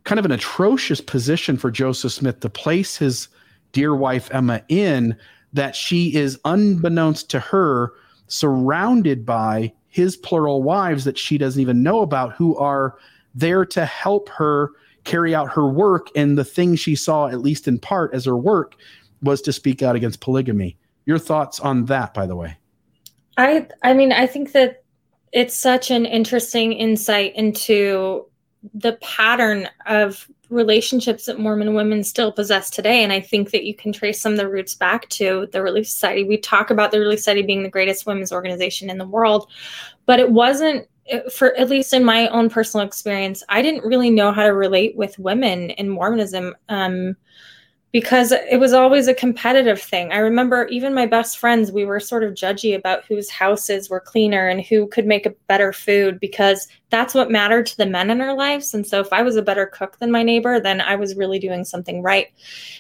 kind 0.05 0.21
of 0.21 0.25
an 0.25 0.31
atrocious 0.31 1.01
position 1.01 1.57
for 1.57 1.71
Joseph 1.71 2.13
Smith 2.13 2.41
to 2.41 2.49
place 2.49 2.97
his 2.97 3.29
dear 3.73 3.95
wife 3.95 4.31
Emma 4.33 4.63
in 4.69 5.17
that 5.53 5.75
she 5.75 6.15
is 6.15 6.39
unbeknownst 6.45 7.29
to 7.31 7.41
her 7.41 7.93
surrounded 8.29 9.27
by 9.27 9.73
his 9.89 10.17
plural 10.17 10.63
wives 10.63 11.05
that 11.05 11.19
she 11.19 11.39
doesn't 11.39 11.61
even 11.61 11.83
know 11.83 12.03
about 12.03 12.33
who 12.35 12.57
are 12.57 12.97
there 13.35 13.65
to 13.65 13.85
help 13.85 14.29
her 14.29 14.71
carry 15.03 15.35
out 15.35 15.51
her 15.53 15.67
work. 15.67 16.09
And 16.15 16.39
the 16.39 16.45
thing 16.45 16.77
she 16.77 16.95
saw 16.95 17.27
at 17.27 17.41
least 17.41 17.67
in 17.67 17.79
part 17.79 18.15
as 18.15 18.27
her 18.27 18.37
work 18.37 18.77
was 19.23 19.43
to 19.43 19.53
speak 19.53 19.83
out 19.83 19.97
against 19.97 20.21
polygamy. 20.21 20.77
Your 21.05 21.19
thoughts 21.19 21.59
on 21.59 21.87
that 21.87 22.15
by 22.15 22.27
the 22.27 22.37
way? 22.37 22.57
I 23.39 23.67
i 23.83 23.93
mean 23.93 24.13
i 24.13 24.27
think 24.27 24.53
that 24.53 24.83
it's 25.37 25.55
such 25.55 25.91
an 25.91 26.07
interesting 26.07 26.73
insight 26.73 27.37
into 27.37 28.25
the 28.73 28.95
pattern 29.03 29.69
of 29.85 30.31
relationships 30.49 31.27
that 31.27 31.39
Mormon 31.39 31.75
women 31.75 32.03
still 32.05 32.33
possess 32.33 32.71
today. 32.71 33.05
And 33.05 33.13
I 33.13 33.21
think 33.21 33.51
that 33.51 33.65
you 33.65 33.75
can 33.75 33.93
trace 33.93 34.19
some 34.19 34.33
of 34.33 34.39
the 34.39 34.49
roots 34.49 34.75
back 34.75 35.07
to 35.11 35.47
the 35.53 35.61
Relief 35.61 35.89
Society. 35.89 36.25
We 36.25 36.39
talk 36.39 36.71
about 36.71 36.91
the 36.91 37.01
Relief 37.01 37.19
Society 37.19 37.43
being 37.43 37.63
the 37.63 37.69
greatest 37.69 38.07
women's 38.07 38.33
organization 38.33 38.89
in 38.89 38.97
the 38.97 39.07
world, 39.07 39.51
but 40.07 40.21
it 40.21 40.31
wasn't 40.31 40.89
for 41.31 41.55
at 41.57 41.69
least 41.69 41.93
in 41.93 42.03
my 42.03 42.29
own 42.29 42.49
personal 42.49 42.87
experience, 42.87 43.45
I 43.51 43.61
didn't 43.61 43.85
really 43.85 44.11
know 44.11 44.33
how 44.33 44.43
to 44.43 44.55
relate 44.55 44.97
with 44.97 45.19
women 45.19 45.69
in 45.71 45.91
Mormonism. 45.91 46.55
Um, 46.71 47.15
because 47.93 48.33
it 48.33 48.59
was 48.59 48.73
always 48.73 49.09
a 49.09 49.15
competitive 49.15 49.81
thing. 49.81 50.13
I 50.13 50.19
remember 50.19 50.67
even 50.67 50.93
my 50.93 51.07
best 51.07 51.39
friends, 51.39 51.73
we 51.73 51.85
were 51.85 52.01
sort 52.01 52.25
of 52.25 52.35
judgy 52.35 52.77
about 52.77 53.05
whose 53.05 53.31
houses 53.31 53.89
were 53.89 54.01
cleaner 54.01 54.49
and 54.49 54.61
who 54.61 54.87
could 54.89 55.07
make 55.07 55.25
a 55.25 55.35
better 55.47 55.73
food 55.73 56.21
because 56.21 56.69
that's 56.91 57.15
what 57.15 57.31
mattered 57.31 57.65
to 57.67 57.77
the 57.77 57.87
men 57.87 58.11
in 58.11 58.21
our 58.21 58.35
lives. 58.35 58.75
And 58.75 58.87
so 58.87 59.01
if 59.01 59.13
I 59.13 59.23
was 59.23 59.37
a 59.37 59.43
better 59.43 59.67
cook 59.67 59.99
than 59.99 60.11
my 60.11 60.23
neighbor, 60.23 60.61
then 60.61 60.81
I 60.81 60.97
was 60.97 61.17
really 61.17 61.39
doing 61.39 61.65
something 61.65 62.03
right. 62.03 62.27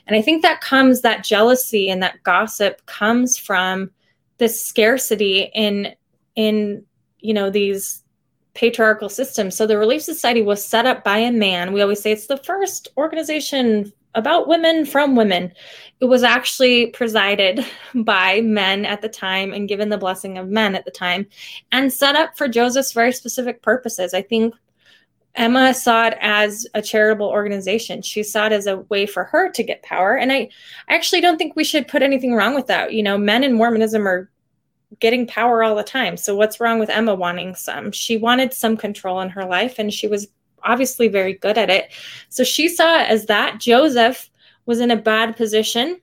And 0.07 0.16
I 0.16 0.22
think 0.22 0.42
that 0.42 0.61
comes, 0.61 1.00
that 1.00 1.24
jealousy 1.24 1.88
and 1.88 2.02
that 2.02 2.22
gossip 2.22 2.84
comes 2.86 3.38
from 3.38 3.90
this 4.38 4.62
scarcity 4.62 5.50
in, 5.54 5.94
in, 6.34 6.84
you 7.20 7.32
know, 7.32 7.48
these 7.48 8.02
patriarchal 8.52 9.09
systems. 9.09 9.54
So 9.54 9.66
the 9.66 9.78
Relief 9.78 10.02
Society 10.02 10.42
was 10.42 10.64
set 10.64 10.84
up 10.84 11.04
by 11.04 11.18
a 11.18 11.30
man. 11.30 11.72
We 11.72 11.80
always 11.80 12.00
say 12.00 12.12
it's 12.12 12.26
the 12.26 12.38
first 12.38 12.88
organization 12.96 13.92
about 14.17 14.49
women 14.49 14.85
from 14.85 15.14
women. 15.14 15.53
It 16.01 16.07
was 16.07 16.25
actually 16.25 16.89
presided 16.89 17.64
by 17.95 18.41
men 18.41 18.85
at 18.85 19.03
the 19.03 19.09
time 19.09 19.53
and 19.53 19.69
given 19.69 19.91
the 19.91 19.99
blessing 19.99 20.39
of 20.39 20.49
men 20.49 20.75
at 20.75 20.85
the 20.85 20.91
time 20.91 21.27
and 21.71 21.93
set 21.93 22.17
up 22.17 22.37
for 22.37 22.49
Joseph's 22.49 22.93
very 22.93 23.12
specific 23.12 23.62
purposes. 23.62 24.14
I 24.14 24.23
think 24.23 24.55
Emma 25.35 25.75
saw 25.75 26.07
it 26.07 26.17
as 26.21 26.67
a 26.73 26.81
charitable 26.81 27.29
organization. 27.29 28.01
She 28.01 28.23
saw 28.23 28.47
it 28.47 28.53
as 28.53 28.67
a 28.67 28.79
way 28.79 29.05
for 29.05 29.25
her 29.25 29.51
to 29.51 29.62
get 29.62 29.83
power. 29.83 30.17
And 30.17 30.33
I, 30.33 30.49
I 30.89 30.95
actually 30.95 31.21
don't 31.21 31.37
think 31.37 31.55
we 31.55 31.64
should 31.64 31.87
put 31.87 32.03
anything 32.03 32.35
wrong 32.35 32.55
with 32.55 32.67
that. 32.69 32.95
You 32.95 33.03
know, 33.03 33.19
men 33.19 33.45
in 33.45 33.53
Mormonism 33.53 34.09
are 34.09 34.31
getting 34.99 35.27
power 35.27 35.62
all 35.62 35.77
the 35.77 35.83
time. 35.83 36.17
So 36.17 36.35
what's 36.35 36.59
wrong 36.59 36.79
with 36.79 36.89
Emma 36.89 37.14
wanting 37.14 37.55
some? 37.55 37.93
She 37.93 38.17
wanted 38.17 38.55
some 38.55 38.79
control 38.79 39.21
in 39.21 39.29
her 39.29 39.45
life 39.45 39.79
and 39.79 39.93
she 39.93 40.09
was 40.09 40.29
obviously 40.67 41.09
very 41.09 41.35
good 41.35 41.57
at 41.57 41.71
it. 41.71 41.93
So 42.29 42.45
she 42.45 42.69
saw 42.69 43.01
it 43.01 43.09
as 43.09 43.27
that. 43.27 43.61
Joseph 43.61 44.31
was 44.67 44.81
in 44.81 44.91
a 44.91 44.97
bad 44.97 45.37
position. 45.37 46.01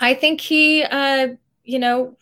I 0.00 0.14
think 0.14 0.40
he, 0.40 0.82
uh, 0.82 1.28
you 1.64 1.78
know, 1.78 2.16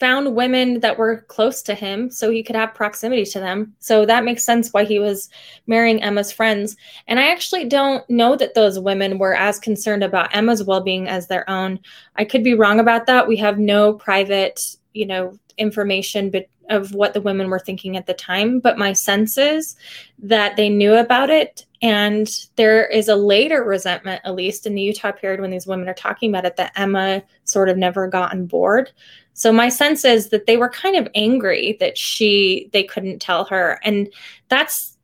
found 0.00 0.34
women 0.34 0.80
that 0.80 0.96
were 0.96 1.26
close 1.28 1.60
to 1.60 1.74
him 1.74 2.10
so 2.10 2.30
he 2.30 2.42
could 2.42 2.56
have 2.56 2.74
proximity 2.74 3.24
to 3.26 3.38
them. 3.38 3.74
So 3.80 4.06
that 4.06 4.24
makes 4.24 4.42
sense 4.42 4.72
why 4.72 4.84
he 4.84 4.98
was 4.98 5.28
marrying 5.66 6.02
Emma's 6.02 6.32
friends. 6.32 6.76
And 7.06 7.20
I 7.20 7.30
actually 7.30 7.66
don't 7.66 8.08
know 8.08 8.34
that 8.36 8.54
those 8.54 8.78
women 8.78 9.18
were 9.18 9.34
as 9.34 9.58
concerned 9.58 10.02
about 10.02 10.34
Emma's 10.34 10.64
well 10.64 10.80
being 10.80 11.06
as 11.06 11.26
their 11.26 11.48
own. 11.50 11.78
I 12.16 12.24
could 12.24 12.42
be 12.42 12.54
wrong 12.54 12.80
about 12.80 13.06
that. 13.06 13.28
We 13.28 13.36
have 13.36 13.58
no 13.58 13.92
private, 13.92 14.76
you 14.94 15.04
know, 15.04 15.38
information 15.58 16.30
but 16.30 16.46
of 16.70 16.94
what 16.94 17.12
the 17.12 17.20
women 17.20 17.50
were 17.50 17.58
thinking 17.58 17.96
at 17.96 18.06
the 18.06 18.14
time, 18.14 18.60
but 18.60 18.78
my 18.78 18.92
sense 18.92 19.36
is 19.36 19.76
that 20.20 20.56
they 20.56 20.68
knew 20.68 20.94
about 20.94 21.28
it. 21.28 21.66
And 21.82 22.28
there 22.56 22.86
is 22.86 23.08
a 23.08 23.16
later 23.16 23.64
resentment, 23.64 24.22
at 24.24 24.34
least 24.34 24.66
in 24.66 24.74
the 24.74 24.82
Utah 24.82 25.12
period 25.12 25.40
when 25.40 25.50
these 25.50 25.66
women 25.66 25.88
are 25.88 25.94
talking 25.94 26.30
about 26.30 26.44
it, 26.44 26.56
that 26.56 26.72
Emma 26.76 27.22
sort 27.44 27.68
of 27.68 27.76
never 27.76 28.06
got 28.06 28.32
on 28.32 28.46
board. 28.46 28.92
So 29.34 29.52
my 29.52 29.68
sense 29.68 30.04
is 30.04 30.28
that 30.28 30.46
they 30.46 30.56
were 30.56 30.68
kind 30.68 30.96
of 30.96 31.08
angry 31.14 31.76
that 31.80 31.96
she 31.96 32.68
they 32.72 32.82
couldn't 32.82 33.20
tell 33.20 33.44
her. 33.46 33.80
And 33.84 34.12
that's 34.48 34.96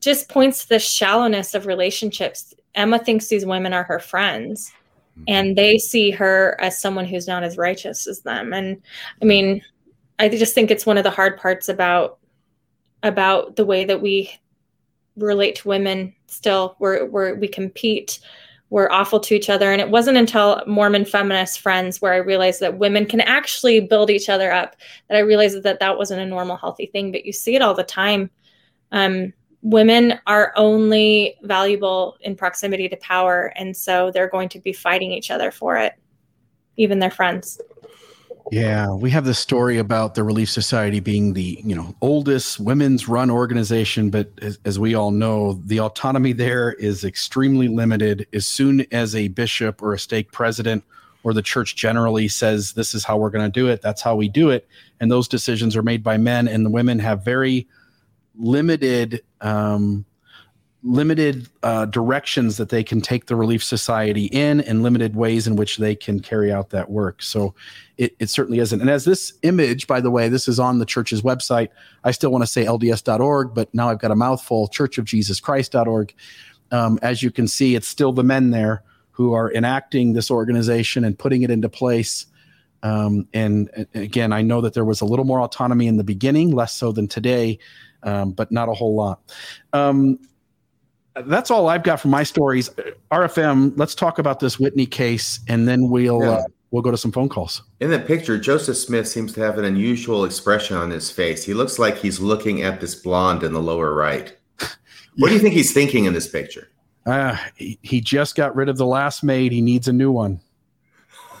just 0.00 0.28
points 0.28 0.62
to 0.62 0.68
the 0.70 0.78
shallowness 0.78 1.54
of 1.54 1.66
relationships. 1.66 2.54
Emma 2.74 2.98
thinks 2.98 3.28
these 3.28 3.46
women 3.46 3.72
are 3.72 3.84
her 3.84 4.00
friends 4.00 4.72
mm-hmm. 5.12 5.24
and 5.28 5.56
they 5.56 5.78
see 5.78 6.10
her 6.10 6.56
as 6.60 6.80
someone 6.80 7.04
who's 7.04 7.28
not 7.28 7.44
as 7.44 7.56
righteous 7.56 8.08
as 8.08 8.20
them. 8.22 8.52
And 8.52 8.82
I 9.22 9.24
mean, 9.24 9.62
I 10.18 10.28
just 10.28 10.54
think 10.54 10.70
it's 10.70 10.86
one 10.86 10.98
of 10.98 11.04
the 11.04 11.10
hard 11.10 11.38
parts 11.38 11.68
about 11.68 12.18
about 13.02 13.56
the 13.56 13.64
way 13.66 13.84
that 13.84 14.00
we 14.00 14.30
relate 15.16 15.56
to 15.56 15.68
women 15.68 16.14
still. 16.26 16.76
We're, 16.78 17.04
we're 17.06 17.34
we 17.34 17.48
compete. 17.48 18.20
We're 18.70 18.90
awful 18.90 19.20
to 19.20 19.34
each 19.34 19.50
other. 19.50 19.70
And 19.70 19.80
it 19.80 19.90
wasn't 19.90 20.16
until 20.16 20.62
mormon 20.66 21.04
feminist 21.04 21.60
friends 21.60 22.00
where 22.00 22.12
i 22.12 22.16
realized 22.16 22.60
that 22.60 22.78
women 22.78 23.06
can 23.06 23.20
actually 23.20 23.80
build 23.80 24.10
each 24.10 24.28
other 24.28 24.50
up 24.50 24.74
that 25.08 25.16
i 25.16 25.20
realized 25.20 25.62
that 25.62 25.78
that 25.78 25.98
wasn't 25.98 26.22
a 26.22 26.26
normal 26.26 26.56
healthy 26.56 26.86
thing. 26.86 27.12
But 27.12 27.24
you 27.24 27.32
see 27.32 27.54
it 27.54 27.62
all 27.62 27.74
the 27.74 27.84
time. 27.84 28.30
Um, 28.92 29.32
women 29.62 30.20
are 30.26 30.52
only 30.56 31.36
valuable 31.42 32.16
in 32.20 32.36
proximity 32.36 32.88
to 32.88 32.96
power. 32.98 33.52
And 33.56 33.76
so 33.76 34.10
they're 34.10 34.28
going 34.28 34.48
to 34.50 34.60
be 34.60 34.72
fighting 34.72 35.10
each 35.12 35.30
other 35.30 35.50
for 35.50 35.76
it 35.76 35.94
even 36.76 36.98
their 36.98 37.10
friends 37.10 37.60
yeah, 38.50 38.92
we 38.92 39.10
have 39.10 39.24
this 39.24 39.38
story 39.38 39.78
about 39.78 40.14
the 40.14 40.22
Relief 40.22 40.50
Society 40.50 41.00
being 41.00 41.32
the 41.32 41.60
you 41.64 41.74
know 41.74 41.94
oldest 42.00 42.60
women's 42.60 43.08
run 43.08 43.30
organization, 43.30 44.10
but 44.10 44.30
as, 44.42 44.58
as, 44.64 44.78
we 44.78 44.94
all 44.94 45.10
know, 45.10 45.54
the 45.64 45.80
autonomy 45.80 46.32
there 46.32 46.72
is 46.74 47.04
extremely 47.04 47.68
limited. 47.68 48.26
As 48.32 48.46
soon 48.46 48.86
as 48.92 49.14
a 49.14 49.28
bishop 49.28 49.82
or 49.82 49.94
a 49.94 49.98
stake 49.98 50.30
president 50.30 50.84
or 51.22 51.32
the 51.32 51.42
church 51.42 51.74
generally 51.74 52.28
says 52.28 52.74
this 52.74 52.94
is 52.94 53.02
how 53.02 53.16
we're 53.16 53.30
going 53.30 53.50
to 53.50 53.60
do 53.60 53.68
it, 53.68 53.80
that's 53.80 54.02
how 54.02 54.14
we 54.14 54.28
do 54.28 54.50
it, 54.50 54.68
and 55.00 55.10
those 55.10 55.26
decisions 55.26 55.74
are 55.74 55.82
made 55.82 56.02
by 56.02 56.18
men, 56.18 56.46
and 56.46 56.66
the 56.66 56.70
women 56.70 56.98
have 56.98 57.24
very 57.24 57.66
limited 58.36 59.22
um, 59.40 60.04
limited 60.84 61.48
uh, 61.62 61.86
directions 61.86 62.58
that 62.58 62.68
they 62.68 62.84
can 62.84 63.00
take 63.00 63.26
the 63.26 63.34
Relief 63.34 63.64
Society 63.64 64.26
in 64.26 64.60
and 64.60 64.82
limited 64.82 65.16
ways 65.16 65.46
in 65.46 65.56
which 65.56 65.78
they 65.78 65.94
can 65.94 66.20
carry 66.20 66.52
out 66.52 66.70
that 66.70 66.90
work. 66.90 67.22
So 67.22 67.54
it, 67.96 68.14
it 68.18 68.28
certainly 68.28 68.58
isn't. 68.58 68.80
And 68.80 68.90
as 68.90 69.06
this 69.06 69.32
image, 69.42 69.86
by 69.86 70.00
the 70.00 70.10
way, 70.10 70.28
this 70.28 70.46
is 70.46 70.60
on 70.60 70.78
the 70.78 70.84
church's 70.84 71.22
website. 71.22 71.68
I 72.04 72.10
still 72.10 72.30
want 72.30 72.42
to 72.42 72.46
say 72.46 72.66
LDS.org, 72.66 73.54
but 73.54 73.72
now 73.74 73.88
I've 73.88 73.98
got 73.98 74.10
a 74.10 74.16
mouthful, 74.16 74.68
church 74.68 74.98
of 74.98 75.06
churchofjesuschrist.org. 75.06 76.14
Um, 76.70 76.98
as 77.00 77.22
you 77.22 77.30
can 77.30 77.48
see, 77.48 77.74
it's 77.74 77.88
still 77.88 78.12
the 78.12 78.24
men 78.24 78.50
there 78.50 78.82
who 79.12 79.32
are 79.32 79.50
enacting 79.52 80.12
this 80.12 80.30
organization 80.30 81.04
and 81.04 81.18
putting 81.18 81.42
it 81.42 81.50
into 81.50 81.68
place. 81.68 82.26
Um, 82.82 83.26
and, 83.32 83.86
again, 83.94 84.32
I 84.32 84.42
know 84.42 84.60
that 84.60 84.74
there 84.74 84.84
was 84.84 85.00
a 85.00 85.06
little 85.06 85.24
more 85.24 85.40
autonomy 85.40 85.86
in 85.86 85.96
the 85.96 86.04
beginning, 86.04 86.50
less 86.50 86.74
so 86.74 86.92
than 86.92 87.08
today, 87.08 87.58
um, 88.02 88.32
but 88.32 88.52
not 88.52 88.68
a 88.68 88.74
whole 88.74 88.94
lot. 88.94 89.20
Um, 89.72 90.18
that's 91.26 91.50
all 91.50 91.68
I've 91.68 91.82
got 91.82 92.00
from 92.00 92.10
my 92.10 92.22
stories. 92.22 92.70
RFM, 93.10 93.74
let's 93.76 93.94
talk 93.94 94.18
about 94.18 94.40
this 94.40 94.58
Whitney 94.58 94.86
case, 94.86 95.40
and 95.48 95.68
then 95.68 95.88
we'll 95.88 96.20
yeah. 96.20 96.30
uh, 96.30 96.42
we'll 96.70 96.82
go 96.82 96.90
to 96.90 96.96
some 96.96 97.12
phone 97.12 97.28
calls. 97.28 97.62
In 97.80 97.90
the 97.90 97.98
picture, 97.98 98.38
Joseph 98.38 98.76
Smith 98.76 99.06
seems 99.06 99.32
to 99.34 99.40
have 99.40 99.58
an 99.58 99.64
unusual 99.64 100.24
expression 100.24 100.76
on 100.76 100.90
his 100.90 101.10
face. 101.10 101.44
He 101.44 101.54
looks 101.54 101.78
like 101.78 101.96
he's 101.98 102.20
looking 102.20 102.62
at 102.62 102.80
this 102.80 102.94
blonde 102.94 103.42
in 103.42 103.52
the 103.52 103.62
lower 103.62 103.94
right. 103.94 104.36
What 105.16 105.28
do 105.28 105.34
you 105.34 105.40
think 105.40 105.54
he's 105.54 105.72
thinking 105.72 106.06
in 106.06 106.12
this 106.12 106.26
picture? 106.26 106.70
Uh, 107.06 107.36
he, 107.54 107.78
he 107.82 108.00
just 108.00 108.34
got 108.34 108.56
rid 108.56 108.68
of 108.68 108.76
the 108.76 108.86
last 108.86 109.22
maid. 109.22 109.52
He 109.52 109.60
needs 109.60 109.86
a 109.86 109.92
new 109.92 110.10
one. 110.10 110.40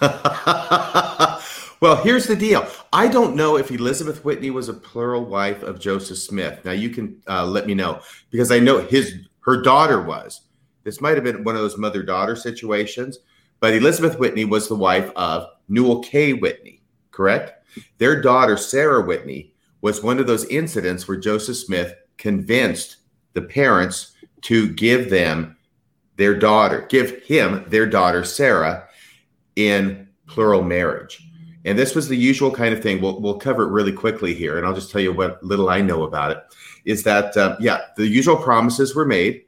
well, 0.00 1.96
here's 2.02 2.26
the 2.26 2.36
deal. 2.36 2.66
I 2.92 3.08
don't 3.08 3.34
know 3.34 3.56
if 3.56 3.70
Elizabeth 3.70 4.24
Whitney 4.24 4.50
was 4.50 4.68
a 4.68 4.74
plural 4.74 5.24
wife 5.24 5.62
of 5.62 5.80
Joseph 5.80 6.18
Smith. 6.18 6.64
Now 6.64 6.72
you 6.72 6.90
can 6.90 7.20
uh, 7.26 7.46
let 7.46 7.66
me 7.66 7.74
know 7.74 8.00
because 8.30 8.52
I 8.52 8.58
know 8.58 8.80
his 8.80 9.14
her 9.44 9.60
daughter 9.62 10.02
was. 10.02 10.42
This 10.84 11.00
might 11.00 11.14
have 11.14 11.24
been 11.24 11.44
one 11.44 11.54
of 11.54 11.62
those 11.62 11.78
mother 11.78 12.02
daughter 12.02 12.36
situations, 12.36 13.18
but 13.60 13.74
Elizabeth 13.74 14.18
Whitney 14.18 14.44
was 14.44 14.68
the 14.68 14.74
wife 14.74 15.10
of 15.16 15.46
Newel 15.68 16.02
K. 16.02 16.34
Whitney, 16.34 16.82
correct? 17.10 17.64
Their 17.98 18.20
daughter 18.20 18.56
Sarah 18.56 19.02
Whitney 19.02 19.54
was 19.80 20.02
one 20.02 20.18
of 20.18 20.26
those 20.26 20.44
incidents 20.46 21.06
where 21.06 21.18
Joseph 21.18 21.56
Smith 21.56 21.94
convinced 22.16 22.98
the 23.32 23.42
parents 23.42 24.12
to 24.42 24.68
give 24.72 25.10
them 25.10 25.56
their 26.16 26.38
daughter, 26.38 26.86
give 26.88 27.22
him 27.24 27.64
their 27.68 27.86
daughter 27.86 28.24
Sarah 28.24 28.88
in 29.56 30.08
plural 30.26 30.62
marriage. 30.62 31.26
And 31.64 31.78
this 31.78 31.94
was 31.94 32.08
the 32.08 32.16
usual 32.16 32.50
kind 32.50 32.74
of 32.74 32.82
thing. 32.82 33.00
We'll, 33.00 33.20
we'll 33.20 33.38
cover 33.38 33.64
it 33.64 33.72
really 33.72 33.92
quickly 33.92 34.34
here. 34.34 34.58
And 34.58 34.66
I'll 34.66 34.74
just 34.74 34.90
tell 34.90 35.00
you 35.00 35.12
what 35.12 35.42
little 35.42 35.70
I 35.70 35.80
know 35.80 36.02
about 36.04 36.30
it 36.32 36.38
is 36.84 37.02
that, 37.02 37.36
uh, 37.36 37.56
yeah, 37.60 37.80
the 37.96 38.06
usual 38.06 38.36
promises 38.36 38.94
were 38.94 39.06
made 39.06 39.44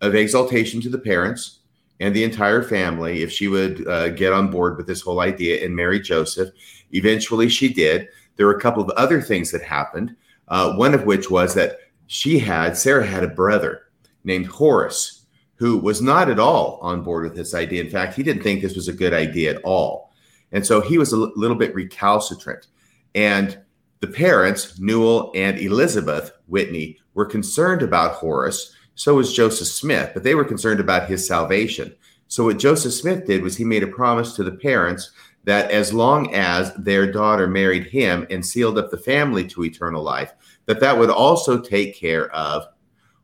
of 0.00 0.14
exaltation 0.14 0.80
to 0.80 0.88
the 0.88 0.98
parents 0.98 1.60
and 2.00 2.14
the 2.14 2.24
entire 2.24 2.62
family 2.62 3.22
if 3.22 3.32
she 3.32 3.48
would 3.48 3.86
uh, 3.88 4.10
get 4.10 4.32
on 4.32 4.50
board 4.50 4.76
with 4.76 4.86
this 4.86 5.00
whole 5.00 5.20
idea 5.20 5.64
and 5.64 5.74
marry 5.74 5.98
Joseph. 5.98 6.50
Eventually, 6.92 7.48
she 7.48 7.72
did. 7.72 8.08
There 8.36 8.46
were 8.46 8.56
a 8.56 8.60
couple 8.60 8.82
of 8.82 8.90
other 8.90 9.20
things 9.20 9.50
that 9.50 9.62
happened, 9.62 10.14
uh, 10.48 10.74
one 10.74 10.94
of 10.94 11.04
which 11.04 11.30
was 11.30 11.54
that 11.54 11.78
she 12.06 12.38
had, 12.38 12.76
Sarah 12.76 13.06
had 13.06 13.24
a 13.24 13.28
brother 13.28 13.82
named 14.24 14.46
Horace 14.46 15.26
who 15.56 15.76
was 15.76 16.00
not 16.00 16.30
at 16.30 16.38
all 16.38 16.78
on 16.82 17.02
board 17.02 17.24
with 17.24 17.34
this 17.34 17.52
idea. 17.52 17.82
In 17.82 17.90
fact, 17.90 18.14
he 18.14 18.22
didn't 18.22 18.44
think 18.44 18.62
this 18.62 18.76
was 18.76 18.86
a 18.86 18.92
good 18.92 19.12
idea 19.12 19.56
at 19.56 19.62
all. 19.64 20.12
And 20.52 20.64
so 20.64 20.80
he 20.80 20.98
was 20.98 21.12
a 21.12 21.16
l- 21.16 21.32
little 21.34 21.56
bit 21.56 21.74
recalcitrant. 21.74 22.68
And 23.14 23.58
the 24.00 24.06
parents, 24.06 24.78
Newel 24.78 25.32
and 25.34 25.58
Elizabeth 25.58 26.32
Whitney, 26.46 26.98
were 27.14 27.26
concerned 27.26 27.82
about 27.82 28.12
Horace. 28.12 28.74
So 28.94 29.14
was 29.14 29.32
Joseph 29.32 29.68
Smith, 29.68 30.10
but 30.14 30.22
they 30.22 30.34
were 30.34 30.44
concerned 30.44 30.80
about 30.80 31.08
his 31.08 31.26
salvation. 31.26 31.94
So 32.28 32.44
what 32.44 32.58
Joseph 32.58 32.92
Smith 32.92 33.26
did 33.26 33.42
was 33.42 33.56
he 33.56 33.64
made 33.64 33.82
a 33.82 33.88
promise 33.88 34.34
to 34.36 34.44
the 34.44 34.52
parents 34.52 35.10
that 35.44 35.70
as 35.70 35.94
long 35.94 36.34
as 36.34 36.74
their 36.74 37.10
daughter 37.10 37.46
married 37.46 37.86
him 37.86 38.26
and 38.30 38.44
sealed 38.44 38.76
up 38.76 38.90
the 38.90 38.98
family 38.98 39.46
to 39.48 39.64
eternal 39.64 40.02
life, 40.02 40.32
that 40.66 40.80
that 40.80 40.98
would 40.98 41.10
also 41.10 41.60
take 41.60 41.96
care 41.96 42.30
of 42.34 42.66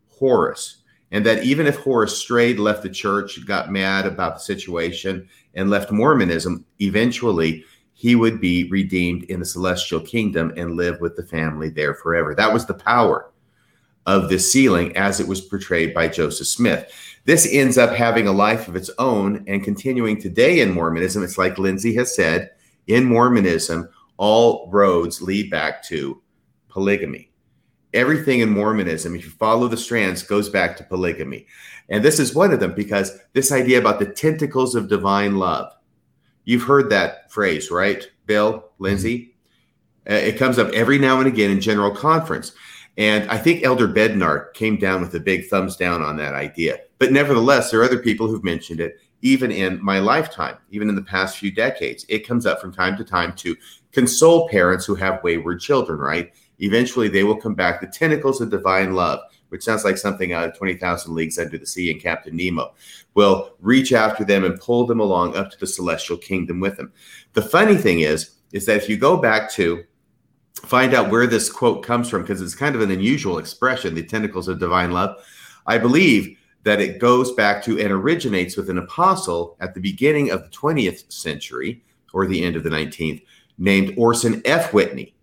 Horace 0.09 0.85
and 1.15 1.25
that 1.25 1.45
even 1.45 1.69
if 1.69 1.77
Horace 1.77 2.19
strayed, 2.19 2.59
left 2.59 2.83
the 2.83 2.91
church, 2.91 3.47
got 3.47 3.71
mad 3.71 4.05
about 4.05 4.35
the 4.35 4.41
situation, 4.41 5.29
and 5.55 5.71
left 5.71 5.93
Mormonism, 5.93 6.65
eventually 6.81 7.65
he 7.95 8.15
would 8.15 8.41
be 8.41 8.69
redeemed 8.71 9.25
in 9.25 9.41
the 9.41 9.47
celestial 9.47 10.01
kingdom 10.01 10.53
and 10.57 10.77
live 10.77 11.01
with 11.01 11.17
the 11.17 11.25
family 11.25 11.71
there 11.71 11.95
forever. 11.95 12.35
That 12.35 12.53
was 12.53 12.67
the 12.67 12.75
power 12.75 13.31
of 14.07 14.29
the 14.29 14.39
sealing 14.39 14.95
as 14.97 15.21
it 15.21 15.27
was 15.27 15.41
portrayed 15.41 15.95
by 15.95 16.09
Joseph 16.09 16.47
Smith. 16.47 16.93
This 17.25 17.49
ends 17.51 17.79
up 17.79 17.95
having 17.95 18.27
a 18.27 18.33
life 18.33 18.69
of 18.69 18.77
its 18.77 18.91
own 18.99 19.45
and 19.47 19.65
continuing 19.65 20.21
today 20.21 20.61
in 20.61 20.73
Mormonism. 20.73 21.23
It's 21.23 21.39
like 21.39 21.59
Lindsay 21.59 21.95
has 21.95 22.15
said 22.15 22.51
in 22.87 23.05
Mormonism, 23.05 23.89
all 24.19 24.69
roads 24.71 25.23
lead 25.23 25.51
back 25.51 25.83
to 25.85 26.21
polygamy 26.69 27.31
everything 27.95 28.41
in 28.41 28.51
Mormonism, 28.51 29.15
if 29.15 29.25
you 29.25 29.31
follow 29.31 29.69
the 29.69 29.77
strands, 29.77 30.23
goes 30.23 30.49
back 30.49 30.77
to 30.77 30.85
polygamy. 30.85 31.47
And 31.89 32.05
this 32.05 32.19
is 32.19 32.35
one 32.35 32.53
of 32.53 32.61
them 32.61 32.75
because 32.75 33.19
this 33.33 33.53
idea 33.53 33.79
about 33.79 34.01
the 34.01 34.07
tentacles 34.07 34.75
of 34.75 34.89
divine 34.89 35.37
love. 35.37 35.73
You've 36.45 36.63
heard 36.63 36.91
that 36.91 37.31
phrase, 37.33 37.71
right, 37.71 38.05
Bill, 38.27 38.65
Lindsay? 38.79 39.35
Uh, 40.09 40.15
it 40.15 40.39
comes 40.39 40.59
up 40.59 40.73
every 40.73 40.99
now 40.99 41.19
and 41.19 41.27
again 41.27 41.51
in 41.51 41.61
general 41.61 41.91
conference. 41.91 42.53
And 42.97 43.29
I 43.31 43.39
think 43.39 43.65
Elder 43.65 43.89
Bednar 43.89 44.53
came 44.55 44.77
down 44.77 45.01
with 45.01 45.15
a 45.15 45.21
big 45.21 45.49
thumbs 45.49 45.77
down 45.77 46.03
on 46.03 46.17
that 46.19 46.35
idea. 46.35 46.79
But 46.99 47.13
nevertheless, 47.13 47.71
there 47.71 47.81
are 47.81 47.85
other 47.85 47.99
people 47.99 48.29
who've 48.29 48.45
mentioned 48.45 48.81
it, 48.81 49.01
even 49.23 49.51
in 49.51 49.83
my 49.83 49.99
lifetime, 49.99 50.57
even 50.71 50.89
in 50.89 50.95
the 50.95 51.03
past 51.03 51.39
few 51.39 51.51
decades. 51.51 52.05
It 52.09 52.27
comes 52.27 52.47
up 52.47 52.61
from 52.61 52.73
time 52.73 52.97
to 52.99 53.05
time 53.05 53.35
to 53.37 53.57
console 53.93 54.49
parents 54.49 54.85
who 54.85 54.95
have 54.95 55.25
wayward 55.25 55.61
children, 55.61 55.99
right? 55.99 56.33
Eventually, 56.61 57.09
they 57.09 57.25
will 57.25 57.37
come 57.37 57.55
back. 57.55 57.81
The 57.81 57.89
tentacles 57.89 58.41
of 58.41 58.51
divine 58.51 58.95
love, 58.95 59.21
which 59.55 59.63
sounds 59.63 59.85
like 59.85 59.97
something 59.97 60.33
out 60.33 60.49
of 60.49 60.59
20,000 60.59 61.15
Leagues 61.15 61.39
Under 61.39 61.57
the 61.57 61.65
Sea 61.65 61.93
and 61.93 62.03
Captain 62.03 62.37
Nemo, 62.37 62.75
will 63.15 63.55
reach 63.61 63.93
after 63.93 64.25
them 64.25 64.43
and 64.43 64.61
pull 64.61 64.85
them 64.85 64.99
along 64.99 65.37
up 65.37 65.49
to 65.53 65.61
the 65.61 65.67
celestial 65.69 66.17
kingdom 66.17 66.59
with 66.59 66.77
them. 66.77 66.93
The 67.35 67.43
funny 67.43 67.77
thing 67.77 68.01
is, 68.01 68.31
is 68.51 68.67
that 68.67 68.79
if 68.79 68.89
you 68.89 68.97
go 68.97 69.17
back 69.17 69.49
to 69.53 69.85
find 70.57 70.93
out 70.93 71.09
where 71.09 71.29
this 71.29 71.53
quote 71.53 71.85
comes 71.85 72.11
from, 72.11 72.23
because 72.23 72.43
it's 72.43 72.57
kind 72.57 72.75
of 72.75 72.81
an 72.81 72.91
unusual 72.91 73.39
expression, 73.39 73.95
the 73.95 74.03
tentacles 74.03 74.49
of 74.49 74.59
divine 74.59 74.91
love, 74.91 75.25
I 75.69 75.79
believe 75.79 76.37
that 76.65 76.81
it 76.81 76.99
goes 76.99 77.31
back 77.31 77.63
to 77.63 77.81
and 77.81 77.93
originates 77.93 78.57
with 78.57 78.69
an 78.69 78.79
apostle 78.79 79.57
at 79.61 79.73
the 79.75 79.81
beginning 79.81 80.33
of 80.33 80.43
the 80.43 80.51
20th 80.51 81.13
century 81.13 81.85
or 82.13 82.27
the 82.27 82.43
end 82.43 82.57
of 82.57 82.65
the 82.65 82.71
19th 82.71 83.23
named 83.57 83.95
Orson 83.97 84.43
F. 84.45 84.73
Whitney. 84.73 85.15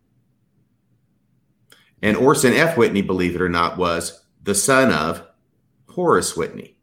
And 2.01 2.17
Orson 2.17 2.53
F. 2.53 2.77
Whitney, 2.77 3.01
believe 3.01 3.35
it 3.35 3.41
or 3.41 3.49
not, 3.49 3.77
was 3.77 4.20
the 4.43 4.55
son 4.55 4.91
of 4.91 5.23
Horace 5.89 6.35
Whitney. 6.35 6.77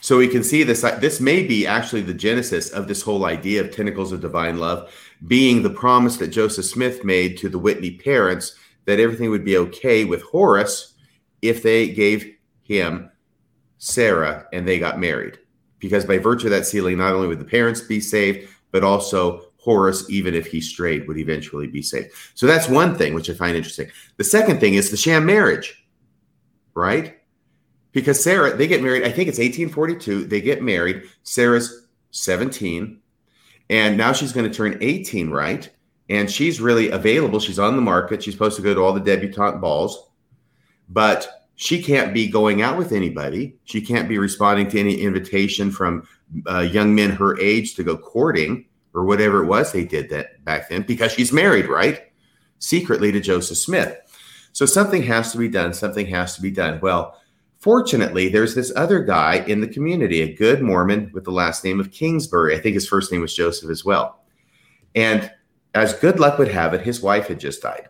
So 0.00 0.18
we 0.18 0.26
can 0.26 0.42
see 0.42 0.64
this. 0.64 0.80
This 0.80 1.20
may 1.20 1.46
be 1.46 1.66
actually 1.66 2.02
the 2.02 2.14
genesis 2.14 2.70
of 2.70 2.88
this 2.88 3.02
whole 3.02 3.24
idea 3.24 3.60
of 3.60 3.70
tentacles 3.70 4.10
of 4.10 4.20
divine 4.20 4.58
love, 4.58 4.92
being 5.28 5.62
the 5.62 5.70
promise 5.70 6.16
that 6.16 6.28
Joseph 6.28 6.64
Smith 6.64 7.04
made 7.04 7.38
to 7.38 7.48
the 7.48 7.58
Whitney 7.58 7.92
parents 7.92 8.56
that 8.84 8.98
everything 8.98 9.30
would 9.30 9.44
be 9.44 9.56
okay 9.56 10.04
with 10.04 10.22
Horace 10.22 10.94
if 11.40 11.62
they 11.62 11.88
gave 11.88 12.34
him 12.64 13.10
Sarah 13.78 14.46
and 14.52 14.66
they 14.66 14.80
got 14.80 14.98
married. 14.98 15.38
Because 15.78 16.04
by 16.04 16.18
virtue 16.18 16.48
of 16.48 16.52
that 16.52 16.66
sealing, 16.66 16.98
not 16.98 17.12
only 17.12 17.28
would 17.28 17.40
the 17.40 17.44
parents 17.44 17.80
be 17.80 18.00
saved, 18.00 18.48
but 18.72 18.82
also 18.82 19.51
Horace, 19.62 20.10
even 20.10 20.34
if 20.34 20.46
he 20.46 20.60
strayed, 20.60 21.06
would 21.06 21.18
eventually 21.18 21.68
be 21.68 21.82
saved. 21.82 22.10
So 22.34 22.48
that's 22.48 22.68
one 22.68 22.96
thing 22.96 23.14
which 23.14 23.30
I 23.30 23.34
find 23.34 23.56
interesting. 23.56 23.88
The 24.16 24.24
second 24.24 24.58
thing 24.58 24.74
is 24.74 24.90
the 24.90 24.96
sham 24.96 25.24
marriage, 25.24 25.86
right? 26.74 27.20
Because 27.92 28.20
Sarah, 28.22 28.56
they 28.56 28.66
get 28.66 28.82
married, 28.82 29.04
I 29.04 29.12
think 29.12 29.28
it's 29.28 29.38
1842. 29.38 30.24
They 30.24 30.40
get 30.40 30.62
married. 30.62 31.04
Sarah's 31.22 31.86
17, 32.10 32.98
and 33.70 33.96
now 33.96 34.12
she's 34.12 34.32
going 34.32 34.50
to 34.50 34.54
turn 34.54 34.78
18, 34.80 35.30
right? 35.30 35.70
And 36.08 36.28
she's 36.28 36.60
really 36.60 36.90
available. 36.90 37.38
She's 37.38 37.60
on 37.60 37.76
the 37.76 37.82
market. 37.82 38.24
She's 38.24 38.34
supposed 38.34 38.56
to 38.56 38.62
go 38.62 38.74
to 38.74 38.80
all 38.80 38.92
the 38.92 39.00
debutante 39.00 39.60
balls, 39.60 40.10
but 40.88 41.46
she 41.54 41.80
can't 41.80 42.12
be 42.12 42.26
going 42.26 42.62
out 42.62 42.76
with 42.76 42.90
anybody. 42.90 43.54
She 43.62 43.80
can't 43.80 44.08
be 44.08 44.18
responding 44.18 44.68
to 44.70 44.80
any 44.80 44.96
invitation 44.96 45.70
from 45.70 46.08
uh, 46.48 46.60
young 46.60 46.96
men 46.96 47.10
her 47.10 47.38
age 47.38 47.76
to 47.76 47.84
go 47.84 47.96
courting 47.96 48.66
or 48.94 49.04
whatever 49.04 49.42
it 49.42 49.46
was 49.46 49.72
they 49.72 49.84
did 49.84 50.10
that 50.10 50.44
back 50.44 50.68
then 50.68 50.82
because 50.82 51.12
she's 51.12 51.32
married, 51.32 51.66
right? 51.66 52.12
Secretly 52.58 53.10
to 53.12 53.20
Joseph 53.20 53.58
Smith. 53.58 53.98
So 54.52 54.66
something 54.66 55.02
has 55.04 55.32
to 55.32 55.38
be 55.38 55.48
done. 55.48 55.72
Something 55.72 56.06
has 56.06 56.34
to 56.36 56.42
be 56.42 56.50
done. 56.50 56.78
Well, 56.82 57.18
fortunately, 57.58 58.28
there's 58.28 58.54
this 58.54 58.72
other 58.76 59.02
guy 59.02 59.44
in 59.46 59.60
the 59.60 59.68
community, 59.68 60.20
a 60.20 60.34
good 60.34 60.62
Mormon 60.62 61.10
with 61.14 61.24
the 61.24 61.30
last 61.30 61.64
name 61.64 61.80
of 61.80 61.90
Kingsbury. 61.90 62.54
I 62.54 62.60
think 62.60 62.74
his 62.74 62.88
first 62.88 63.10
name 63.10 63.22
was 63.22 63.34
Joseph 63.34 63.70
as 63.70 63.84
well. 63.84 64.24
And 64.94 65.30
as 65.74 65.94
good 65.94 66.20
luck 66.20 66.38
would 66.38 66.48
have 66.48 66.74
it, 66.74 66.82
his 66.82 67.00
wife 67.00 67.28
had 67.28 67.40
just 67.40 67.62
died. 67.62 67.88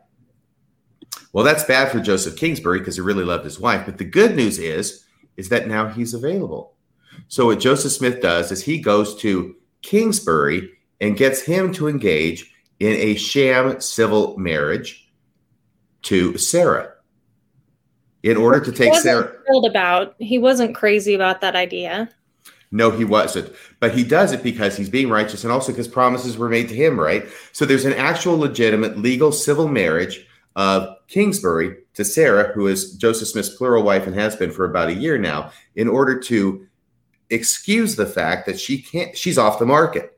Well, 1.33 1.45
that's 1.45 1.65
bad 1.65 1.91
for 1.91 1.99
Joseph 1.99 2.37
Kingsbury 2.37 2.79
because 2.79 2.97
he 2.97 3.01
really 3.01 3.25
loved 3.25 3.45
his 3.45 3.59
wife. 3.59 3.87
But 3.87 3.99
the 3.99 4.05
good 4.05 4.37
news 4.37 4.59
is, 4.59 5.05
is 5.37 5.49
that 5.49 5.67
now 5.67 5.89
he's 5.89 6.15
available. 6.15 6.75
So 7.29 7.47
what 7.47 7.61
Joseph 7.61 7.93
Smith 7.93 8.21
does 8.21 8.53
is 8.53 8.63
he 8.63 8.79
goes 8.79 9.17
to 9.17 9.57
Kingsbury 9.81 10.71
and 11.03 11.17
gets 11.17 11.43
him 11.43 11.73
to 11.73 11.89
engage 11.89 12.51
in 12.81 12.93
a 12.93 13.17
sham 13.17 13.81
civil 13.81 14.39
marriage 14.39 15.13
to 16.03 16.39
Sarah 16.39 16.93
in 18.23 18.37
order 18.37 18.61
to 18.61 18.73
take 18.73 18.95
Sarah. 18.95 19.33
About 19.65 20.15
he 20.19 20.39
wasn't 20.39 20.75
crazy 20.75 21.15
about 21.15 21.41
that 21.43 21.57
idea. 21.57 22.09
No, 22.71 22.91
he 22.91 23.05
wasn't. 23.05 23.53
But 23.81 23.95
he 23.95 24.03
does 24.03 24.33
it 24.33 24.43
because 24.43 24.77
he's 24.77 24.89
being 24.89 25.11
righteous 25.11 25.45
and 25.45 25.53
also 25.53 25.73
because 25.73 25.89
promises 25.89 26.39
were 26.39 26.49
made 26.49 26.69
to 26.71 26.75
him, 26.75 26.99
right? 26.99 27.27
So 27.53 27.67
there's 27.67 27.85
an 27.85 27.93
actual 27.93 28.39
legitimate 28.39 28.97
legal 28.97 29.31
civil 29.31 29.69
marriage 29.69 30.27
of 30.57 30.97
Kingsbury 31.09 31.77
to 31.95 32.05
Sarah, 32.05 32.53
who 32.53 32.69
is 32.69 32.95
Joseph 32.95 33.29
Smith's 33.29 33.55
plural 33.57 33.83
wife 33.83 34.07
and 34.07 34.15
has 34.15 34.37
been 34.37 34.51
for 34.51 34.65
about 34.65 34.89
a 34.89 34.95
year 34.95 35.19
now, 35.19 35.51
in 35.75 35.89
order 35.89 36.19
to 36.21 36.67
excuse 37.29 37.97
the 37.97 38.07
fact 38.07 38.47
that 38.47 38.59
she 38.59 38.81
can't, 38.81 39.17
she's 39.17 39.37
off 39.37 39.59
the 39.59 39.67
market. 39.67 40.12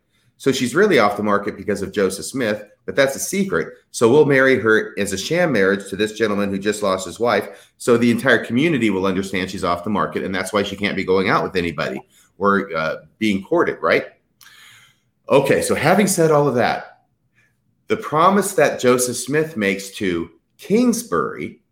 So 0.45 0.53
she's 0.53 0.75
really 0.75 0.99
off 0.99 1.17
the 1.17 1.23
market 1.23 1.57
because 1.57 1.81
of 1.81 1.91
Joseph 1.91 2.27
Smith, 2.27 2.67
but 2.85 2.95
that's 2.95 3.17
a 3.17 3.19
secret. 3.19 3.73
So 3.93 4.11
we'll 4.11 4.27
marry 4.27 4.59
her 4.59 4.95
as 4.99 5.15
a 5.15 5.17
sham 5.17 5.53
marriage 5.53 5.89
to 5.89 5.97
this 5.97 6.13
gentleman 6.13 6.51
who 6.51 6.59
just 6.59 6.83
lost 6.83 7.07
his 7.07 7.19
wife. 7.19 7.73
So 7.79 7.97
the 7.97 8.11
entire 8.11 8.45
community 8.45 8.91
will 8.91 9.07
understand 9.07 9.49
she's 9.49 9.65
off 9.65 9.85
the 9.85 9.89
market, 9.89 10.23
and 10.23 10.35
that's 10.35 10.53
why 10.53 10.63
she 10.63 10.77
can't 10.77 10.97
be 10.97 11.03
going 11.03 11.31
out 11.31 11.45
with 11.45 11.57
anybody 11.57 11.99
or 12.37 12.71
uh, 12.77 12.97
being 13.19 13.43
courted, 13.43 13.79
right? 13.81 14.05
Okay, 15.31 15.63
so 15.63 15.75
having 15.75 16.07
said 16.07 16.31
all 16.31 16.47
of 16.47 16.57
that, 16.57 17.07
the 17.87 17.97
promise 17.97 18.53
that 18.53 18.79
Joseph 18.79 19.17
Smith 19.17 19.57
makes 19.57 19.93
to 19.93 20.31
Kingsbury 20.59 21.63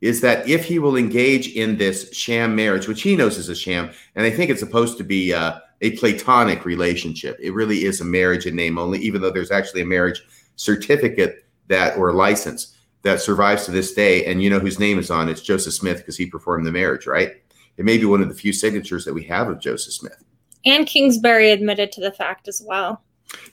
is 0.00 0.22
that 0.22 0.48
if 0.48 0.64
he 0.64 0.78
will 0.78 0.96
engage 0.96 1.48
in 1.48 1.76
this 1.76 2.14
sham 2.14 2.56
marriage, 2.56 2.88
which 2.88 3.02
he 3.02 3.14
knows 3.14 3.36
is 3.36 3.50
a 3.50 3.54
sham, 3.54 3.90
and 4.14 4.24
I 4.24 4.30
think 4.30 4.50
it's 4.50 4.60
supposed 4.60 4.96
to 4.96 5.04
be 5.04 5.34
uh, 5.34 5.58
a 5.82 5.96
platonic 5.96 6.64
relationship, 6.64 7.36
it 7.40 7.52
really 7.52 7.84
is 7.84 8.00
a 8.00 8.04
marriage 8.04 8.46
in 8.46 8.56
name 8.56 8.78
only, 8.78 8.98
even 9.00 9.20
though 9.20 9.30
there's 9.30 9.50
actually 9.50 9.82
a 9.82 9.86
marriage 9.86 10.22
certificate 10.56 11.44
that 11.68 11.96
or 11.98 12.12
license 12.12 12.78
that 13.02 13.20
survives 13.20 13.64
to 13.64 13.72
this 13.72 13.92
day. 13.92 14.24
And 14.24 14.42
you 14.42 14.48
know 14.48 14.60
whose 14.60 14.78
name 14.78 14.98
is 14.98 15.10
on 15.10 15.28
it's 15.28 15.42
Joseph 15.42 15.74
Smith 15.74 15.98
because 15.98 16.16
he 16.16 16.26
performed 16.26 16.66
the 16.66 16.72
marriage, 16.72 17.06
right? 17.06 17.32
It 17.76 17.84
may 17.84 17.98
be 17.98 18.04
one 18.04 18.22
of 18.22 18.28
the 18.28 18.34
few 18.34 18.52
signatures 18.52 19.04
that 19.04 19.14
we 19.14 19.24
have 19.24 19.48
of 19.48 19.60
Joseph 19.60 19.94
Smith. 19.94 20.22
And 20.64 20.86
Kingsbury 20.86 21.50
admitted 21.50 21.90
to 21.92 22.00
the 22.00 22.12
fact 22.12 22.46
as 22.46 22.62
well. 22.64 23.02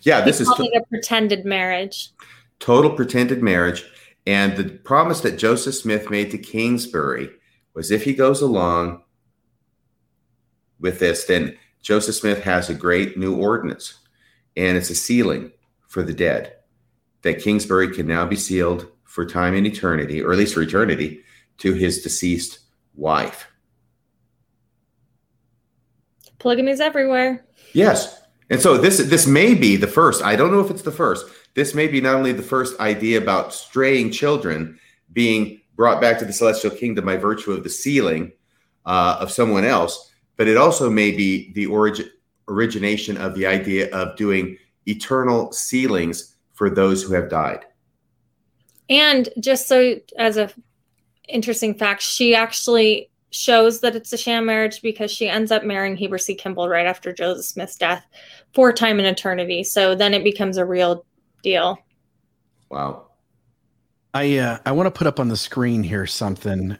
Yeah, 0.02 0.22
this 0.22 0.40
is 0.40 0.48
to- 0.48 0.72
a 0.76 0.86
pretended 0.86 1.46
marriage. 1.46 2.12
Total 2.60 2.92
pretended 2.92 3.42
marriage. 3.42 3.84
And 4.28 4.56
the 4.56 4.66
promise 4.66 5.22
that 5.22 5.40
Joseph 5.40 5.74
Smith 5.74 6.12
made 6.12 6.30
to 6.32 6.38
Kingsbury 6.38 7.32
was 7.74 7.90
if 7.90 8.04
he 8.04 8.14
goes 8.14 8.42
along 8.42 9.02
with 10.80 11.00
this, 11.00 11.26
then 11.26 11.58
Joseph 11.82 12.16
Smith 12.16 12.44
has 12.44 12.70
a 12.70 12.74
great 12.74 13.18
new 13.18 13.36
ordinance, 13.36 14.00
and 14.56 14.78
it's 14.78 14.90
a 14.90 14.96
sealing 14.96 15.52
for 15.88 16.04
the 16.04 16.14
dead 16.14 16.54
that 17.22 17.42
Kingsbury 17.42 17.94
can 17.94 18.08
now 18.08 18.26
be 18.26 18.36
sealed 18.36 18.88
for 19.04 19.26
time 19.26 19.54
and 19.54 19.66
eternity, 19.66 20.22
or 20.22 20.32
at 20.32 20.38
least 20.38 20.54
for 20.54 20.62
eternity, 20.62 21.22
to 21.58 21.74
his 21.74 22.02
deceased 22.02 22.60
wife. 22.96 23.48
Polygamy 26.38 26.72
is 26.72 26.80
everywhere. 26.80 27.46
Yes. 27.74 28.22
And 28.50 28.62
so 28.62 28.78
this 28.78 28.98
this 28.98 29.28
may 29.28 29.54
be 29.54 29.76
the 29.76 29.88
first. 29.88 30.24
I 30.24 30.36
don't 30.36 30.52
know 30.52 30.62
if 30.62 30.72
it's 30.72 30.82
the 30.82 30.92
first. 30.92 31.26
This 31.54 31.76
may 31.76 31.88
be 31.88 32.02
not 32.02 32.16
only 32.16 32.32
the 32.32 32.42
first 32.42 32.80
idea 32.80 33.18
about 33.18 33.54
straying 33.54 34.12
children 34.12 34.80
being 35.12 35.60
brought 35.76 36.02
back 36.02 36.20
to 36.20 36.26
the 36.26 36.34
celestial 36.34 36.72
kingdom 36.72 37.06
by 37.06 37.18
virtue 37.18 37.52
of 37.52 37.64
the 37.64 37.70
sealing 37.70 38.32
uh, 38.86 39.18
of 39.20 39.32
someone 39.32 39.66
else, 39.66 40.09
but 40.40 40.48
it 40.48 40.56
also 40.56 40.90
may 40.90 41.12
be 41.12 41.52
the 41.52 41.66
origin 41.66 42.10
origination 42.48 43.18
of 43.18 43.36
the 43.36 43.46
idea 43.46 43.92
of 43.92 44.16
doing 44.16 44.58
eternal 44.88 45.52
sealings 45.52 46.38
for 46.54 46.70
those 46.70 47.04
who 47.04 47.14
have 47.14 47.30
died. 47.30 47.66
And 48.90 49.28
just 49.42 49.68
so 49.68 49.98
as 50.18 50.38
a 50.38 50.50
interesting 51.28 51.76
fact, 51.76 52.02
she 52.02 52.34
actually 52.34 53.12
shows 53.32 53.82
that 53.82 53.98
it's 53.98 54.14
a 54.14 54.18
sham 54.18 54.46
marriage 54.46 54.82
because 54.82 55.12
she 55.12 55.28
ends 55.28 55.52
up 55.52 55.66
marrying 55.66 55.98
Heber 55.98 56.18
C. 56.18 56.36
Kimball 56.36 56.70
right 56.70 56.88
after 56.88 57.12
Joseph 57.12 57.46
Smith's 57.46 57.76
death 57.76 58.06
for 58.54 58.72
time 58.72 58.98
and 58.98 59.08
eternity. 59.10 59.62
So 59.66 59.94
then 59.94 60.14
it 60.14 60.24
becomes 60.24 60.56
a 60.56 60.66
real 60.66 61.06
deal. 61.44 61.78
Wow. 62.72 63.08
I 64.14 64.38
uh, 64.38 64.60
I 64.66 64.72
want 64.72 64.88
to 64.88 64.98
put 64.98 65.06
up 65.06 65.20
on 65.20 65.28
the 65.28 65.38
screen 65.38 65.84
here 65.84 66.08
something. 66.08 66.78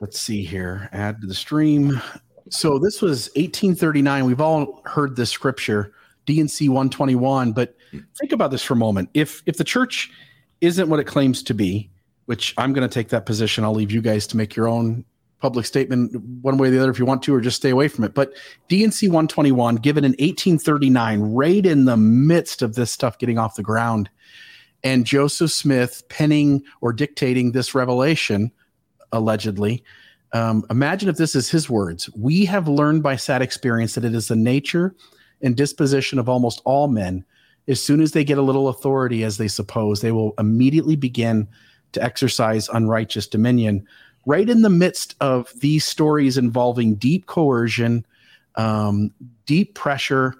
Let's 0.00 0.18
see 0.18 0.42
here. 0.42 0.88
Add 0.92 1.20
to 1.20 1.28
the 1.28 1.34
stream. 1.34 2.02
So 2.52 2.78
this 2.78 3.00
was 3.00 3.30
1839. 3.34 4.26
We've 4.26 4.40
all 4.40 4.82
heard 4.84 5.16
this 5.16 5.30
scripture, 5.30 5.94
D&C 6.26 6.68
121, 6.68 7.52
but 7.52 7.74
think 8.18 8.32
about 8.32 8.50
this 8.50 8.62
for 8.62 8.74
a 8.74 8.76
moment. 8.76 9.08
If 9.14 9.42
if 9.46 9.56
the 9.56 9.64
church 9.64 10.10
isn't 10.60 10.88
what 10.90 11.00
it 11.00 11.04
claims 11.04 11.42
to 11.44 11.54
be, 11.54 11.90
which 12.26 12.54
I'm 12.58 12.74
going 12.74 12.86
to 12.86 12.92
take 12.92 13.08
that 13.08 13.24
position, 13.24 13.64
I'll 13.64 13.74
leave 13.74 13.90
you 13.90 14.02
guys 14.02 14.26
to 14.28 14.36
make 14.36 14.54
your 14.54 14.68
own 14.68 15.02
public 15.40 15.64
statement 15.64 16.14
one 16.42 16.58
way 16.58 16.68
or 16.68 16.70
the 16.70 16.78
other 16.78 16.90
if 16.90 16.98
you 16.98 17.06
want 17.06 17.22
to, 17.22 17.34
or 17.34 17.40
just 17.40 17.56
stay 17.56 17.70
away 17.70 17.88
from 17.88 18.04
it. 18.04 18.14
But 18.14 18.34
D&C 18.68 19.08
121, 19.08 19.76
given 19.76 20.04
in 20.04 20.12
1839, 20.12 21.20
right 21.20 21.64
in 21.64 21.86
the 21.86 21.96
midst 21.96 22.60
of 22.60 22.74
this 22.74 22.92
stuff 22.92 23.18
getting 23.18 23.38
off 23.38 23.56
the 23.56 23.62
ground, 23.62 24.10
and 24.84 25.06
Joseph 25.06 25.50
Smith 25.50 26.02
penning 26.10 26.62
or 26.82 26.92
dictating 26.92 27.52
this 27.52 27.74
revelation, 27.74 28.52
allegedly. 29.10 29.82
Um, 30.32 30.64
imagine 30.70 31.08
if 31.08 31.16
this 31.16 31.34
is 31.34 31.50
his 31.50 31.68
words. 31.68 32.08
We 32.16 32.44
have 32.46 32.68
learned 32.68 33.02
by 33.02 33.16
sad 33.16 33.42
experience 33.42 33.94
that 33.94 34.04
it 34.04 34.14
is 34.14 34.28
the 34.28 34.36
nature 34.36 34.94
and 35.42 35.56
disposition 35.56 36.18
of 36.18 36.28
almost 36.28 36.62
all 36.64 36.88
men. 36.88 37.24
As 37.68 37.82
soon 37.82 38.00
as 38.00 38.12
they 38.12 38.24
get 38.24 38.38
a 38.38 38.42
little 38.42 38.68
authority, 38.68 39.24
as 39.24 39.36
they 39.36 39.48
suppose, 39.48 40.00
they 40.00 40.12
will 40.12 40.34
immediately 40.38 40.96
begin 40.96 41.46
to 41.92 42.02
exercise 42.02 42.68
unrighteous 42.70 43.26
dominion 43.26 43.86
right 44.26 44.48
in 44.48 44.62
the 44.62 44.70
midst 44.70 45.14
of 45.20 45.52
these 45.60 45.84
stories 45.84 46.38
involving 46.38 46.94
deep 46.94 47.26
coercion, 47.26 48.06
um, 48.54 49.12
deep 49.46 49.74
pressure, 49.74 50.34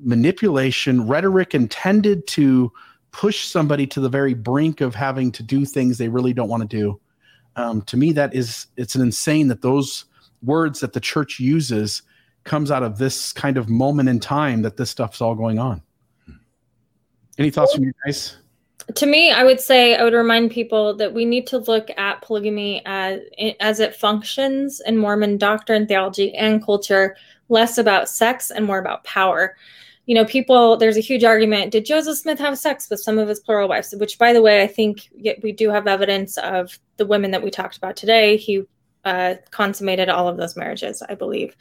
manipulation, 0.00 1.06
rhetoric 1.06 1.54
intended 1.54 2.26
to 2.26 2.72
push 3.10 3.46
somebody 3.46 3.86
to 3.86 4.00
the 4.00 4.08
very 4.08 4.34
brink 4.34 4.80
of 4.80 4.94
having 4.94 5.32
to 5.32 5.42
do 5.42 5.64
things 5.64 5.98
they 5.98 6.08
really 6.08 6.32
don't 6.32 6.48
want 6.48 6.68
to 6.68 6.76
do. 6.76 7.00
Um, 7.58 7.82
to 7.82 7.96
me, 7.96 8.12
that 8.12 8.34
is 8.34 8.68
it's 8.76 8.94
an 8.94 9.02
insane 9.02 9.48
that 9.48 9.62
those 9.62 10.04
words 10.42 10.80
that 10.80 10.92
the 10.92 11.00
church 11.00 11.40
uses 11.40 12.02
comes 12.44 12.70
out 12.70 12.82
of 12.82 12.98
this 12.98 13.32
kind 13.32 13.56
of 13.58 13.68
moment 13.68 14.08
in 14.08 14.20
time 14.20 14.62
that 14.62 14.76
this 14.76 14.90
stuff's 14.90 15.20
all 15.20 15.34
going 15.34 15.58
on. 15.58 15.82
Any 17.36 17.50
thoughts 17.50 17.74
from 17.74 17.84
you 17.84 17.92
guys? 18.06 18.36
to 18.94 19.06
me, 19.06 19.30
I 19.30 19.44
would 19.44 19.60
say 19.60 19.96
I 19.96 20.02
would 20.02 20.14
remind 20.14 20.50
people 20.50 20.94
that 20.94 21.12
we 21.12 21.24
need 21.24 21.46
to 21.48 21.58
look 21.58 21.90
at 21.98 22.22
polygamy 22.22 22.82
as 22.86 23.20
as 23.60 23.80
it 23.80 23.94
functions 23.94 24.80
in 24.86 24.96
Mormon 24.96 25.36
doctrine, 25.36 25.86
theology, 25.86 26.34
and 26.34 26.64
culture, 26.64 27.16
less 27.48 27.76
about 27.76 28.08
sex 28.08 28.50
and 28.50 28.64
more 28.64 28.78
about 28.78 29.04
power. 29.04 29.56
You 30.06 30.14
know, 30.14 30.24
people. 30.24 30.78
There's 30.78 30.96
a 30.96 31.00
huge 31.00 31.22
argument. 31.22 31.70
Did 31.72 31.84
Joseph 31.84 32.16
Smith 32.16 32.38
have 32.38 32.58
sex 32.58 32.88
with 32.88 33.00
some 33.00 33.18
of 33.18 33.28
his 33.28 33.40
plural 33.40 33.68
wives? 33.68 33.94
Which, 33.98 34.18
by 34.18 34.32
the 34.32 34.40
way, 34.40 34.62
I 34.62 34.66
think 34.66 35.10
we 35.42 35.52
do 35.52 35.68
have 35.68 35.86
evidence 35.86 36.38
of 36.38 36.78
the 36.98 37.06
women 37.06 37.30
that 37.30 37.42
we 37.42 37.50
talked 37.50 37.76
about 37.76 37.96
today. 37.96 38.36
He 38.36 38.64
uh, 39.04 39.36
consummated 39.50 40.08
all 40.08 40.28
of 40.28 40.36
those 40.36 40.56
marriages, 40.56 41.02
I 41.08 41.14
believe. 41.14 41.56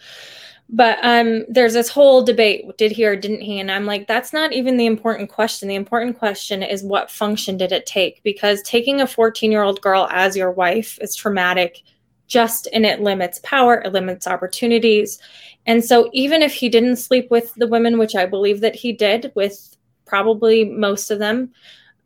But 0.69 0.99
um 1.01 1.45
there's 1.47 1.73
this 1.73 1.87
whole 1.87 2.23
debate 2.23 2.65
did 2.77 2.91
he 2.91 3.05
or 3.05 3.15
didn't 3.15 3.41
he? 3.41 3.59
And 3.59 3.71
i'm 3.71 3.85
like 3.85 4.05
that's 4.05 4.33
not 4.33 4.51
even 4.51 4.75
the 4.75 4.85
important 4.85 5.29
question. 5.29 5.69
The 5.69 5.75
important 5.75 6.17
question 6.19 6.61
is 6.61 6.83
what 6.83 7.09
function 7.09 7.55
did 7.57 7.71
it 7.71 7.85
take? 7.85 8.21
Because 8.23 8.61
taking 8.63 8.99
a 8.99 9.07
14 9.07 9.51
year 9.51 9.63
old 9.63 9.81
girl 9.81 10.07
as 10.11 10.35
your 10.35 10.51
wife 10.51 10.99
is 11.01 11.15
traumatic 11.15 11.83
just 12.27 12.67
and 12.73 12.85
it 12.85 12.99
limits 12.99 13.39
power 13.43 13.81
it 13.85 13.93
limits 13.93 14.27
opportunities. 14.27 15.19
And 15.65 15.83
so 15.83 16.09
even 16.11 16.41
if 16.41 16.53
he 16.53 16.67
didn't 16.67 16.97
sleep 16.97 17.31
with 17.31 17.53
the 17.55 17.67
women 17.67 17.97
which 17.97 18.15
i 18.15 18.25
believe 18.25 18.59
that 18.59 18.75
he 18.75 18.91
did 18.91 19.31
with 19.35 19.77
probably 20.05 20.65
most 20.65 21.11
of 21.11 21.19
them 21.19 21.53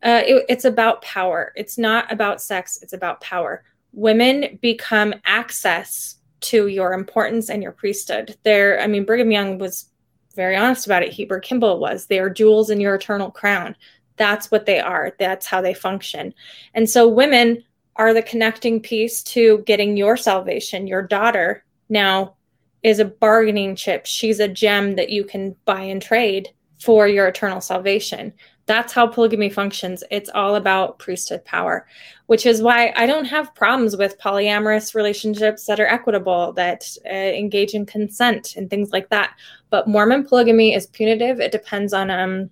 uh, 0.02 0.22
it, 0.26 0.44
it's 0.48 0.64
about 0.64 1.02
power 1.02 1.52
it's 1.56 1.78
not 1.78 2.10
about 2.10 2.40
sex 2.40 2.78
it's 2.82 2.92
about 2.92 3.20
power 3.20 3.64
women 3.92 4.58
become 4.60 5.14
access 5.24 6.16
to 6.42 6.66
your 6.66 6.92
importance 6.92 7.48
and 7.48 7.62
your 7.62 7.72
priesthood. 7.72 8.36
There, 8.42 8.80
I 8.80 8.86
mean, 8.86 9.04
Brigham 9.04 9.30
Young 9.30 9.58
was 9.58 9.88
very 10.34 10.56
honest 10.56 10.86
about 10.86 11.02
it. 11.02 11.12
Heber 11.12 11.40
Kimball 11.40 11.78
was. 11.78 12.06
They 12.06 12.18
are 12.18 12.30
jewels 12.30 12.70
in 12.70 12.80
your 12.80 12.94
eternal 12.94 13.30
crown. 13.30 13.76
That's 14.16 14.50
what 14.50 14.66
they 14.66 14.80
are. 14.80 15.12
That's 15.18 15.46
how 15.46 15.60
they 15.60 15.74
function. 15.74 16.34
And 16.74 16.88
so 16.88 17.08
women 17.08 17.64
are 17.96 18.14
the 18.14 18.22
connecting 18.22 18.80
piece 18.80 19.22
to 19.22 19.62
getting 19.66 19.96
your 19.96 20.16
salvation. 20.16 20.86
Your 20.86 21.02
daughter 21.02 21.64
now 21.88 22.34
is 22.82 22.98
a 22.98 23.04
bargaining 23.04 23.76
chip. 23.76 24.06
She's 24.06 24.40
a 24.40 24.48
gem 24.48 24.96
that 24.96 25.10
you 25.10 25.24
can 25.24 25.54
buy 25.64 25.82
and 25.82 26.02
trade 26.02 26.50
for 26.82 27.06
your 27.08 27.28
eternal 27.28 27.60
salvation. 27.60 28.32
That's 28.66 28.92
how 28.92 29.06
polygamy 29.06 29.50
functions. 29.50 30.04
It's 30.10 30.30
all 30.34 30.54
about 30.54 30.98
priesthood 30.98 31.44
power, 31.44 31.86
which 32.26 32.46
is 32.46 32.62
why 32.62 32.92
I 32.96 33.06
don't 33.06 33.24
have 33.24 33.54
problems 33.54 33.96
with 33.96 34.20
polyamorous 34.20 34.94
relationships 34.94 35.66
that 35.66 35.80
are 35.80 35.86
equitable, 35.86 36.52
that 36.54 36.88
uh, 37.06 37.08
engage 37.08 37.74
in 37.74 37.86
consent 37.86 38.56
and 38.56 38.70
things 38.70 38.92
like 38.92 39.08
that. 39.10 39.34
But 39.70 39.88
Mormon 39.88 40.24
polygamy 40.24 40.74
is 40.74 40.86
punitive. 40.86 41.40
It 41.40 41.52
depends 41.52 41.92
on 41.92 42.10
um, 42.10 42.50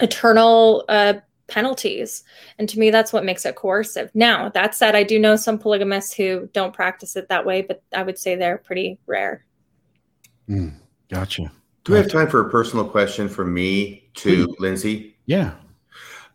eternal 0.00 0.84
uh, 0.88 1.14
penalties. 1.46 2.24
And 2.58 2.68
to 2.68 2.78
me, 2.78 2.90
that's 2.90 3.12
what 3.12 3.24
makes 3.24 3.46
it 3.46 3.56
coercive. 3.56 4.10
Now, 4.14 4.50
that 4.50 4.74
said, 4.74 4.94
I 4.94 5.02
do 5.02 5.18
know 5.18 5.36
some 5.36 5.58
polygamists 5.58 6.12
who 6.12 6.48
don't 6.52 6.74
practice 6.74 7.16
it 7.16 7.28
that 7.28 7.46
way, 7.46 7.62
but 7.62 7.82
I 7.94 8.02
would 8.02 8.18
say 8.18 8.36
they're 8.36 8.58
pretty 8.58 8.98
rare. 9.06 9.44
Mm, 10.48 10.74
gotcha. 11.10 11.50
Do 11.88 11.94
we 11.94 12.00
have 12.00 12.10
time 12.10 12.28
for 12.28 12.46
a 12.46 12.50
personal 12.50 12.86
question 12.86 13.30
from 13.30 13.54
me 13.54 14.10
to 14.16 14.46
Please. 14.46 14.56
Lindsay? 14.60 15.16
Yeah. 15.24 15.54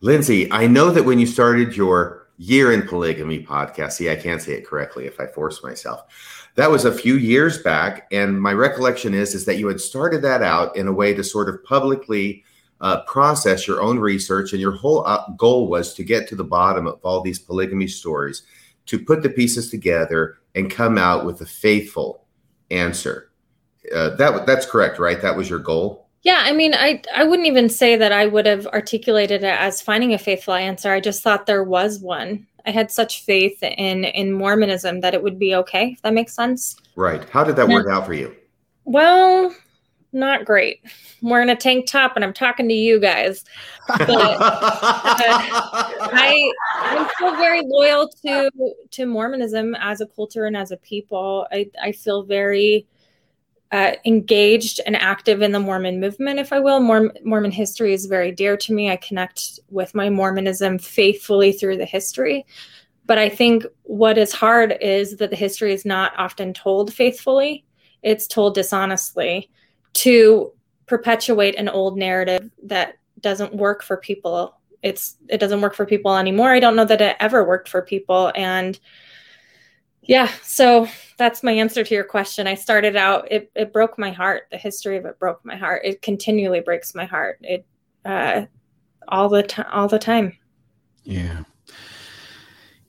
Lindsay, 0.01 0.51
I 0.51 0.65
know 0.65 0.89
that 0.89 1.05
when 1.05 1.19
you 1.19 1.27
started 1.27 1.77
your 1.77 2.27
year 2.37 2.71
in 2.71 2.87
polygamy 2.87 3.45
podcast, 3.45 3.91
see, 3.91 4.09
I 4.09 4.15
can't 4.15 4.41
say 4.41 4.53
it 4.53 4.65
correctly 4.65 5.05
if 5.05 5.19
I 5.19 5.27
force 5.27 5.61
myself. 5.61 6.05
That 6.55 6.71
was 6.71 6.85
a 6.85 6.91
few 6.91 7.17
years 7.17 7.61
back, 7.61 8.07
and 8.11 8.41
my 8.41 8.51
recollection 8.53 9.13
is 9.13 9.35
is 9.35 9.45
that 9.45 9.59
you 9.59 9.67
had 9.67 9.79
started 9.79 10.23
that 10.23 10.41
out 10.41 10.75
in 10.75 10.87
a 10.87 10.91
way 10.91 11.13
to 11.13 11.23
sort 11.23 11.49
of 11.49 11.63
publicly 11.63 12.43
uh, 12.81 13.03
process 13.03 13.67
your 13.67 13.79
own 13.79 13.99
research, 13.99 14.53
and 14.53 14.59
your 14.59 14.71
whole 14.71 15.05
uh, 15.05 15.23
goal 15.37 15.67
was 15.67 15.93
to 15.93 16.03
get 16.03 16.27
to 16.29 16.35
the 16.35 16.43
bottom 16.43 16.87
of 16.87 16.99
all 17.03 17.21
these 17.21 17.37
polygamy 17.37 17.87
stories, 17.87 18.41
to 18.87 18.97
put 18.97 19.21
the 19.21 19.29
pieces 19.29 19.69
together 19.69 20.39
and 20.55 20.71
come 20.71 20.97
out 20.97 21.27
with 21.27 21.41
a 21.41 21.45
faithful 21.45 22.25
answer. 22.71 23.29
Uh, 23.93 24.09
that 24.15 24.45
that's 24.45 24.65
correct, 24.65 24.99
right? 24.99 25.21
That 25.21 25.35
was 25.35 25.49
your 25.49 25.59
goal. 25.59 26.07
Yeah, 26.23 26.41
I 26.43 26.53
mean, 26.53 26.73
I 26.73 27.01
I 27.13 27.25
wouldn't 27.25 27.47
even 27.47 27.69
say 27.69 27.95
that 27.97 28.11
I 28.11 28.27
would 28.27 28.45
have 28.45 28.65
articulated 28.67 29.43
it 29.43 29.59
as 29.59 29.81
finding 29.81 30.13
a 30.13 30.17
faithful 30.17 30.53
answer. 30.53 30.91
I 30.91 30.99
just 30.99 31.21
thought 31.21 31.45
there 31.45 31.63
was 31.63 31.99
one. 31.99 32.47
I 32.65 32.71
had 32.71 32.91
such 32.91 33.23
faith 33.23 33.61
in 33.61 34.05
in 34.05 34.31
Mormonism 34.31 35.01
that 35.01 35.13
it 35.13 35.21
would 35.21 35.37
be 35.37 35.53
okay. 35.55 35.91
If 35.91 36.01
that 36.03 36.13
makes 36.13 36.33
sense. 36.33 36.77
Right. 36.95 37.27
How 37.29 37.43
did 37.43 37.57
that 37.57 37.67
work 37.67 37.89
out 37.89 38.05
for 38.05 38.13
you? 38.13 38.35
Well, 38.85 39.53
not 40.13 40.45
great. 40.45 40.79
I'm 41.21 41.29
wearing 41.29 41.49
a 41.49 41.55
tank 41.55 41.87
top 41.87 42.15
and 42.15 42.23
I'm 42.23 42.33
talking 42.33 42.67
to 42.69 42.73
you 42.73 42.99
guys. 42.99 43.43
But 43.87 44.09
uh, 44.09 44.37
I 46.13 46.51
I'm 46.81 47.09
still 47.15 47.35
very 47.35 47.61
loyal 47.65 48.09
to 48.25 48.51
to 48.91 49.05
Mormonism 49.05 49.75
as 49.75 49.99
a 49.99 50.05
culture 50.05 50.45
and 50.45 50.55
as 50.55 50.71
a 50.71 50.77
people. 50.77 51.47
I 51.51 51.69
I 51.81 51.91
feel 51.91 52.23
very 52.23 52.87
uh, 53.73 53.95
engaged 54.05 54.79
and 54.85 54.95
active 54.95 55.41
in 55.41 55.51
the 55.51 55.59
Mormon 55.59 55.99
movement, 55.99 56.37
if 56.37 56.53
I 56.53 56.59
will. 56.59 56.79
Mormon, 56.79 57.11
Mormon 57.23 57.49
history 57.49 57.91
is 57.91 58.05
very 58.05 58.31
dear 58.31 58.55
to 58.55 58.71
me. 58.71 58.91
I 58.91 58.97
connect 58.97 59.59
with 59.71 59.95
my 59.95 60.11
Mormonism 60.11 60.77
faithfully 60.77 61.51
through 61.51 61.77
the 61.77 61.85
history. 61.85 62.45
But 63.07 63.17
I 63.17 63.29
think 63.29 63.65
what 63.81 64.19
is 64.19 64.31
hard 64.31 64.77
is 64.79 65.17
that 65.17 65.31
the 65.31 65.35
history 65.35 65.73
is 65.73 65.85
not 65.85 66.13
often 66.19 66.53
told 66.53 66.93
faithfully, 66.93 67.65
it's 68.03 68.27
told 68.27 68.53
dishonestly 68.53 69.49
to 69.93 70.53
perpetuate 70.85 71.55
an 71.55 71.67
old 71.67 71.97
narrative 71.97 72.51
that 72.61 72.99
doesn't 73.21 73.55
work 73.55 73.81
for 73.81 73.97
people. 73.97 74.55
It's 74.83 75.17
it 75.29 75.39
doesn't 75.39 75.61
work 75.61 75.73
for 75.73 75.87
people 75.87 76.15
anymore. 76.15 76.51
I 76.51 76.59
don't 76.59 76.75
know 76.75 76.85
that 76.85 77.01
it 77.01 77.17
ever 77.19 77.43
worked 77.43 77.69
for 77.69 77.81
people 77.81 78.31
and 78.35 78.79
yeah, 80.03 80.29
so 80.43 80.87
that's 81.23 81.41
my 81.41 81.53
answer 81.53 81.85
to 81.85 81.95
your 81.95 82.03
question. 82.03 82.47
I 82.47 82.55
started 82.55 82.97
out 82.97 83.31
it 83.31 83.49
it 83.55 83.71
broke 83.71 83.97
my 83.97 84.11
heart. 84.11 84.43
The 84.51 84.57
history 84.57 84.97
of 84.97 85.05
it 85.05 85.17
broke 85.19 85.43
my 85.45 85.55
heart. 85.55 85.81
It 85.85 86.01
continually 86.01 86.59
breaks 86.59 86.93
my 86.93 87.05
heart. 87.05 87.39
It 87.41 87.65
uh 88.03 88.45
all 89.07 89.29
the 89.29 89.43
time 89.43 89.67
all 89.71 89.87
the 89.87 89.99
time. 89.99 90.37
Yeah. 91.03 91.43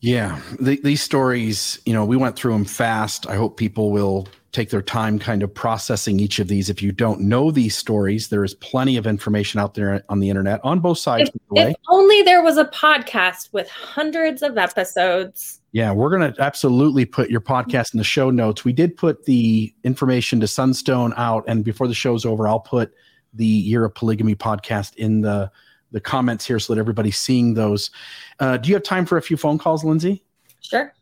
Yeah, 0.01 0.39
the, 0.61 0.79
these 0.85 1.01
stories, 1.01 1.81
you 1.87 1.95
know, 1.95 2.05
we 2.05 2.19
went 2.19 2.37
through 2.37 2.53
them 2.53 2.67
fast. 2.67 3.27
I 3.27 3.37
hope 3.37 3.57
people 3.57 3.91
will 3.91 4.29
take 4.53 4.69
their 4.69 4.83
time 4.83 5.19
kind 5.19 5.43
of 5.43 5.55
processing 5.55 6.21
each 6.21 6.39
of 6.41 6.49
these. 6.49 6.69
If 6.69 6.83
you 6.83 6.93
don't 6.93 7.23
know 7.23 7.51
these 7.51 7.75
stories, 7.75 8.29
there 8.29 8.45
is 8.45 8.53
plenty 8.53 8.99
of 8.99 9.07
information 9.07 9.61
out 9.61 9.73
there 9.73 10.05
on 10.11 10.21
the 10.21 10.29
internet 10.29 10.61
on 10.63 10.81
both 10.81 10.99
sides. 10.99 11.31
If, 11.53 11.71
if 11.71 11.77
only 11.89 12.21
there 12.21 12.43
was 12.43 12.59
a 12.59 12.67
podcast 12.67 13.51
with 13.55 13.67
hundreds 13.71 14.43
of 14.43 14.59
episodes. 14.59 15.63
Yeah, 15.75 15.91
we're 15.91 16.17
going 16.17 16.33
to 16.33 16.41
absolutely 16.41 17.05
put 17.05 17.31
your 17.31 17.41
podcast 17.41 17.95
in 17.95 17.99
the 17.99 18.05
show 18.05 18.31
notes. 18.31 18.65
We 18.65 18.73
did 18.73 18.97
put 18.97 19.25
the 19.25 19.75
information 19.83 20.39
to 20.39 20.47
Sunstone 20.47 21.13
out, 21.17 21.43
and 21.49 21.65
before 21.65 21.89
the 21.89 21.95
show's 21.95 22.25
over, 22.25 22.47
I'll 22.47 22.61
put 22.61 22.95
the 23.33 23.45
Year 23.45 23.85
of 23.85 23.93
Polygamy 23.93 24.37
podcast 24.37 24.95
in 24.95 25.23
the 25.23 25.51
the 25.91 26.01
comments 26.01 26.47
here 26.47 26.61
so 26.61 26.75
that 26.75 26.79
everybody's 26.79 27.17
seeing 27.17 27.55
those. 27.55 27.91
Uh, 28.39 28.57
do 28.57 28.69
you 28.69 28.77
have 28.77 28.85
time 28.85 29.05
for 29.05 29.19
a 29.19 29.23
few 29.23 29.37
phone 29.37 29.59
calls, 29.59 29.85
Lindsay? 29.85 30.23
Sure. 30.61 30.95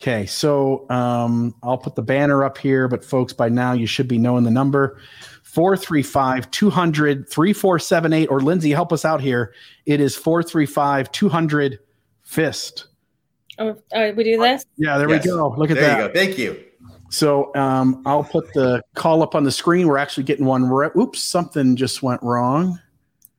Okay, 0.00 0.26
so 0.26 0.88
um, 0.90 1.52
I'll 1.64 1.78
put 1.78 1.96
the 1.96 2.02
banner 2.02 2.44
up 2.44 2.56
here, 2.56 2.86
but 2.86 3.04
folks, 3.04 3.32
by 3.32 3.48
now 3.48 3.72
you 3.72 3.86
should 3.86 4.06
be 4.06 4.18
knowing 4.18 4.44
the 4.44 4.50
number 4.50 5.00
435 5.42 6.52
200 6.52 7.28
3478. 7.28 8.26
Or 8.30 8.40
Lindsay, 8.40 8.70
help 8.70 8.92
us 8.92 9.04
out 9.04 9.20
here. 9.20 9.52
It 9.86 10.00
is 10.00 10.14
435 10.14 11.10
200 11.10 11.80
FIST. 12.22 12.86
Oh, 13.58 13.76
uh, 13.92 14.12
we 14.16 14.24
do 14.24 14.38
this? 14.38 14.66
Yeah, 14.76 14.98
there 14.98 15.08
yes. 15.08 15.24
we 15.24 15.30
go. 15.30 15.48
Look 15.56 15.70
at 15.70 15.74
there 15.76 15.88
that. 15.88 16.00
You 16.00 16.08
go. 16.08 16.14
Thank 16.14 16.38
you. 16.38 16.64
So 17.10 17.54
um, 17.54 18.02
I'll 18.06 18.24
put 18.24 18.52
the 18.54 18.82
call 18.94 19.22
up 19.22 19.34
on 19.34 19.44
the 19.44 19.52
screen. 19.52 19.86
We're 19.86 19.98
actually 19.98 20.24
getting 20.24 20.46
one. 20.46 20.68
Re- 20.68 20.90
Oops, 20.96 21.22
something 21.22 21.76
just 21.76 22.02
went 22.02 22.22
wrong. 22.22 22.80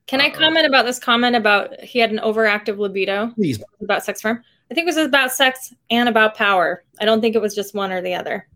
Can 0.08 0.22
I 0.22 0.30
comment 0.30 0.66
about 0.66 0.86
this 0.86 1.00
comment 1.00 1.36
about 1.36 1.80
he 1.82 2.00
had 2.00 2.12
an 2.12 2.20
overactive 2.20 2.78
libido? 2.78 3.32
Please. 3.36 3.62
About 3.82 4.06
sex 4.06 4.22
for 4.22 4.32
him. 4.32 4.44
I 4.72 4.74
think 4.74 4.86
it 4.86 4.96
was 4.96 5.06
about 5.06 5.32
sex 5.32 5.74
and 5.90 6.08
about 6.08 6.36
power. 6.36 6.84
I 7.02 7.06
don't 7.06 7.22
think 7.22 7.36
it 7.36 7.42
was 7.42 7.54
just 7.54 7.74
one 7.74 7.92
or 7.92 8.02
the 8.02 8.14
other. 8.14 8.48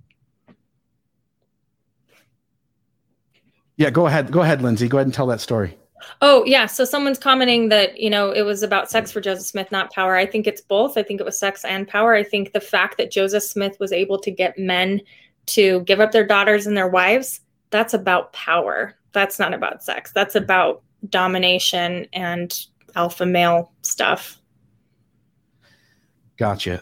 Yeah, 3.77 3.89
go 3.89 4.07
ahead. 4.07 4.31
Go 4.31 4.41
ahead, 4.41 4.61
Lindsay. 4.61 4.87
Go 4.87 4.97
ahead 4.97 5.07
and 5.07 5.13
tell 5.13 5.27
that 5.27 5.41
story. 5.41 5.77
Oh, 6.21 6.43
yeah. 6.45 6.65
So 6.65 6.85
someone's 6.85 7.19
commenting 7.19 7.69
that, 7.69 7.99
you 7.99 8.09
know, 8.09 8.31
it 8.31 8.43
was 8.43 8.63
about 8.63 8.89
sex 8.89 9.11
for 9.11 9.21
Joseph 9.21 9.45
Smith, 9.45 9.71
not 9.71 9.91
power. 9.91 10.15
I 10.15 10.25
think 10.25 10.47
it's 10.47 10.61
both. 10.61 10.97
I 10.97 11.03
think 11.03 11.19
it 11.19 11.25
was 11.25 11.39
sex 11.39 11.65
and 11.65 11.87
power. 11.87 12.13
I 12.13 12.23
think 12.23 12.53
the 12.53 12.61
fact 12.61 12.97
that 12.97 13.11
Joseph 13.11 13.43
Smith 13.43 13.77
was 13.79 13.91
able 13.91 14.19
to 14.19 14.31
get 14.31 14.57
men 14.57 15.01
to 15.47 15.81
give 15.81 15.99
up 15.99 16.11
their 16.11 16.25
daughters 16.25 16.67
and 16.67 16.77
their 16.77 16.87
wives, 16.87 17.41
that's 17.69 17.93
about 17.93 18.33
power. 18.33 18.95
That's 19.11 19.39
not 19.39 19.53
about 19.53 19.83
sex. 19.83 20.11
That's 20.13 20.35
about 20.35 20.83
domination 21.09 22.07
and 22.13 22.57
alpha 22.95 23.25
male 23.25 23.71
stuff. 23.81 24.39
Gotcha. 26.37 26.81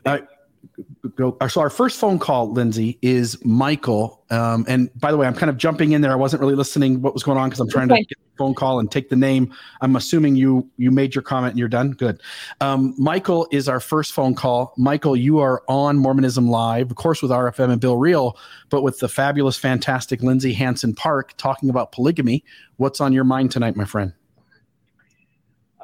Go. 1.15 1.35
So 1.47 1.61
our 1.61 1.71
first 1.71 1.99
phone 1.99 2.19
call, 2.19 2.51
Lindsay, 2.51 2.99
is 3.01 3.43
Michael. 3.43 4.23
Um, 4.29 4.63
and 4.67 4.91
by 4.99 5.11
the 5.11 5.17
way, 5.17 5.25
I'm 5.25 5.33
kind 5.33 5.49
of 5.49 5.57
jumping 5.57 5.93
in 5.93 6.01
there. 6.01 6.11
I 6.11 6.15
wasn't 6.15 6.41
really 6.41 6.53
listening 6.53 7.01
what 7.01 7.15
was 7.15 7.23
going 7.23 7.39
on 7.39 7.49
because 7.49 7.59
I'm 7.59 7.69
trying 7.69 7.91
okay. 7.91 8.03
to 8.03 8.07
get 8.07 8.17
the 8.19 8.37
phone 8.37 8.53
call 8.53 8.79
and 8.79 8.91
take 8.91 9.09
the 9.09 9.15
name. 9.15 9.51
I'm 9.81 9.95
assuming 9.95 10.35
you 10.35 10.69
you 10.77 10.91
made 10.91 11.15
your 11.15 11.23
comment 11.23 11.51
and 11.51 11.59
you're 11.59 11.67
done. 11.67 11.91
Good. 11.91 12.21
Um, 12.61 12.93
Michael 12.97 13.47
is 13.51 13.67
our 13.67 13.79
first 13.79 14.13
phone 14.13 14.35
call. 14.35 14.73
Michael, 14.77 15.15
you 15.15 15.39
are 15.39 15.63
on 15.67 15.97
Mormonism 15.97 16.47
Live, 16.47 16.91
of 16.91 16.97
course, 16.97 17.23
with 17.23 17.31
RFM 17.31 17.71
and 17.71 17.81
Bill 17.81 17.97
Reel, 17.97 18.37
but 18.69 18.83
with 18.83 18.99
the 18.99 19.09
fabulous, 19.09 19.57
fantastic 19.57 20.21
Lindsay 20.21 20.53
Hansen 20.53 20.93
Park 20.93 21.33
talking 21.37 21.71
about 21.71 21.91
polygamy. 21.91 22.43
What's 22.75 23.01
on 23.01 23.13
your 23.13 23.23
mind 23.23 23.51
tonight, 23.51 23.75
my 23.75 23.85
friend? 23.85 24.13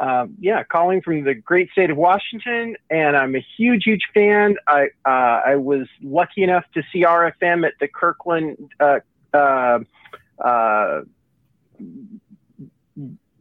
Uh, 0.04 0.28
yeah, 0.38 0.64
calling 0.64 1.02
from 1.02 1.24
the 1.24 1.34
great 1.34 1.72
state 1.72 1.90
of 1.90 1.96
Washington, 1.96 2.76
and 2.90 3.16
I'm 3.16 3.38
a 3.38 3.46
huge, 3.56 3.86
huge 3.86 4.02
fan. 4.14 4.58
I 4.68 4.88
uh, 5.06 5.42
I 5.46 5.56
was 5.56 5.88
lucky 6.02 6.44
enough 6.44 6.66
to 6.74 6.84
see 6.92 7.06
RFM 7.06 7.66
at 7.66 7.76
the 7.80 7.88
Kirkland. 7.88 8.58
Uh, 8.82 9.00
uh, 9.34 9.80
uh, 10.44 11.02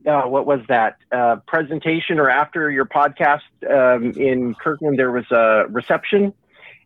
uh 0.06 0.22
what 0.22 0.46
was 0.46 0.60
that 0.68 0.98
presentation 1.46 2.20
or 2.20 2.30
after 2.30 2.70
your 2.70 2.84
podcast 2.84 3.40
um, 3.68 4.12
in 4.12 4.54
Kirkland? 4.54 5.00
There 5.00 5.10
was 5.10 5.28
a 5.32 5.64
reception 5.68 6.32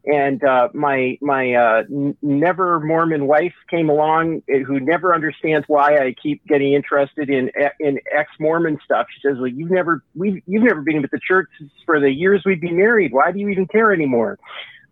and 0.06 0.42
uh, 0.44 0.68
my 0.72 1.18
my 1.20 1.54
uh, 1.54 1.82
n- 1.90 2.16
never 2.22 2.80
Mormon 2.80 3.26
wife 3.26 3.54
came 3.68 3.90
along, 3.90 4.42
eh, 4.48 4.60
who 4.60 4.78
never 4.78 5.14
understands 5.14 5.64
why 5.68 5.98
I 5.98 6.14
keep 6.20 6.46
getting 6.46 6.72
interested 6.74 7.28
in 7.28 7.50
eh, 7.56 7.70
in 7.80 7.98
ex 8.16 8.30
Mormon 8.38 8.78
stuff. 8.84 9.08
She 9.12 9.28
says, 9.28 9.36
"Well, 9.38 9.48
you've 9.48 9.70
never 9.70 10.02
we 10.14 10.42
you've 10.46 10.62
never 10.62 10.82
been 10.82 11.02
with 11.02 11.10
the 11.10 11.20
church 11.20 11.48
for 11.84 11.98
the 12.00 12.10
years 12.10 12.42
we've 12.46 12.60
been 12.60 12.76
married. 12.76 13.12
Why 13.12 13.32
do 13.32 13.40
you 13.40 13.48
even 13.48 13.66
care 13.66 13.92
anymore?" 13.92 14.38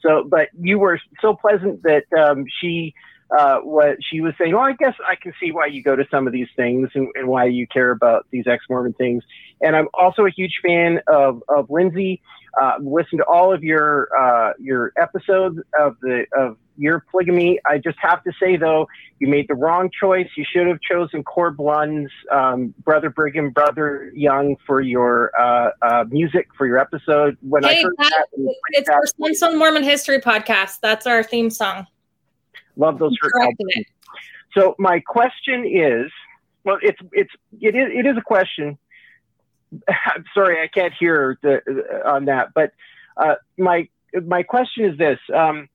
So, 0.01 0.25
but 0.29 0.49
you 0.61 0.79
were 0.79 1.01
so 1.23 1.35
pleasant 1.35 1.83
that 1.85 2.05
um, 2.13 2.45
she 2.61 2.95
uh, 3.37 3.59
what 3.61 3.97
she 4.11 4.21
was 4.21 4.35
saying. 4.39 4.53
Well, 4.55 4.63
I 4.63 4.73
guess 4.73 4.95
I 5.07 5.17
can 5.17 5.33
see 5.41 5.53
why 5.53 5.67
you 5.67 5.83
go 5.83 5.97
to 5.97 6.05
some 6.11 6.27
of 6.27 6.33
these 6.33 6.49
things 6.57 6.89
and, 6.95 7.09
and 7.15 7.29
why 7.29 7.47
you 7.47 7.67
care 7.67 7.91
about 7.91 8.27
these 8.31 8.47
ex 8.47 8.65
Mormon 8.69 8.93
things. 8.95 9.23
And 9.61 9.75
I'm 9.77 9.89
also 9.95 10.27
a 10.27 10.31
huge 10.31 10.61
fan 10.63 11.01
of 11.09 11.43
of 11.49 11.71
Lindsay 11.71 12.21
uh, 12.61 12.75
listen 12.81 13.19
to 13.19 13.25
all 13.25 13.53
of 13.53 13.63
your 13.63 14.09
uh, 14.19 14.53
your 14.59 14.93
episodes 15.01 15.59
of 15.79 15.97
the 16.01 16.25
of 16.37 16.57
your 16.77 17.05
polygamy. 17.11 17.61
I 17.69 17.79
just 17.79 17.99
have 18.01 18.23
to 18.25 18.33
say 18.41 18.57
though, 18.57 18.87
you 19.19 19.29
made 19.29 19.47
the 19.49 19.55
wrong 19.55 19.91
choice. 19.99 20.29
You 20.37 20.45
should 20.51 20.67
have 20.67 20.81
chosen 20.81 21.23
Corb 21.25 21.61
Lund's 21.61 22.11
um, 22.31 22.75
brother 22.85 23.11
Brigham, 23.11 23.51
brother 23.51 24.11
Young 24.15 24.57
for 24.67 24.81
your 24.81 25.31
uh, 25.39 25.71
uh, 25.83 26.05
music 26.09 26.49
for 26.57 26.67
your 26.67 26.79
episode. 26.79 27.37
When 27.43 27.65
hey, 27.65 27.81
I 27.81 27.83
heard 27.83 27.95
that, 27.99 28.27
that 28.37 28.55
it's 28.71 28.89
our 28.89 29.07
Sunstone 29.07 29.59
Mormon 29.59 29.83
History 29.83 30.21
podcast. 30.21 30.81
That's 30.81 31.07
our 31.07 31.23
theme 31.23 31.51
song. 31.51 31.87
Love 32.77 32.99
those. 32.99 33.17
hurt. 33.21 33.33
So 34.57 34.75
my 34.79 35.01
question 35.01 35.67
is, 35.67 36.11
well, 36.65 36.79
it's 36.83 36.99
it's 37.13 37.33
it 37.61 37.75
is 37.75 37.89
it 37.93 38.07
is 38.07 38.17
a 38.17 38.23
question 38.23 38.79
I'm 39.89 40.25
sorry, 40.35 40.63
I 40.63 40.69
can't 40.69 40.93
hear 40.99 41.39
the, 41.43 41.61
uh, 42.05 42.11
on 42.11 42.27
that. 42.27 42.55
But 42.55 42.73
uh, 43.17 43.37
my 43.59 43.89
my 44.27 44.43
question 44.43 44.85
is 44.87 44.99
this: 44.99 45.19
um, 45.35 45.69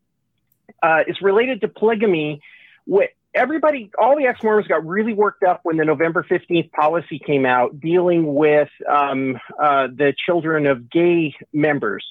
uh, 0.81 1.03
it's 1.07 1.21
related 1.21 1.61
to 1.61 1.67
polygamy. 1.67 2.41
What 2.85 3.09
everybody, 3.33 3.91
all 3.99 4.17
the 4.17 4.25
ex-Mormons 4.25 4.67
got 4.67 4.85
really 4.85 5.13
worked 5.13 5.43
up 5.43 5.61
when 5.63 5.77
the 5.77 5.85
November 5.85 6.25
15th 6.27 6.71
policy 6.71 7.19
came 7.19 7.45
out, 7.45 7.79
dealing 7.79 8.33
with 8.33 8.69
um, 8.89 9.37
uh, 9.61 9.87
the 9.87 10.13
children 10.25 10.65
of 10.65 10.89
gay 10.89 11.35
members. 11.53 12.05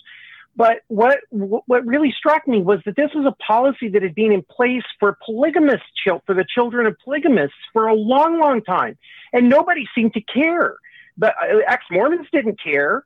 But 0.58 0.78
what 0.88 1.20
what 1.30 1.86
really 1.86 2.12
struck 2.18 2.48
me 2.48 2.60
was 2.60 2.80
that 2.84 2.96
this 2.96 3.10
was 3.14 3.24
a 3.24 3.44
policy 3.44 3.90
that 3.90 4.02
had 4.02 4.16
been 4.16 4.32
in 4.32 4.42
place 4.42 4.82
for 4.98 5.16
polygamous 5.24 5.80
for 6.26 6.34
the 6.34 6.44
children 6.52 6.86
of 6.88 6.96
polygamists 7.04 7.54
for 7.72 7.86
a 7.86 7.94
long, 7.94 8.40
long 8.40 8.62
time, 8.62 8.98
and 9.32 9.48
nobody 9.48 9.86
seemed 9.94 10.14
to 10.14 10.20
care. 10.20 10.74
But 11.16 11.34
uh, 11.40 11.58
ex 11.68 11.84
Mormons 11.92 12.26
didn't 12.32 12.60
care 12.60 13.04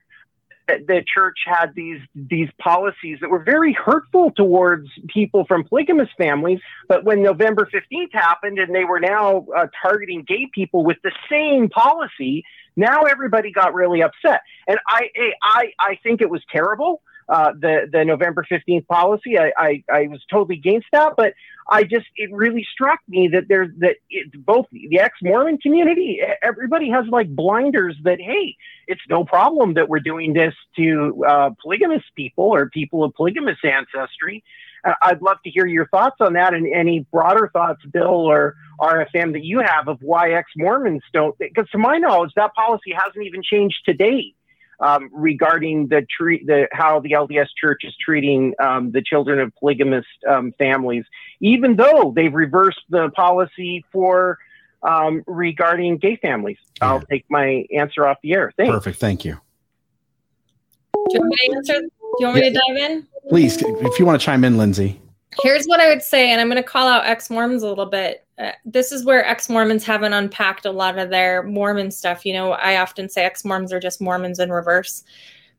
the 0.66 1.04
church 1.12 1.38
had 1.44 1.74
these 1.74 2.00
these 2.14 2.48
policies 2.58 3.18
that 3.20 3.28
were 3.28 3.42
very 3.42 3.72
hurtful 3.74 4.30
towards 4.30 4.88
people 5.08 5.44
from 5.44 5.64
polygamous 5.64 6.08
families. 6.16 6.60
But 6.88 7.04
when 7.04 7.22
November 7.22 7.68
15th 7.70 8.12
happened 8.12 8.58
and 8.58 8.74
they 8.74 8.84
were 8.84 9.00
now 9.00 9.46
uh, 9.54 9.66
targeting 9.82 10.24
gay 10.26 10.48
people 10.54 10.84
with 10.84 10.98
the 11.02 11.12
same 11.30 11.68
policy, 11.68 12.44
now 12.76 13.02
everybody 13.02 13.52
got 13.52 13.74
really 13.74 14.02
upset. 14.02 14.40
And 14.66 14.78
I 14.86 15.10
I 15.42 15.72
I 15.78 15.98
think 16.02 16.22
it 16.22 16.30
was 16.30 16.42
terrible. 16.50 17.02
Uh, 17.32 17.52
the 17.58 17.88
the 17.90 18.04
November 18.04 18.44
15th 18.52 18.86
policy. 18.86 19.38
I, 19.38 19.52
I, 19.56 19.84
I 19.90 20.06
was 20.08 20.20
totally 20.30 20.56
against 20.56 20.88
that, 20.92 21.14
but 21.16 21.32
I 21.66 21.82
just 21.82 22.04
it 22.16 22.30
really 22.30 22.66
struck 22.70 22.98
me 23.08 23.28
that 23.28 23.48
there's 23.48 23.70
that 23.78 23.96
both 24.44 24.66
the 24.70 25.00
ex 25.00 25.16
Mormon 25.22 25.56
community, 25.56 26.20
everybody 26.42 26.90
has 26.90 27.06
like 27.08 27.34
blinders 27.34 27.96
that 28.04 28.20
hey, 28.20 28.54
it's 28.86 29.00
no 29.08 29.24
problem 29.24 29.72
that 29.74 29.88
we're 29.88 30.00
doing 30.00 30.34
this 30.34 30.52
to 30.76 31.24
uh, 31.26 31.50
polygamous 31.62 32.02
people 32.14 32.54
or 32.54 32.68
people 32.68 33.02
of 33.02 33.14
polygamous 33.14 33.56
ancestry. 33.64 34.44
Uh, 34.84 34.92
I'd 35.00 35.22
love 35.22 35.38
to 35.44 35.50
hear 35.50 35.64
your 35.64 35.88
thoughts 35.88 36.16
on 36.20 36.34
that 36.34 36.52
and 36.52 36.66
any 36.70 37.06
broader 37.10 37.48
thoughts, 37.50 37.82
Bill 37.90 38.08
or 38.08 38.56
RFM, 38.78 39.32
that 39.32 39.42
you 39.42 39.60
have 39.60 39.88
of 39.88 40.02
why 40.02 40.32
ex 40.32 40.50
Mormons 40.54 41.02
don't. 41.14 41.38
Because 41.38 41.70
to 41.70 41.78
my 41.78 41.96
knowledge, 41.96 42.32
that 42.36 42.52
policy 42.52 42.92
hasn't 42.92 43.24
even 43.24 43.42
changed 43.42 43.78
to 43.86 43.94
date 43.94 44.36
um, 44.82 45.08
regarding 45.12 45.86
the, 45.88 46.04
tre- 46.10 46.44
the 46.44 46.68
how 46.72 47.00
the 47.00 47.12
LDS 47.12 47.48
Church 47.58 47.82
is 47.84 47.94
treating 48.04 48.52
um, 48.58 48.90
the 48.90 49.00
children 49.00 49.38
of 49.38 49.54
polygamous 49.54 50.04
um, 50.28 50.52
families, 50.58 51.04
even 51.40 51.76
though 51.76 52.12
they've 52.14 52.34
reversed 52.34 52.82
the 52.90 53.08
policy 53.10 53.84
for 53.92 54.38
um, 54.82 55.22
regarding 55.26 55.98
gay 55.98 56.16
families. 56.16 56.58
Yeah. 56.80 56.90
I'll 56.90 57.00
take 57.00 57.24
my 57.30 57.64
answer 57.74 58.06
off 58.06 58.18
the 58.22 58.32
air. 58.32 58.52
Thanks. 58.56 58.72
Perfect. 58.72 58.98
Thank 58.98 59.24
you. 59.24 59.38
Do 60.94 61.14
you 61.14 61.20
want 61.20 61.30
me 61.30 61.48
to 61.48 61.56
answer? 61.56 61.80
Do 61.80 62.16
you 62.18 62.26
want 62.26 62.36
me 62.36 62.50
to 62.50 62.50
dive 62.50 62.76
in? 62.76 63.06
Please, 63.28 63.62
if 63.62 63.98
you 63.98 64.04
want 64.04 64.20
to 64.20 64.24
chime 64.24 64.44
in, 64.44 64.58
Lindsay. 64.58 65.00
Here's 65.42 65.64
what 65.66 65.80
I 65.80 65.88
would 65.88 66.02
say, 66.02 66.30
and 66.30 66.40
I'm 66.40 66.48
going 66.48 66.62
to 66.62 66.68
call 66.68 66.88
out 66.88 67.06
ex 67.06 67.30
Mormons 67.30 67.62
a 67.62 67.68
little 67.68 67.86
bit. 67.86 68.26
This 68.64 68.92
is 68.92 69.04
where 69.04 69.24
ex 69.24 69.48
Mormons 69.48 69.84
haven't 69.84 70.12
unpacked 70.12 70.66
a 70.66 70.70
lot 70.70 70.98
of 70.98 71.10
their 71.10 71.42
Mormon 71.42 71.90
stuff. 71.90 72.24
You 72.24 72.32
know, 72.32 72.52
I 72.52 72.76
often 72.76 73.08
say 73.08 73.24
ex 73.24 73.44
Mormons 73.44 73.72
are 73.72 73.80
just 73.80 74.00
Mormons 74.00 74.38
in 74.38 74.50
reverse. 74.50 75.04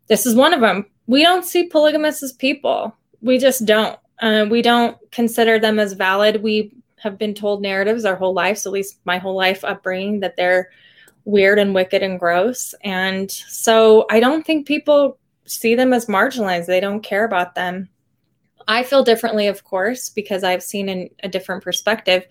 This 0.07 0.26
is 0.26 0.35
one 0.35 0.53
of 0.53 0.61
them. 0.61 0.85
We 1.07 1.23
don't 1.23 1.45
see 1.45 1.68
polygamists 1.68 2.23
as 2.23 2.34
people. 2.34 2.95
We 3.22 3.38
just 3.38 3.65
don't. 3.65 3.97
Uh, 4.19 4.45
we 4.49 4.61
don't 4.61 4.97
consider 5.11 5.60
them 5.60 5.80
as 5.80 5.93
valid. 5.93 6.43
We 6.43 6.72
have 6.97 7.18
been 7.18 7.34
told 7.34 7.61
narratives 7.61 8.05
our 8.05 8.15
whole 8.15 8.34
lives, 8.34 8.65
at 8.65 8.72
least 8.72 8.99
my 9.05 9.18
whole 9.18 9.35
life 9.35 9.64
upbringing, 9.64 10.22
that 10.22 10.38
they're 10.38 10.69
weird 11.26 11.60
and 11.60 11.76
wicked 11.76 12.01
and 12.01 12.19
gross. 12.19 12.73
And 12.84 13.30
so 13.30 14.05
I 14.10 14.19
don't 14.19 14.45
think 14.45 14.68
people 14.68 15.18
see 15.45 15.76
them 15.76 15.93
as 15.93 16.05
marginalized. 16.05 16.68
They 16.68 16.80
don't 16.80 17.01
care 17.01 17.26
about 17.26 17.55
them. 17.55 17.89
I 18.68 18.84
feel 18.84 19.03
differently, 19.03 19.48
of 19.48 19.64
course, 19.64 20.10
because 20.10 20.44
I've 20.44 20.64
seen 20.64 20.90
in 20.90 21.10
a 21.23 21.30
different 21.30 21.64
perspective. 21.64 22.26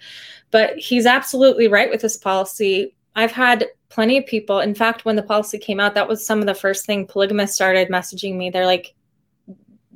But 0.50 0.76
he's 0.78 1.06
absolutely 1.06 1.68
right 1.68 1.90
with 1.90 2.02
this 2.02 2.16
policy. 2.16 2.94
I've 3.16 3.32
had 3.32 3.68
plenty 3.88 4.18
of 4.18 4.26
people. 4.26 4.60
In 4.60 4.74
fact, 4.74 5.04
when 5.04 5.16
the 5.16 5.22
policy 5.22 5.58
came 5.58 5.80
out, 5.80 5.94
that 5.94 6.08
was 6.08 6.26
some 6.26 6.40
of 6.40 6.46
the 6.46 6.54
first 6.54 6.86
thing 6.86 7.06
polygamists 7.06 7.56
started 7.56 7.88
messaging 7.88 8.36
me. 8.36 8.50
They're 8.50 8.66
like, 8.66 8.94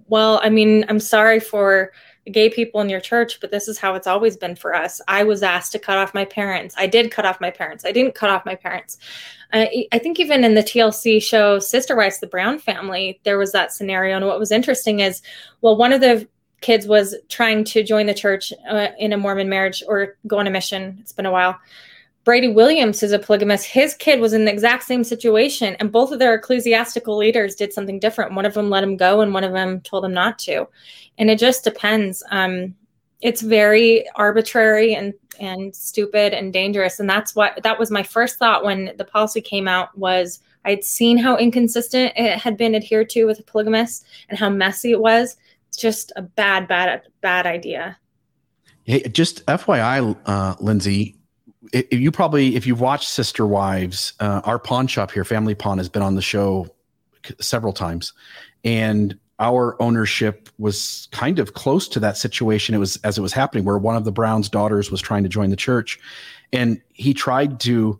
"Well, 0.07 0.41
I 0.43 0.51
mean, 0.51 0.85
I'm 0.89 1.01
sorry 1.01 1.41
for 1.41 1.93
gay 2.31 2.51
people 2.51 2.81
in 2.81 2.89
your 2.89 3.01
church, 3.01 3.40
but 3.40 3.51
this 3.51 3.69
is 3.69 3.78
how 3.78 3.94
it's 3.94 4.07
always 4.07 4.36
been 4.36 4.57
for 4.57 4.74
us. 4.74 5.01
I 5.09 5.23
was 5.24 5.43
asked 5.43 5.73
to 5.73 5.78
cut 5.78 5.98
off 5.98 6.15
my 6.15 6.24
parents. 6.24 6.74
I 6.77 6.86
did 6.86 7.11
cut 7.11 7.24
off 7.24 7.40
my 7.40 7.51
parents. 7.51 7.85
I 7.85 7.93
didn't 7.93 8.15
cut 8.15 8.31
off 8.31 8.44
my 8.44 8.55
parents. 8.55 8.98
I, 9.53 9.86
I 9.93 9.98
think 9.98 10.19
even 10.19 10.44
in 10.44 10.55
the 10.55 10.62
TLC 10.62 11.23
show 11.23 11.59
Sister 11.59 11.97
Wives, 11.97 12.19
the 12.19 12.27
Brown 12.27 12.59
family, 12.59 13.20
there 13.24 13.39
was 13.39 13.53
that 13.53 13.73
scenario. 13.73 14.16
And 14.16 14.27
what 14.27 14.40
was 14.40 14.51
interesting 14.51 15.01
is, 15.01 15.23
well, 15.61 15.77
one 15.77 15.93
of 15.93 16.01
the 16.01 16.27
kids 16.61 16.86
was 16.86 17.15
trying 17.28 17.65
to 17.65 17.82
join 17.82 18.07
the 18.07 18.15
church 18.15 18.53
uh, 18.69 18.89
in 18.98 19.12
a 19.12 19.16
Mormon 19.16 19.48
marriage 19.48 19.82
or 19.86 20.16
go 20.27 20.39
on 20.39 20.47
a 20.47 20.51
mission. 20.51 20.98
It's 21.01 21.12
been 21.12 21.27
a 21.27 21.32
while. 21.32 21.59
Brady 22.27 22.48
Williams 22.48 23.05
is 23.05 23.12
a 23.12 23.20
polygamist. 23.20 23.66
His 23.66 23.94
kid 23.94 24.19
was 24.19 24.32
in 24.32 24.47
the 24.47 24.53
exact 24.53 24.82
same 24.82 25.05
situation, 25.05 25.77
and 25.78 25.93
both 25.93 26.11
of 26.11 26.19
their 26.19 26.35
ecclesiastical 26.35 27.16
leaders 27.16 27.55
did 27.55 27.73
something 27.73 28.01
different. 28.01 28.35
One 28.35 28.44
of 28.44 28.55
them 28.55 28.69
let 28.69 28.82
him 28.82 28.97
go, 28.97 29.20
and 29.20 29.32
one 29.32 29.44
of 29.44 29.53
them 29.53 29.81
told 29.82 30.05
him 30.05 30.12
not 30.12 30.36
to. 30.40 30.66
And 31.19 31.31
it 31.31 31.39
just 31.39 31.62
depends. 31.62 32.24
Um, 32.32 32.74
it's 33.20 33.43
very 33.43 34.05
arbitrary 34.16 34.93
and 34.93 35.15
and 35.39 35.74
stupid 35.77 36.35
and 36.35 36.53
dangerous. 36.53 36.98
And 36.98 37.09
that's 37.09 37.36
what 37.36 37.62
that 37.62 37.78
was 37.78 37.93
my 37.93 38.03
first 38.03 38.40
thought 38.40 38.65
when 38.65 38.93
the 38.98 39.05
policy 39.05 39.40
came 39.40 39.69
out 39.69 39.97
was 39.97 40.40
I'd 40.65 40.82
seen 40.82 41.19
how 41.19 41.36
inconsistent 41.36 42.12
it 42.16 42.39
had 42.40 42.57
been 42.57 42.74
adhered 42.74 43.09
to 43.11 43.27
with 43.27 43.47
polygamists 43.47 44.05
and 44.28 44.36
how 44.36 44.51
messy 44.51 44.90
it 44.90 45.01
was. 45.01 45.36
It's 45.69 45.78
just 45.78 46.11
a 46.16 46.23
bad, 46.23 46.66
bad, 46.66 47.03
bad 47.20 47.47
idea. 47.47 47.98
Hey, 48.82 49.03
just 49.03 49.47
FYI, 49.47 50.16
uh, 50.27 50.55
Lindsay, 50.59 51.16
you 51.73 52.11
probably 52.11 52.57
if 52.57 52.67
you've 52.67 52.81
watched 52.81 53.09
Sister 53.09 53.47
Wives, 53.47 54.13
uh, 54.21 54.41
our 54.45 54.59
pawn 54.59 54.87
shop 54.87 55.11
here, 55.11 55.25
Family 55.25 55.55
Pawn, 55.55 55.79
has 55.79 55.89
been 55.89 56.03
on 56.03 56.15
the 56.15 56.23
show 56.23 56.69
several 57.41 57.73
times, 57.73 58.13
and 58.65 59.19
our 59.39 59.81
ownership 59.83 60.49
was 60.59 61.09
kind 61.13 61.39
of 61.39 61.55
close 61.55 61.89
to 61.89 62.01
that 62.01 62.17
situation. 62.17 62.75
It 62.75 62.79
was 62.79 62.97
as 62.99 63.19
it 63.19 63.23
was 63.23 63.33
happening, 63.33 63.65
where 63.65 63.79
one 63.79 63.97
of 63.97 64.05
the 64.05 64.13
Browns' 64.13 64.49
daughters 64.49 64.91
was 64.91 65.01
trying 65.01 65.23
to 65.25 65.29
join 65.29 65.51
the 65.51 65.57
church, 65.57 65.99
and 66.53 66.81
he 66.93 67.13
tried 67.13 67.61
to, 67.61 67.99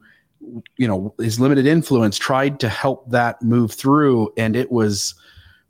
you 0.77 0.89
know, 0.89 1.15
his 1.19 1.39
limited 1.39 1.67
influence 1.67 2.19
tried 2.19 2.61
to 2.61 2.69
help 2.69 3.11
that 3.11 3.43
move 3.43 3.73
through, 3.73 4.33
and 4.37 4.57
it 4.57 4.71
was 4.71 5.15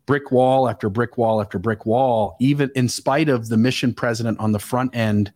brick 0.06 0.31
wall 0.31 0.68
after 0.68 0.89
brick 0.89 1.18
wall 1.18 1.40
after 1.40 1.59
brick 1.59 1.85
wall, 1.85 2.36
even 2.40 2.70
in 2.77 2.89
spite 2.89 3.28
of 3.28 3.48
the 3.48 3.56
mission 3.56 3.93
president 3.93 4.39
on 4.39 4.52
the 4.52 4.59
front 4.59 4.94
end 4.94 5.32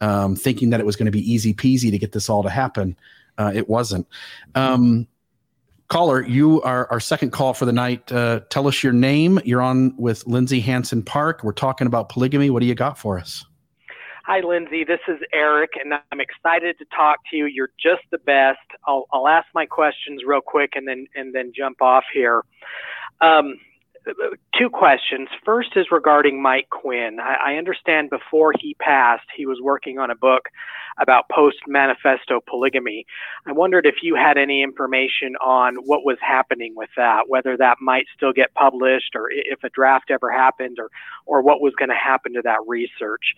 um, 0.00 0.36
thinking 0.36 0.70
that 0.70 0.80
it 0.80 0.86
was 0.86 0.96
going 0.96 1.06
to 1.06 1.12
be 1.12 1.32
easy 1.32 1.54
peasy 1.54 1.90
to 1.90 1.98
get 1.98 2.12
this 2.12 2.28
all 2.28 2.42
to 2.42 2.50
happen. 2.50 2.96
Uh, 3.36 3.52
it 3.54 3.68
wasn't. 3.68 4.06
Um, 4.54 5.06
caller, 5.88 6.22
you 6.22 6.60
are 6.62 6.90
our 6.90 7.00
second 7.00 7.30
call 7.30 7.54
for 7.54 7.64
the 7.64 7.72
night. 7.72 8.10
Uh, 8.10 8.40
tell 8.50 8.66
us 8.66 8.82
your 8.82 8.92
name. 8.92 9.40
You're 9.44 9.62
on 9.62 9.96
with 9.96 10.26
Lindsay 10.26 10.60
Hansen 10.60 11.02
Park. 11.02 11.42
We're 11.42 11.52
talking 11.52 11.86
about 11.86 12.08
polygamy. 12.08 12.50
What 12.50 12.60
do 12.60 12.66
you 12.66 12.74
got 12.74 12.98
for 12.98 13.18
us? 13.18 13.44
Hi, 14.24 14.40
Lindsay. 14.40 14.84
This 14.84 15.00
is 15.08 15.18
Eric, 15.32 15.70
and 15.82 15.94
I'm 16.12 16.20
excited 16.20 16.76
to 16.80 16.84
talk 16.94 17.16
to 17.30 17.36
you. 17.36 17.46
You're 17.46 17.70
just 17.82 18.02
the 18.10 18.18
best. 18.18 18.58
I'll, 18.86 19.06
I'll 19.10 19.26
ask 19.26 19.46
my 19.54 19.64
questions 19.64 20.22
real 20.26 20.42
quick 20.42 20.72
and 20.74 20.86
then 20.86 21.06
and 21.14 21.34
then 21.34 21.52
jump 21.56 21.80
off 21.80 22.04
here. 22.12 22.42
Um, 23.22 23.58
two 24.58 24.70
questions. 24.70 25.28
First 25.44 25.70
is 25.76 25.86
regarding 25.90 26.42
Mike 26.42 26.68
Quinn. 26.70 27.18
I, 27.20 27.52
I, 27.52 27.56
understand 27.56 28.10
before 28.10 28.52
he 28.58 28.74
passed, 28.74 29.26
he 29.36 29.46
was 29.46 29.58
working 29.62 29.98
on 29.98 30.10
a 30.10 30.16
book 30.16 30.48
about 31.00 31.28
post 31.30 31.58
manifesto 31.66 32.40
polygamy. 32.46 33.06
I 33.46 33.52
wondered 33.52 33.86
if 33.86 33.96
you 34.02 34.14
had 34.14 34.36
any 34.36 34.62
information 34.62 35.36
on 35.36 35.76
what 35.76 36.04
was 36.04 36.18
happening 36.20 36.74
with 36.74 36.90
that, 36.96 37.28
whether 37.28 37.56
that 37.56 37.78
might 37.80 38.06
still 38.14 38.32
get 38.32 38.54
published 38.54 39.14
or 39.14 39.28
if 39.30 39.62
a 39.62 39.70
draft 39.70 40.10
ever 40.10 40.30
happened 40.30 40.78
or, 40.80 40.90
or 41.26 41.42
what 41.42 41.60
was 41.60 41.74
going 41.78 41.90
to 41.90 41.94
happen 41.94 42.34
to 42.34 42.42
that 42.42 42.58
research. 42.66 43.34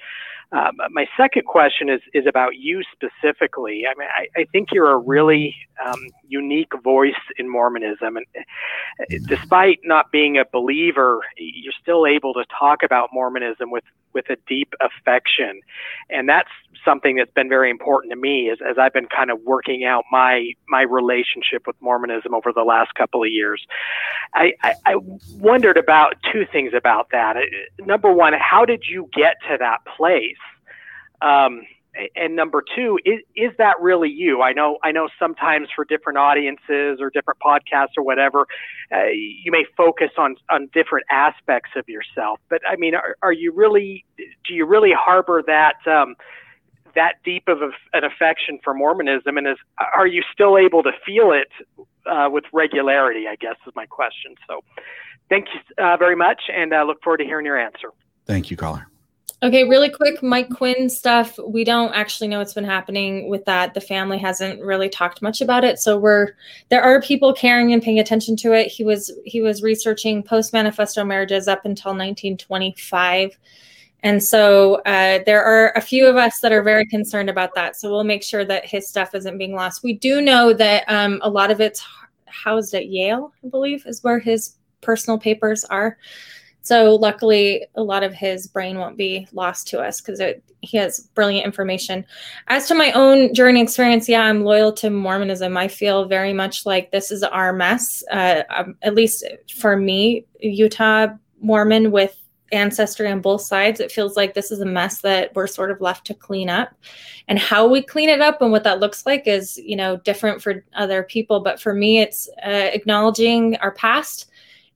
Um, 0.53 0.79
my 0.91 1.07
second 1.17 1.47
question 1.47 1.89
is 1.89 2.01
is 2.13 2.27
about 2.27 2.57
you 2.57 2.83
specifically. 2.93 3.85
I 3.87 3.97
mean, 3.99 4.09
I, 4.13 4.41
I 4.41 4.45
think 4.51 4.71
you're 4.73 4.91
a 4.91 4.99
really 4.99 5.55
um, 5.85 6.09
unique 6.27 6.73
voice 6.83 7.13
in 7.39 7.49
Mormonism, 7.49 8.17
and 8.17 8.27
uh, 8.37 9.17
despite 9.29 9.79
not 9.85 10.11
being 10.11 10.39
a 10.39 10.45
believer, 10.53 11.21
you're 11.37 11.73
still 11.81 12.05
able 12.05 12.35
to 12.35 12.45
talk 12.59 12.83
about 12.83 13.11
Mormonism 13.13 13.71
with 13.71 13.85
with 14.13 14.29
a 14.29 14.37
deep 14.49 14.73
affection, 14.81 15.61
and 16.09 16.29
that's 16.29 16.51
something 16.85 17.17
that's 17.17 17.31
been 17.33 17.49
very 17.49 17.71
important 17.71 18.13
to 18.13 18.17
me 18.19 18.51
as, 18.51 18.59
as 18.69 18.77
I've 18.79 18.93
been 18.93 19.07
kind 19.07 19.31
of 19.31 19.41
working 19.43 19.85
out 19.85 20.05
my 20.11 20.53
my 20.69 20.83
relationship 20.83 21.67
with 21.67 21.77
Mormonism 21.81 22.35
over 22.35 22.53
the 22.53 22.65
last 22.65 22.95
couple 22.95 23.23
of 23.23 23.31
years. 23.31 23.65
I, 24.35 24.55
I, 24.63 24.75
I 24.87 24.95
wondered 25.39 25.77
about 25.77 26.17
two 26.33 26.45
things 26.51 26.73
about 26.75 27.11
that. 27.13 27.37
Uh, 27.37 27.41
number 27.85 28.13
one, 28.13 28.33
how 28.33 28.65
did 28.65 28.85
you 28.89 29.09
get 29.13 29.37
to 29.49 29.57
that 29.59 29.79
place? 29.97 30.37
Um, 31.23 31.63
and 32.15 32.37
number 32.37 32.63
two, 32.77 32.99
is, 33.05 33.21
is 33.35 33.51
that 33.59 33.81
really 33.81 34.11
you? 34.11 34.43
I 34.43 34.53
know, 34.53 34.79
I 34.83 34.93
know 34.93 35.09
sometimes 35.19 35.69
for 35.75 35.85
different 35.85 36.19
audiences 36.19 36.99
or 37.01 37.11
different 37.11 37.41
podcasts 37.41 37.97
or 37.97 38.05
whatever, 38.05 38.47
uh, 38.95 39.07
you 39.07 39.51
may 39.51 39.65
focus 39.77 40.11
on, 40.17 40.37
on 40.49 40.69
different 40.73 41.07
aspects 41.11 41.71
of 41.77 41.89
yourself, 41.89 42.39
but 42.49 42.61
I 42.69 42.77
mean, 42.77 42.95
are, 42.95 43.17
are 43.23 43.33
you 43.33 43.53
really, 43.53 44.05
do 44.17 44.55
you 44.55 44.67
really 44.67 44.93
harbor 44.97 45.43
that, 45.47 45.77
um, 45.87 46.15
that 46.95 47.15
deep 47.25 47.49
of 47.49 47.61
a, 47.63 47.71
an 47.93 48.05
affection 48.05 48.59
for 48.63 48.75
Mormonism, 48.75 49.37
and 49.37 49.47
is 49.47 49.57
are 49.95 50.07
you 50.07 50.23
still 50.33 50.59
able 50.59 50.83
to 50.83 50.91
feel 51.07 51.33
it 51.33 51.49
uh, 52.07 52.29
with 52.31 52.45
regularity? 52.53 53.27
I 53.29 53.37
guess 53.37 53.55
is 53.67 53.73
my 53.77 53.87
question. 53.87 54.35
So, 54.49 54.63
thank 55.29 55.47
you 55.55 55.85
uh, 55.85 55.97
very 55.97 56.17
much, 56.17 56.43
and 56.53 56.75
I 56.75 56.83
look 56.83 57.03
forward 57.03 57.19
to 57.19 57.25
hearing 57.25 57.47
your 57.47 57.59
answer. 57.59 57.91
Thank 58.27 58.51
you, 58.51 58.57
caller. 58.57 58.89
Okay, 59.43 59.65
really 59.65 59.89
quick, 59.89 60.23
Mike 60.23 60.51
Quinn 60.51 60.91
stuff. 60.91 61.39
We 61.47 61.65
don't 61.65 61.95
actually 61.95 62.29
know 62.29 62.41
what's 62.41 62.53
been 62.53 62.63
happening 62.63 63.31
with 63.31 63.43
that. 63.47 63.73
The 63.73 63.81
family 63.81 64.19
hasn't 64.19 64.61
really 64.61 64.91
talked 64.91 65.23
much 65.23 65.41
about 65.41 65.65
it. 65.65 65.79
So 65.79 65.97
we're 65.97 66.33
there 66.69 66.83
are 66.83 67.01
people 67.01 67.33
caring 67.33 67.73
and 67.73 67.83
paying 67.83 67.99
attention 67.99 68.37
to 68.37 68.53
it. 68.53 68.67
He 68.69 68.85
was 68.85 69.11
he 69.25 69.41
was 69.41 69.63
researching 69.63 70.23
post 70.23 70.53
manifesto 70.53 71.05
marriages 71.05 71.49
up 71.49 71.65
until 71.65 71.93
1925. 71.93 73.39
And 74.03 74.23
so 74.23 74.77
uh, 74.87 75.21
there 75.25 75.43
are 75.43 75.73
a 75.75 75.81
few 75.81 76.07
of 76.07 76.17
us 76.17 76.41
that 76.41 76.53
are 76.53 76.63
very 76.63 76.87
concerned 76.87 77.31
about 77.31 77.55
that. 77.55 77.77
So 77.77 77.91
we'll 77.91 78.05
make 78.05 78.23
sure 78.23 78.45
that 78.45 78.67
his 78.67 78.89
stuff 78.89 79.15
isn't 79.15 79.39
being 79.39 79.55
lost. 79.55 79.83
We 79.83 79.95
do 79.95 80.21
know 80.21 80.53
that 80.53 80.85
um, 80.87 81.19
a 81.23 81.31
lot 81.31 81.51
of 81.51 81.63
it's 81.63 81.83
housed 82.27 82.75
at 82.75 82.89
Yale, 82.89 83.33
I 83.43 83.49
believe, 83.49 83.87
is 83.87 84.05
where 84.05 84.19
his 84.19 84.57
personal 84.83 85.19
papers 85.19 85.65
are. 85.65 85.97
So 86.63 86.95
luckily, 86.97 87.67
a 87.75 87.83
lot 87.83 88.03
of 88.03 88.13
his 88.13 88.47
brain 88.47 88.79
won't 88.79 88.97
be 88.97 89.27
lost 89.33 89.67
to 89.69 89.81
us 89.81 90.01
because 90.01 90.21
he 90.61 90.77
has 90.77 91.09
brilliant 91.15 91.47
information. 91.47 92.05
As 92.49 92.69
to 92.69 92.75
my 92.75 92.93
own 92.93 93.33
journey 93.35 93.63
experience, 93.63 94.09
yeah, 94.09 94.23
I'm 94.23 94.45
loyal 94.45 94.73
to 94.75 94.91
Mormonism. 94.91 95.57
I 95.57 95.69
feel 95.69 96.05
very 96.07 96.33
much 96.33 96.67
like 96.67 96.91
this 96.91 97.11
is 97.11 97.23
our 97.23 97.53
mess. 97.53 98.05
Uh, 98.11 98.43
um, 98.51 98.77
at 98.83 98.95
least 98.95 99.25
for 99.57 99.77
me, 99.77 100.27
Utah 100.41 101.09
Mormon 101.41 101.91
with 101.91 102.17
ancestry 102.53 103.11
on 103.11 103.21
both 103.21 103.43
sides, 103.43 103.81
it 103.81 103.93
feels 103.93 104.17
like 104.17 104.35
this 104.35 104.51
is 104.51 104.61
a 104.61 104.67
mess 104.67 105.01
that 105.03 105.35
we're 105.35 105.47
sort 105.47 105.71
of 105.71 105.81
left 105.81 106.07
to 106.07 106.15
clean 106.15 106.51
up. 106.51 106.75
And 107.29 107.39
how 107.39 107.69
we 107.69 107.81
clean 107.81 108.09
it 108.09 108.21
up 108.21 108.43
and 108.43 108.51
what 108.51 108.65
that 108.65 108.81
looks 108.81 109.07
like 109.07 109.27
is, 109.27 109.57
you 109.59 109.77
know, 109.77 109.99
different 109.99 110.43
for 110.43 110.65
other 110.75 111.05
people. 111.05 111.41
But 111.41 111.61
for 111.61 111.73
me, 111.73 112.01
it's 112.01 112.29
uh, 112.45 112.71
acknowledging 112.73 113.57
our 113.57 113.71
past 113.71 114.27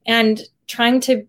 and 0.07 0.41
trying 0.67 1.01
to 1.01 1.27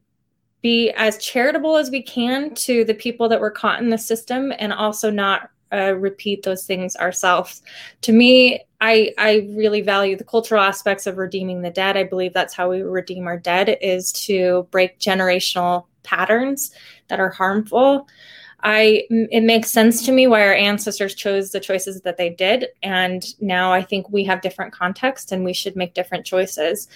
be 0.66 0.90
as 0.94 1.20
charitable 1.20 1.78
as 1.78 1.92
we 1.92 2.02
can 2.02 2.52
to 2.56 2.84
the 2.86 2.94
people 2.96 3.30
that 3.30 3.40
were 3.40 3.52
caught 3.52 3.84
in 3.84 3.92
the 3.92 3.98
system 4.00 4.52
and 4.58 4.74
also 4.74 5.12
not 5.12 5.52
uh, 5.72 5.94
repeat 5.94 6.42
those 6.42 6.66
things 6.66 6.96
ourselves. 6.96 7.62
To 8.02 8.12
me, 8.12 8.62
I 8.82 9.14
I 9.20 9.48
really 9.56 9.82
value 9.82 10.18
the 10.18 10.24
cultural 10.24 10.64
aspects 10.64 11.06
of 11.06 11.18
redeeming 11.18 11.62
the 11.62 11.70
dead. 11.70 11.98
I 11.98 12.04
believe 12.04 12.34
that's 12.34 12.56
how 12.56 12.72
we 12.72 12.82
redeem 12.82 13.28
our 13.28 13.38
dead 13.38 13.78
is 13.80 14.12
to 14.26 14.68
break 14.72 14.98
generational 14.98 15.86
patterns 16.02 16.72
that 17.10 17.20
are 17.20 17.30
harmful. 17.30 18.08
I 18.64 19.04
it 19.12 19.44
makes 19.44 19.70
sense 19.70 20.04
to 20.08 20.12
me 20.12 20.26
why 20.26 20.42
our 20.48 20.56
ancestors 20.56 21.14
chose 21.14 21.52
the 21.52 21.60
choices 21.60 22.02
that 22.02 22.18
they 22.18 22.32
did 22.32 22.70
and 22.82 23.24
now 23.40 23.72
I 23.72 23.84
think 23.84 24.10
we 24.10 24.24
have 24.24 24.42
different 24.42 24.74
context 24.74 25.32
and 25.32 25.46
we 25.46 25.54
should 25.54 25.76
make 25.76 25.94
different 25.94 26.26
choices. 26.26 26.88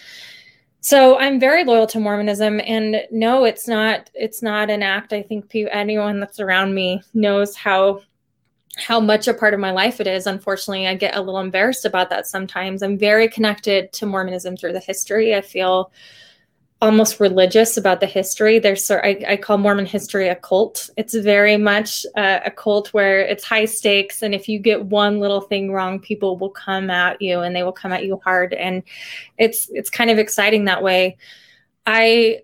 So 0.81 1.19
I'm 1.19 1.39
very 1.39 1.65
loyal 1.65 1.87
to 1.87 1.99
Mormonism, 1.99 2.61
and 2.61 3.01
no, 3.11 3.43
it's 3.43 3.67
not. 3.67 4.09
It's 4.13 4.41
not 4.41 4.69
an 4.69 4.81
act. 4.81 5.11
I 5.11 5.21
think 5.21 5.53
anyone 5.53 6.19
that's 6.19 6.39
around 6.39 6.73
me 6.73 7.01
knows 7.13 7.55
how 7.55 8.01
how 8.77 8.99
much 8.99 9.27
a 9.27 9.33
part 9.33 9.53
of 9.53 9.59
my 9.59 9.71
life 9.71 9.99
it 9.99 10.07
is. 10.07 10.25
Unfortunately, 10.25 10.87
I 10.87 10.95
get 10.95 11.17
a 11.17 11.21
little 11.21 11.41
embarrassed 11.41 11.83
about 11.83 12.09
that 12.11 12.27
sometimes. 12.27 12.81
I'm 12.81 12.97
very 12.97 13.27
connected 13.27 13.91
to 13.93 14.05
Mormonism 14.05 14.55
through 14.55 14.73
the 14.73 14.79
history. 14.79 15.35
I 15.35 15.41
feel 15.41 15.91
almost 16.81 17.19
religious 17.19 17.75
about 17.75 17.99
the 17.99 18.05
history. 18.05 18.57
There's 18.57 18.89
I, 18.89 19.23
I 19.27 19.37
call 19.37 19.57
Mormon 19.57 19.85
history 19.85 20.29
a 20.29 20.35
cult. 20.35 20.89
It's 20.95 21.13
very 21.13 21.57
much 21.57 22.05
uh, 22.15 22.39
a 22.45 22.51
cult 22.51 22.93
where 22.93 23.19
it's 23.21 23.43
high 23.43 23.65
stakes, 23.65 24.21
and 24.21 24.33
if 24.33 24.47
you 24.47 24.59
get 24.59 24.85
one 24.85 25.19
little 25.19 25.41
thing 25.41 25.71
wrong, 25.71 25.99
people 25.99 26.37
will 26.37 26.49
come 26.49 26.89
at 26.89 27.21
you, 27.21 27.41
and 27.41 27.55
they 27.55 27.63
will 27.63 27.73
come 27.73 27.91
at 27.91 28.05
you 28.05 28.19
hard. 28.23 28.53
And 28.53 28.83
it's 29.37 29.69
it's 29.71 29.89
kind 29.89 30.09
of 30.09 30.17
exciting 30.17 30.65
that 30.65 30.81
way. 30.81 31.17
I 31.85 32.41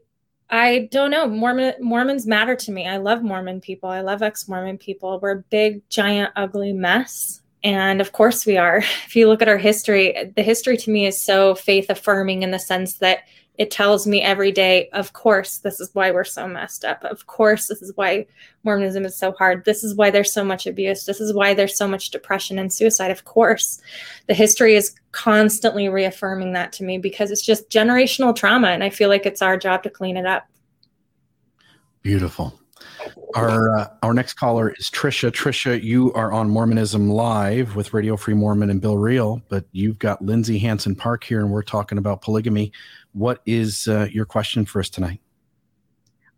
I 0.49 0.89
don't 0.91 1.11
know. 1.11 1.27
Mormon 1.27 1.73
Mormons 1.79 2.27
matter 2.27 2.55
to 2.55 2.71
me. 2.71 2.87
I 2.87 2.97
love 2.97 3.23
Mormon 3.23 3.61
people. 3.61 3.89
I 3.89 4.01
love 4.01 4.21
ex-Mormon 4.21 4.77
people. 4.77 5.19
We're 5.19 5.31
a 5.31 5.43
big, 5.49 5.87
giant, 5.89 6.33
ugly 6.35 6.73
mess. 6.73 7.41
And 7.63 7.99
of 7.99 8.11
course 8.11 8.45
we 8.45 8.57
are. 8.57 8.77
If 9.05 9.15
you 9.15 9.27
look 9.27 9.41
at 9.41 9.47
our 9.47 9.57
history, 9.57 10.31
the 10.35 10.43
history 10.43 10.77
to 10.77 10.91
me 10.91 11.07
is 11.07 11.19
so 11.21 11.55
faith 11.55 11.89
affirming 11.89 12.43
in 12.43 12.51
the 12.51 12.59
sense 12.59 12.97
that 12.97 13.19
it 13.57 13.71
tells 13.71 14.05
me 14.05 14.21
every 14.21 14.51
day, 14.51 14.89
of 14.93 15.13
course, 15.13 15.59
this 15.59 15.79
is 15.79 15.89
why 15.93 16.11
we're 16.11 16.23
so 16.23 16.47
messed 16.47 16.83
up. 16.83 17.03
Of 17.03 17.27
course, 17.27 17.67
this 17.67 17.81
is 17.81 17.91
why 17.95 18.25
Mormonism 18.63 19.05
is 19.05 19.15
so 19.15 19.31
hard. 19.33 19.63
This 19.65 19.83
is 19.83 19.95
why 19.95 20.09
there's 20.11 20.33
so 20.33 20.43
much 20.43 20.67
abuse. 20.67 21.05
This 21.05 21.21
is 21.21 21.33
why 21.33 21.53
there's 21.53 21.77
so 21.77 21.87
much 21.87 22.09
depression 22.09 22.59
and 22.59 22.71
suicide. 22.71 23.11
Of 23.11 23.25
course, 23.25 23.81
the 24.27 24.33
history 24.33 24.75
is 24.75 24.95
constantly 25.11 25.87
reaffirming 25.87 26.53
that 26.53 26.73
to 26.73 26.83
me 26.83 26.97
because 26.97 27.31
it's 27.31 27.45
just 27.45 27.69
generational 27.69 28.35
trauma. 28.35 28.67
And 28.67 28.83
I 28.83 28.89
feel 28.89 29.09
like 29.09 29.25
it's 29.25 29.41
our 29.41 29.57
job 29.57 29.83
to 29.83 29.89
clean 29.89 30.17
it 30.17 30.25
up. 30.25 30.45
Beautiful. 32.01 32.59
Our 33.35 33.77
uh, 33.77 33.87
our 34.03 34.13
next 34.13 34.33
caller 34.33 34.73
is 34.77 34.89
Trisha. 34.89 35.31
Trisha, 35.31 35.81
you 35.81 36.13
are 36.13 36.31
on 36.31 36.49
Mormonism 36.49 37.09
Live 37.09 37.75
with 37.75 37.93
Radio 37.93 38.15
Free 38.15 38.33
Mormon 38.33 38.69
and 38.69 38.79
Bill 38.79 38.97
Reel, 38.97 39.41
but 39.49 39.65
you've 39.71 39.99
got 39.99 40.21
Lindsay 40.21 40.57
Hansen 40.57 40.95
Park 40.95 41.23
here, 41.23 41.41
and 41.41 41.51
we're 41.51 41.63
talking 41.63 41.97
about 41.97 42.21
polygamy. 42.21 42.71
What 43.15 43.41
is 43.45 43.87
uh, 43.87 44.09
your 44.11 44.25
question 44.25 44.65
for 44.65 44.81
us 44.81 44.89
tonight? 44.89 45.21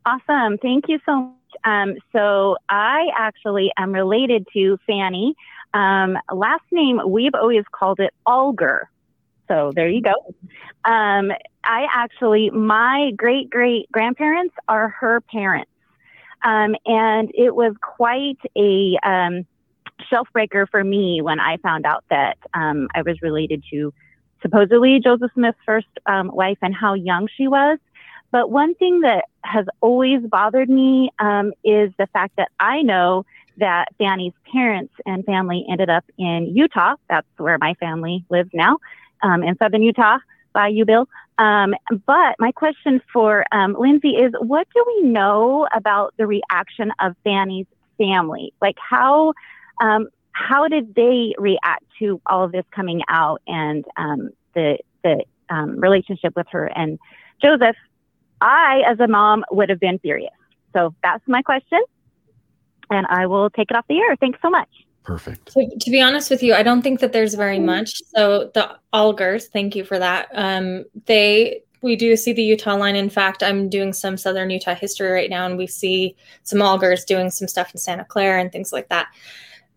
Awesome. 0.05 0.59
Thank 0.59 0.85
you 0.87 0.99
so 1.07 1.15
much. 1.15 1.33
Um, 1.63 1.95
so 2.13 2.57
I 2.69 3.07
actually 3.17 3.71
am 3.77 3.91
related 3.91 4.47
to 4.53 4.77
Fanny. 4.85 5.33
Um, 5.73 6.19
last 6.31 6.63
name, 6.71 7.01
we've 7.07 7.33
always 7.33 7.63
called 7.71 7.99
it 7.99 8.13
Alger. 8.27 8.91
So 9.47 9.71
there 9.73 9.89
you 9.89 10.03
go. 10.03 10.13
Um, 10.85 11.31
I 11.63 11.87
actually, 11.91 12.51
my 12.51 13.11
great 13.17 13.49
great 13.49 13.91
grandparents 13.91 14.53
are 14.67 14.89
her 14.89 15.21
parents. 15.21 15.71
Um, 16.43 16.75
and 16.85 17.31
it 17.33 17.55
was 17.55 17.73
quite 17.81 18.37
a 18.55 18.97
um, 19.03 19.47
shelf 20.11 20.27
breaker 20.31 20.67
for 20.67 20.83
me 20.83 21.21
when 21.23 21.39
I 21.39 21.57
found 21.57 21.87
out 21.87 22.03
that 22.11 22.37
um, 22.53 22.87
I 22.93 23.01
was 23.01 23.19
related 23.23 23.63
to 23.71 23.91
supposedly 24.41 24.99
Joseph 24.99 25.31
Smith's 25.33 25.57
first 25.65 25.87
um, 26.05 26.29
wife 26.33 26.57
and 26.61 26.73
how 26.73 26.93
young 26.93 27.27
she 27.35 27.47
was. 27.47 27.79
But 28.31 28.51
one 28.51 28.75
thing 28.75 29.01
that 29.01 29.25
has 29.43 29.65
always 29.81 30.21
bothered 30.21 30.69
me 30.69 31.11
um, 31.19 31.53
is 31.63 31.91
the 31.97 32.07
fact 32.07 32.35
that 32.37 32.49
I 32.59 32.81
know 32.81 33.25
that 33.57 33.87
Fanny's 33.97 34.33
parents 34.51 34.93
and 35.05 35.25
family 35.25 35.65
ended 35.69 35.89
up 35.89 36.05
in 36.17 36.51
Utah. 36.53 36.95
That's 37.09 37.27
where 37.37 37.57
my 37.59 37.73
family 37.75 38.25
lives 38.29 38.49
now, 38.53 38.77
um, 39.23 39.43
in 39.43 39.57
southern 39.57 39.81
Utah 39.81 40.19
by 40.53 40.67
you, 40.67 40.85
Bill. 40.85 41.07
Um, 41.37 41.75
but 42.05 42.35
my 42.39 42.51
question 42.51 43.01
for 43.13 43.45
um, 43.51 43.75
Lindsay 43.77 44.15
is 44.15 44.33
what 44.39 44.67
do 44.73 44.83
we 44.87 45.09
know 45.09 45.67
about 45.73 46.13
the 46.17 46.25
reaction 46.27 46.91
of 46.99 47.15
Fanny's 47.23 47.67
family? 47.97 48.53
Like, 48.61 48.77
how, 48.77 49.33
um, 49.81 50.07
how 50.37 50.67
did 50.67 50.93
they 50.93 51.33
react 51.37 51.83
to 51.99 52.21
all 52.27 52.43
of 52.43 52.51
this 52.51 52.65
coming 52.71 53.01
out 53.09 53.41
and 53.47 53.85
um, 53.97 54.29
the, 54.53 54.77
the 55.03 55.23
um, 55.49 55.79
relationship 55.79 56.35
with 56.35 56.47
her 56.51 56.65
and 56.67 56.99
Joseph? 57.41 57.75
I, 58.39 58.83
as 58.87 58.99
a 58.99 59.07
mom, 59.07 59.43
would 59.49 59.69
have 59.69 59.79
been 59.79 59.97
furious. 59.99 60.33
So 60.73 60.93
that's 61.01 61.23
my 61.27 61.41
question. 61.41 61.81
And 62.89 63.07
I 63.07 63.25
will 63.25 63.49
take 63.49 63.71
it 63.71 63.75
off 63.75 63.85
the 63.89 63.97
air. 63.97 64.15
Thanks 64.17 64.39
so 64.41 64.49
much. 64.49 64.69
Perfect. 65.03 65.53
To, 65.53 65.67
to, 65.79 65.89
be 65.89 66.01
honest 66.01 66.29
with 66.29 66.43
you, 66.43 66.53
I 66.53 66.61
don't 66.63 66.81
think 66.81 66.99
that 66.99 67.13
there's 67.13 67.33
very 67.33 67.59
much. 67.59 68.01
So 68.15 68.51
the 68.53 68.77
Algers, 68.93 69.47
thank 69.47 69.75
you 69.75 69.83
for 69.83 69.97
that. 69.97 70.27
Um, 70.33 70.85
they 71.05 71.61
we 71.81 71.95
do 71.95 72.15
see 72.15 72.33
the 72.33 72.43
Utah 72.43 72.75
line. 72.75 72.95
In 72.95 73.09
fact, 73.09 73.41
I'm 73.41 73.69
doing 73.69 73.93
some 73.93 74.17
Southern 74.17 74.49
Utah 74.49 74.75
history 74.75 75.09
right 75.09 75.29
now, 75.29 75.45
and 75.45 75.57
we 75.57 75.67
see 75.67 76.15
some 76.43 76.59
Algers 76.59 77.05
doing 77.05 77.29
some 77.29 77.47
stuff 77.47 77.71
in 77.73 77.79
Santa 77.79 78.03
Clara 78.03 78.41
and 78.41 78.51
things 78.51 78.73
like 78.73 78.89
that. 78.89 79.07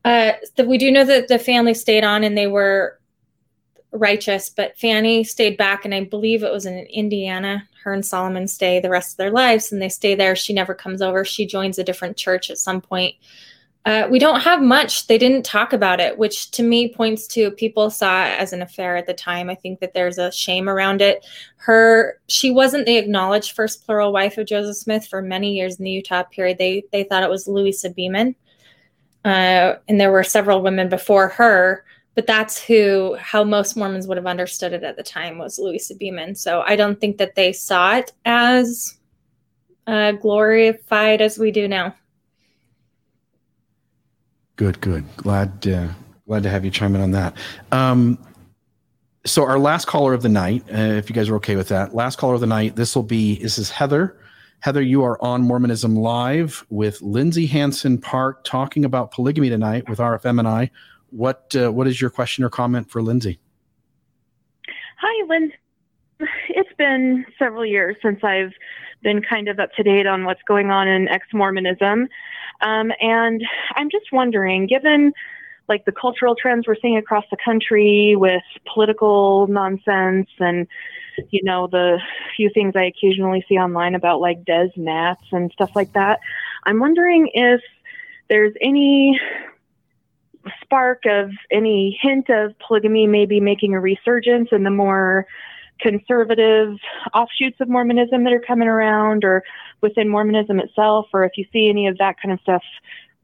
Uh, 0.04 0.32
we 0.64 0.78
do 0.78 0.90
know 0.90 1.04
that 1.04 1.28
the 1.28 1.38
family 1.38 1.74
stayed 1.74 2.04
on 2.04 2.24
and 2.24 2.36
they 2.36 2.46
were 2.46 2.98
righteous, 3.92 4.48
but 4.48 4.78
Fanny 4.78 5.24
stayed 5.24 5.56
back, 5.56 5.84
and 5.84 5.94
I 5.94 6.04
believe 6.04 6.42
it 6.42 6.52
was 6.52 6.66
in 6.66 6.78
Indiana. 6.86 7.68
Her 7.82 7.92
and 7.92 8.04
Solomon 8.04 8.46
stay 8.46 8.78
the 8.80 8.90
rest 8.90 9.14
of 9.14 9.16
their 9.18 9.30
lives, 9.30 9.72
and 9.72 9.82
they 9.82 9.88
stay 9.88 10.14
there. 10.14 10.36
She 10.36 10.52
never 10.52 10.74
comes 10.74 11.02
over. 11.02 11.24
She 11.24 11.46
joins 11.46 11.78
a 11.78 11.84
different 11.84 12.16
church 12.16 12.50
at 12.50 12.58
some 12.58 12.80
point 12.80 13.16
uh, 13.86 14.06
we 14.10 14.18
don't 14.18 14.40
have 14.40 14.60
much. 14.60 15.06
They 15.06 15.16
didn't 15.16 15.44
talk 15.44 15.72
about 15.72 16.00
it, 16.00 16.18
which 16.18 16.50
to 16.50 16.62
me 16.62 16.92
points 16.92 17.26
to 17.28 17.50
people 17.50 17.88
saw 17.88 18.26
it 18.26 18.38
as 18.38 18.52
an 18.52 18.60
affair 18.60 18.96
at 18.96 19.06
the 19.06 19.14
time. 19.14 19.48
I 19.48 19.54
think 19.54 19.80
that 19.80 19.94
there's 19.94 20.18
a 20.18 20.30
shame 20.30 20.68
around 20.68 21.00
it. 21.00 21.24
Her, 21.56 22.20
she 22.28 22.50
wasn't 22.50 22.84
the 22.84 22.98
acknowledged 22.98 23.52
first 23.52 23.86
plural 23.86 24.12
wife 24.12 24.36
of 24.36 24.46
Joseph 24.46 24.76
Smith 24.76 25.06
for 25.06 25.22
many 25.22 25.54
years 25.54 25.76
in 25.78 25.84
the 25.84 25.90
Utah 25.90 26.24
period. 26.24 26.58
They 26.58 26.84
they 26.92 27.04
thought 27.04 27.22
it 27.22 27.30
was 27.30 27.48
Louisa 27.48 27.88
Beaman, 27.88 28.36
uh, 29.24 29.74
and 29.88 30.00
there 30.00 30.12
were 30.12 30.24
several 30.24 30.62
women 30.62 30.88
before 30.88 31.28
her. 31.28 31.84
But 32.16 32.26
that's 32.26 32.62
who 32.62 33.14
how 33.18 33.44
most 33.44 33.76
Mormons 33.76 34.06
would 34.06 34.16
have 34.16 34.26
understood 34.26 34.72
it 34.72 34.82
at 34.82 34.96
the 34.96 35.02
time 35.02 35.38
was 35.38 35.58
Louisa 35.58 35.94
Beaman. 35.94 36.34
So 36.34 36.60
I 36.62 36.76
don't 36.76 37.00
think 37.00 37.18
that 37.18 37.34
they 37.34 37.52
saw 37.52 37.96
it 37.96 38.12
as 38.24 38.98
uh, 39.86 40.12
glorified 40.12 41.20
as 41.20 41.38
we 41.38 41.50
do 41.50 41.68
now. 41.68 41.94
Good, 44.56 44.80
good. 44.80 45.04
Glad, 45.16 45.66
uh, 45.66 45.88
glad 46.26 46.42
to 46.42 46.50
have 46.50 46.64
you 46.64 46.70
chime 46.70 46.94
in 46.94 47.00
on 47.00 47.12
that. 47.12 47.34
Um, 47.72 48.18
so 49.24 49.44
our 49.44 49.58
last 49.58 49.86
caller 49.86 50.12
of 50.12 50.22
the 50.22 50.28
night, 50.28 50.64
uh, 50.70 50.76
if 50.76 51.08
you 51.08 51.14
guys 51.14 51.28
are 51.28 51.36
okay 51.36 51.56
with 51.56 51.68
that, 51.68 51.94
last 51.94 52.18
caller 52.18 52.34
of 52.34 52.40
the 52.40 52.46
night. 52.46 52.76
This 52.76 52.94
will 52.94 53.02
be 53.02 53.36
this 53.36 53.58
is 53.58 53.70
Heather. 53.70 54.18
Heather, 54.60 54.82
you 54.82 55.02
are 55.04 55.20
on 55.22 55.40
Mormonism 55.40 55.96
Live 55.96 56.66
with 56.68 57.00
Lindsay 57.00 57.46
Hansen 57.46 57.96
Park 57.96 58.44
talking 58.44 58.84
about 58.84 59.10
polygamy 59.10 59.48
tonight 59.48 59.88
with 59.88 59.98
RFM 59.98 60.38
and 60.38 60.46
I. 60.46 60.70
What 61.08 61.56
uh, 61.56 61.72
what 61.72 61.86
is 61.86 61.98
your 61.98 62.10
question 62.10 62.44
or 62.44 62.50
comment 62.50 62.90
for 62.90 63.00
Lindsay? 63.00 63.40
Hi, 64.98 65.26
Lindsay. 65.26 65.54
It's 66.50 66.72
been 66.76 67.24
several 67.38 67.64
years 67.64 67.96
since 68.02 68.22
I've 68.22 68.52
been 69.02 69.22
kind 69.22 69.48
of 69.48 69.58
up 69.58 69.72
to 69.76 69.82
date 69.82 70.06
on 70.06 70.24
what's 70.26 70.42
going 70.46 70.70
on 70.70 70.86
in 70.86 71.08
ex 71.08 71.26
Mormonism. 71.32 72.06
Um, 72.60 72.92
and 73.00 73.42
I'm 73.76 73.88
just 73.90 74.12
wondering, 74.12 74.66
given 74.66 75.14
like 75.70 75.86
the 75.86 75.92
cultural 75.92 76.34
trends 76.34 76.66
we're 76.66 76.76
seeing 76.82 76.98
across 76.98 77.24
the 77.30 77.38
country 77.42 78.14
with 78.14 78.42
political 78.70 79.46
nonsense 79.46 80.28
and 80.38 80.66
you 81.30 81.42
know 81.42 81.66
the 81.66 81.98
few 82.36 82.50
things 82.52 82.74
I 82.76 82.84
occasionally 82.84 83.44
see 83.48 83.56
online 83.56 83.94
about 83.94 84.20
like 84.20 84.44
DezNats 84.44 85.32
and 85.32 85.50
stuff 85.52 85.74
like 85.74 85.92
that. 85.92 86.20
I'm 86.64 86.80
wondering 86.80 87.30
if 87.34 87.60
there's 88.28 88.54
any 88.60 89.20
spark 90.62 91.02
of 91.06 91.30
any 91.50 91.98
hint 92.00 92.30
of 92.30 92.58
polygamy 92.58 93.06
maybe 93.06 93.40
making 93.40 93.74
a 93.74 93.80
resurgence 93.80 94.48
in 94.52 94.64
the 94.64 94.70
more 94.70 95.26
conservative 95.80 96.76
offshoots 97.14 97.60
of 97.60 97.68
Mormonism 97.68 98.24
that 98.24 98.32
are 98.32 98.40
coming 98.40 98.68
around 98.68 99.24
or 99.24 99.42
within 99.80 100.08
Mormonism 100.08 100.60
itself, 100.60 101.06
or 101.12 101.24
if 101.24 101.32
you 101.36 101.44
see 101.52 101.68
any 101.68 101.86
of 101.86 101.98
that 101.98 102.16
kind 102.22 102.32
of 102.32 102.40
stuff 102.40 102.62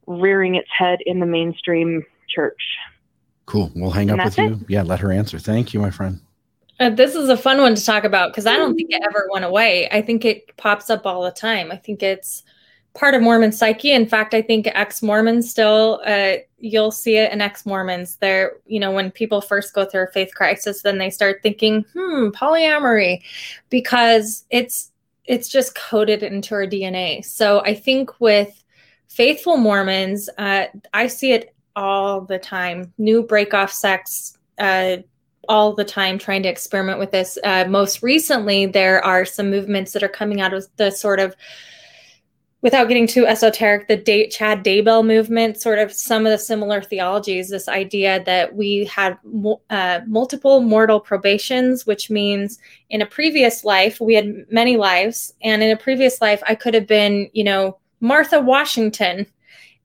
rearing 0.06 0.54
its 0.54 0.68
head 0.76 1.00
in 1.04 1.20
the 1.20 1.26
mainstream 1.26 2.04
church. 2.28 2.62
Cool. 3.44 3.70
We'll 3.74 3.90
hang 3.90 4.10
and 4.10 4.20
up 4.20 4.26
with 4.26 4.38
it. 4.38 4.50
you. 4.50 4.66
Yeah, 4.68 4.82
let 4.82 5.00
her 5.00 5.12
answer. 5.12 5.38
Thank 5.38 5.74
you, 5.74 5.80
my 5.80 5.90
friend. 5.90 6.20
Uh, 6.78 6.90
this 6.90 7.14
is 7.14 7.28
a 7.28 7.36
fun 7.36 7.58
one 7.60 7.74
to 7.74 7.84
talk 7.84 8.04
about 8.04 8.32
because 8.32 8.46
I 8.46 8.56
don't 8.56 8.74
think 8.74 8.90
it 8.90 9.02
ever 9.04 9.28
went 9.32 9.44
away. 9.44 9.88
I 9.90 10.02
think 10.02 10.24
it 10.24 10.56
pops 10.56 10.90
up 10.90 11.06
all 11.06 11.22
the 11.22 11.30
time. 11.30 11.72
I 11.72 11.76
think 11.76 12.02
it's 12.02 12.42
part 12.92 13.14
of 13.14 13.22
Mormon 13.22 13.52
psyche. 13.52 13.92
In 13.92 14.06
fact, 14.06 14.34
I 14.34 14.42
think 14.42 14.66
ex 14.68 15.02
Mormons 15.02 15.50
still, 15.50 16.02
uh, 16.04 16.34
you'll 16.58 16.90
see 16.90 17.16
it 17.16 17.32
in 17.32 17.40
ex 17.40 17.64
Mormons. 17.64 18.16
They're, 18.16 18.56
you 18.66 18.80
know, 18.80 18.90
when 18.90 19.10
people 19.10 19.40
first 19.40 19.74
go 19.74 19.84
through 19.84 20.04
a 20.04 20.12
faith 20.12 20.34
crisis, 20.34 20.82
then 20.82 20.98
they 20.98 21.10
start 21.10 21.40
thinking, 21.42 21.84
hmm, 21.94 22.28
polyamory, 22.28 23.22
because 23.70 24.44
it's 24.50 24.92
it's 25.24 25.48
just 25.48 25.74
coded 25.74 26.22
into 26.22 26.54
our 26.54 26.66
DNA. 26.66 27.24
So 27.24 27.60
I 27.64 27.74
think 27.74 28.20
with 28.20 28.62
faithful 29.08 29.56
Mormons, 29.56 30.28
uh, 30.38 30.66
I 30.94 31.08
see 31.08 31.32
it 31.32 31.54
all 31.74 32.20
the 32.20 32.38
time. 32.38 32.92
New 32.96 33.22
break 33.22 33.52
off 33.52 33.72
sects. 33.72 34.38
Uh, 34.58 34.98
all 35.48 35.72
the 35.72 35.84
time 35.84 36.18
trying 36.18 36.42
to 36.42 36.48
experiment 36.48 36.98
with 36.98 37.10
this. 37.10 37.38
Uh, 37.44 37.64
most 37.68 38.02
recently, 38.02 38.66
there 38.66 39.04
are 39.04 39.24
some 39.24 39.50
movements 39.50 39.92
that 39.92 40.02
are 40.02 40.08
coming 40.08 40.40
out 40.40 40.54
of 40.54 40.66
the 40.76 40.90
sort 40.90 41.20
of 41.20 41.34
without 42.62 42.88
getting 42.88 43.06
too 43.06 43.26
esoteric, 43.26 43.86
the 43.86 44.28
Chad 44.28 44.64
Daybell 44.64 45.06
movement, 45.06 45.60
sort 45.60 45.78
of 45.78 45.92
some 45.92 46.26
of 46.26 46.32
the 46.32 46.38
similar 46.38 46.82
theologies, 46.82 47.48
this 47.48 47.68
idea 47.68 48.24
that 48.24 48.56
we 48.56 48.86
had 48.86 49.18
uh, 49.70 50.00
multiple 50.06 50.60
mortal 50.60 50.98
probations, 50.98 51.86
which 51.86 52.10
means 52.10 52.58
in 52.90 53.02
a 53.02 53.06
previous 53.06 53.64
life, 53.64 54.00
we 54.00 54.14
had 54.14 54.50
many 54.50 54.76
lives. 54.76 55.32
And 55.42 55.62
in 55.62 55.70
a 55.70 55.76
previous 55.76 56.20
life, 56.20 56.42
I 56.46 56.56
could 56.56 56.74
have 56.74 56.88
been, 56.88 57.30
you 57.32 57.44
know, 57.44 57.78
Martha 58.00 58.40
Washington 58.40 59.26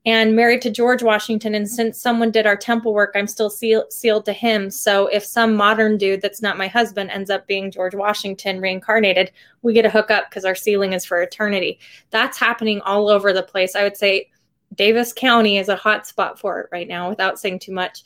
and 0.05 0.35
married 0.35 0.61
to 0.63 0.71
George 0.71 1.03
Washington. 1.03 1.53
And 1.53 1.69
since 1.69 2.01
someone 2.01 2.31
did 2.31 2.47
our 2.47 2.55
temple 2.55 2.93
work, 2.93 3.11
I'm 3.13 3.27
still 3.27 3.51
seal- 3.51 3.85
sealed 3.91 4.25
to 4.25 4.33
him. 4.33 4.71
So 4.71 5.07
if 5.07 5.23
some 5.23 5.55
modern 5.55 5.97
dude 5.97 6.21
that's 6.21 6.41
not 6.41 6.57
my 6.57 6.67
husband 6.67 7.11
ends 7.11 7.29
up 7.29 7.45
being 7.45 7.69
George 7.69 7.93
Washington 7.93 8.59
reincarnated, 8.59 9.31
we 9.61 9.73
get 9.73 9.85
a 9.85 9.91
hook 9.91 10.09
up 10.09 10.29
because 10.29 10.43
our 10.43 10.55
sealing 10.55 10.93
is 10.93 11.05
for 11.05 11.21
eternity. 11.21 11.79
That's 12.09 12.39
happening 12.39 12.81
all 12.81 13.09
over 13.09 13.31
the 13.31 13.43
place. 13.43 13.75
I 13.75 13.83
would 13.83 13.97
say 13.97 14.29
Davis 14.73 15.13
County 15.13 15.59
is 15.59 15.69
a 15.69 15.75
hot 15.75 16.07
spot 16.07 16.39
for 16.39 16.61
it 16.61 16.69
right 16.71 16.87
now 16.87 17.09
without 17.09 17.39
saying 17.39 17.59
too 17.59 17.73
much. 17.73 18.03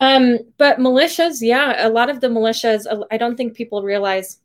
Um, 0.00 0.38
but 0.56 0.78
militias, 0.78 1.38
yeah, 1.40 1.86
a 1.86 1.90
lot 1.90 2.08
of 2.08 2.20
the 2.20 2.28
militias, 2.28 2.86
I 3.10 3.16
don't 3.18 3.36
think 3.36 3.54
people 3.54 3.82
realize 3.82 4.38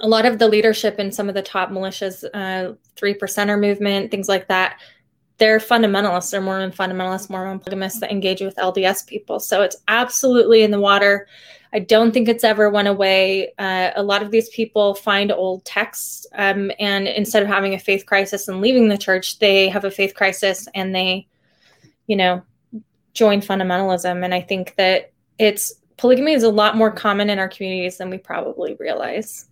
a 0.00 0.08
lot 0.08 0.26
of 0.26 0.38
the 0.38 0.48
leadership 0.48 0.98
in 0.98 1.10
some 1.12 1.28
of 1.28 1.34
the 1.34 1.42
top 1.42 1.70
militias, 1.70 2.24
uh, 2.34 2.74
three 2.96 3.14
percenter 3.14 3.58
movement, 3.60 4.10
things 4.10 4.28
like 4.28 4.48
that 4.48 4.80
they're 5.38 5.58
fundamentalists. 5.58 6.30
They're 6.30 6.40
Mormon 6.40 6.72
fundamentalists, 6.72 7.30
Mormon 7.30 7.60
polygamists 7.60 8.00
that 8.00 8.10
engage 8.10 8.40
with 8.40 8.56
LDS 8.56 9.06
people. 9.06 9.40
So 9.40 9.62
it's 9.62 9.76
absolutely 9.86 10.62
in 10.62 10.70
the 10.70 10.80
water. 10.80 11.28
I 11.72 11.78
don't 11.78 12.12
think 12.12 12.28
it's 12.28 12.44
ever 12.44 12.70
went 12.70 12.88
away. 12.88 13.52
Uh, 13.58 13.90
a 13.94 14.02
lot 14.02 14.22
of 14.22 14.30
these 14.30 14.48
people 14.48 14.94
find 14.94 15.30
old 15.30 15.64
texts, 15.64 16.26
um, 16.34 16.70
and 16.78 17.06
instead 17.06 17.42
of 17.42 17.48
having 17.48 17.74
a 17.74 17.78
faith 17.78 18.06
crisis 18.06 18.48
and 18.48 18.60
leaving 18.60 18.88
the 18.88 18.98
church, 18.98 19.38
they 19.38 19.68
have 19.68 19.84
a 19.84 19.90
faith 19.90 20.14
crisis 20.14 20.66
and 20.74 20.94
they, 20.94 21.26
you 22.06 22.16
know, 22.16 22.42
join 23.12 23.40
fundamentalism. 23.40 24.24
And 24.24 24.34
I 24.34 24.40
think 24.40 24.74
that 24.76 25.12
it's 25.38 25.74
polygamy 25.98 26.32
is 26.32 26.42
a 26.42 26.50
lot 26.50 26.76
more 26.76 26.90
common 26.90 27.28
in 27.28 27.38
our 27.38 27.48
communities 27.48 27.98
than 27.98 28.08
we 28.08 28.18
probably 28.18 28.76
realize. 28.80 29.46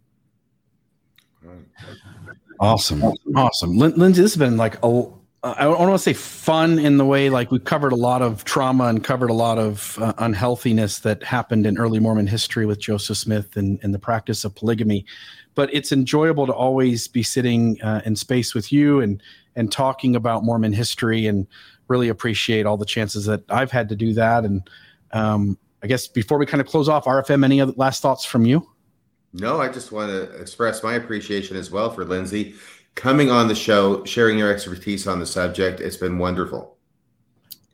Awesome, 2.59 3.05
awesome, 3.37 3.77
Lindsay. 3.77 4.23
This 4.23 4.35
has 4.35 4.39
been 4.39 4.57
like 4.57 4.83
a 4.83 5.07
I 5.56 5.64
don't 5.64 5.78
want 5.78 5.93
to 5.93 5.98
say 5.98 6.12
fun 6.12 6.78
in 6.78 6.97
the 6.97 7.05
way 7.05 7.31
like 7.31 7.52
we 7.52 7.60
covered 7.60 7.93
a 7.93 7.97
lot 7.97 8.20
of 8.20 8.44
trauma 8.44 8.85
and 8.86 9.05
covered 9.05 9.31
a 9.31 9.35
lot 9.35 9.59
of 9.59 9.98
uh, 10.01 10.12
unhealthiness 10.18 11.01
that 11.01 11.23
happened 11.23 11.66
in 11.66 11.78
early 11.78 12.01
Mormon 12.01 12.27
history 12.27 12.66
with 12.66 12.81
Joseph 12.81 13.16
Smith 13.16 13.56
and, 13.56 13.78
and 13.82 13.94
the 13.94 13.98
practice 13.98 14.44
of 14.44 14.55
polygamy. 14.56 15.06
But 15.55 15.73
it's 15.73 15.93
enjoyable 15.93 16.47
to 16.47 16.52
always 16.52 17.06
be 17.06 17.23
sitting 17.23 17.81
uh, 17.81 18.02
in 18.05 18.16
space 18.16 18.55
with 18.55 18.73
you 18.73 19.01
and 19.01 19.23
and 19.55 19.70
talking 19.70 20.16
about 20.16 20.44
Mormon 20.44 20.73
history 20.73 21.27
and 21.27 21.47
really 21.89 22.09
appreciate 22.09 22.66
all 22.66 22.77
the 22.77 22.85
chances 22.85 23.24
that 23.27 23.43
I've 23.48 23.70
had 23.70 23.89
to 23.90 23.97
do 23.97 24.12
that. 24.14 24.44
And 24.44 24.68
um, 25.12 25.56
I 25.82 25.86
guess 25.86 26.09
before 26.09 26.39
we 26.39 26.47
kind 26.47 26.60
of 26.60 26.66
close 26.66 26.89
off, 26.89 27.05
RFM, 27.05 27.44
any 27.44 27.60
other 27.60 27.73
last 27.77 28.02
thoughts 28.02 28.24
from 28.24 28.44
you? 28.44 28.68
No, 29.32 29.60
I 29.60 29.68
just 29.68 29.93
want 29.93 30.10
to 30.10 30.23
express 30.40 30.82
my 30.82 30.94
appreciation 30.94 31.56
as 31.56 31.70
well 31.70 31.90
for 31.90 32.05
Lindsay 32.05 32.55
coming 32.97 33.31
on 33.31 33.47
the 33.47 33.55
show, 33.55 34.05
sharing 34.05 34.39
your 34.39 34.52
expertise 34.52 35.06
on 35.06 35.20
the 35.20 35.27
subject. 35.27 35.81
It's 35.81 35.97
been 35.97 36.18
wonderful. 36.18 36.77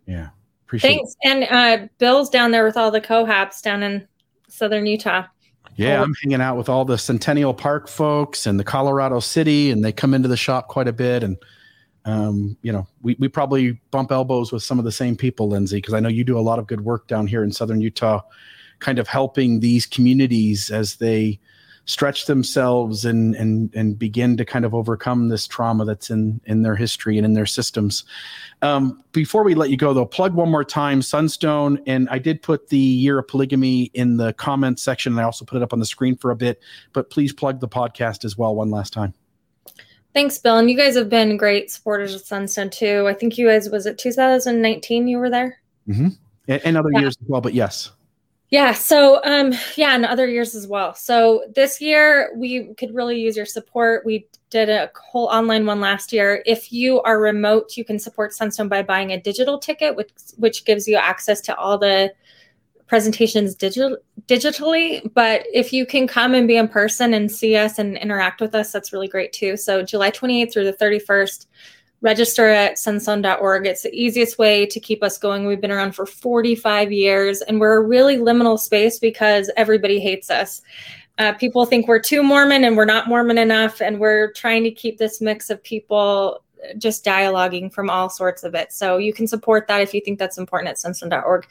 Yeah. 0.06 0.28
Appreciate 0.66 0.96
Thanks. 0.96 1.16
It. 1.22 1.30
And 1.30 1.44
uh, 1.44 1.88
Bill's 1.98 2.28
down 2.28 2.50
there 2.50 2.64
with 2.64 2.76
all 2.76 2.90
the 2.90 3.00
cohabs 3.00 3.62
down 3.62 3.82
in 3.82 4.06
southern 4.48 4.84
Utah. 4.84 5.24
Yeah, 5.76 6.02
I'm 6.02 6.12
hanging 6.22 6.42
out 6.42 6.58
with 6.58 6.68
all 6.68 6.84
the 6.84 6.98
Centennial 6.98 7.54
Park 7.54 7.88
folks 7.88 8.46
and 8.46 8.60
the 8.60 8.64
Colorado 8.64 9.20
City, 9.20 9.70
and 9.70 9.82
they 9.82 9.90
come 9.90 10.12
into 10.12 10.28
the 10.28 10.36
shop 10.36 10.68
quite 10.68 10.86
a 10.86 10.92
bit. 10.92 11.22
And, 11.22 11.38
um, 12.04 12.58
you 12.60 12.70
know, 12.70 12.86
we, 13.00 13.16
we 13.18 13.28
probably 13.28 13.80
bump 13.90 14.12
elbows 14.12 14.52
with 14.52 14.62
some 14.62 14.78
of 14.78 14.84
the 14.84 14.92
same 14.92 15.16
people, 15.16 15.48
Lindsay, 15.48 15.78
because 15.78 15.94
I 15.94 16.00
know 16.00 16.10
you 16.10 16.24
do 16.24 16.38
a 16.38 16.40
lot 16.40 16.58
of 16.58 16.66
good 16.66 16.82
work 16.82 17.06
down 17.08 17.26
here 17.26 17.42
in 17.42 17.52
southern 17.52 17.80
Utah, 17.80 18.20
kind 18.80 18.98
of 18.98 19.08
helping 19.08 19.60
these 19.60 19.86
communities 19.86 20.70
as 20.70 20.96
they 20.96 21.40
stretch 21.84 22.26
themselves 22.26 23.04
and 23.04 23.34
and 23.34 23.74
and 23.74 23.98
begin 23.98 24.36
to 24.36 24.44
kind 24.44 24.64
of 24.64 24.74
overcome 24.74 25.28
this 25.28 25.46
trauma 25.46 25.84
that's 25.84 26.10
in 26.10 26.40
in 26.44 26.62
their 26.62 26.76
history 26.76 27.16
and 27.16 27.24
in 27.24 27.32
their 27.32 27.46
systems. 27.46 28.04
Um, 28.62 29.02
before 29.12 29.42
we 29.42 29.54
let 29.54 29.70
you 29.70 29.76
go, 29.76 29.92
though, 29.92 30.06
plug 30.06 30.34
one 30.34 30.50
more 30.50 30.64
time 30.64 31.02
Sunstone, 31.02 31.80
and 31.86 32.08
I 32.10 32.18
did 32.18 32.42
put 32.42 32.68
the 32.68 32.78
year 32.78 33.18
of 33.18 33.28
polygamy 33.28 33.84
in 33.94 34.16
the 34.16 34.32
comments 34.34 34.82
section. 34.82 35.14
And 35.14 35.20
I 35.20 35.24
also 35.24 35.44
put 35.44 35.56
it 35.56 35.62
up 35.62 35.72
on 35.72 35.80
the 35.80 35.86
screen 35.86 36.16
for 36.16 36.30
a 36.30 36.36
bit, 36.36 36.60
but 36.92 37.10
please 37.10 37.32
plug 37.32 37.60
the 37.60 37.68
podcast 37.68 38.24
as 38.24 38.38
well 38.38 38.54
one 38.54 38.70
last 38.70 38.92
time. 38.92 39.14
Thanks, 40.14 40.38
Bill. 40.38 40.58
And 40.58 40.70
you 40.70 40.76
guys 40.76 40.94
have 40.94 41.08
been 41.08 41.36
great 41.36 41.70
supporters 41.70 42.14
of 42.14 42.20
Sunstone 42.20 42.70
too. 42.70 43.08
I 43.08 43.14
think 43.14 43.38
you 43.38 43.48
guys 43.48 43.68
was 43.70 43.86
it 43.86 43.98
2019 43.98 45.08
you 45.08 45.18
were 45.18 45.30
there. 45.30 45.58
Mm-hmm. 45.88 46.08
And, 46.48 46.62
and 46.64 46.76
other 46.76 46.90
yeah. 46.92 47.00
years 47.00 47.16
as 47.20 47.28
well, 47.28 47.40
but 47.40 47.54
yes. 47.54 47.90
Yeah. 48.52 48.74
So, 48.74 49.18
um, 49.24 49.54
yeah, 49.76 49.94
and 49.94 50.04
other 50.04 50.28
years 50.28 50.54
as 50.54 50.66
well. 50.66 50.94
So 50.94 51.42
this 51.54 51.80
year 51.80 52.34
we 52.36 52.74
could 52.74 52.94
really 52.94 53.18
use 53.18 53.34
your 53.34 53.46
support. 53.46 54.04
We 54.04 54.26
did 54.50 54.68
a 54.68 54.90
whole 54.94 55.28
online 55.28 55.64
one 55.64 55.80
last 55.80 56.12
year. 56.12 56.42
If 56.44 56.70
you 56.70 57.00
are 57.00 57.18
remote, 57.18 57.78
you 57.78 57.84
can 57.86 57.98
support 57.98 58.34
Sunstone 58.34 58.68
by 58.68 58.82
buying 58.82 59.10
a 59.10 59.18
digital 59.18 59.58
ticket, 59.58 59.96
which 59.96 60.10
which 60.36 60.66
gives 60.66 60.86
you 60.86 60.96
access 60.96 61.40
to 61.42 61.56
all 61.56 61.78
the 61.78 62.12
presentations 62.86 63.54
digital 63.54 63.96
digitally. 64.26 65.10
But 65.14 65.46
if 65.50 65.72
you 65.72 65.86
can 65.86 66.06
come 66.06 66.34
and 66.34 66.46
be 66.46 66.58
in 66.58 66.68
person 66.68 67.14
and 67.14 67.32
see 67.32 67.56
us 67.56 67.78
and 67.78 67.96
interact 67.96 68.42
with 68.42 68.54
us, 68.54 68.70
that's 68.70 68.92
really 68.92 69.08
great 69.08 69.32
too. 69.32 69.56
So 69.56 69.82
July 69.82 70.10
28th 70.10 70.52
through 70.52 70.64
the 70.64 70.74
31st 70.74 71.46
register 72.02 72.48
at 72.48 72.74
sunstone.org. 72.74 73.66
It's 73.66 73.82
the 73.82 73.94
easiest 73.94 74.36
way 74.38 74.66
to 74.66 74.78
keep 74.78 75.02
us 75.02 75.16
going. 75.16 75.46
We've 75.46 75.60
been 75.60 75.70
around 75.70 75.92
for 75.92 76.04
45 76.04 76.92
years 76.92 77.40
and 77.42 77.60
we're 77.60 77.76
a 77.76 77.82
really 77.82 78.18
liminal 78.18 78.58
space 78.58 78.98
because 78.98 79.50
everybody 79.56 80.00
hates 80.00 80.28
us. 80.28 80.60
Uh, 81.18 81.32
people 81.32 81.64
think 81.64 81.86
we're 81.86 82.00
too 82.00 82.22
Mormon 82.22 82.64
and 82.64 82.76
we're 82.76 82.84
not 82.84 83.08
Mormon 83.08 83.38
enough. 83.38 83.80
And 83.80 84.00
we're 84.00 84.32
trying 84.32 84.64
to 84.64 84.70
keep 84.70 84.98
this 84.98 85.20
mix 85.20 85.48
of 85.48 85.62
people 85.62 86.42
just 86.78 87.04
dialoguing 87.04 87.72
from 87.72 87.90
all 87.90 88.08
sorts 88.08 88.44
of 88.44 88.54
it. 88.54 88.72
So 88.72 88.96
you 88.96 89.12
can 89.12 89.26
support 89.26 89.66
that 89.68 89.80
if 89.80 89.92
you 89.92 90.00
think 90.00 90.18
that's 90.18 90.38
important 90.38 90.70
at 90.70 90.76
sunstone.org. 90.76 91.46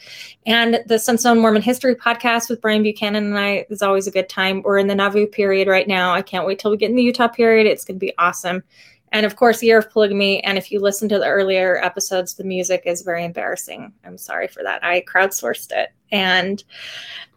And 0.45 0.83
the 0.85 0.97
Sunstone 0.97 1.39
Mormon 1.39 1.61
History 1.61 1.95
podcast 1.95 2.49
with 2.49 2.61
Brian 2.61 2.83
Buchanan 2.83 3.25
and 3.25 3.37
I 3.37 3.65
is 3.69 3.81
always 3.81 4.07
a 4.07 4.11
good 4.11 4.29
time. 4.29 4.61
We're 4.61 4.77
in 4.77 4.87
the 4.87 4.95
Nauvoo 4.95 5.27
period 5.27 5.67
right 5.67 5.87
now. 5.87 6.13
I 6.13 6.21
can't 6.21 6.45
wait 6.45 6.59
till 6.59 6.71
we 6.71 6.77
get 6.77 6.89
in 6.89 6.95
the 6.95 7.03
Utah 7.03 7.27
period. 7.27 7.67
It's 7.67 7.83
going 7.83 7.97
to 7.97 8.05
be 8.05 8.13
awesome. 8.17 8.63
And 9.11 9.25
of 9.25 9.35
course, 9.35 9.61
Year 9.61 9.79
of 9.79 9.89
Polygamy. 9.89 10.43
And 10.43 10.57
if 10.57 10.71
you 10.71 10.79
listen 10.79 11.09
to 11.09 11.19
the 11.19 11.27
earlier 11.27 11.77
episodes, 11.83 12.35
the 12.35 12.43
music 12.43 12.83
is 12.85 13.01
very 13.01 13.25
embarrassing. 13.25 13.93
I'm 14.05 14.17
sorry 14.17 14.47
for 14.47 14.63
that. 14.63 14.83
I 14.83 15.01
crowdsourced 15.01 15.71
it. 15.71 15.89
And 16.11 16.63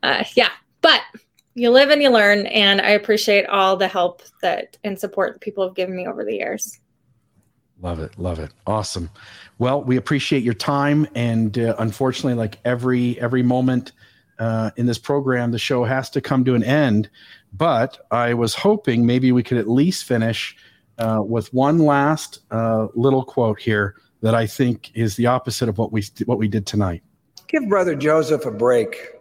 uh, 0.03 0.25
yeah, 0.35 0.51
but 0.83 1.01
you 1.55 1.71
live 1.71 1.91
and 1.91 2.03
you 2.03 2.11
learn. 2.11 2.47
And 2.47 2.81
I 2.81 2.91
appreciate 2.91 3.47
all 3.47 3.77
the 3.77 3.89
help 3.89 4.23
that 4.43 4.77
and 4.85 4.99
support 4.99 5.35
that 5.35 5.41
people 5.41 5.65
have 5.67 5.75
given 5.75 5.97
me 5.97 6.07
over 6.07 6.25
the 6.25 6.35
years. 6.35 6.79
Love 7.81 8.01
it. 8.01 8.17
Love 8.19 8.39
it. 8.39 8.51
Awesome. 8.67 9.11
Well, 9.59 9.83
we 9.83 9.97
appreciate 9.97 10.43
your 10.43 10.55
time. 10.55 11.07
And 11.15 11.59
uh, 11.59 11.75
unfortunately, 11.79 12.35
like 12.35 12.59
every 12.65 13.21
every 13.21 13.43
moment 13.43 13.93
uh, 14.39 14.71
in 14.77 14.87
this 14.87 14.99
program, 14.99 15.51
the 15.51 15.59
show 15.59 15.85
has 15.85 16.09
to 16.11 16.21
come 16.21 16.45
to 16.45 16.55
an 16.55 16.63
end. 16.63 17.11
But 17.53 18.07
I 18.11 18.35
was 18.35 18.55
hoping 18.55 19.07
maybe 19.07 19.33
we 19.33 19.43
could 19.43 19.59
at 19.59 19.69
least 19.69 20.05
finish 20.05 20.57
uh, 20.99 21.21
with 21.23 21.53
one 21.53 21.79
last 21.79 22.41
uh, 22.51 22.89
little 22.95 23.25
quote 23.25 23.61
here 23.61 23.97
that 24.23 24.35
I 24.35 24.47
think 24.47 24.91
is 24.95 25.17
the 25.17 25.27
opposite 25.27 25.69
of 25.69 25.79
what 25.79 25.93
we 25.93 26.05
what 26.27 26.39
we 26.39 26.49
did 26.49 26.67
tonight. 26.67 27.03
Give 27.49 27.69
Brother 27.69 27.95
Joseph 27.95 28.47
a 28.47 28.51
break. 28.51 29.14